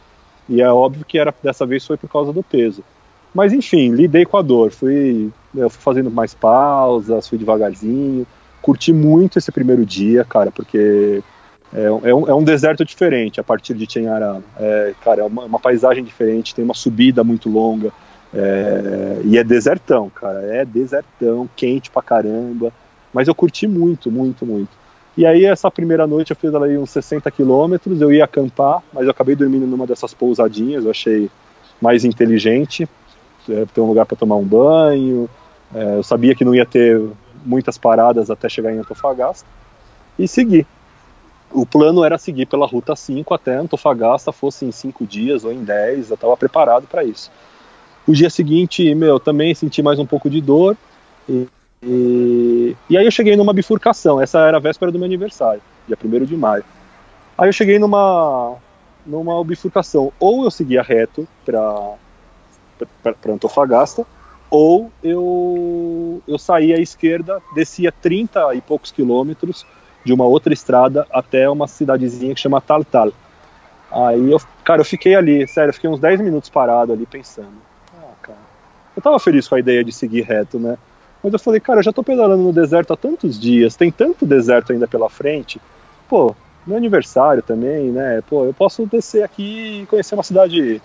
E 0.49 0.61
é 0.61 0.69
óbvio 0.69 1.05
que 1.05 1.19
era 1.19 1.35
dessa 1.43 1.67
vez 1.67 1.87
foi 1.87 1.97
por 1.97 2.09
causa 2.09 2.33
do 2.33 2.43
peso. 2.43 2.83
Mas 3.35 3.53
enfim, 3.53 3.91
lidei 3.91 4.25
com 4.25 4.37
a 4.37 4.43
dor, 4.43 4.71
fui, 4.71 5.31
eu 5.55 5.71
fui 5.71 5.81
fazendo 5.81 6.11
mais 6.11 6.35
pausas, 6.35 7.29
fui 7.29 7.39
devagarzinho, 7.39 8.27
curti 8.61 8.93
muito 8.93 9.39
esse 9.39 9.51
primeiro 9.51 9.87
dia, 9.87 10.25
cara, 10.25 10.51
porque 10.51 11.23
é, 11.75 11.85
é, 11.85 12.15
um, 12.15 12.29
é 12.29 12.35
um, 12.35 12.45
deserto 12.45 12.85
diferente 12.85 13.41
a 13.41 13.45
partir 13.45 13.75
de 13.75 13.91
Chenhará. 13.91 14.41
É, 14.59 14.95
cara, 15.03 15.23
é 15.23 15.25
uma, 15.25 15.45
uma, 15.45 15.59
paisagem 15.59 16.05
diferente, 16.05 16.55
tem 16.55 16.65
uma 16.65 16.75
subida 16.75 17.25
muito 17.25 17.49
longa, 17.49 17.91
é, 18.35 19.23
e 19.25 19.39
é 19.39 19.45
desertão, 19.45 20.11
cara, 20.11 20.41
é 20.55 20.65
desertão, 20.65 21.49
quente 21.57 21.91
pra 21.91 22.03
caramba, 22.03 22.73
mas 23.13 23.29
eu 23.29 23.35
curti 23.35 23.67
muito, 23.67 24.11
muito, 24.11 24.45
muito. 24.45 24.71
E 25.17 25.27
aí 25.27 25.45
essa 25.45 25.71
primeira 25.71 26.07
noite 26.07 26.31
eu 26.31 26.37
fiz 26.37 26.55
ali 26.55 26.77
uns 26.77 26.91
60 26.91 27.31
quilômetros, 27.31 28.01
eu 28.01 28.13
ia 28.13 28.25
acampar, 28.25 28.83
mas 28.93 29.05
eu 29.05 29.11
acabei 29.11 29.37
dormindo 29.37 29.67
numa 29.67 29.87
dessas 29.87 30.15
pousadinhas, 30.15 30.85
eu 30.85 30.91
achei 30.91 31.31
mais 31.81 32.05
inteligente, 32.05 32.89
é, 33.49 33.65
ter 33.67 33.81
um 33.81 33.87
lugar 33.87 34.07
para 34.07 34.17
tomar 34.17 34.37
um 34.37 34.45
banho, 34.45 35.29
é, 35.75 35.97
eu 35.97 36.03
sabia 36.03 36.35
que 36.35 36.45
não 36.45 36.55
ia 36.55 36.67
ter 36.67 37.03
muitas 37.45 37.77
paradas 37.77 38.31
até 38.31 38.49
chegar 38.49 38.73
em 38.73 38.79
Antofagasta, 38.79 39.47
e 40.19 40.29
segui. 40.29 40.67
O 41.53 41.67
plano 41.67 42.05
era 42.05 42.17
seguir 42.19 42.47
pela 42.47 42.67
Ruta 42.67 42.97
5 42.97 43.35
até 43.35 43.57
Antofagasta, 43.57 44.33
fosse 44.33 44.65
em 44.65 44.73
5 44.73 45.07
dias 45.07 45.45
ou 45.45 45.53
em 45.53 45.63
10, 45.63 46.11
eu 46.11 46.15
estava 46.15 46.37
preparado 46.37 46.87
para 46.87 47.05
isso. 47.05 47.31
O 48.07 48.13
dia 48.13 48.31
seguinte, 48.31 48.95
meu, 48.95 49.21
também 49.21 49.55
senti 49.55 49.83
mais 49.83 49.99
um 49.99 50.07
pouco 50.07 50.31
de 50.31 50.41
dor, 50.41 50.77
e 51.29 51.47
e, 51.83 52.77
e 52.89 52.97
aí 52.97 53.05
eu 53.05 53.11
cheguei 53.11 53.37
numa 53.37 53.53
bifurcação, 53.53 54.21
essa 54.21 54.39
era 54.47 54.57
a 54.57 54.61
véspera 54.61 54.93
do 54.93 54.99
meu 54.99 55.07
aniversário, 55.07 55.61
dia 55.87 55.99
1 56.03 56.25
de 56.25 56.37
maio. 56.37 56.65
Aí 57.37 57.49
eu 57.49 57.53
cheguei 57.53 57.79
numa, 57.79 58.55
numa 59.05 59.43
bifurcação, 59.45 60.13
ou 60.21 60.45
eu 60.45 60.51
seguia 60.51 60.81
reto 60.81 61.27
para 61.45 61.97
Antofagasta, 63.29 64.07
ou 64.49 64.93
eu, 65.03 66.23
eu 66.29 66.39
saía 66.39 66.77
à 66.77 66.81
esquerda, 66.81 67.43
descia 67.55 67.91
30 67.91 68.55
e 68.55 68.61
poucos 68.61 68.93
quilômetros 68.93 69.67
de 70.05 70.13
uma 70.13 70.25
outra 70.25 70.53
estrada 70.53 71.07
até 71.13 71.49
uma 71.49 71.67
cidadezinha 71.67 72.35
que 72.35 72.41
chama 72.41 72.61
Taltal. 72.61 73.13
Aí 73.91 74.31
eu, 74.31 74.41
cara, 74.65 74.81
eu 74.81 74.85
fiquei 74.85 75.15
ali, 75.15 75.47
sério, 75.47 75.71
eu 75.71 75.75
fiquei 75.75 75.91
uns 75.91 76.01
10 76.01 76.21
minutos 76.21 76.49
parado 76.49 76.93
ali 76.93 77.05
pensando. 77.07 77.53
Ah, 77.95 78.13
cara. 78.23 78.39
Eu 78.97 79.03
tava 79.03 79.19
feliz 79.19 79.47
com 79.47 79.55
a 79.55 79.61
ideia 79.61 79.85
de 79.85 79.93
seguir 79.93 80.23
reto, 80.23 80.59
né? 80.59 80.79
Mas 81.23 81.33
eu 81.33 81.39
falei, 81.39 81.61
cara, 81.61 81.81
eu 81.81 81.85
já 81.85 81.93
tô 81.93 82.03
pedalando 82.03 82.43
no 82.43 82.53
deserto 82.53 82.93
há 82.93 82.97
tantos 82.97 83.39
dias, 83.39 83.77
tem 83.77 83.93
tanto 83.93 84.27
deserto 84.27 84.73
ainda 84.73 84.89
pela 84.89 85.09
frente. 85.09 85.61
Pô, 86.09 86.35
meu 86.67 86.77
aniversário 86.77 87.43
também, 87.43 87.91
né? 87.91 88.23
Pô, 88.29 88.45
eu 88.45 88.55
posso 88.55 88.87
descer 88.87 89.23
aqui 89.23 89.83
e 89.83 89.87
conhecer 89.87 90.15
uma 90.15 90.23
cidade, 90.23 90.83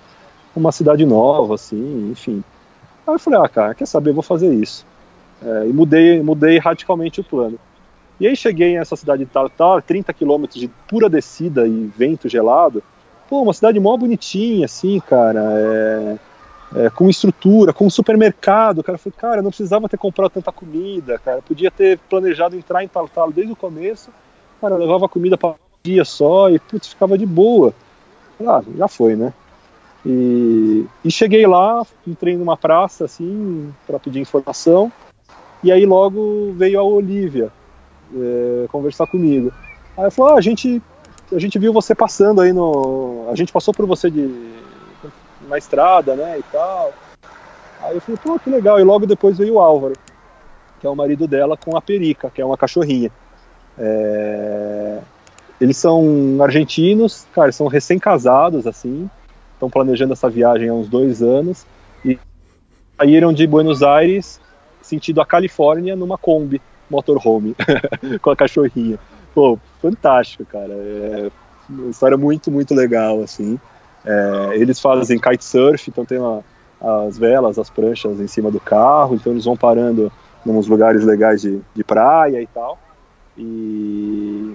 uma 0.55 0.71
cidade 0.71 1.05
nova, 1.05 1.55
assim, 1.55 2.09
enfim. 2.11 2.43
Aí 3.05 3.15
eu 3.15 3.19
falei, 3.19 3.39
ah, 3.39 3.49
cara, 3.49 3.73
quer 3.73 3.85
saber, 3.85 4.11
vou 4.11 4.21
fazer 4.23 4.53
isso. 4.53 4.85
É, 5.41 5.67
e 5.67 5.73
mudei, 5.73 6.21
mudei 6.21 6.59
radicalmente 6.59 7.21
o 7.21 7.23
plano. 7.23 7.59
E 8.19 8.27
aí 8.27 8.35
cheguei 8.35 8.77
nessa 8.77 8.95
cidade 8.95 9.25
de 9.25 9.31
Tartar, 9.31 9.81
30 9.81 10.11
quilômetros 10.13 10.59
de 10.59 10.67
pura 10.87 11.09
descida 11.09 11.67
e 11.67 11.91
vento 11.95 12.27
gelado. 12.27 12.81
Pô, 13.29 13.41
uma 13.41 13.53
cidade 13.53 13.79
mó 13.79 13.95
bonitinha, 13.95 14.65
assim, 14.65 14.99
cara. 14.99 15.39
É 15.39 16.17
é, 16.75 16.89
com 16.89 17.09
estrutura, 17.09 17.71
com 17.71 17.89
supermercado. 17.89 18.83
Cara, 18.83 18.95
eu 18.95 18.99
falei, 18.99 19.15
cara, 19.17 19.41
não 19.41 19.49
precisava 19.49 19.87
ter 19.87 19.97
comprado 19.97 20.31
tanta 20.31 20.51
comida, 20.51 21.19
cara. 21.19 21.37
Eu 21.37 21.43
podia 21.43 21.71
ter 21.71 21.97
planejado 22.09 22.55
entrar 22.55 22.83
em 22.83 22.87
Tartalo 22.87 23.31
desde 23.31 23.53
o 23.53 23.55
começo. 23.55 24.09
Cara, 24.59 24.75
eu 24.75 24.79
levava 24.79 25.07
comida 25.07 25.37
para 25.37 25.49
um 25.49 25.55
dia 25.83 26.03
só 26.03 26.49
e 26.49 26.59
putz, 26.59 26.87
ficava 26.87 27.17
de 27.17 27.25
boa. 27.25 27.73
Ah, 28.45 28.61
já 28.75 28.87
foi, 28.87 29.15
né? 29.15 29.33
E, 30.05 30.85
e 31.03 31.11
cheguei 31.11 31.45
lá, 31.47 31.85
entrei 32.05 32.37
numa 32.37 32.55
praça 32.55 33.05
assim 33.05 33.73
para 33.85 33.99
pedir 33.99 34.19
informação. 34.19 34.91
E 35.63 35.71
aí 35.71 35.85
logo 35.85 36.53
veio 36.53 36.79
a 36.79 36.83
Olivia 36.83 37.51
é, 38.15 38.67
conversar 38.67 39.07
comigo. 39.07 39.51
Aí 39.97 40.05
eu 40.05 40.11
falei, 40.11 40.33
ah, 40.33 40.37
a 40.37 40.41
gente 40.41 40.81
a 41.31 41.39
gente 41.39 41.59
viu 41.59 41.73
você 41.73 41.93
passando 41.93 42.39
aí 42.39 42.53
no, 42.53 43.27
a 43.29 43.35
gente 43.35 43.51
passou 43.51 43.73
por 43.73 43.85
você 43.85 44.09
de 44.09 44.55
na 45.47 45.57
estrada, 45.57 46.15
né, 46.15 46.39
e 46.39 46.43
tal. 46.51 46.93
Aí 47.81 47.95
eu 47.95 48.01
falei, 48.01 48.19
pô, 48.21 48.39
que 48.39 48.49
legal. 48.49 48.79
E 48.79 48.83
logo 48.83 49.05
depois 49.05 49.37
veio 49.37 49.55
o 49.55 49.59
Álvaro, 49.59 49.93
que 50.79 50.87
é 50.87 50.89
o 50.89 50.95
marido 50.95 51.27
dela, 51.27 51.55
com 51.55 51.77
a 51.77 51.81
Perica, 51.81 52.29
que 52.29 52.41
é 52.41 52.45
uma 52.45 52.57
cachorrinha. 52.57 53.11
É... 53.77 54.99
Eles 55.59 55.77
são 55.77 56.37
argentinos, 56.41 57.25
cara, 57.33 57.51
são 57.51 57.67
recém-casados, 57.67 58.67
assim, 58.67 59.09
estão 59.53 59.69
planejando 59.69 60.13
essa 60.13 60.29
viagem 60.29 60.69
há 60.69 60.73
uns 60.73 60.87
dois 60.87 61.21
anos, 61.21 61.65
e 62.05 62.19
saíram 62.97 63.33
de 63.33 63.47
Buenos 63.47 63.81
Aires, 63.81 64.39
sentido 64.81 65.21
a 65.21 65.25
Califórnia, 65.25 65.95
numa 65.95 66.17
Kombi 66.17 66.61
motorhome, 66.89 67.55
com 68.21 68.29
a 68.29 68.35
cachorrinha. 68.35 68.97
Pô, 69.33 69.57
fantástico, 69.81 70.45
cara. 70.45 70.73
É 70.73 71.29
uma 71.69 71.89
história 71.89 72.17
muito, 72.17 72.51
muito 72.51 72.73
legal, 72.73 73.21
assim. 73.21 73.59
É, 74.05 74.51
eles 74.55 74.79
fazem 74.79 75.19
kitesurf, 75.19 75.89
então 75.89 76.05
tem 76.05 76.17
lá 76.17 76.41
as 76.79 77.17
velas, 77.17 77.57
as 77.57 77.69
pranchas 77.69 78.19
em 78.19 78.27
cima 78.27 78.51
do 78.51 78.59
carro, 78.59 79.15
então 79.15 79.33
eles 79.33 79.45
vão 79.45 79.57
parando 79.57 80.11
em 80.45 80.49
uns 80.49 80.67
lugares 80.67 81.03
legais 81.03 81.41
de, 81.41 81.59
de 81.75 81.83
praia 81.83 82.41
e 82.41 82.47
tal. 82.47 82.79
E, 83.37 84.53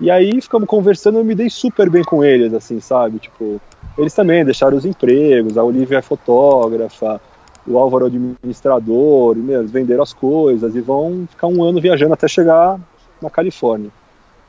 e 0.00 0.10
aí 0.10 0.40
ficamos 0.40 0.68
conversando, 0.68 1.18
eu 1.18 1.24
me 1.24 1.34
dei 1.34 1.50
super 1.50 1.90
bem 1.90 2.02
com 2.02 2.24
eles, 2.24 2.54
assim, 2.54 2.80
sabe? 2.80 3.18
Tipo, 3.18 3.60
eles 3.98 4.14
também 4.14 4.44
deixaram 4.44 4.76
os 4.76 4.84
empregos, 4.84 5.58
a 5.58 5.62
Olivia 5.62 5.98
é 5.98 6.02
fotógrafa, 6.02 7.20
o 7.66 7.78
Álvaro 7.78 8.04
é 8.04 8.08
administrador, 8.08 9.36
e, 9.36 9.40
meu, 9.40 9.60
eles 9.60 9.70
venderam 9.70 10.02
as 10.02 10.12
coisas 10.12 10.74
e 10.74 10.80
vão 10.80 11.26
ficar 11.28 11.48
um 11.48 11.62
ano 11.64 11.80
viajando 11.80 12.14
até 12.14 12.28
chegar 12.28 12.78
na 13.20 13.28
Califórnia. 13.28 13.90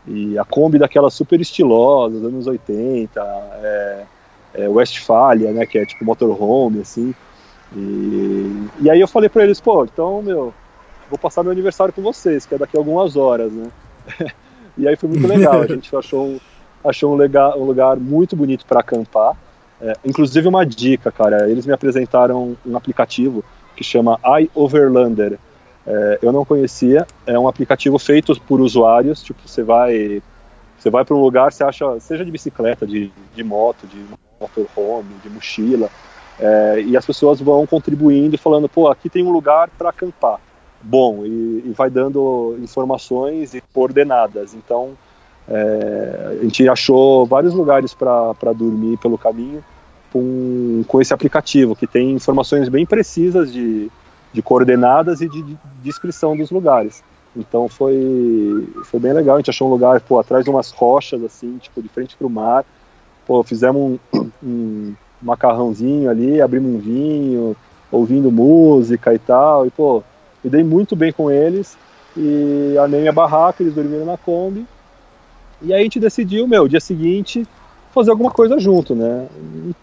E 0.05 0.37
a 0.37 0.45
Kombi 0.45 0.77
daquela 0.77 1.09
super 1.09 1.41
estilosa, 1.41 2.19
dos 2.19 2.23
anos 2.23 2.47
80, 2.47 3.19
é, 3.19 4.03
é, 4.53 4.69
Westfalia, 4.69 5.51
né, 5.51 5.65
que 5.65 5.77
é 5.77 5.85
tipo 5.85 6.05
motorhome, 6.05 6.81
assim. 6.81 7.13
E, 7.75 8.67
e 8.81 8.89
aí 8.89 9.01
eu 9.01 9.07
falei 9.07 9.29
para 9.29 9.43
eles, 9.43 9.59
pô, 9.59 9.83
então, 9.83 10.21
meu, 10.21 10.53
vou 11.09 11.19
passar 11.19 11.43
meu 11.43 11.51
aniversário 11.51 11.93
com 11.93 12.01
vocês, 12.01 12.45
que 12.45 12.55
é 12.55 12.57
daqui 12.57 12.77
a 12.77 12.79
algumas 12.79 13.15
horas, 13.15 13.51
né. 13.51 13.69
e 14.77 14.87
aí 14.87 14.95
foi 14.95 15.09
muito 15.09 15.27
legal, 15.27 15.61
a 15.61 15.67
gente 15.67 15.93
achou, 15.95 16.39
achou 16.83 17.13
um, 17.13 17.17
legal, 17.17 17.59
um 17.59 17.65
lugar 17.65 17.97
muito 17.97 18.35
bonito 18.35 18.65
para 18.65 18.79
acampar. 18.79 19.35
É, 19.81 19.93
inclusive 20.03 20.47
uma 20.47 20.65
dica, 20.65 21.11
cara, 21.11 21.49
eles 21.49 21.65
me 21.65 21.73
apresentaram 21.73 22.57
um 22.65 22.75
aplicativo 22.75 23.43
que 23.75 23.83
chama 23.83 24.19
iOverlander. 24.39 25.37
É, 25.85 26.19
eu 26.21 26.31
não 26.31 26.43
conhecia, 26.43 27.05
é 27.25 27.37
um 27.37 27.47
aplicativo 27.47 27.97
feito 27.97 28.39
por 28.41 28.59
usuários, 28.59 29.21
tipo, 29.23 29.39
você 29.47 29.63
vai 29.63 30.21
você 30.77 30.89
vai 30.89 31.03
para 31.03 31.15
um 31.15 31.21
lugar, 31.21 31.51
você 31.51 31.63
acha, 31.63 31.99
seja 31.99 32.23
de 32.23 32.29
bicicleta, 32.29 32.85
de, 32.85 33.11
de 33.33 33.43
moto, 33.43 33.87
de 33.87 34.05
motorhome, 34.39 35.15
de 35.23 35.29
mochila, 35.29 35.89
é, 36.39 36.81
e 36.85 36.95
as 36.95 37.05
pessoas 37.05 37.41
vão 37.41 37.65
contribuindo 37.65 38.35
e 38.35 38.37
falando, 38.37 38.69
pô, 38.69 38.87
aqui 38.87 39.09
tem 39.09 39.23
um 39.23 39.31
lugar 39.31 39.69
para 39.75 39.89
acampar. 39.89 40.39
Bom, 40.81 41.25
e, 41.25 41.63
e, 41.65 41.73
vai 41.75 41.89
dando 41.89 42.55
informações 42.61 43.55
e 43.55 43.61
coordenadas. 43.73 44.53
Então, 44.53 44.91
é, 45.49 46.37
a 46.39 46.43
gente 46.43 46.67
achou 46.67 47.25
vários 47.25 47.53
lugares 47.53 47.93
para 47.93 48.53
dormir 48.53 48.97
pelo 48.97 49.17
caminho 49.17 49.63
com, 50.11 50.83
com 50.87 51.01
esse 51.01 51.13
aplicativo, 51.13 51.75
que 51.75 51.87
tem 51.87 52.11
informações 52.11 52.69
bem 52.69 52.85
precisas 52.85 53.51
de, 53.51 53.89
de 54.33 54.41
coordenadas 54.41 55.21
e 55.21 55.29
de, 55.29 55.41
de 55.41 55.57
descrição 55.81 56.35
dos 56.35 56.51
lugares. 56.51 57.03
Então 57.35 57.67
foi, 57.67 58.67
foi 58.85 58.99
bem 58.99 59.13
legal, 59.13 59.35
a 59.35 59.39
gente 59.39 59.49
achou 59.49 59.67
um 59.67 59.71
lugar 59.71 60.01
pô, 60.01 60.19
atrás 60.19 60.43
de 60.43 60.49
umas 60.49 60.71
rochas, 60.71 61.23
assim, 61.23 61.57
tipo, 61.59 61.81
de 61.81 61.89
frente 61.89 62.15
para 62.17 62.27
o 62.27 62.29
mar, 62.29 62.65
pô, 63.25 63.43
fizemos 63.43 63.99
um, 64.13 64.29
um 64.43 64.95
macarrãozinho 65.21 66.09
ali, 66.09 66.41
abrimos 66.41 66.75
um 66.75 66.79
vinho, 66.79 67.55
ouvindo 67.91 68.31
música 68.31 69.13
e 69.13 69.19
tal, 69.19 69.65
e 69.65 69.69
pô, 69.69 70.03
me 70.43 70.49
dei 70.49 70.63
muito 70.63 70.95
bem 70.95 71.11
com 71.11 71.29
eles, 71.29 71.77
e 72.15 72.75
armei 72.79 73.01
minha 73.01 73.13
barraca, 73.13 73.61
eles 73.61 73.73
dormiram 73.73 74.05
na 74.05 74.17
Kombi, 74.17 74.65
e 75.61 75.73
aí 75.73 75.79
a 75.79 75.83
gente 75.83 75.99
decidiu, 75.99 76.47
meu, 76.47 76.67
dia 76.67 76.79
seguinte, 76.79 77.45
fazer 77.93 78.11
alguma 78.11 78.31
coisa 78.31 78.59
junto, 78.59 78.93
né? 78.93 79.27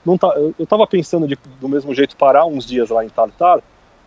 Não 0.05 0.17
tá, 0.17 0.33
eu, 0.59 0.67
tava 0.67 0.87
pensando 0.87 1.27
de, 1.27 1.37
do 1.61 1.69
mesmo 1.69 1.95
jeito 1.95 2.17
parar 2.17 2.47
uns 2.47 2.65
dias 2.65 2.91
lá 2.91 3.05
em 3.05 3.09
Tartar, 3.09 3.61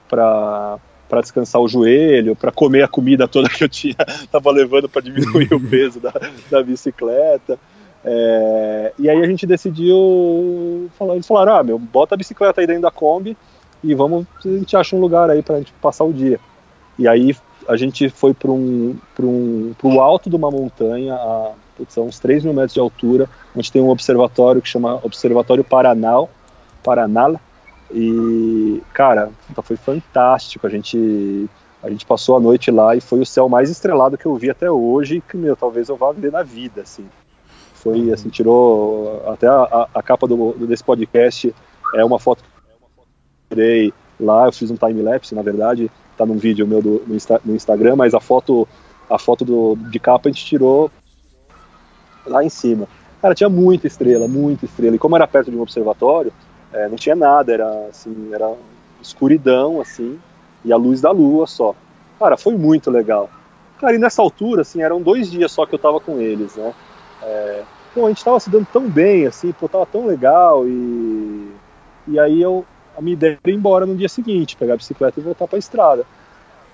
para 0.07 0.79
para 1.07 1.21
descansar 1.21 1.61
o 1.61 1.69
joelho, 1.69 2.35
para 2.35 2.51
comer 2.51 2.83
a 2.83 2.87
comida 2.87 3.29
toda 3.29 3.47
que 3.47 3.63
eu 3.63 3.69
tinha, 3.69 3.95
tava 4.29 4.51
levando 4.51 4.89
para 4.89 5.01
diminuir 5.01 5.53
o 5.53 5.59
peso 5.59 6.01
da, 6.01 6.13
da 6.51 6.61
bicicleta. 6.61 7.57
É, 8.03 8.93
e 8.99 9.09
aí 9.09 9.21
a 9.21 9.25
gente 9.25 9.47
decidiu, 9.47 10.89
eles 11.13 11.27
falaram, 11.27 11.55
ah, 11.55 11.63
meu, 11.63 11.79
bota 11.79 12.13
a 12.13 12.17
bicicleta 12.17 12.59
aí 12.59 12.67
dentro 12.67 12.81
da 12.81 12.91
Kombi 12.91 13.37
e 13.83 13.95
vamos, 13.95 14.25
a 14.45 14.49
gente 14.49 14.75
acha 14.75 14.95
um 14.95 14.99
lugar 14.99 15.29
aí 15.29 15.41
pra 15.41 15.57
gente 15.57 15.71
passar 15.81 16.03
o 16.03 16.13
dia. 16.13 16.39
E 16.99 17.07
aí 17.07 17.35
a 17.67 17.75
gente 17.77 18.09
foi 18.09 18.33
para 18.33 18.51
um, 18.51 18.95
um, 19.19 19.73
pro 19.77 19.99
alto 19.99 20.29
de 20.29 20.35
uma 20.35 20.49
montanha, 20.49 21.15
a 21.15 21.51
putz, 21.75 21.97
a 21.97 22.01
uns 22.01 22.19
3 22.19 22.43
mil 22.43 22.53
metros 22.53 22.73
de 22.73 22.79
altura, 22.79 23.29
onde 23.55 23.71
tem 23.71 23.81
um 23.81 23.89
observatório 23.89 24.61
que 24.61 24.67
chama 24.67 24.99
Observatório 25.03 25.63
Paranal, 25.63 26.29
Paranal, 26.83 27.39
e, 27.91 28.81
cara, 28.93 29.31
foi 29.63 29.77
fantástico. 29.77 30.67
A 30.67 30.69
gente, 30.69 31.49
a 31.81 31.89
gente 31.89 32.05
passou 32.05 32.35
a 32.35 32.39
noite 32.39 32.71
lá 32.71 32.95
e 32.95 33.01
foi 33.01 33.19
o 33.19 33.25
céu 33.25 33.47
mais 33.47 33.69
estrelado 33.69 34.17
que 34.17 34.25
eu 34.25 34.35
vi 34.35 34.49
até 34.49 34.69
hoje, 34.69 35.21
que, 35.27 35.37
meu, 35.37 35.55
talvez 35.55 35.89
eu 35.89 35.95
vá 35.95 36.11
ver 36.11 36.31
na 36.31 36.43
vida, 36.43 36.81
assim. 36.81 37.07
Foi, 37.73 38.01
uhum. 38.01 38.13
assim, 38.13 38.29
tirou 38.29 39.23
até 39.27 39.47
a, 39.47 39.87
a 39.93 40.03
capa 40.03 40.27
do, 40.27 40.53
desse 40.65 40.83
podcast, 40.83 41.53
é 41.93 42.03
uma 42.03 42.19
foto 42.19 42.43
que 42.43 42.49
eu 42.99 43.05
tirei 43.49 43.93
lá, 44.19 44.47
eu 44.47 44.51
fiz 44.51 44.69
um 44.71 44.75
time-lapse, 44.75 45.35
na 45.35 45.41
verdade, 45.41 45.89
tá 46.17 46.25
num 46.25 46.37
vídeo 46.37 46.67
meu 46.67 46.81
do, 46.81 47.03
no, 47.05 47.15
Insta, 47.15 47.39
no 47.45 47.55
Instagram, 47.55 47.95
mas 47.95 48.13
a 48.13 48.19
foto, 48.19 48.67
a 49.09 49.19
foto 49.19 49.45
do, 49.45 49.75
de 49.89 49.99
capa 49.99 50.27
a 50.27 50.31
gente 50.31 50.45
tirou 50.45 50.91
lá 52.25 52.43
em 52.43 52.49
cima. 52.49 52.87
Cara, 53.21 53.33
tinha 53.33 53.49
muita 53.49 53.87
estrela, 53.87 54.27
muita 54.27 54.65
estrela. 54.65 54.95
E 54.95 54.99
como 54.99 55.15
era 55.15 55.27
perto 55.27 55.51
de 55.51 55.57
um 55.57 55.61
observatório, 55.61 56.31
é, 56.73 56.87
não 56.87 56.95
tinha 56.95 57.15
nada, 57.15 57.53
era 57.53 57.87
assim, 57.89 58.29
era 58.33 58.53
escuridão, 59.01 59.79
assim, 59.79 60.19
e 60.65 60.73
a 60.73 60.77
luz 60.77 61.01
da 61.01 61.11
lua 61.11 61.47
só. 61.47 61.75
Cara, 62.19 62.37
foi 62.37 62.55
muito 62.55 62.91
legal. 62.91 63.29
Cara, 63.79 63.95
e 63.95 63.99
nessa 63.99 64.21
altura, 64.21 64.61
assim, 64.61 64.81
eram 64.81 65.01
dois 65.01 65.29
dias 65.29 65.51
só 65.51 65.65
que 65.65 65.75
eu 65.75 65.79
tava 65.79 65.99
com 65.99 66.19
eles, 66.19 66.55
né? 66.55 66.73
É, 67.23 67.63
pô, 67.93 68.05
a 68.05 68.09
gente 68.09 68.23
tava 68.23 68.39
se 68.39 68.49
dando 68.49 68.67
tão 68.71 68.87
bem, 68.87 69.27
assim, 69.27 69.51
pô, 69.51 69.67
tava 69.67 69.85
tão 69.85 70.05
legal, 70.05 70.67
e, 70.67 71.51
e 72.07 72.19
aí 72.19 72.41
eu, 72.41 72.65
a 72.97 73.01
minha 73.01 73.13
ideia 73.13 73.37
era 73.43 73.53
ir 73.53 73.55
embora 73.55 73.85
no 73.85 73.95
dia 73.95 74.09
seguinte, 74.09 74.57
pegar 74.57 74.73
a 74.73 74.77
bicicleta 74.77 75.19
e 75.19 75.23
voltar 75.23 75.47
pra 75.47 75.59
estrada. 75.59 76.03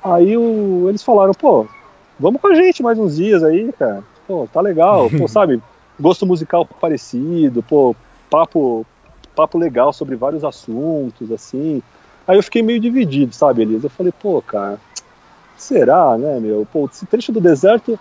Aí 0.02 0.38
o, 0.38 0.88
eles 0.88 1.04
falaram, 1.04 1.34
pô, 1.34 1.68
vamos 2.18 2.42
com 2.42 2.48
a 2.48 2.56
gente 2.56 2.82
mais 2.82 2.98
uns 2.98 3.18
dias 3.18 3.44
aí, 3.44 3.72
cara. 3.78 4.04
Pô, 4.26 4.48
tá 4.52 4.62
legal, 4.62 5.10
pô, 5.18 5.28
sabe, 5.28 5.62
gosto 6.00 6.26
musical 6.26 6.66
parecido, 6.66 7.62
pô, 7.62 7.94
papo, 8.30 8.86
papo 9.36 9.58
legal 9.58 9.92
sobre 9.92 10.16
vários 10.16 10.46
assuntos, 10.46 11.30
assim. 11.30 11.84
Aí 12.26 12.38
eu 12.38 12.44
fiquei 12.44 12.64
meio 12.64 12.80
dividido, 12.80 13.36
sabe, 13.36 13.64
Elisa? 13.64 13.88
Eu 13.88 13.92
falei, 13.92 14.14
pô, 14.18 14.42
cara, 14.42 14.80
será, 15.58 16.18
né, 16.18 16.40
meu? 16.40 16.66
Pô, 16.72 16.90
esse 16.92 17.06
trecho 17.06 17.34
do 17.34 17.42
deserto, 17.42 18.00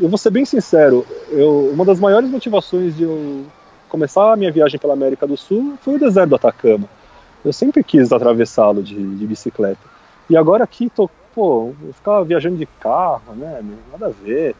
eu 0.00 0.08
vou 0.08 0.18
ser 0.18 0.30
bem 0.30 0.46
sincero, 0.46 1.06
eu, 1.30 1.70
uma 1.70 1.84
das 1.84 2.00
maiores 2.00 2.30
motivações 2.30 2.96
de 2.96 3.02
eu 3.02 3.44
começar 3.90 4.32
a 4.32 4.36
minha 4.36 4.50
viagem 4.50 4.80
pela 4.80 4.94
América 4.94 5.26
do 5.26 5.36
Sul 5.36 5.74
foi 5.82 5.96
o 5.96 5.98
deserto 5.98 6.30
do 6.30 6.36
Atacama. 6.36 6.88
Eu 7.48 7.52
sempre 7.54 7.82
quis 7.82 8.12
atravessá-lo 8.12 8.82
de, 8.82 8.94
de, 8.94 9.26
bicicleta. 9.26 9.80
E 10.28 10.36
agora 10.36 10.64
aqui, 10.64 10.90
tô, 10.90 11.08
pô, 11.34 11.72
eu 11.82 11.94
ficava 11.94 12.22
viajando 12.22 12.58
de 12.58 12.66
carro, 12.66 13.34
né, 13.34 13.64
nada 13.90 14.08
a 14.08 14.10
ver. 14.10 14.54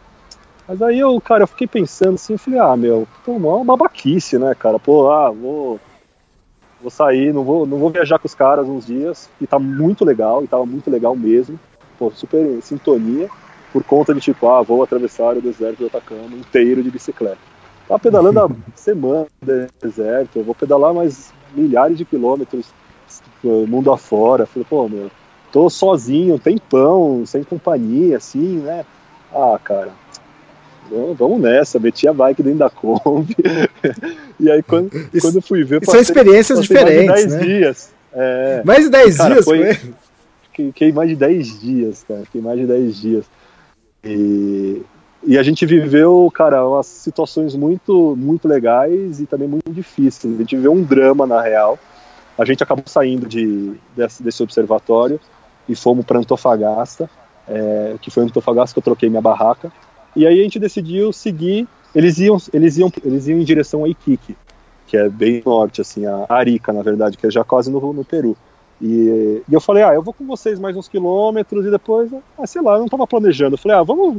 Mas 0.66 0.81
aí 0.81 0.98
eu, 0.98 1.20
cara, 1.20 1.43
eu 1.43 1.47
fiquei 1.47 1.66
pensando 1.66 2.15
assim, 2.15 2.39
falei, 2.39 2.59
ah, 2.59 2.74
meu, 2.78 3.06
pô, 3.27 3.32
uma 3.32 3.62
babaquice, 3.62 4.39
né, 4.39 4.55
cara? 4.55 4.78
Pô, 4.78 5.10
ah, 5.10 5.31
vou 5.31 5.78
vou 6.81 6.90
sair, 6.90 7.35
não 7.35 7.44
vou, 7.44 7.66
não 7.66 7.77
vou 7.77 7.90
viajar 7.90 8.19
com 8.19 8.27
os 8.27 8.35
caras 8.35 8.66
uns 8.66 8.86
dias, 8.86 9.28
e 9.39 9.47
tá 9.47 9.59
muito 9.59 10.02
legal, 10.02 10.43
e 10.43 10.48
tava 10.48 10.65
muito 10.65 10.90
legal 10.90 11.15
mesmo, 11.15 11.60
pô, 11.98 12.10
super 12.10 12.40
em 12.40 12.62
sintonia, 12.62 13.28
por 13.70 13.85
conta 13.85 14.15
de 14.15 14.20
tipo, 14.20 14.48
ah, 14.48 14.62
vou 14.62 14.82
atravessar 14.82 15.36
o 15.36 15.43
deserto 15.43 15.81
do 15.81 15.86
Atacama 15.89 16.35
inteiro 16.35 16.82
de 16.82 16.90
bicicleta. 16.90 17.36
Tava 17.86 18.01
pedalando 18.01 18.40
há 18.40 18.48
semana 18.74 19.27
no 19.43 19.69
deserto, 19.82 20.39
eu 20.39 20.44
vou 20.44 20.55
pedalar 20.55 20.94
mais 20.94 21.36
milhares 21.55 21.99
de 21.99 22.05
quilômetros 22.05 22.66
mundo 23.43 23.93
afora. 23.93 24.47
Falei, 24.47 24.66
pô, 24.69 24.89
meu, 24.89 25.11
tô 25.53 25.69
sozinho, 25.70 26.39
tem 26.39 26.59
pão, 26.59 27.25
sem 27.27 27.43
companhia, 27.43 28.16
assim, 28.16 28.59
né? 28.59 28.85
Ah, 29.33 29.59
cara, 29.62 29.91
vamos 31.16 31.41
nessa, 31.41 31.79
meti 31.79 32.09
a 32.09 32.12
bike 32.12 32.43
dentro 32.43 32.61
da 32.61 32.70
Kombi. 32.70 33.37
e 34.41 34.51
aí 34.51 34.62
quando, 34.62 34.91
Isso, 35.12 35.27
quando 35.27 35.37
eu 35.37 35.43
fui 35.43 35.65
ver. 35.65 35.81
Passei, 35.81 35.93
são 35.93 36.01
experiências 36.03 36.62
diferentes. 36.62 37.07
Mais 37.07 37.23
de 37.23 37.29
10 37.29 37.41
né? 37.41 37.47
dias. 37.47 37.95
É, 38.12 38.62
mais 38.65 38.85
de 38.85 38.91
10 38.91 39.16
cara, 39.16 39.35
dias, 39.35 39.45
foi. 39.45 39.79
Fiquei 40.53 40.93
mais 40.93 41.09
de 41.09 41.16
10 41.16 41.61
dias, 41.61 42.05
cara. 42.09 42.20
Fiquei 42.25 42.41
mais 42.41 42.59
de 42.59 42.66
10 42.66 43.01
dias. 43.01 43.25
E, 44.03 44.83
e 45.27 45.36
a 45.36 45.43
gente 45.43 45.66
viveu, 45.66 46.31
cara, 46.32 46.66
umas 46.66 46.86
situações 46.86 47.55
muito, 47.55 48.15
muito 48.16 48.47
legais 48.47 49.20
e 49.20 49.27
também 49.27 49.49
muito 49.49 49.70
difíceis. 49.73 50.35
A 50.35 50.39
gente 50.39 50.57
viveu 50.57 50.73
um 50.73 50.82
drama, 50.82 51.27
na 51.27 51.40
real. 51.40 51.78
A 52.39 52.45
gente 52.45 52.62
acabou 52.62 52.85
saindo 52.86 53.27
de, 53.27 53.74
desse, 53.97 54.23
desse 54.23 54.43
observatório 54.43 55.20
e 55.69 55.74
fomos 55.74 56.07
para 56.07 56.19
Antofagasta, 56.19 57.11
é, 57.49 57.97
que 58.01 58.11
foi 58.11 58.23
em 58.23 58.27
Antofagasta 58.27 58.74
que 58.74 58.78
eu 58.78 58.82
troquei 58.82 59.09
minha 59.09 59.20
barraca. 59.20 59.73
E 60.15 60.27
aí 60.27 60.40
a 60.40 60.43
gente 60.43 60.59
decidiu 60.59 61.12
seguir. 61.12 61.66
Eles 61.95 62.19
iam, 62.19 62.36
eles 62.53 62.78
iam, 62.78 62.93
eles 63.05 63.27
iam 63.27 63.40
em 63.40 63.45
direção 63.45 63.85
a 63.85 63.89
Iquique, 63.89 64.36
que 64.86 64.97
é 64.97 65.09
bem 65.09 65.43
norte, 65.45 65.81
assim, 65.81 66.07
a 66.07 66.27
Arica, 66.28 66.73
na 66.73 66.82
verdade, 66.82 67.16
que 67.16 67.27
é 67.27 67.31
já 67.31 67.43
quase 67.43 67.70
no, 67.70 67.93
no 67.93 68.05
Peru. 68.05 68.36
E, 68.81 69.43
e, 69.49 69.55
eu 69.55 69.61
falei, 69.61 69.82
ah, 69.82 69.93
eu 69.95 70.03
vou 70.03 70.15
com 70.15 70.24
vocês 70.24 70.61
mais 70.61 70.77
uns 70.77 70.86
quilômetros 70.86 71.66
e 71.66 71.70
depois, 71.70 72.11
ah, 72.39 72.47
sei 72.47 72.62
lá, 72.62 72.74
eu 72.74 72.81
não 72.81 72.89
tava 72.89 73.07
planejando. 73.07 73.55
Eu 73.55 73.59
falei, 73.59 73.77
ah, 73.77 73.82
vamos. 73.82 74.19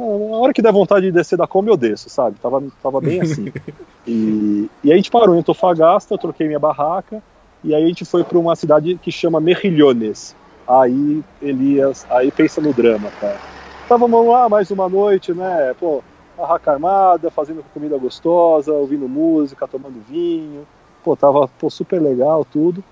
A 0.00 0.36
hora 0.38 0.52
que 0.52 0.62
der 0.62 0.72
vontade 0.72 1.06
de 1.06 1.12
descer 1.12 1.36
da 1.36 1.46
Kombi, 1.46 1.68
eu 1.68 1.76
desço, 1.76 2.08
sabe? 2.08 2.36
Tava, 2.40 2.62
tava 2.82 3.00
bem 3.00 3.20
assim. 3.20 3.52
e, 4.06 4.70
e 4.82 4.92
a 4.92 4.96
gente 4.96 5.10
parou 5.10 5.34
em 5.34 5.40
Antofagasta, 5.40 6.14
eu 6.14 6.18
troquei 6.18 6.46
minha 6.46 6.58
barraca, 6.58 7.22
e 7.62 7.74
aí 7.74 7.84
a 7.84 7.86
gente 7.86 8.04
foi 8.04 8.24
para 8.24 8.38
uma 8.38 8.56
cidade 8.56 8.96
que 8.96 9.12
chama 9.12 9.40
Merillones. 9.40 10.34
Aí, 10.66 11.22
Elias, 11.42 12.06
aí 12.08 12.30
pensa 12.30 12.60
no 12.60 12.72
drama, 12.72 13.10
cara 13.20 13.38
Estávamos 13.90 14.24
lá 14.24 14.48
mais 14.48 14.70
uma 14.70 14.88
noite, 14.88 15.32
né? 15.32 15.74
Pô, 15.80 16.00
barraca 16.38 16.70
armada, 16.70 17.28
fazendo 17.28 17.64
comida 17.74 17.98
gostosa, 17.98 18.72
ouvindo 18.72 19.08
música, 19.08 19.66
tomando 19.66 20.00
vinho. 20.08 20.64
Pô, 21.02 21.16
tava 21.16 21.48
pô, 21.58 21.68
super 21.68 22.00
legal 22.00 22.44
tudo. 22.44 22.84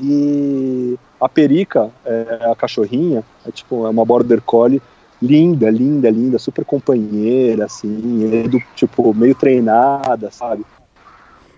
E 0.00 0.98
a 1.20 1.28
Perica, 1.28 1.90
é, 2.02 2.50
a 2.50 2.56
cachorrinha, 2.56 3.22
é 3.46 3.50
tipo 3.50 3.86
é 3.86 3.90
uma 3.90 4.06
border 4.06 4.40
collie 4.40 4.80
linda, 5.22 5.70
linda, 5.70 6.10
linda, 6.10 6.38
super 6.38 6.64
companheira, 6.64 7.66
assim, 7.66 8.28
é 8.44 8.60
tipo, 8.74 9.14
meio 9.14 9.34
treinada, 9.34 10.30
sabe? 10.32 10.66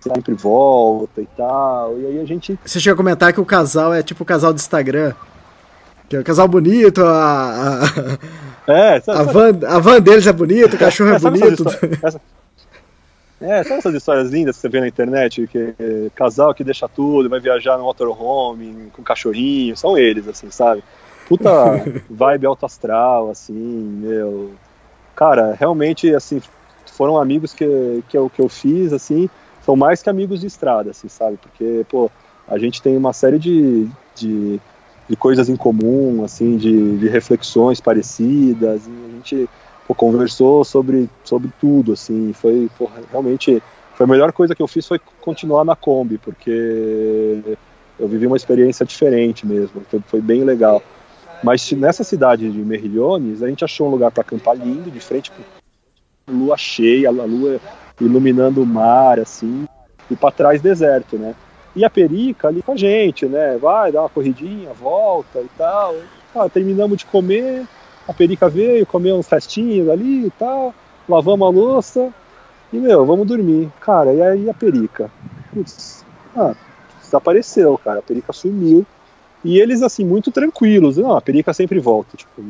Sempre 0.00 0.34
volta 0.34 1.22
e 1.22 1.26
tal. 1.34 1.98
E 1.98 2.06
aí 2.06 2.20
a 2.20 2.24
gente. 2.26 2.58
Você 2.62 2.78
chegou 2.78 2.94
a 2.94 2.96
comentar 2.98 3.32
que 3.32 3.40
o 3.40 3.46
casal 3.46 3.94
é 3.94 4.02
tipo 4.02 4.22
o 4.22 4.26
casal 4.26 4.52
do 4.52 4.56
Instagram. 4.56 5.14
Que 6.06 6.16
é 6.16 6.20
um 6.20 6.22
casal 6.22 6.46
bonito, 6.46 7.02
a, 7.02 7.80
a, 8.66 8.70
é, 8.70 9.00
sabe, 9.00 9.18
a, 9.18 9.22
van, 9.22 9.58
a 9.66 9.78
van 9.78 10.00
deles 10.02 10.26
é 10.26 10.32
bonita, 10.34 10.76
o 10.76 10.78
cachorro 10.78 11.12
é, 11.12 11.16
é 11.16 11.18
bonito. 11.18 11.64
Essa, 12.02 12.20
é, 13.40 13.62
sabe 13.62 13.78
essas 13.78 13.94
histórias 13.94 14.30
lindas 14.30 14.56
que 14.56 14.60
você 14.60 14.68
vê 14.68 14.80
na 14.80 14.88
internet? 14.88 15.46
Que 15.46 15.74
é, 15.78 16.10
casal 16.14 16.54
que 16.54 16.62
deixa 16.62 16.86
tudo, 16.86 17.30
vai 17.30 17.40
viajar 17.40 17.78
no 17.78 17.84
motorhome 17.84 18.90
com 18.92 19.02
cachorrinho, 19.02 19.74
são 19.74 19.96
eles, 19.96 20.28
assim, 20.28 20.50
sabe? 20.50 20.84
Puta 21.28 21.52
vibe 22.08 22.46
alto 22.46 22.66
astral, 22.66 23.30
assim, 23.30 23.52
meu. 23.52 24.52
Cara, 25.16 25.54
realmente, 25.58 26.14
assim, 26.14 26.40
foram 26.86 27.18
amigos 27.18 27.54
que, 27.54 28.02
que, 28.08 28.16
eu, 28.16 28.28
que 28.28 28.40
eu 28.40 28.48
fiz, 28.48 28.92
assim, 28.92 29.28
são 29.62 29.76
mais 29.76 30.02
que 30.02 30.10
amigos 30.10 30.40
de 30.40 30.46
estrada, 30.46 30.90
assim, 30.90 31.08
sabe? 31.08 31.36
Porque, 31.36 31.86
pô, 31.88 32.10
a 32.46 32.58
gente 32.58 32.82
tem 32.82 32.96
uma 32.96 33.12
série 33.12 33.38
de, 33.38 33.88
de 34.14 34.60
de 35.08 35.16
coisas 35.16 35.48
em 35.48 35.56
comum, 35.56 36.24
assim, 36.24 36.56
de, 36.56 36.96
de 36.96 37.08
reflexões 37.08 37.80
parecidas. 37.80 38.82
a 38.86 39.10
gente 39.10 39.48
pô, 39.86 39.94
conversou 39.94 40.64
sobre, 40.64 41.08
sobre 41.22 41.50
tudo, 41.60 41.92
assim. 41.92 42.32
Foi 42.32 42.70
pô, 42.78 42.90
realmente 43.10 43.62
foi 43.94 44.04
a 44.04 44.08
melhor 44.08 44.32
coisa 44.32 44.54
que 44.54 44.62
eu 44.62 44.66
fiz 44.66 44.86
foi 44.86 45.00
continuar 45.20 45.64
na 45.64 45.76
Kombi, 45.76 46.18
porque 46.18 47.40
eu 47.98 48.08
vivi 48.08 48.26
uma 48.26 48.36
experiência 48.36 48.84
diferente 48.84 49.46
mesmo. 49.46 49.82
Foi, 49.88 50.00
foi 50.06 50.20
bem 50.20 50.42
legal. 50.42 50.82
Mas 51.44 51.70
nessa 51.72 52.02
cidade 52.02 52.50
de 52.50 52.58
Merilhones, 52.58 53.42
a 53.42 53.48
gente 53.48 53.62
achou 53.62 53.86
um 53.86 53.90
lugar 53.90 54.10
para 54.10 54.22
acampar 54.22 54.56
lindo, 54.56 54.90
de 54.90 54.98
frente 54.98 55.30
com 55.30 55.42
lua 56.32 56.56
cheia, 56.56 57.10
a 57.10 57.12
lua 57.12 57.60
iluminando 58.00 58.62
o 58.62 58.66
mar, 58.66 59.20
assim, 59.20 59.68
e 60.10 60.16
para 60.16 60.30
trás 60.30 60.62
deserto, 60.62 61.18
né? 61.18 61.34
E 61.76 61.84
a 61.84 61.90
perica 61.90 62.48
ali 62.48 62.62
com 62.62 62.72
a 62.72 62.76
gente, 62.76 63.26
né? 63.26 63.58
Vai, 63.58 63.92
dá 63.92 64.00
uma 64.00 64.08
corridinha, 64.08 64.72
volta 64.72 65.40
e 65.40 65.48
tal. 65.58 65.94
Ah, 66.34 66.48
terminamos 66.48 66.96
de 66.96 67.04
comer, 67.04 67.66
a 68.08 68.14
perica 68.14 68.48
veio, 68.48 68.86
comeu 68.86 69.14
uns 69.16 69.28
festinhos 69.28 69.90
ali 69.90 70.24
e 70.24 70.30
tal, 70.30 70.74
lavamos 71.06 71.46
a 71.46 71.50
louça 71.50 72.10
e, 72.72 72.78
meu, 72.78 73.04
vamos 73.04 73.26
dormir. 73.26 73.70
Cara, 73.80 74.14
e 74.14 74.22
aí 74.22 74.48
a 74.48 74.54
perica? 74.54 75.10
Putz, 75.52 76.06
ah, 76.34 76.54
desapareceu, 77.02 77.76
cara. 77.76 77.98
A 77.98 78.02
perica 78.02 78.32
sumiu. 78.32 78.86
E 79.44 79.60
eles, 79.60 79.82
assim, 79.82 80.04
muito 80.04 80.32
tranquilos. 80.32 80.96
Não, 80.96 81.14
a 81.14 81.20
perica 81.20 81.52
sempre 81.52 81.78
volta. 81.78 82.16
Tipo, 82.16 82.42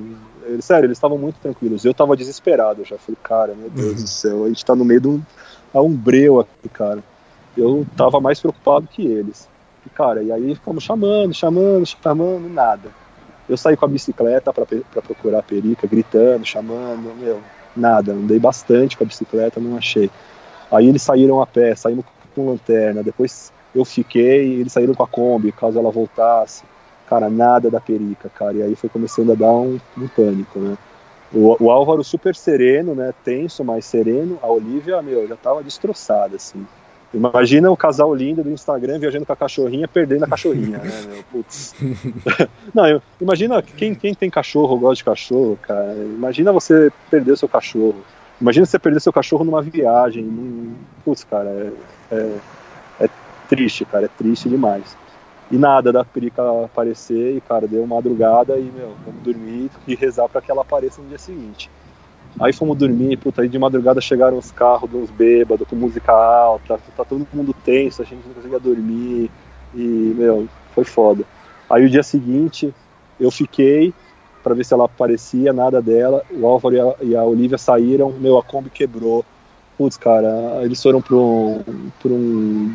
eles, 0.46 0.64
sério, 0.64 0.86
eles 0.86 0.96
estavam 0.96 1.18
muito 1.18 1.36
tranquilos. 1.40 1.84
Eu 1.84 1.92
tava 1.92 2.16
desesperado. 2.16 2.82
Eu 2.82 2.84
já 2.84 2.96
falei, 2.96 3.18
cara, 3.20 3.54
meu 3.54 3.68
Deus 3.68 4.00
do 4.00 4.08
céu, 4.08 4.44
a 4.44 4.48
gente 4.48 4.64
tá 4.64 4.76
no 4.76 4.84
meio 4.84 5.00
de 5.00 5.08
um, 5.08 5.20
a 5.74 5.80
um 5.80 5.92
breu 5.92 6.38
aqui, 6.38 6.68
cara. 6.72 7.02
Eu 7.56 7.84
tava 7.96 8.20
mais 8.20 8.38
preocupado 8.38 8.86
que 8.86 9.04
eles. 9.04 9.48
E, 9.84 9.90
cara, 9.90 10.22
e 10.22 10.30
aí 10.30 10.54
ficamos 10.54 10.84
chamando, 10.84 11.34
chamando, 11.34 11.84
chamando, 11.84 12.48
nada. 12.48 12.88
Eu 13.48 13.56
saí 13.56 13.76
com 13.76 13.84
a 13.84 13.88
bicicleta 13.88 14.52
para 14.52 14.64
procurar 15.02 15.40
a 15.40 15.42
perica, 15.42 15.88
gritando, 15.88 16.46
chamando, 16.46 17.12
meu, 17.18 17.40
nada. 17.76 18.12
Andei 18.12 18.38
bastante 18.38 18.96
com 18.96 19.02
a 19.02 19.06
bicicleta, 19.06 19.58
não 19.58 19.76
achei. 19.76 20.08
Aí 20.70 20.88
eles 20.88 21.02
saíram 21.02 21.42
a 21.42 21.46
pé, 21.46 21.74
saímos 21.74 22.04
com 22.34 22.50
lanterna. 22.50 23.02
Depois 23.02 23.52
eu 23.74 23.84
fiquei, 23.84 24.60
eles 24.60 24.72
saíram 24.72 24.94
com 24.94 25.02
a 25.02 25.08
Kombi, 25.08 25.50
caso 25.50 25.76
ela 25.76 25.90
voltasse 25.90 26.62
cara, 27.08 27.28
nada 27.28 27.70
da 27.70 27.80
perica, 27.80 28.28
cara. 28.28 28.54
E 28.54 28.62
aí 28.62 28.74
foi 28.74 28.88
começando 28.88 29.32
a 29.32 29.34
dar 29.34 29.52
um, 29.52 29.78
um 29.96 30.08
pânico, 30.08 30.58
né? 30.58 30.76
O, 31.32 31.64
o, 31.64 31.70
Álvaro 31.70 32.04
super 32.04 32.34
sereno, 32.36 32.94
né? 32.94 33.12
Tenso, 33.24 33.64
mas 33.64 33.84
sereno. 33.84 34.38
A 34.40 34.46
Olivia, 34.46 35.02
meu, 35.02 35.26
já 35.26 35.36
tava 35.36 35.62
destroçada, 35.62 36.36
assim. 36.36 36.64
Imagina 37.12 37.70
o 37.70 37.76
casal 37.76 38.12
lindo 38.12 38.42
do 38.42 38.50
Instagram 38.50 38.98
viajando 38.98 39.24
com 39.24 39.32
a 39.32 39.36
cachorrinha, 39.36 39.86
perdendo 39.86 40.24
a 40.24 40.28
cachorrinha, 40.28 40.78
né, 40.78 41.02
meu? 41.08 41.22
Putz. 41.30 41.74
Não, 42.74 42.86
eu, 42.88 43.02
imagina 43.20 43.62
quem, 43.62 43.94
quem 43.94 44.14
tem 44.14 44.28
cachorro, 44.28 44.76
gosta 44.78 44.96
de 44.96 45.04
cachorro, 45.04 45.58
cara. 45.62 45.94
Imagina 45.94 46.52
você 46.52 46.90
perder 47.10 47.32
o 47.32 47.36
seu 47.36 47.48
cachorro. 47.48 47.96
Imagina 48.40 48.66
você 48.66 48.78
perder 48.78 49.00
seu 49.00 49.12
cachorro 49.12 49.44
numa 49.44 49.62
viagem. 49.62 50.24
Num... 50.24 50.74
Putz, 51.04 51.22
cara, 51.22 51.50
é, 52.10 52.16
é, 52.16 52.36
é 53.04 53.08
triste, 53.48 53.84
cara. 53.84 54.06
É 54.06 54.08
triste 54.08 54.48
demais. 54.48 54.96
E 55.54 55.56
nada 55.56 55.92
da 55.92 56.04
perica 56.04 56.42
aparecer, 56.64 57.36
e 57.36 57.40
cara, 57.40 57.68
deu 57.68 57.86
madrugada 57.86 58.58
e, 58.58 58.64
meu, 58.74 58.92
vamos 59.06 59.22
dormir 59.22 59.70
e 59.86 59.94
rezar 59.94 60.28
para 60.28 60.40
que 60.40 60.50
ela 60.50 60.62
apareça 60.62 61.00
no 61.00 61.06
dia 61.06 61.16
seguinte. 61.16 61.70
Aí 62.40 62.52
fomos 62.52 62.76
dormir, 62.76 63.16
puta, 63.18 63.42
aí 63.42 63.48
de 63.48 63.56
madrugada 63.56 64.00
chegaram 64.00 64.36
os 64.36 64.50
carros 64.50 64.90
dos 64.90 65.10
bêbados 65.12 65.68
com 65.68 65.76
música 65.76 66.10
alta, 66.10 66.80
tá 66.96 67.04
todo 67.04 67.24
mundo 67.32 67.54
tenso, 67.64 68.02
a 68.02 68.04
gente 68.04 68.26
não 68.26 68.34
conseguia 68.34 68.58
dormir, 68.58 69.30
e, 69.72 70.14
meu, 70.18 70.48
foi 70.74 70.82
foda. 70.82 71.22
Aí 71.70 71.84
o 71.84 71.88
dia 71.88 72.02
seguinte, 72.02 72.74
eu 73.20 73.30
fiquei 73.30 73.94
para 74.42 74.56
ver 74.56 74.64
se 74.64 74.74
ela 74.74 74.86
aparecia, 74.86 75.52
nada 75.52 75.80
dela, 75.80 76.24
o 76.32 76.48
Álvaro 76.48 76.74
e 76.74 76.80
a, 76.80 76.94
e 77.00 77.16
a 77.16 77.22
Olivia 77.22 77.58
saíram, 77.58 78.10
meu, 78.10 78.36
a 78.38 78.42
Kombi 78.42 78.70
quebrou. 78.70 79.24
Putz, 79.78 79.96
cara, 79.96 80.62
eles 80.64 80.82
foram 80.82 81.00
para 81.00 81.14
um, 81.14 81.62
pra 82.02 82.12
um, 82.12 82.74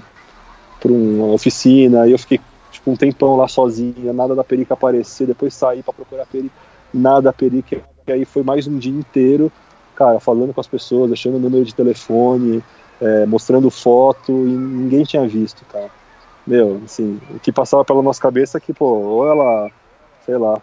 pra 0.80 0.92
uma 0.94 1.34
oficina, 1.34 2.08
e 2.08 2.14
eu 2.14 2.18
fiquei 2.18 2.40
tipo, 2.80 2.92
um 2.92 2.96
tempão 2.96 3.36
lá 3.36 3.48
sozinha, 3.48 4.14
nada 4.14 4.34
da 4.34 4.44
perica 4.44 4.74
aparecer, 4.74 5.28
depois 5.28 5.54
sair 5.54 5.84
para 5.84 5.94
procurar 5.94 6.24
a 6.24 6.26
perica, 6.26 6.56
nada 6.94 7.24
da 7.24 7.34
perica, 7.34 7.82
e 8.08 8.12
aí 8.12 8.26
foi 8.26 8.42
mais 8.42 8.66
um 8.66 8.78
dia 8.78 8.94
inteiro, 8.94 9.52
cara, 9.96 10.20
falando 10.20 10.54
com 10.54 10.62
as 10.62 10.68
pessoas, 10.68 11.10
deixando 11.10 11.36
o 11.36 11.40
número 11.40 11.64
de 11.66 11.76
telefone, 11.76 12.64
é, 13.02 13.26
mostrando 13.26 13.70
foto, 13.70 14.32
e 14.32 14.52
ninguém 14.52 15.04
tinha 15.04 15.28
visto, 15.28 15.64
cara. 15.66 15.90
Meu, 16.48 16.82
assim, 16.84 17.20
o 17.30 17.40
que 17.40 17.52
passava 17.52 17.86
pela 17.86 18.02
nossa 18.02 18.20
cabeça 18.20 18.58
é 18.58 18.62
que, 18.62 18.74
pô, 18.74 18.86
ou 18.86 19.28
ela, 19.28 19.70
sei 20.26 20.38
lá, 20.38 20.60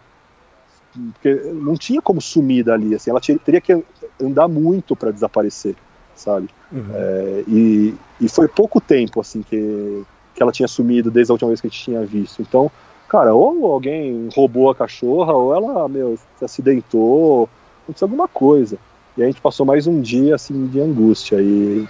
porque 1.12 1.34
não 1.52 1.74
tinha 1.74 2.00
como 2.00 2.20
sumir 2.20 2.64
dali, 2.64 2.94
assim, 2.94 3.10
ela 3.10 3.20
tinha, 3.20 3.38
teria 3.38 3.60
que 3.60 3.84
andar 4.20 4.48
muito 4.48 4.96
para 4.96 5.10
desaparecer, 5.10 5.76
sabe? 6.14 6.48
Uhum. 6.72 6.86
É, 6.94 7.44
e, 7.46 7.94
e 8.20 8.28
foi 8.28 8.48
pouco 8.48 8.80
tempo, 8.80 9.20
assim, 9.20 9.42
que, 9.42 10.02
que 10.36 10.42
ela 10.42 10.52
tinha 10.52 10.68
sumido 10.68 11.10
desde 11.10 11.32
a 11.32 11.34
última 11.34 11.48
vez 11.48 11.60
que 11.60 11.66
a 11.66 11.70
gente 11.70 11.82
tinha 11.82 12.02
visto. 12.02 12.42
Então, 12.42 12.70
cara, 13.08 13.34
ou 13.34 13.72
alguém 13.72 14.28
roubou 14.36 14.70
a 14.70 14.74
cachorra, 14.74 15.32
ou 15.32 15.54
ela, 15.54 15.88
meu, 15.88 16.18
se 16.38 16.44
acidentou, 16.44 17.48
aconteceu 17.82 18.04
alguma 18.04 18.28
coisa. 18.28 18.76
E 19.16 19.22
a 19.22 19.26
gente 19.26 19.40
passou 19.40 19.64
mais 19.64 19.86
um 19.86 19.98
dia, 19.98 20.34
assim, 20.34 20.66
de 20.66 20.78
angústia 20.78 21.40
e, 21.40 21.88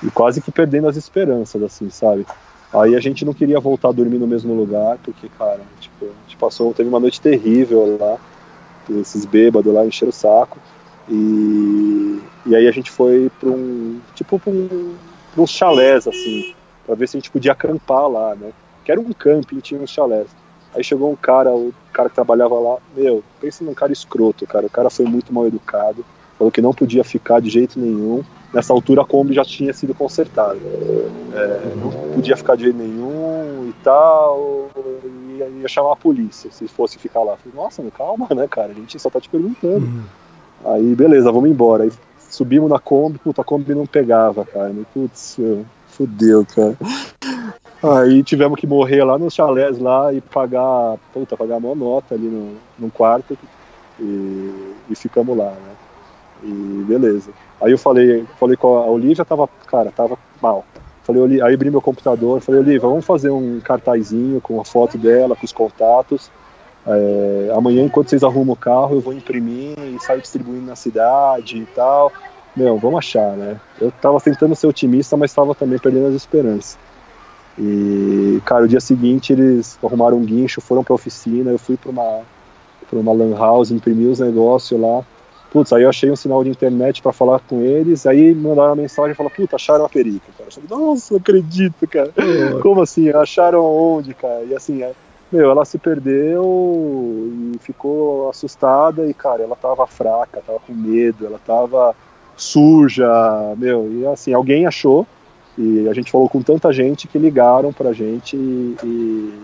e 0.00 0.10
quase 0.12 0.40
que 0.40 0.52
perdendo 0.52 0.86
as 0.86 0.96
esperanças, 0.96 1.60
assim, 1.60 1.90
sabe? 1.90 2.24
Aí 2.72 2.94
a 2.94 3.00
gente 3.00 3.24
não 3.24 3.34
queria 3.34 3.58
voltar 3.58 3.88
a 3.88 3.92
dormir 3.92 4.18
no 4.18 4.26
mesmo 4.28 4.54
lugar, 4.54 4.96
porque, 5.02 5.28
cara, 5.36 5.60
tipo, 5.80 6.04
a 6.04 6.22
gente 6.28 6.36
passou, 6.36 6.72
teve 6.72 6.88
uma 6.88 7.00
noite 7.00 7.20
terrível 7.20 7.98
lá, 7.98 8.16
esses 9.00 9.24
bêbados 9.24 9.74
lá 9.74 9.84
encheram 9.84 10.10
o 10.10 10.12
saco. 10.12 10.58
E, 11.08 12.20
e 12.46 12.54
aí 12.54 12.68
a 12.68 12.70
gente 12.70 12.90
foi 12.92 13.28
para 13.40 13.48
um, 13.48 13.98
tipo, 14.14 14.38
para 14.38 14.52
um, 14.52 14.94
uns 15.36 15.50
chalés, 15.50 16.06
assim, 16.06 16.54
para 16.88 16.94
ver 16.94 17.06
se 17.06 17.18
a 17.18 17.20
gente 17.20 17.30
podia 17.30 17.52
acampar 17.52 18.08
lá, 18.08 18.34
né? 18.34 18.50
Que 18.82 18.90
era 18.90 18.98
um 18.98 19.12
camping, 19.12 19.60
tinha 19.60 19.78
uns 19.78 19.90
chalés. 19.90 20.28
Aí 20.74 20.82
chegou 20.82 21.12
um 21.12 21.16
cara, 21.16 21.54
o 21.54 21.70
cara 21.92 22.08
que 22.08 22.14
trabalhava 22.14 22.58
lá, 22.58 22.78
meu, 22.96 23.22
pensa 23.38 23.62
num 23.62 23.74
cara 23.74 23.92
escroto, 23.92 24.46
cara. 24.46 24.66
O 24.66 24.70
cara 24.70 24.88
foi 24.88 25.04
muito 25.04 25.30
mal 25.30 25.46
educado, 25.46 26.02
falou 26.38 26.50
que 26.50 26.62
não 26.62 26.72
podia 26.72 27.04
ficar 27.04 27.40
de 27.42 27.50
jeito 27.50 27.78
nenhum. 27.78 28.24
Nessa 28.54 28.72
altura 28.72 29.02
a 29.02 29.04
Kombi 29.04 29.34
já 29.34 29.44
tinha 29.44 29.74
sido 29.74 29.94
consertada. 29.94 30.58
É, 31.34 31.74
não 31.76 31.90
podia 32.14 32.34
ficar 32.38 32.56
de 32.56 32.64
jeito 32.64 32.78
nenhum 32.78 33.68
e 33.68 33.74
tal. 33.84 34.70
E 35.04 35.60
ia 35.60 35.68
chamar 35.68 35.92
a 35.92 35.96
polícia 35.96 36.50
se 36.50 36.66
fosse 36.68 36.98
ficar 36.98 37.20
lá. 37.20 37.36
Falei, 37.36 37.54
nossa, 37.54 37.82
calma, 37.94 38.26
né, 38.34 38.48
cara? 38.48 38.70
A 38.70 38.74
gente 38.74 38.98
só 38.98 39.10
tá 39.10 39.20
te 39.20 39.28
perguntando. 39.28 39.84
Uhum. 39.84 40.04
Aí, 40.64 40.94
beleza, 40.94 41.30
vamos 41.30 41.50
embora. 41.50 41.84
Aí 41.84 41.92
subimos 42.30 42.70
na 42.70 42.78
Kombi, 42.78 43.18
puta, 43.18 43.42
a 43.42 43.44
Kombi 43.44 43.74
não 43.74 43.86
pegava, 43.86 44.46
cara. 44.46 44.72
Putz, 44.94 45.38
fudeu, 45.98 46.46
cara. 46.46 46.76
Aí 47.82 48.22
tivemos 48.22 48.58
que 48.58 48.66
morrer 48.66 49.02
lá 49.04 49.18
nos 49.18 49.34
chalés 49.34 49.78
lá 49.78 50.12
e 50.12 50.20
pagar, 50.20 50.96
puta, 51.12 51.36
pagar 51.36 51.56
uma 51.56 51.74
nota 51.74 52.14
ali 52.14 52.26
no, 52.26 52.56
num 52.78 52.88
quarto 52.88 53.36
e, 53.98 54.74
e 54.88 54.94
ficamos 54.94 55.36
lá, 55.36 55.50
né? 55.50 55.76
E 56.44 56.84
beleza. 56.86 57.30
Aí 57.60 57.72
eu 57.72 57.78
falei, 57.78 58.24
falei 58.38 58.56
com 58.56 58.76
a 58.76 58.86
Olivia, 58.86 59.24
tava, 59.24 59.48
cara, 59.66 59.90
tava 59.90 60.16
mal. 60.40 60.64
Falei, 61.02 61.40
aí 61.42 61.54
abri 61.54 61.70
meu 61.70 61.80
computador, 61.80 62.40
falei, 62.40 62.60
Olivia, 62.60 62.80
vamos 62.80 63.04
fazer 63.04 63.30
um 63.30 63.60
cartazinho 63.60 64.40
com 64.40 64.60
a 64.60 64.64
foto 64.64 64.96
dela, 64.96 65.34
com 65.34 65.44
os 65.44 65.52
contatos. 65.52 66.30
É, 66.86 67.52
amanhã, 67.56 67.84
enquanto 67.84 68.10
vocês 68.10 68.22
arrumam 68.22 68.54
o 68.54 68.56
carro, 68.56 68.94
eu 68.94 69.00
vou 69.00 69.12
imprimir 69.12 69.76
e 69.78 69.98
sair 70.00 70.20
distribuindo 70.20 70.66
na 70.66 70.76
cidade 70.76 71.58
e 71.58 71.66
tal 71.66 72.12
meu, 72.56 72.78
vamos 72.78 72.98
achar, 72.98 73.36
né? 73.36 73.60
Eu 73.80 73.90
tava 73.90 74.20
tentando 74.20 74.54
ser 74.54 74.66
otimista, 74.66 75.16
mas 75.16 75.32
tava 75.32 75.54
também 75.54 75.78
perdendo 75.78 76.08
as 76.08 76.14
esperanças. 76.14 76.78
E, 77.58 78.40
cara, 78.44 78.64
o 78.64 78.68
dia 78.68 78.80
seguinte 78.80 79.32
eles 79.32 79.78
arrumaram 79.82 80.16
um 80.16 80.24
guincho, 80.24 80.60
foram 80.60 80.84
pra 80.84 80.94
oficina, 80.94 81.50
eu 81.50 81.58
fui 81.58 81.76
pra 81.76 81.90
uma, 81.90 82.20
pra 82.88 82.98
uma 82.98 83.12
lan 83.12 83.36
house, 83.36 83.70
imprimi 83.70 84.06
os 84.06 84.20
negócios 84.20 84.80
lá. 84.80 85.04
Putz, 85.50 85.72
aí 85.72 85.82
eu 85.82 85.88
achei 85.88 86.10
um 86.10 86.16
sinal 86.16 86.44
de 86.44 86.50
internet 86.50 87.00
para 87.00 87.12
falar 87.12 87.40
com 87.40 87.62
eles, 87.62 88.06
aí 88.06 88.34
mandaram 88.34 88.68
uma 88.68 88.76
mensagem 88.76 89.12
e 89.12 89.14
falaram, 89.14 89.34
puta, 89.34 89.56
acharam 89.56 89.84
a 89.84 89.88
perica, 89.88 90.26
cara. 90.36 90.48
Eu 90.48 90.52
falei, 90.52 90.68
nossa, 90.68 91.14
não 91.14 91.20
acredito, 91.20 91.88
cara. 91.88 92.12
Como 92.62 92.82
assim? 92.82 93.08
Acharam 93.10 93.64
onde, 93.64 94.14
cara? 94.14 94.44
E 94.44 94.54
assim, 94.54 94.82
é, 94.82 94.92
meu, 95.32 95.50
ela 95.50 95.64
se 95.64 95.78
perdeu 95.78 96.42
e 97.54 97.58
ficou 97.60 98.30
assustada 98.30 99.06
e, 99.06 99.14
cara, 99.14 99.42
ela 99.42 99.56
tava 99.56 99.86
fraca, 99.86 100.42
tava 100.46 100.60
com 100.60 100.74
medo, 100.74 101.26
ela 101.26 101.40
tava 101.44 101.96
suja, 102.38 103.54
meu, 103.56 103.90
e 103.92 104.06
assim, 104.06 104.32
alguém 104.32 104.64
achou, 104.66 105.06
e 105.58 105.88
a 105.88 105.92
gente 105.92 106.10
falou 106.10 106.28
com 106.28 106.40
tanta 106.40 106.72
gente 106.72 107.08
que 107.08 107.18
ligaram 107.18 107.72
pra 107.72 107.92
gente 107.92 108.36
e, 108.36 108.76
e, 108.84 109.34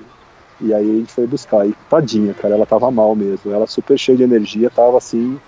e 0.60 0.74
aí 0.74 0.90
a 0.90 0.94
gente 0.94 1.12
foi 1.12 1.26
buscar. 1.26 1.66
E 1.66 1.74
tadinha, 1.90 2.32
cara, 2.32 2.54
ela 2.54 2.64
tava 2.64 2.90
mal 2.90 3.14
mesmo, 3.16 3.52
ela 3.52 3.66
super 3.66 3.98
cheia 3.98 4.16
de 4.16 4.22
energia, 4.22 4.70
tava 4.70 4.96
assim, 4.96 5.38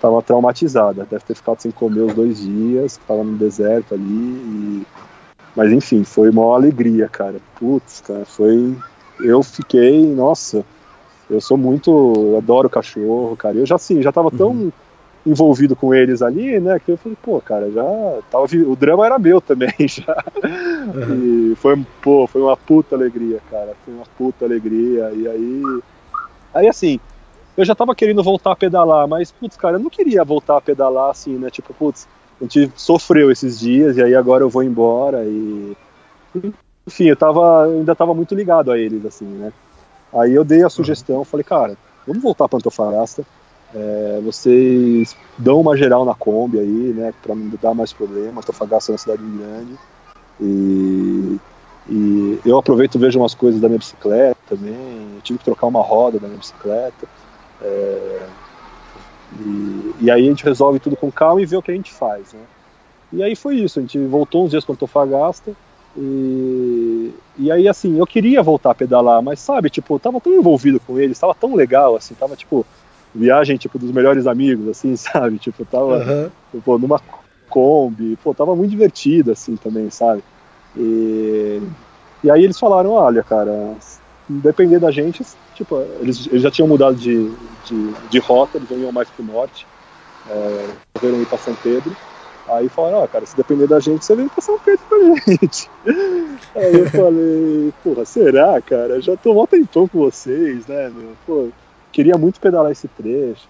tava 0.00 0.20
traumatizada, 0.22 1.06
deve 1.08 1.24
ter 1.24 1.34
ficado 1.34 1.60
sem 1.60 1.70
comer 1.70 2.00
os 2.00 2.14
dois 2.14 2.40
dias, 2.40 2.98
tava 3.06 3.22
no 3.22 3.36
deserto 3.36 3.94
ali, 3.94 4.02
e... 4.02 4.86
mas 5.54 5.72
enfim, 5.72 6.02
foi 6.02 6.30
uma 6.30 6.52
alegria, 6.52 7.08
cara, 7.08 7.36
putz, 7.60 8.00
cara, 8.00 8.24
foi, 8.24 8.76
eu 9.20 9.40
fiquei, 9.44 10.04
nossa, 10.04 10.64
eu 11.30 11.40
sou 11.40 11.56
muito, 11.56 11.90
eu 11.90 12.38
adoro 12.38 12.68
cachorro, 12.68 13.36
cara, 13.36 13.56
eu 13.56 13.66
já 13.66 13.76
assim, 13.76 14.02
já 14.02 14.10
tava 14.10 14.32
tão... 14.32 14.50
Uhum 14.50 14.72
envolvido 15.28 15.76
com 15.76 15.94
eles 15.94 16.22
ali, 16.22 16.58
né? 16.58 16.78
Que 16.78 16.92
eu 16.92 16.96
falei, 16.96 17.16
pô, 17.22 17.40
cara, 17.40 17.70
já 17.70 17.82
tava, 18.30 18.44
o 18.44 18.76
drama 18.76 19.06
era 19.06 19.18
meu 19.18 19.40
também, 19.40 19.72
já. 19.86 20.24
Uhum. 20.94 21.52
E 21.52 21.56
foi, 21.56 21.84
pô, 22.02 22.26
foi 22.26 22.42
uma 22.42 22.56
puta 22.56 22.94
alegria, 22.94 23.40
cara. 23.50 23.74
Foi 23.84 23.94
uma 23.94 24.06
puta 24.16 24.44
alegria. 24.44 25.10
E 25.14 25.28
aí, 25.28 25.62
aí 26.54 26.68
assim, 26.68 26.98
eu 27.56 27.64
já 27.64 27.74
tava 27.74 27.94
querendo 27.94 28.22
voltar 28.22 28.52
a 28.52 28.56
pedalar, 28.56 29.06
mas, 29.06 29.30
putz, 29.30 29.56
cara, 29.56 29.76
eu 29.76 29.80
não 29.80 29.90
queria 29.90 30.24
voltar 30.24 30.56
a 30.56 30.60
pedalar 30.60 31.10
assim, 31.10 31.36
né? 31.36 31.50
Tipo, 31.50 31.74
putz, 31.74 32.08
a 32.40 32.44
gente 32.44 32.72
sofreu 32.76 33.30
esses 33.30 33.58
dias 33.58 33.96
e 33.96 34.02
aí 34.02 34.14
agora 34.14 34.44
eu 34.44 34.48
vou 34.48 34.62
embora 34.62 35.24
e 35.24 35.76
enfim, 36.86 37.04
eu 37.04 37.16
tava, 37.16 37.66
ainda 37.66 37.94
tava 37.94 38.14
muito 38.14 38.34
ligado 38.34 38.72
a 38.72 38.78
eles, 38.78 39.04
assim, 39.04 39.26
né? 39.26 39.52
Aí 40.12 40.34
eu 40.34 40.44
dei 40.44 40.64
a 40.64 40.70
sugestão, 40.70 41.24
falei, 41.24 41.44
cara, 41.44 41.76
vamos 42.06 42.22
voltar 42.22 42.48
para 42.48 42.56
Antofagasta, 42.56 43.26
é, 43.74 44.20
vocês 44.24 45.16
dão 45.36 45.60
uma 45.60 45.76
geral 45.76 46.04
na 46.04 46.14
Kombi 46.14 46.58
aí, 46.58 46.94
né, 46.94 47.12
para 47.22 47.34
não 47.34 47.50
dar 47.60 47.74
mais 47.74 47.92
problema. 47.92 48.40
Antofagasta 48.40 48.90
é 48.90 48.94
uma 48.94 48.98
cidade 48.98 49.22
grande. 49.22 49.78
E, 50.40 51.38
e 51.88 52.40
eu 52.44 52.58
aproveito 52.58 52.98
vejo 52.98 53.18
umas 53.18 53.34
coisas 53.34 53.60
da 53.60 53.68
minha 53.68 53.78
bicicleta, 53.78 54.38
também, 54.48 55.08
eu 55.14 55.20
tive 55.22 55.38
que 55.38 55.44
trocar 55.44 55.66
uma 55.66 55.82
roda 55.82 56.18
da 56.18 56.26
minha 56.26 56.38
bicicleta. 56.38 57.06
É, 57.60 58.26
e, 59.40 59.94
e, 60.00 60.10
aí 60.10 60.26
a 60.26 60.30
gente 60.30 60.44
resolve 60.44 60.78
tudo 60.78 60.96
com 60.96 61.10
calma 61.10 61.42
e 61.42 61.46
vê 61.46 61.56
o 61.56 61.62
que 61.62 61.70
a 61.70 61.74
gente 61.74 61.92
faz, 61.92 62.32
né? 62.32 62.40
E 63.12 63.22
aí 63.22 63.34
foi 63.34 63.56
isso, 63.56 63.78
a 63.78 63.82
gente 63.82 63.98
voltou 64.06 64.44
uns 64.44 64.50
dias 64.50 64.64
com 64.64 64.72
Antofagasta 64.72 65.52
e, 65.96 67.12
e 67.38 67.50
aí 67.50 67.66
assim, 67.66 67.98
eu 67.98 68.06
queria 68.06 68.42
voltar 68.42 68.70
a 68.70 68.74
pedalar, 68.74 69.22
mas 69.22 69.40
sabe, 69.40 69.70
tipo, 69.70 69.94
eu 69.94 69.98
tava 69.98 70.20
tão 70.20 70.32
envolvido 70.32 70.78
com 70.80 70.98
eles, 70.98 71.18
tava 71.18 71.34
tão 71.34 71.54
legal, 71.54 71.96
assim, 71.96 72.14
tava 72.14 72.36
tipo, 72.36 72.66
viagem 73.14 73.56
tipo 73.56 73.78
dos 73.78 73.90
melhores 73.90 74.26
amigos, 74.26 74.68
assim, 74.68 74.94
sabe? 74.96 75.38
Tipo, 75.38 75.64
tava 75.64 76.30
uhum. 76.64 76.78
numa 76.78 77.00
Kombi, 77.48 78.16
pô, 78.22 78.34
tava 78.34 78.54
muito 78.54 78.70
divertido, 78.70 79.32
assim, 79.32 79.56
também, 79.56 79.90
sabe? 79.90 80.22
E, 80.76 81.60
e 82.22 82.30
aí 82.30 82.44
eles 82.44 82.58
falaram, 82.58 82.90
olha, 82.90 83.22
cara, 83.22 83.74
depender 84.28 84.78
da 84.78 84.90
gente, 84.90 85.24
tipo, 85.54 85.80
eles, 86.00 86.26
eles 86.26 86.42
já 86.42 86.50
tinham 86.50 86.68
mudado 86.68 86.96
de, 86.96 87.30
de, 87.64 87.92
de, 88.10 88.18
rota, 88.18 88.58
eles 88.58 88.70
iam 88.70 88.92
mais 88.92 89.08
pro 89.08 89.24
norte, 89.24 89.66
é, 90.28 90.66
resolveram 90.94 91.22
ir 91.22 91.26
pra 91.26 91.38
São 91.38 91.54
Pedro, 91.54 91.96
aí 92.48 92.68
falaram, 92.68 92.98
ó, 92.98 93.04
oh, 93.04 93.08
cara, 93.08 93.24
se 93.24 93.36
depender 93.36 93.66
da 93.66 93.80
gente, 93.80 94.04
você 94.04 94.14
vem 94.14 94.28
pra 94.28 94.42
São 94.42 94.58
Pedro 94.58 94.84
com 94.88 94.94
a 94.94 95.16
gente. 95.32 95.70
aí 96.54 96.78
eu 96.78 96.90
falei, 96.90 97.72
porra, 97.82 98.04
será, 98.04 98.60
cara? 98.60 99.00
Já 99.00 99.16
tô 99.16 99.32
mó 99.32 99.46
tempão 99.46 99.88
com 99.88 100.00
vocês, 100.00 100.66
né, 100.66 100.90
meu? 100.94 101.12
Pô, 101.26 101.48
queria 101.92 102.16
muito 102.16 102.40
pedalar 102.40 102.72
esse 102.72 102.88
trecho. 102.88 103.48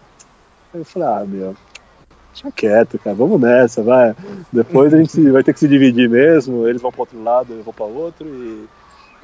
Aí 0.73 0.81
eu 0.81 0.85
falei, 0.85 1.09
ah, 1.09 1.25
meu, 1.27 1.57
deixa 2.33 2.53
quieto, 2.53 2.99
cara, 2.99 3.17
vamos 3.17 3.41
nessa, 3.41 3.83
vai. 3.83 4.15
Depois 4.53 4.93
a 4.93 4.99
gente 4.99 5.31
vai 5.31 5.43
ter 5.43 5.53
que 5.53 5.61
se 5.61 5.69
dividir 5.69 6.09
mesmo, 6.09 6.67
eles 6.69 6.81
vão 6.81 6.93
para 6.93 7.03
outro 7.03 7.23
lado, 7.23 7.55
eu 7.55 7.63
vou 7.63 7.73
para 7.73 7.87
outro, 7.87 8.27
e, 8.27 8.69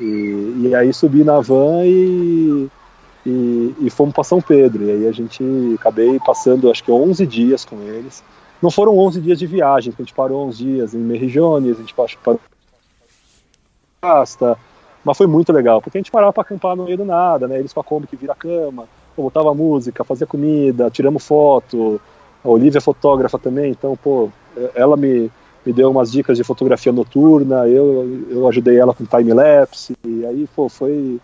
e, 0.01 0.69
e, 0.69 0.75
aí 0.75 0.93
subi 0.93 1.23
na 1.23 1.41
van 1.41 1.85
e, 1.85 2.69
e, 3.25 3.75
e 3.81 3.91
fomos 3.91 4.15
para 4.15 4.25
São 4.25 4.41
Pedro. 4.41 4.85
E 4.85 4.91
aí 4.91 5.07
a 5.07 5.13
gente 5.13 5.43
acabei 5.79 6.19
passando 6.19 6.71
acho 6.71 6.83
que 6.83 6.91
11 6.91 7.27
dias 7.27 7.65
com 7.65 7.81
eles. 7.83 8.23
Não 8.61 8.71
foram 8.71 8.99
11 8.99 9.21
dias 9.21 9.39
de 9.39 9.47
viagem, 9.47 9.93
a 9.97 10.03
gente 10.03 10.15
parou 10.15 10.47
uns 10.49 10.59
dias 10.59 10.95
em 10.95 10.99
Merigiones, 10.99 11.77
a 11.77 11.81
gente 11.81 11.95
parou 11.95 12.41
Casta, 14.01 14.59
mas 15.03 15.17
foi 15.17 15.27
muito 15.27 15.53
legal, 15.53 15.81
porque 15.81 15.97
a 15.97 16.01
gente 16.01 16.11
parava 16.11 16.33
para 16.33 16.43
acampar 16.43 16.77
no 16.77 16.85
meio 16.85 16.97
do 16.97 17.05
nada, 17.05 17.49
né? 17.49 17.59
Eles 17.59 17.73
com 17.73 17.81
a 17.81 17.85
Kombi 17.85 18.07
que 18.07 18.17
vira 18.17 18.35
cama, 18.35 18.87
botava 19.23 19.55
música, 19.55 20.05
fazia 20.05 20.27
comida, 20.27 20.91
tiramos 20.91 21.25
foto, 21.25 22.01
a 22.45 22.49
Olivia 22.49 22.79
é 22.79 22.81
fotógrafa 22.81 23.39
também, 23.39 23.71
então, 23.71 23.97
pô, 23.97 24.29
ela 24.75 24.97
me, 24.97 25.31
me 25.65 25.73
deu 25.73 25.91
umas 25.91 26.13
dicas 26.13 26.37
de 26.37 26.45
fotografia 26.45 26.93
noturna, 26.93 27.67
eu, 27.67 28.27
eu 28.29 28.49
ajudei 28.49 28.79
ela 28.79 28.93
com 28.93 29.05
time-lapse, 29.05 29.97
e 30.05 30.27
aí, 30.27 30.49
pô, 30.55 30.69
foi, 30.69 31.19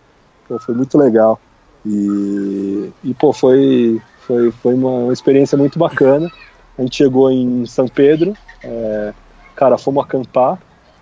pô, 0.47 0.57
foi 0.59 0.73
muito 0.73 0.97
legal. 0.97 1.39
E, 1.85 2.91
e 3.03 3.13
pô, 3.13 3.33
foi, 3.33 4.01
foi, 4.19 4.51
foi 4.51 4.73
uma 4.73 5.11
experiência 5.11 5.57
muito 5.57 5.79
bacana. 5.79 6.31
A 6.77 6.81
gente 6.81 6.97
chegou 6.97 7.31
em 7.31 7.65
São 7.65 7.87
Pedro, 7.87 8.33
é, 8.63 9.13
cara, 9.55 9.77
fomos 9.77 10.03
acampar, 10.03 10.59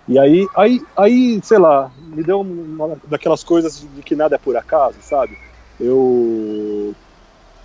e 0.08 0.18
aí, 0.18 0.46
aí, 0.56 0.82
aí, 0.96 1.40
sei 1.42 1.58
lá, 1.58 1.90
me 2.08 2.22
deu 2.22 2.40
uma 2.40 2.96
daquelas 3.06 3.44
coisas 3.44 3.86
de 3.94 4.02
que 4.02 4.16
nada 4.16 4.34
é 4.34 4.38
por 4.38 4.56
acaso, 4.56 4.96
sabe? 5.00 5.38
Eu 5.80 6.94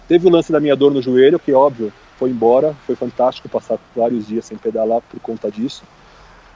teve 0.08 0.28
o 0.28 0.30
lance 0.30 0.52
da 0.52 0.60
minha 0.60 0.76
dor 0.76 0.92
no 0.92 1.02
joelho, 1.02 1.40
que 1.40 1.52
óbvio, 1.52 1.92
foi 2.18 2.30
embora, 2.30 2.76
foi 2.86 2.96
fantástico 2.96 3.50
passar 3.50 3.78
vários 3.96 4.28
dias 4.28 4.46
sem 4.46 4.58
pedalar 4.58 5.02
por 5.02 5.20
conta 5.20 5.52
disso. 5.52 5.84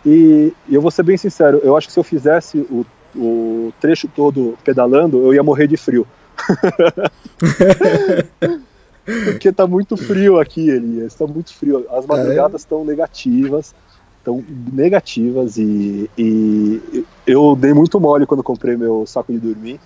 E, 0.05 0.53
e 0.67 0.75
eu 0.75 0.81
vou 0.81 0.91
ser 0.91 1.03
bem 1.03 1.17
sincero, 1.17 1.59
eu 1.63 1.75
acho 1.75 1.87
que 1.87 1.93
se 1.93 1.99
eu 1.99 2.03
fizesse 2.03 2.59
o, 2.59 2.85
o 3.15 3.73
trecho 3.79 4.07
todo 4.07 4.57
pedalando, 4.63 5.21
eu 5.21 5.33
ia 5.33 5.43
morrer 5.43 5.67
de 5.67 5.77
frio. 5.77 6.07
Porque 9.25 9.51
tá 9.51 9.65
muito 9.65 9.97
frio 9.97 10.39
aqui, 10.39 10.69
Elias, 10.69 11.15
tá 11.15 11.25
muito 11.25 11.51
frio. 11.53 11.85
As 11.91 12.05
madrugadas 12.05 12.61
estão 12.61 12.85
negativas, 12.85 13.73
estão 14.19 14.45
negativas 14.71 15.57
e, 15.57 16.07
e, 16.17 17.03
eu 17.25 17.55
dei 17.55 17.73
muito 17.73 17.99
mole 17.99 18.27
quando 18.27 18.43
comprei 18.43 18.77
meu 18.77 19.05
saco 19.05 19.33
de 19.33 19.39
dormir. 19.39 19.79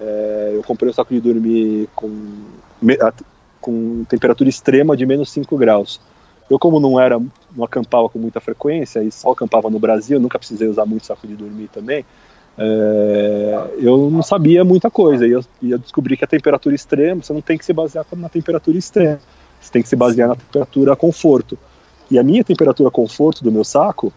É, 0.00 0.52
eu 0.54 0.62
comprei 0.62 0.90
um 0.90 0.92
saco 0.92 1.12
de 1.12 1.20
dormir 1.20 1.88
com 1.94 2.08
com 3.60 4.04
temperatura 4.08 4.48
extrema 4.48 4.96
de 4.96 5.04
menos 5.04 5.30
5 5.30 5.56
graus. 5.56 6.00
Eu, 6.48 6.58
como 6.58 6.80
não 6.80 6.98
era, 6.98 7.18
não 7.54 7.64
acampava 7.64 8.08
com 8.08 8.18
muita 8.18 8.40
frequência 8.40 9.02
e 9.02 9.10
só 9.10 9.32
acampava 9.32 9.68
no 9.68 9.78
Brasil, 9.78 10.18
nunca 10.18 10.38
precisei 10.38 10.68
usar 10.68 10.86
muito 10.86 11.04
saco 11.04 11.26
de 11.26 11.34
dormir 11.34 11.68
também, 11.68 12.04
é, 12.56 13.70
eu 13.78 14.10
não 14.10 14.22
sabia 14.22 14.64
muita 14.64 14.90
coisa. 14.90 15.26
E 15.26 15.30
eu, 15.30 15.44
e 15.62 15.70
eu 15.70 15.78
descobri 15.78 16.16
que 16.16 16.24
a 16.24 16.28
temperatura 16.28 16.74
extrema, 16.74 17.22
você 17.22 17.32
não 17.32 17.40
tem 17.40 17.56
que 17.56 17.64
se 17.64 17.72
basear 17.72 18.04
na 18.16 18.28
temperatura 18.28 18.76
extrema, 18.76 19.20
você 19.60 19.70
tem 19.70 19.82
que 19.82 19.88
se 19.88 19.96
basear 19.96 20.28
na 20.28 20.36
temperatura 20.36 20.96
conforto. 20.96 21.58
E 22.10 22.18
a 22.18 22.22
minha 22.22 22.42
temperatura 22.42 22.90
conforto 22.90 23.44
do 23.44 23.52
meu 23.52 23.64
saco 23.64 24.12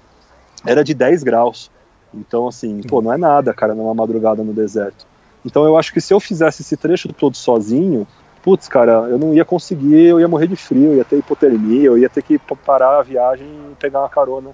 era 0.65 0.83
de 0.83 0.93
10 0.93 1.23
graus. 1.23 1.69
Então, 2.13 2.47
assim, 2.47 2.81
pô, 2.81 3.01
não 3.01 3.13
é 3.13 3.17
nada, 3.17 3.53
cara, 3.53 3.75
numa 3.75 3.93
madrugada 3.93 4.43
no 4.43 4.53
deserto. 4.53 5.05
Então, 5.45 5.65
eu 5.65 5.77
acho 5.77 5.91
que 5.91 6.01
se 6.01 6.13
eu 6.13 6.19
fizesse 6.19 6.61
esse 6.61 6.77
trecho 6.77 7.11
todo 7.13 7.35
sozinho, 7.35 8.07
putz, 8.43 8.67
cara, 8.67 8.91
eu 9.09 9.17
não 9.17 9.33
ia 9.33 9.45
conseguir, 9.45 10.05
eu 10.05 10.19
ia 10.19 10.27
morrer 10.27 10.47
de 10.47 10.55
frio, 10.55 10.91
eu 10.91 10.97
ia 10.97 11.05
ter 11.05 11.17
hipotermia, 11.17 11.85
eu 11.85 11.97
ia 11.97 12.09
ter 12.09 12.21
que 12.21 12.39
parar 12.65 12.99
a 12.99 13.03
viagem 13.03 13.47
e 13.47 13.75
pegar 13.75 13.99
uma 13.99 14.09
carona. 14.09 14.51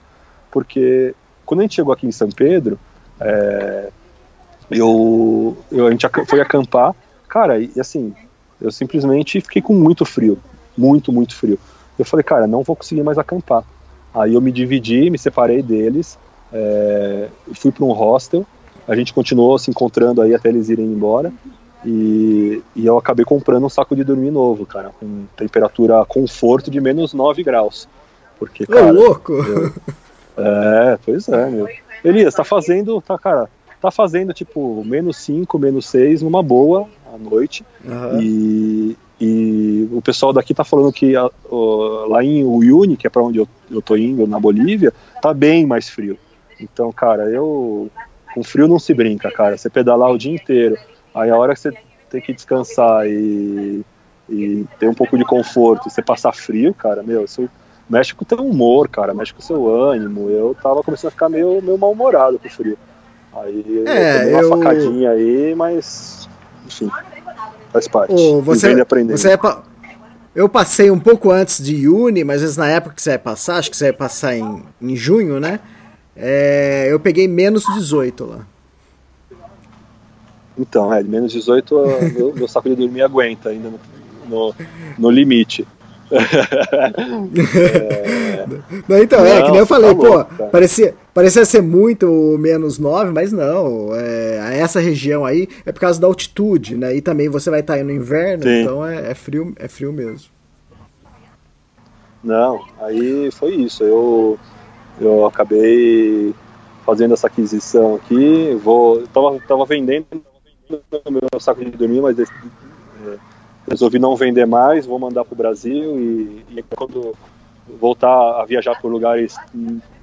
Porque 0.52 1.14
quando 1.46 1.62
a 1.62 1.64
gente 1.64 1.76
chegou 1.76 1.94
aqui 1.94 2.08
em 2.08 2.12
São 2.12 2.30
Pedro, 2.30 2.80
é, 3.20 3.90
eu, 4.70 5.58
eu, 5.72 5.88
a 5.88 5.92
gente 5.92 6.08
foi 6.28 6.42
acampar, 6.42 6.94
cara, 7.28 7.60
e 7.60 7.72
assim, 7.80 8.14
eu 8.62 8.72
simplesmente 8.72 9.42
fiquei 9.42 9.62
com 9.62 9.74
muito 9.74 10.06
frio, 10.06 10.38
muito, 10.78 11.12
muito 11.12 11.36
frio. 11.36 11.60
Eu 11.98 12.06
falei, 12.06 12.24
cara, 12.24 12.48
não 12.48 12.64
vou 12.64 12.76
conseguir 12.76 13.04
mais 13.04 13.18
acampar. 13.18 13.64
Aí 14.14 14.34
eu 14.34 14.42
me 14.42 14.52
dividi, 14.52 15.10
me 15.10 15.18
separei 15.18 15.62
deles, 15.62 16.18
é, 16.52 17.30
fui 17.54 17.72
para 17.72 17.86
um 17.86 17.92
hostel, 17.92 18.46
a 18.88 18.96
gente 18.96 19.14
continuou 19.14 19.58
se 19.60 19.70
encontrando 19.70 20.22
aí 20.22 20.34
até 20.34 20.50
eles 20.50 20.70
irem 20.70 20.86
embora. 20.86 21.32
E, 21.86 22.62
e, 22.76 22.86
eu 22.86 22.98
acabei 22.98 23.24
comprando 23.24 23.66
um 23.66 23.70
saco 23.70 23.96
de 23.96 24.04
dormir 24.04 24.32
novo, 24.32 24.66
cara, 24.66 24.90
com 25.00 25.26
temperatura 25.36 26.04
conforto 26.06 26.72
de 26.72 26.82
menos 26.82 27.14
9 27.14 27.44
graus. 27.44 27.88
Porque, 28.40 28.66
cara. 28.66 28.88
Ô, 28.88 28.92
louco! 28.92 29.34
Eu, 29.34 29.74
é, 30.38 30.98
pois 31.06 31.28
é, 31.28 31.50
meu. 31.50 31.68
Elias, 32.04 32.34
tá 32.34 32.44
fazendo, 32.44 33.02
tá, 33.02 33.18
cara, 33.18 33.50
tá 33.82 33.92
fazendo 33.92 34.34
tipo 34.34 34.84
menos 34.86 35.18
5, 35.18 35.58
menos 35.60 35.88
6 35.88 36.22
numa 36.22 36.42
boa 36.42 36.88
à 37.14 37.18
noite. 37.18 37.66
Uhum. 37.84 38.22
E, 38.22 38.98
e 39.20 39.90
o 39.92 40.02
pessoal 40.02 40.32
daqui 40.32 40.54
tá 40.54 40.64
falando 40.64 40.92
que 40.92 41.16
a, 41.16 41.30
lá 42.08 42.24
em 42.24 42.44
Uyuni, 42.44 42.98
que 42.98 43.08
é 43.08 43.10
para 43.10 43.24
onde 43.24 43.40
eu, 43.40 43.48
eu 43.70 43.82
tô 43.82 43.96
indo, 43.96 44.28
na 44.28 44.40
Bolívia, 44.40 44.94
tá 45.22 45.34
bem 45.34 45.66
mais 45.66 45.90
frio. 45.90 46.18
Então, 46.60 46.92
cara, 46.92 47.30
eu. 47.30 47.90
Com 48.38 48.44
frio 48.44 48.68
não 48.68 48.78
se 48.78 48.94
brinca, 48.94 49.32
cara. 49.32 49.58
Você 49.58 49.68
pedalar 49.68 50.12
o 50.12 50.18
dia 50.18 50.36
inteiro 50.36 50.78
Aí 51.18 51.32
a 51.32 51.36
hora 51.36 51.56
que 51.56 51.60
você 51.60 51.74
tem 52.12 52.22
que 52.22 52.32
descansar 52.32 53.08
e, 53.08 53.84
e 54.30 54.66
ter 54.80 54.88
um 54.88 54.94
pouco 54.94 55.18
de 55.18 55.26
conforto, 55.26 55.90
você 55.90 56.00
passar 56.00 56.32
frio, 56.32 56.76
cara, 56.76 57.02
meu, 57.02 57.26
isso 57.26 57.50
mexe 57.90 58.14
com 58.14 58.24
o 58.24 58.28
teu 58.28 58.46
humor, 58.46 58.88
cara, 58.88 59.16
mexe 59.16 59.34
com 59.34 59.40
o 59.40 59.44
seu 59.44 59.68
ânimo. 59.68 60.30
Eu 60.30 60.56
tava 60.62 60.84
começando 60.84 61.08
a 61.08 61.12
ficar 61.12 61.28
meio, 61.28 61.60
meio 61.60 61.78
mal-humorado 61.78 62.38
com 62.38 62.48
o 62.48 62.52
frio. 62.52 62.78
Aí 63.36 63.84
é, 63.88 64.26
eu 64.26 64.30
uma 64.30 64.42
eu... 64.42 64.50
facadinha 64.50 65.10
aí, 65.10 65.56
mas 65.56 66.30
enfim, 66.68 66.92
faz 67.74 67.88
parte. 67.88 68.14
Você, 68.44 68.76
você 69.06 69.32
é 69.32 69.38
pa... 69.38 69.64
Eu 70.36 70.48
passei 70.48 70.92
um 70.92 71.00
pouco 71.00 71.32
antes 71.32 71.64
de 71.64 71.90
Uni, 71.90 72.24
mas 72.24 72.36
às 72.38 72.42
vezes 72.42 72.58
na 72.58 72.70
época 72.70 72.94
que 72.94 73.02
você 73.02 73.10
vai 73.12 73.20
passar, 73.20 73.58
acho 73.58 73.72
que 73.72 73.78
você 73.78 73.86
vai 73.86 73.94
passar 73.94 74.36
em, 74.36 74.64
em 74.80 74.96
junho, 74.96 75.40
né? 75.40 75.60
É, 76.18 76.88
eu 76.90 77.00
peguei 77.00 77.28
menos 77.28 77.64
18 77.76 78.26
lá. 78.26 78.46
Então, 80.58 80.92
é, 80.92 81.04
menos 81.04 81.32
18 81.32 81.76
meu, 82.14 82.34
meu 82.34 82.48
saco 82.48 82.68
de 82.70 82.76
dormir 82.76 83.04
aguenta 83.04 83.50
ainda 83.50 83.70
no, 83.70 83.80
no, 84.28 84.56
no 84.98 85.10
limite. 85.12 85.68
é... 86.12 86.18
Não, 88.88 88.98
então, 88.98 89.20
não, 89.20 89.28
é, 89.28 89.44
que 89.44 89.52
nem 89.52 89.60
eu 89.60 89.66
falei, 89.66 89.94
tá 89.94 89.96
pô, 89.96 90.24
parecia, 90.50 90.96
parecia 91.14 91.44
ser 91.44 91.62
muito 91.62 92.38
menos 92.40 92.80
9, 92.80 93.12
mas 93.12 93.34
não. 93.34 93.94
É, 93.94 94.60
essa 94.60 94.80
região 94.80 95.26
aí 95.26 95.50
é 95.66 95.72
por 95.72 95.82
causa 95.82 96.00
da 96.00 96.08
altitude, 96.08 96.78
né? 96.78 96.96
E 96.96 97.02
também 97.02 97.28
você 97.28 97.50
vai 97.50 97.60
estar 97.60 97.74
aí 97.74 97.84
no 97.84 97.92
inverno, 97.92 98.44
Sim. 98.44 98.62
então 98.62 98.86
é, 98.86 99.12
é, 99.12 99.14
frio, 99.14 99.54
é 99.58 99.68
frio 99.68 99.92
mesmo. 99.92 100.30
Não, 102.24 102.66
aí 102.80 103.30
foi 103.32 103.56
isso. 103.56 103.84
Eu, 103.84 104.40
eu 105.00 105.26
acabei 105.26 106.34
fazendo 106.86 107.14
essa 107.14 107.28
aquisição 107.28 107.96
aqui. 107.96 108.58
Vou, 108.64 109.06
tava, 109.08 109.40
tava 109.48 109.66
vendendo 109.66 110.06
meu 111.10 111.40
saco 111.40 111.64
de 111.64 111.72
dormir, 111.72 112.02
mas 112.02 112.20
é, 112.20 112.26
resolvi 113.70 114.00
não 114.00 114.16
vender 114.16 114.46
mais, 114.46 114.86
vou 114.86 115.00
mandar 115.00 115.24
para 115.24 115.34
o 115.34 115.38
Brasil 115.38 116.00
e, 116.00 116.46
e, 116.50 116.64
quando 116.76 117.16
voltar 117.80 118.42
a 118.42 118.46
viajar 118.46 118.80
por 118.82 118.92
lugares 118.92 119.36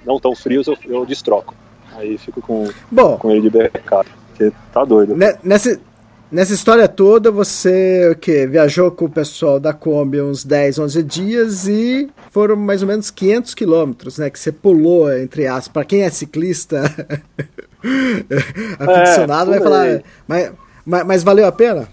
não 0.04 0.18
tão 0.20 0.34
frios, 0.34 0.66
eu, 0.66 0.76
eu 0.86 1.06
destroco. 1.06 1.54
Aí 1.96 2.18
fico 2.18 2.40
com, 2.42 2.68
Bom, 2.90 3.16
com 3.16 3.30
ele 3.30 3.42
de 3.42 3.50
backup, 3.50 4.08
porque 4.28 4.52
tá 4.72 4.84
doido. 4.84 5.14
Nesse, 5.42 5.80
nessa 6.30 6.52
história 6.52 6.88
toda, 6.88 7.30
você 7.30 8.10
o 8.10 8.16
quê? 8.16 8.46
viajou 8.46 8.90
com 8.90 9.06
o 9.06 9.10
pessoal 9.10 9.60
da 9.60 9.72
Kombi 9.72 10.20
uns 10.20 10.44
10, 10.44 10.78
11 10.78 11.02
dias 11.02 11.68
e 11.68 12.08
foram 12.30 12.56
mais 12.56 12.82
ou 12.82 12.88
menos 12.88 13.10
500 13.10 13.54
quilômetros, 13.54 14.18
né? 14.18 14.30
Que 14.30 14.38
você 14.38 14.52
pulou, 14.52 15.12
entre 15.12 15.46
aspas. 15.46 15.72
Para 15.72 15.84
quem 15.84 16.02
é 16.02 16.10
ciclista 16.10 16.82
aficionado, 18.78 19.52
é, 19.52 19.58
vai 19.58 19.62
falar. 19.62 20.02
Mas, 20.26 20.52
mas, 20.84 21.06
mas 21.06 21.22
valeu 21.22 21.46
a 21.46 21.52
pena? 21.52 21.88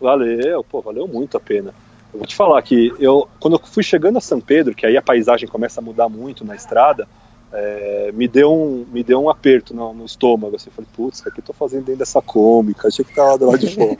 Valeu, 0.00 0.62
pô, 0.64 0.80
valeu 0.80 1.08
muito 1.08 1.36
a 1.36 1.40
pena. 1.40 1.74
Eu 2.12 2.18
vou 2.20 2.26
te 2.26 2.34
falar 2.34 2.60
que 2.62 2.92
eu, 2.98 3.28
quando 3.40 3.54
eu 3.54 3.60
fui 3.66 3.82
chegando 3.82 4.18
a 4.18 4.20
São 4.20 4.40
Pedro, 4.40 4.74
que 4.74 4.86
aí 4.86 4.96
a 4.96 5.02
paisagem 5.02 5.48
começa 5.48 5.80
a 5.80 5.84
mudar 5.84 6.08
muito 6.08 6.44
na 6.44 6.54
estrada, 6.54 7.08
é, 7.58 8.12
me, 8.12 8.28
deu 8.28 8.52
um, 8.52 8.84
me 8.92 9.02
deu 9.02 9.18
um 9.18 9.30
aperto 9.30 9.72
no, 9.72 9.94
no 9.94 10.04
estômago. 10.04 10.56
Assim, 10.56 10.68
eu 10.68 10.74
falei, 10.74 10.90
putz, 10.94 11.20
o 11.20 11.32
que 11.32 11.40
eu 11.40 11.44
tô 11.44 11.54
fazendo 11.54 11.86
dentro 11.86 12.00
dessa 12.00 12.20
cômica? 12.20 12.88
Achei 12.88 13.02
que 13.02 13.14
tava 13.14 13.38
do 13.38 13.46
lado 13.46 13.58
de 13.58 13.74
fora. 13.74 13.96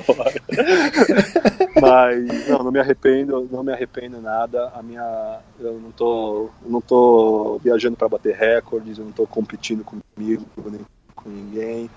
Mas, 1.80 2.48
não, 2.48 2.64
não 2.64 2.70
me 2.70 2.78
arrependo, 2.78 3.48
não 3.50 3.62
me 3.62 3.72
arrependo 3.72 4.20
nada. 4.20 4.70
A 4.74 4.82
minha, 4.82 5.38
eu 5.58 5.80
não 5.80 5.90
tô, 5.90 6.50
eu 6.62 6.70
não 6.70 6.82
tô 6.82 7.58
viajando 7.64 7.96
para 7.96 8.10
bater 8.10 8.36
recordes, 8.36 8.98
eu 8.98 9.06
não 9.06 9.12
tô 9.12 9.26
competindo 9.26 9.82
comigo, 9.82 10.44
nem 10.66 10.80
com 11.14 11.30
ninguém. 11.30 11.88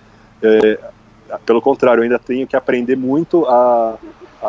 É, 0.42 0.80
pelo 1.46 1.62
contrário, 1.62 2.00
eu 2.00 2.04
ainda 2.04 2.20
tenho 2.20 2.48
que 2.48 2.56
aprender 2.56 2.96
muito 2.96 3.46
a, 3.48 3.98
a, 4.42 4.48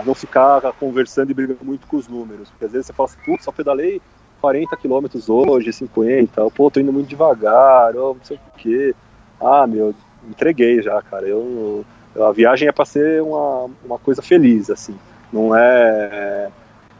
a, 0.00 0.02
não 0.04 0.14
ficar 0.14 0.60
conversando 0.74 1.30
e 1.30 1.34
brigando 1.34 1.64
muito 1.64 1.86
com 1.86 1.96
os 1.96 2.08
números. 2.08 2.50
Porque 2.50 2.66
às 2.66 2.72
vezes 2.72 2.88
você 2.88 2.92
fala 2.92 3.08
assim, 3.08 3.18
putz, 3.24 3.44
só 3.44 3.52
pedalei 3.52 4.02
40 4.42 4.76
quilômetros 4.76 5.28
hoje, 5.28 5.72
50, 5.72 6.50
pô, 6.50 6.68
tô 6.68 6.80
indo 6.80 6.92
muito 6.92 7.08
devagar, 7.08 7.94
ou 7.96 8.16
não 8.16 8.24
sei 8.24 8.36
o 8.36 8.58
quê. 8.58 8.92
Ah, 9.40 9.68
meu, 9.68 9.94
entreguei 10.28 10.82
já, 10.82 11.00
cara. 11.00 11.28
Eu, 11.28 11.84
a 12.20 12.32
viagem 12.32 12.66
é 12.66 12.72
para 12.72 12.84
ser 12.84 13.22
uma, 13.22 13.70
uma 13.84 13.98
coisa 14.00 14.20
feliz, 14.20 14.68
assim. 14.68 14.98
Não 15.32 15.56
é. 15.56 16.50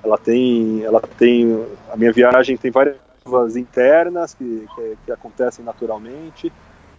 Ela 0.05 0.17
tem. 0.17 0.85
Ela 0.85 1.01
tem. 1.01 1.67
A 1.93 1.97
minha 1.97 2.13
viagem 2.13 2.57
tem 2.57 2.71
várias 2.71 3.57
internas 3.57 4.35
que, 4.35 4.67
que, 4.77 4.97
que 5.05 5.13
acontecem 5.13 5.65
naturalmente. 5.65 6.53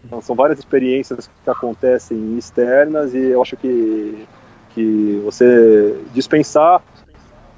Então, 0.03 0.21
são 0.21 0.35
várias 0.35 0.59
experiências 0.59 1.31
que 1.41 1.49
acontecem 1.49 2.37
externas 2.37 3.13
e 3.13 3.29
eu 3.29 3.41
acho 3.41 3.55
que, 3.55 4.27
que 4.71 5.21
você 5.23 5.97
dispensar 6.13 6.83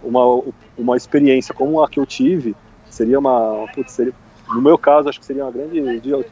uma, 0.03 0.43
uma 0.77 0.95
experiência 0.95 1.55
como 1.55 1.83
a 1.83 1.89
que 1.89 1.99
eu 1.99 2.05
tive 2.05 2.55
seria 2.95 3.19
uma. 3.19 3.67
Putz, 3.73 3.91
seria, 3.91 4.13
no 4.49 4.61
meu 4.61 4.77
caso, 4.77 5.09
acho 5.09 5.19
que 5.19 5.25
seria 5.25 5.43
uma 5.43 5.51
grande 5.51 5.79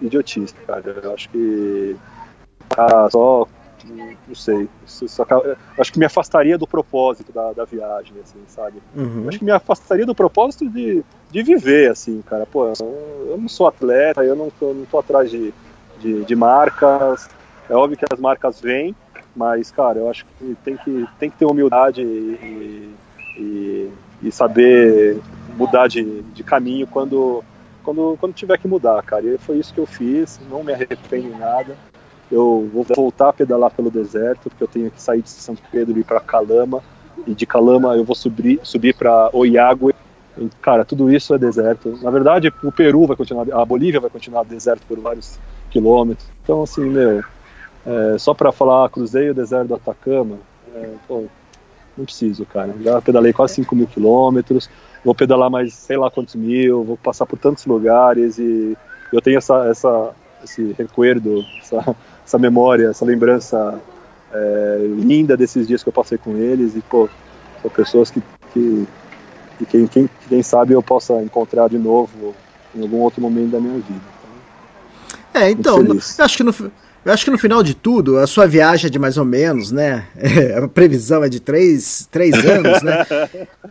idiotice, 0.01 0.53
cara. 0.65 1.01
Eu 1.03 1.13
acho 1.13 1.29
que. 1.29 1.95
Ah, 2.77 3.07
só. 3.11 3.47
Não 4.27 4.35
sei. 4.35 4.69
Só, 4.85 5.25
acho 5.77 5.91
que 5.91 5.99
me 5.99 6.05
afastaria 6.05 6.57
do 6.57 6.65
propósito 6.65 7.33
da, 7.33 7.51
da 7.51 7.65
viagem, 7.65 8.13
assim, 8.23 8.39
sabe? 8.47 8.81
Uhum. 8.95 9.27
Acho 9.27 9.39
que 9.39 9.45
me 9.45 9.51
afastaria 9.51 10.05
do 10.05 10.15
propósito 10.15 10.69
de, 10.69 11.03
de 11.29 11.43
viver, 11.43 11.91
assim, 11.91 12.21
cara. 12.21 12.45
Pô, 12.45 12.65
eu, 12.67 13.37
não 13.37 13.49
sou 13.49 13.67
atleta, 13.67 14.23
eu 14.23 14.35
não 14.35 14.49
tô, 14.49 14.73
não 14.73 14.85
tô 14.85 14.99
atrás 14.99 15.29
de, 15.29 15.53
de, 15.99 16.23
de 16.23 16.35
marcas. 16.35 17.29
É 17.69 17.75
óbvio 17.75 17.97
que 17.97 18.05
as 18.09 18.19
marcas 18.19 18.61
vêm, 18.61 18.95
mas, 19.35 19.69
cara, 19.71 19.99
eu 19.99 20.09
acho 20.09 20.25
que 20.25 20.55
tem 20.63 20.77
que, 20.77 21.07
tem 21.19 21.29
que 21.29 21.37
ter 21.37 21.45
humildade 21.45 22.01
e, 22.01 22.95
e, 23.37 23.91
e 24.23 24.31
saber 24.31 25.19
mudar 25.57 25.87
de, 25.87 26.21
de 26.21 26.43
caminho 26.43 26.87
quando, 26.87 27.43
quando, 27.83 28.17
quando 28.19 28.33
tiver 28.33 28.57
que 28.57 28.67
mudar, 28.67 29.01
cara. 29.03 29.25
E 29.25 29.37
foi 29.37 29.57
isso 29.57 29.73
que 29.73 29.79
eu 29.79 29.85
fiz, 29.85 30.39
não 30.49 30.63
me 30.63 30.73
arrependo 30.73 31.27
em 31.27 31.37
nada. 31.37 31.75
Eu 32.31 32.69
vou 32.73 32.85
voltar 32.95 33.29
a 33.29 33.33
pedalar 33.33 33.71
pelo 33.71 33.91
deserto, 33.91 34.49
porque 34.49 34.63
eu 34.63 34.67
tenho 34.67 34.89
que 34.89 35.01
sair 35.01 35.21
de 35.21 35.29
São 35.29 35.55
Pedro 35.71 35.97
e 35.97 36.01
ir 36.01 36.03
para 36.03 36.19
Calama, 36.19 36.81
e 37.27 37.35
de 37.35 37.45
Calama 37.45 37.95
eu 37.95 38.03
vou 38.03 38.15
subir, 38.15 38.59
subir 38.63 38.95
para 38.95 39.29
Oiague. 39.33 39.93
Cara, 40.61 40.83
tudo 40.83 41.13
isso 41.13 41.35
é 41.35 41.37
deserto. 41.37 41.99
Na 42.01 42.09
verdade, 42.09 42.51
o 42.63 42.71
Peru 42.71 43.05
vai 43.05 43.15
continuar, 43.15 43.45
a 43.51 43.63
Bolívia 43.63 43.99
vai 43.99 44.09
continuar 44.09 44.43
deserto 44.43 44.81
por 44.87 44.99
vários 44.99 45.37
quilômetros. 45.69 46.27
Então, 46.43 46.63
assim, 46.63 46.85
meu, 46.85 47.23
é, 47.85 48.17
só 48.17 48.33
para 48.33 48.51
falar, 48.51 48.89
cruzei 48.89 49.29
o 49.29 49.33
deserto 49.33 49.67
do 49.67 49.75
Atacama, 49.75 50.37
é, 50.73 50.89
pô, 51.07 51.25
não 51.97 52.05
preciso, 52.05 52.45
cara. 52.45 52.73
Já 52.81 53.01
pedalei 53.01 53.33
quase 53.33 53.55
5 53.55 53.75
mil 53.75 53.87
quilômetros 53.87 54.69
vou 55.03 55.13
pedalar 55.13 55.49
mais 55.49 55.73
sei 55.73 55.97
lá 55.97 56.09
quantos 56.09 56.35
mil, 56.35 56.83
vou 56.83 56.97
passar 56.97 57.25
por 57.25 57.37
tantos 57.37 57.65
lugares 57.65 58.37
e 58.37 58.77
eu 59.11 59.21
tenho 59.21 59.37
essa, 59.37 59.67
essa 59.67 60.11
esse 60.43 60.75
recuerdo, 60.77 61.43
essa, 61.61 61.95
essa 62.25 62.39
memória, 62.39 62.89
essa 62.89 63.05
lembrança 63.05 63.79
é, 64.31 64.87
linda 64.97 65.37
desses 65.37 65.67
dias 65.67 65.83
que 65.83 65.89
eu 65.89 65.93
passei 65.93 66.17
com 66.17 66.35
eles 66.35 66.75
e 66.75 66.81
pô, 66.81 67.09
são 67.61 67.69
pessoas 67.71 68.09
que, 68.09 68.21
que, 68.53 68.87
que 69.57 69.65
quem, 69.65 69.87
quem, 69.87 70.09
quem 70.27 70.43
sabe 70.43 70.73
eu 70.73 70.81
possa 70.81 71.13
encontrar 71.21 71.69
de 71.69 71.77
novo 71.77 72.33
em 72.75 72.81
algum 72.81 72.97
outro 72.97 73.21
momento 73.21 73.51
da 73.51 73.59
minha 73.59 73.75
vida. 73.75 74.01
é, 75.33 75.51
então, 75.51 75.77
acho 76.19 76.37
que 76.37 76.43
no, 76.43 76.53
eu 77.05 77.11
acho 77.11 77.25
que 77.25 77.31
no 77.31 77.37
final 77.37 77.61
de 77.61 77.73
tudo, 77.73 78.17
a 78.17 78.27
sua 78.27 78.47
viagem 78.47 78.87
é 78.87 78.89
de 78.89 78.99
mais 78.99 79.17
ou 79.17 79.25
menos, 79.25 79.71
né? 79.71 80.07
É, 80.15 80.57
a 80.63 80.67
previsão 80.67 81.23
é 81.23 81.29
de 81.29 81.39
três, 81.39 82.07
três 82.11 82.33
anos, 82.33 82.81
né? 82.81 83.05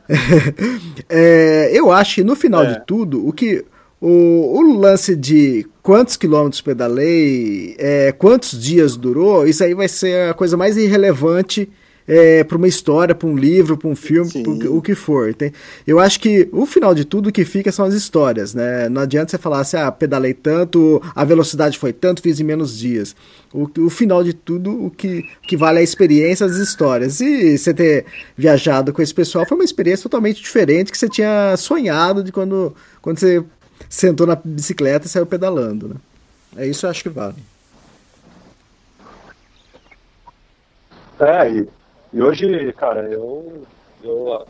é, 1.09 1.71
eu 1.73 1.91
acho 1.91 2.17
que 2.17 2.25
no 2.25 2.37
final 2.37 2.65
é. 2.65 2.75
de 2.75 2.87
tudo, 2.87 3.27
o 3.27 3.33
que. 3.33 3.65
O, 4.05 4.59
o, 4.59 4.81
lance 4.81 5.15
de 5.15 5.65
quantos 5.81 6.17
quilômetros 6.17 6.61
pedalei, 6.61 7.77
é, 7.79 8.11
quantos 8.11 8.61
dias 8.61 8.97
durou, 8.97 9.47
isso 9.47 9.63
aí 9.63 9.75
vai 9.75 9.87
ser 9.87 10.31
a 10.31 10.35
coisa 10.35 10.57
mais 10.57 10.77
irrelevante 10.77 11.71
é, 12.07 12.43
para 12.45 12.57
uma 12.57 12.69
história, 12.69 13.15
para 13.15 13.29
um 13.29 13.37
livro, 13.37 13.77
para 13.77 13.89
um 13.89 13.97
filme, 13.97 14.43
pro, 14.43 14.77
o 14.77 14.83
que 14.83 14.95
for. 14.95 15.33
Tem, 15.35 15.53
eu 15.87 15.99
acho 15.99 16.21
que 16.21 16.49
o 16.53 16.67
final 16.67 16.95
de 16.95 17.05
tudo 17.05 17.33
que 17.33 17.45
fica 17.45 17.71
são 17.71 17.85
as 17.85 17.95
histórias, 17.95 18.55
né? 18.55 18.89
Não 18.89 19.03
adianta 19.03 19.31
você 19.31 19.39
falar 19.39 19.61
assim, 19.61 19.77
ah, 19.77 19.91
pedalei 19.91 20.35
tanto, 20.35 21.01
a 21.15 21.25
velocidade 21.25 21.79
foi 21.79 21.93
tanto, 21.93 22.23
fiz 22.23 22.41
em 22.41 22.45
menos 22.45 22.77
dias. 22.77 23.15
O, 23.53 23.69
o 23.81 23.91
final 23.91 24.25
de 24.25 24.33
tudo, 24.33 24.87
o 24.87 24.91
que, 24.91 25.25
que 25.43 25.57
vale 25.57 25.79
é 25.79 25.81
a 25.81 25.85
experiência, 25.85 26.47
as 26.47 26.57
histórias. 26.57 27.21
E 27.21 27.57
você 27.57 27.73
ter 27.73 28.07
viajado 28.37 28.93
com 28.93 29.03
esse 29.03 29.15
pessoal 29.15 29.47
foi 29.47 29.57
uma 29.57 29.65
experiência 29.65 30.03
totalmente 30.03 30.43
diferente 30.43 30.91
que 30.91 30.99
você 30.99 31.09
tinha 31.09 31.57
sonhado 31.57 32.23
de 32.23 32.33
quando, 32.33 32.75
quando 33.01 33.19
você 33.19 33.45
sentou 33.89 34.27
na 34.27 34.37
bicicleta 34.37 35.07
e 35.07 35.11
saiu 35.11 35.27
pedalando, 35.27 35.89
né? 35.89 35.95
É 36.57 36.67
isso 36.67 36.85
eu 36.85 36.91
acho 36.91 37.03
que 37.03 37.09
vale. 37.09 37.37
É, 41.19 41.51
e 41.51 41.69
e 42.13 42.23
hoje, 42.23 42.73
cara, 42.73 43.03
eu, 43.09 43.63
eu 44.03 44.47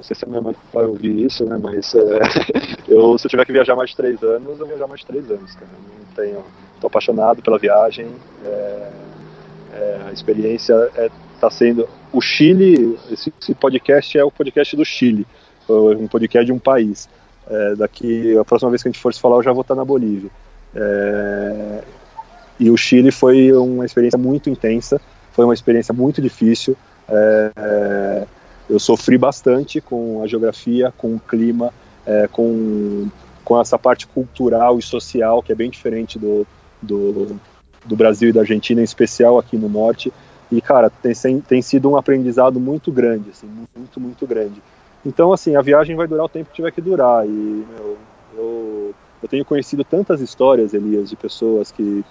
não 0.00 0.04
sei 0.04 0.16
se 0.16 0.24
a 0.24 0.28
minha 0.28 0.40
mãe 0.40 0.54
vai 0.72 0.86
ouvir 0.86 1.26
isso, 1.26 1.44
né? 1.44 1.58
Mas 1.62 1.94
é, 1.94 2.20
eu, 2.88 3.18
se 3.18 3.26
eu 3.26 3.30
tiver 3.30 3.44
que 3.44 3.52
viajar 3.52 3.76
mais 3.76 3.94
três 3.94 4.22
anos, 4.22 4.48
eu 4.48 4.56
vou 4.56 4.66
viajar 4.66 4.86
mais 4.86 5.04
três 5.04 5.30
anos, 5.30 5.54
cara. 5.54 5.70
Não 5.72 6.14
tenho, 6.14 6.44
tô 6.80 6.86
apaixonado 6.86 7.42
pela 7.42 7.58
viagem. 7.58 8.06
É, 8.44 8.90
é, 9.72 10.00
a 10.08 10.12
experiência 10.12 10.74
é, 10.96 11.10
tá 11.40 11.50
sendo. 11.50 11.88
O 12.12 12.20
Chile, 12.20 12.98
esse, 13.10 13.32
esse, 13.40 13.54
podcast 13.54 14.18
é 14.18 14.24
o 14.24 14.30
podcast 14.30 14.74
do 14.74 14.84
Chile, 14.84 15.26
um 15.68 16.08
podcast 16.08 16.46
de 16.46 16.52
um 16.52 16.58
país. 16.58 17.08
É, 17.46 17.74
daqui, 17.74 18.38
a 18.38 18.44
próxima 18.44 18.70
vez 18.70 18.82
que 18.82 18.88
a 18.88 18.92
gente 18.92 19.00
for 19.00 19.12
se 19.12 19.20
falar, 19.20 19.36
eu 19.36 19.42
já 19.42 19.52
vou 19.52 19.62
estar 19.62 19.74
na 19.74 19.84
Bolívia. 19.84 20.30
É, 20.74 21.82
e 22.58 22.70
o 22.70 22.76
Chile 22.76 23.10
foi 23.10 23.52
uma 23.52 23.84
experiência 23.84 24.18
muito 24.18 24.48
intensa, 24.48 25.00
foi 25.32 25.44
uma 25.44 25.54
experiência 25.54 25.92
muito 25.92 26.20
difícil. 26.22 26.76
É, 27.10 27.52
é, 27.56 28.26
eu 28.68 28.78
sofri 28.78 29.18
bastante 29.18 29.80
com 29.80 30.22
a 30.22 30.26
geografia, 30.26 30.92
com 30.96 31.16
o 31.16 31.20
clima, 31.20 31.72
é, 32.06 32.28
com, 32.28 33.08
com 33.44 33.60
essa 33.60 33.78
parte 33.78 34.06
cultural 34.06 34.78
e 34.78 34.82
social 34.82 35.42
que 35.42 35.52
é 35.52 35.54
bem 35.54 35.68
diferente 35.68 36.18
do, 36.18 36.46
do, 36.80 37.36
do, 37.84 37.96
Brasil 37.96 38.30
e 38.30 38.32
da 38.32 38.40
Argentina, 38.40 38.80
em 38.80 38.84
especial 38.84 39.38
aqui 39.38 39.56
no 39.56 39.68
norte. 39.68 40.12
E, 40.50 40.60
cara, 40.60 40.90
tem, 40.90 41.40
tem 41.40 41.62
sido 41.62 41.90
um 41.90 41.96
aprendizado 41.96 42.58
muito 42.60 42.90
grande, 42.90 43.30
assim, 43.30 43.48
muito, 43.76 44.00
muito 44.00 44.26
grande. 44.26 44.62
Então, 45.04 45.32
assim, 45.32 45.56
a 45.56 45.62
viagem 45.62 45.96
vai 45.96 46.06
durar 46.06 46.26
o 46.26 46.28
tempo 46.28 46.50
que 46.50 46.56
tiver 46.56 46.70
que 46.70 46.80
durar. 46.80 47.26
E 47.26 47.28
meu, 47.28 47.96
eu, 48.36 48.94
eu 49.22 49.28
tenho 49.28 49.44
conhecido 49.44 49.84
tantas 49.84 50.20
histórias, 50.20 50.74
Elias, 50.74 51.08
de 51.10 51.16
pessoas 51.16 51.70
que 51.70 52.04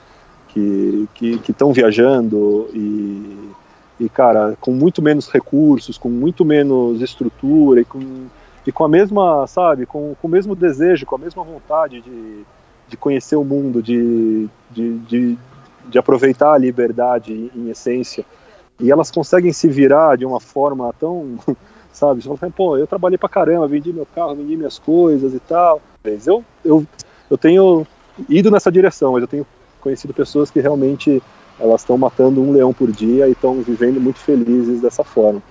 que 0.54 1.08
estão 1.48 1.72
viajando 1.72 2.70
e 2.74 3.52
e 4.00 4.08
cara, 4.08 4.58
com 4.62 4.72
muito 4.72 5.02
menos 5.02 5.30
recursos, 5.30 5.98
com 5.98 6.10
muito 6.10 6.46
menos 6.46 7.02
estrutura 7.02 7.82
e 7.82 7.86
com, 7.86 8.28
e 8.66 8.72
com 8.72 8.86
a 8.86 8.90
mesma, 8.90 9.46
sabe, 9.46 9.86
com, 9.86 10.16
com 10.16 10.28
o 10.28 10.32
mesmo 10.32 10.56
desejo, 10.56 11.06
com 11.06 11.16
a 11.16 11.20
mesma 11.20 11.44
vontade 11.44 12.02
de, 12.02 12.44
de 12.88 12.98
conhecer 12.98 13.36
o 13.36 13.44
mundo, 13.44 13.84
de, 13.84 14.48
de, 14.72 14.98
de, 15.00 15.38
de 15.90 16.00
aproveitar 16.00 16.54
a 16.54 16.58
liberdade 16.58 17.52
em, 17.54 17.70
essência. 17.70 18.26
E 18.80 18.90
elas 18.90 19.12
conseguem 19.12 19.52
se 19.52 19.68
virar 19.68 20.18
de 20.18 20.26
uma 20.26 20.40
forma 20.40 20.94
tão, 20.98 21.38
sabe, 21.92 22.22
pô, 22.56 22.78
eu 22.78 22.88
trabalhei 22.88 23.18
pra 23.18 23.28
caramba, 23.28 23.68
vendi 23.68 23.92
meu 23.92 24.06
carro, 24.06 24.36
vendi 24.36 24.56
minhas 24.56 24.80
coisas 24.80 25.34
e 25.34 25.40
tal. 25.40 25.82
Eu, 26.26 26.44
eu, 26.64 26.88
eu 27.30 27.38
tenho 27.38 27.86
ido 28.30 28.50
nessa 28.50 28.72
direção, 28.72 29.12
mas 29.12 29.22
eu 29.24 29.28
tenho 29.28 29.46
conhecido 29.82 30.14
pessoas 30.14 30.50
que 30.50 30.62
realmente 30.62 31.22
elas 31.60 31.82
estão 31.82 31.98
matando 31.98 32.42
um 32.42 32.52
leão 32.52 32.74
por 32.74 32.92
dia 32.92 33.28
e 33.28 33.32
estão 33.32 33.62
vivendo 33.62 34.00
muito 34.00 34.20
felizes 34.20 34.82
dessa 34.82 35.04
forma. 35.04 35.42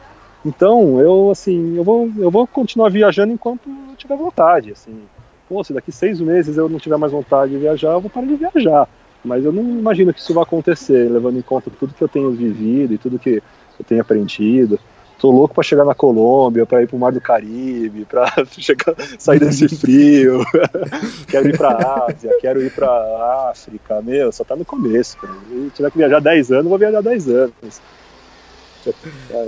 Então, 0.45 1.01
eu 1.01 1.31
assim, 1.31 1.77
eu 1.77 1.85
vou, 1.85 2.11
eu 2.17 2.31
vou 2.31 2.47
continuar 2.47 2.89
viajando 2.89 3.33
enquanto 3.33 3.69
eu 3.69 3.97
tiver 3.97 4.17
vontade, 4.17 4.73
assim. 4.73 5.03
Pô, 5.49 5.63
se 5.65 5.73
daqui 5.73 5.91
seis 5.91 6.21
meses 6.21 6.57
eu 6.57 6.69
não 6.69 6.79
tiver 6.79 6.97
mais 6.97 7.13
vontade 7.13 7.53
de 7.53 7.59
viajar, 7.59 7.93
eu 7.93 8.01
vou 8.01 8.11
parar 8.11 8.27
de 8.27 8.37
viajar. 8.37 8.89
Mas 9.25 9.45
eu 9.45 9.53
não 9.53 9.63
imagino 9.63 10.15
que 10.15 10.21
isso 10.21 10.33
vai 10.33 10.43
acontecer, 10.43 11.11
levando 11.11 11.39
em 11.39 11.43
conta 11.43 11.71
tudo 11.79 11.95
que 11.95 12.03
eu 12.03 12.09
tenho 12.09 12.31
vivido 12.31 12.95
e 12.95 12.99
tudo 12.99 13.19
que 13.19 13.43
eu 13.79 13.85
tenho 13.87 14.01
aprendido. 14.01 14.79
Tô 15.19 15.31
louco 15.31 15.55
para 15.55 15.65
chegar 15.65 15.85
na 15.85 15.95
Colômbia, 15.95 16.65
para 16.65 16.83
ir 16.83 16.87
pro 16.87 16.97
Mar 16.97 17.13
do 17.13 17.21
Caribe, 17.21 18.05
para 18.05 18.33
sair 19.19 19.41
desse 19.41 19.69
frio. 19.69 20.45
quero 21.29 21.49
ir 21.49 21.57
para 21.57 22.07
Ásia, 22.09 22.31
quero 22.41 22.63
ir 22.63 22.73
para 22.73 23.51
África. 23.51 24.01
Meu, 24.01 24.31
só 24.31 24.45
tá 24.45 24.55
no 24.55 24.65
começo. 24.65 25.17
Cara. 25.19 25.35
Se 25.49 25.71
tiver 25.75 25.91
que 25.91 25.99
viajar 25.99 26.21
10 26.21 26.53
anos, 26.53 26.69
vou 26.69 26.79
viajar 26.79 27.01
10 27.01 27.29
anos. 27.29 27.81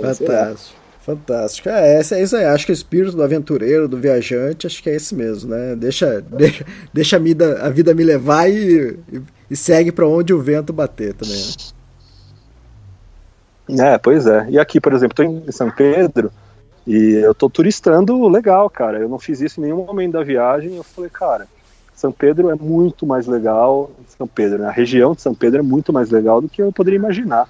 Fantástico. 0.01 0.81
Fantástico. 1.01 1.69
É, 1.69 1.95
é 1.97 2.21
isso 2.21 2.35
aí. 2.35 2.45
Acho 2.45 2.65
que 2.65 2.71
o 2.71 2.73
espírito 2.73 3.15
do 3.15 3.23
aventureiro, 3.23 3.87
do 3.87 3.97
viajante, 3.97 4.67
acho 4.67 4.83
que 4.83 4.89
é 4.89 4.95
esse 4.95 5.15
mesmo, 5.15 5.49
né? 5.49 5.75
Deixa, 5.75 6.21
deixa, 6.29 6.65
deixa 6.93 7.15
a, 7.15 7.19
vida, 7.19 7.59
a 7.61 7.69
vida 7.69 7.93
me 7.93 8.03
levar 8.03 8.49
e, 8.49 8.99
e, 9.11 9.21
e 9.49 9.55
segue 9.55 9.91
para 9.91 10.07
onde 10.07 10.33
o 10.33 10.39
vento 10.39 10.71
bater 10.71 11.13
também. 11.13 11.41
É, 13.79 13.97
pois 13.97 14.25
é. 14.25 14.47
E 14.49 14.59
aqui, 14.59 14.79
por 14.79 14.93
exemplo, 14.93 15.13
estou 15.13 15.25
em 15.47 15.51
São 15.51 15.71
Pedro 15.71 16.31
e 16.85 17.21
eu 17.23 17.31
estou 17.31 17.49
turistando 17.49 18.27
legal, 18.27 18.69
cara. 18.69 18.99
Eu 18.99 19.09
não 19.09 19.19
fiz 19.19 19.41
isso 19.41 19.59
em 19.59 19.63
nenhum 19.63 19.85
momento 19.85 20.13
da 20.13 20.23
viagem. 20.23 20.75
Eu 20.75 20.83
falei, 20.83 21.09
cara, 21.09 21.47
São 21.93 22.11
Pedro 22.11 22.49
é 22.49 22.55
muito 22.55 23.05
mais 23.05 23.27
legal. 23.27 23.91
São 24.17 24.27
Pedro, 24.27 24.59
né? 24.59 24.67
a 24.67 24.71
região 24.71 25.13
de 25.13 25.21
São 25.21 25.33
Pedro 25.33 25.59
é 25.59 25.63
muito 25.63 25.93
mais 25.93 26.09
legal 26.09 26.41
do 26.41 26.49
que 26.49 26.61
eu 26.61 26.71
poderia 26.71 26.97
imaginar. 26.97 27.47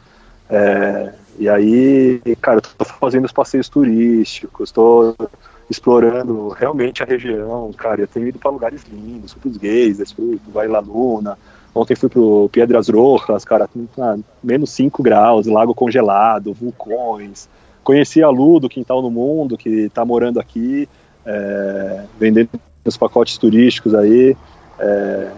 É, 0.50 1.14
e 1.40 1.50
aí, 1.50 2.22
cara, 2.42 2.58
eu 2.58 2.62
tô 2.62 2.86
fazendo 2.86 3.26
os 3.26 3.32
passeios 3.32 3.70
turísticos, 3.70 4.70
estou 4.70 5.16
explorando 5.70 6.50
realmente 6.50 7.02
a 7.02 7.06
região, 7.06 7.72
cara. 7.74 8.02
Eu 8.02 8.08
tenho 8.08 8.28
ido 8.28 8.38
para 8.38 8.52
lugares 8.52 8.84
lindos, 8.92 9.32
fui 9.32 9.42
pros 9.42 9.58
gays, 9.58 10.12
fui 10.12 10.38
pro 10.38 10.52
Vale 10.52 10.68
La 10.68 10.80
Luna. 10.80 11.38
Ontem 11.74 11.96
fui 11.96 12.10
pro 12.10 12.50
Piedras 12.52 12.90
Rojas, 12.90 13.46
cara, 13.46 13.70
tá 13.96 14.18
menos 14.44 14.72
5 14.72 15.02
graus, 15.02 15.48
lago 15.48 15.74
congelado, 15.74 16.54
vulcões. 16.54 17.48
Conheci 17.84 18.22
a 18.22 18.30
Lu 18.30 18.60
do 18.60 18.70
Quintal 18.70 19.02
no 19.02 19.10
Mundo, 19.10 19.58
que 19.58 19.90
tá 19.90 20.04
morando 20.04 20.40
aqui, 20.40 20.88
é, 21.26 22.04
vendendo 22.20 22.50
os 22.86 22.98
pacotes 22.98 23.38
turísticos 23.38 23.96
aí. 23.96 24.36
É, 24.78 25.32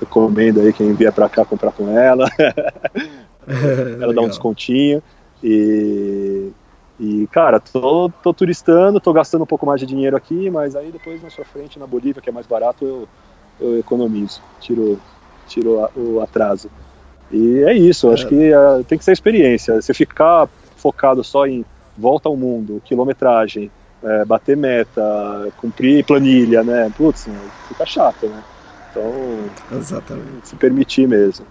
recomendo 0.00 0.60
aí 0.60 0.72
quem 0.72 0.92
vier 0.94 1.12
para 1.12 1.28
cá 1.28 1.44
comprar 1.44 1.72
com 1.72 1.90
ela. 1.90 2.28
ela 4.00 4.12
dá 4.12 4.20
um 4.20 4.28
descontinho. 4.28 5.02
E, 5.42 6.50
e 6.98 7.26
cara, 7.28 7.60
tô, 7.60 8.10
tô 8.22 8.34
turistando, 8.34 9.00
tô 9.00 9.12
gastando 9.12 9.42
um 9.42 9.46
pouco 9.46 9.66
mais 9.66 9.80
de 9.80 9.86
dinheiro 9.86 10.16
aqui, 10.16 10.50
mas 10.50 10.76
aí 10.76 10.90
depois 10.90 11.22
na 11.22 11.30
sua 11.30 11.44
frente, 11.44 11.78
na 11.78 11.86
Bolívia, 11.86 12.20
que 12.20 12.28
é 12.28 12.32
mais 12.32 12.46
barato, 12.46 12.84
eu, 12.84 13.08
eu 13.60 13.78
economizo, 13.78 14.42
tiro, 14.60 15.00
tiro 15.48 15.88
o 15.96 16.20
atraso. 16.20 16.70
E 17.30 17.64
é 17.64 17.74
isso, 17.74 18.10
acho 18.10 18.26
é. 18.26 18.28
que 18.28 18.52
uh, 18.52 18.84
tem 18.84 18.98
que 18.98 19.04
ser 19.04 19.12
experiência. 19.12 19.80
Se 19.82 19.92
ficar 19.92 20.48
focado 20.76 21.22
só 21.24 21.46
em 21.46 21.64
volta 21.96 22.28
ao 22.28 22.36
mundo, 22.36 22.80
quilometragem, 22.84 23.70
é, 24.02 24.24
bater 24.24 24.56
meta, 24.56 25.02
cumprir 25.56 26.04
planilha, 26.04 26.62
né? 26.62 26.90
Putz, 26.96 27.28
fica 27.66 27.84
chato, 27.84 28.26
né? 28.26 28.42
Então, 28.90 29.78
Exatamente. 29.78 30.48
se 30.48 30.56
permitir 30.56 31.08
mesmo. 31.08 31.44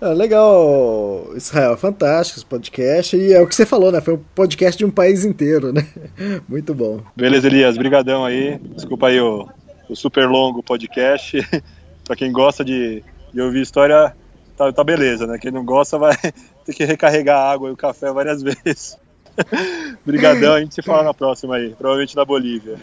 Ah, 0.00 0.12
legal, 0.12 1.30
Israel, 1.34 1.76
fantástico 1.78 2.38
esse 2.38 2.46
podcast. 2.46 3.16
E 3.16 3.32
é 3.32 3.40
o 3.40 3.46
que 3.46 3.54
você 3.54 3.64
falou, 3.64 3.90
né? 3.90 4.00
Foi 4.00 4.14
um 4.14 4.20
podcast 4.34 4.76
de 4.76 4.84
um 4.84 4.90
país 4.90 5.24
inteiro, 5.24 5.72
né? 5.72 5.86
Muito 6.46 6.74
bom. 6.74 7.00
Beleza, 7.16 7.46
Elias, 7.46 7.78
brigadão 7.78 8.24
aí. 8.24 8.58
Desculpa 8.74 9.08
aí 9.08 9.18
o, 9.18 9.48
o 9.88 9.96
super 9.96 10.28
longo 10.28 10.62
podcast. 10.62 11.38
para 12.04 12.16
quem 12.16 12.30
gosta 12.32 12.64
de, 12.64 13.02
de, 13.32 13.40
ouvir 13.40 13.62
história, 13.62 14.14
tá, 14.56 14.72
tá 14.72 14.84
beleza, 14.84 15.26
né? 15.26 15.38
Quem 15.38 15.50
não 15.50 15.64
gosta 15.64 15.98
vai 15.98 16.16
ter 16.64 16.74
que 16.74 16.84
recarregar 16.84 17.38
a 17.38 17.50
água 17.50 17.68
e 17.68 17.72
o 17.72 17.76
café 17.76 18.12
várias 18.12 18.42
vezes. 18.44 18.98
Brigadão, 20.04 20.54
a 20.54 20.60
gente 20.60 20.74
se 20.74 20.82
fala 20.82 21.02
na 21.02 21.14
próxima 21.14 21.56
aí, 21.56 21.74
provavelmente 21.74 22.14
na 22.14 22.24
Bolívia. 22.24 22.78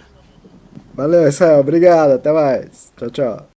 Valeu, 0.94 1.28
Israel, 1.28 1.60
obrigado, 1.60 2.12
até 2.12 2.32
mais. 2.32 2.92
Tchau, 2.98 3.10
tchau. 3.10 3.48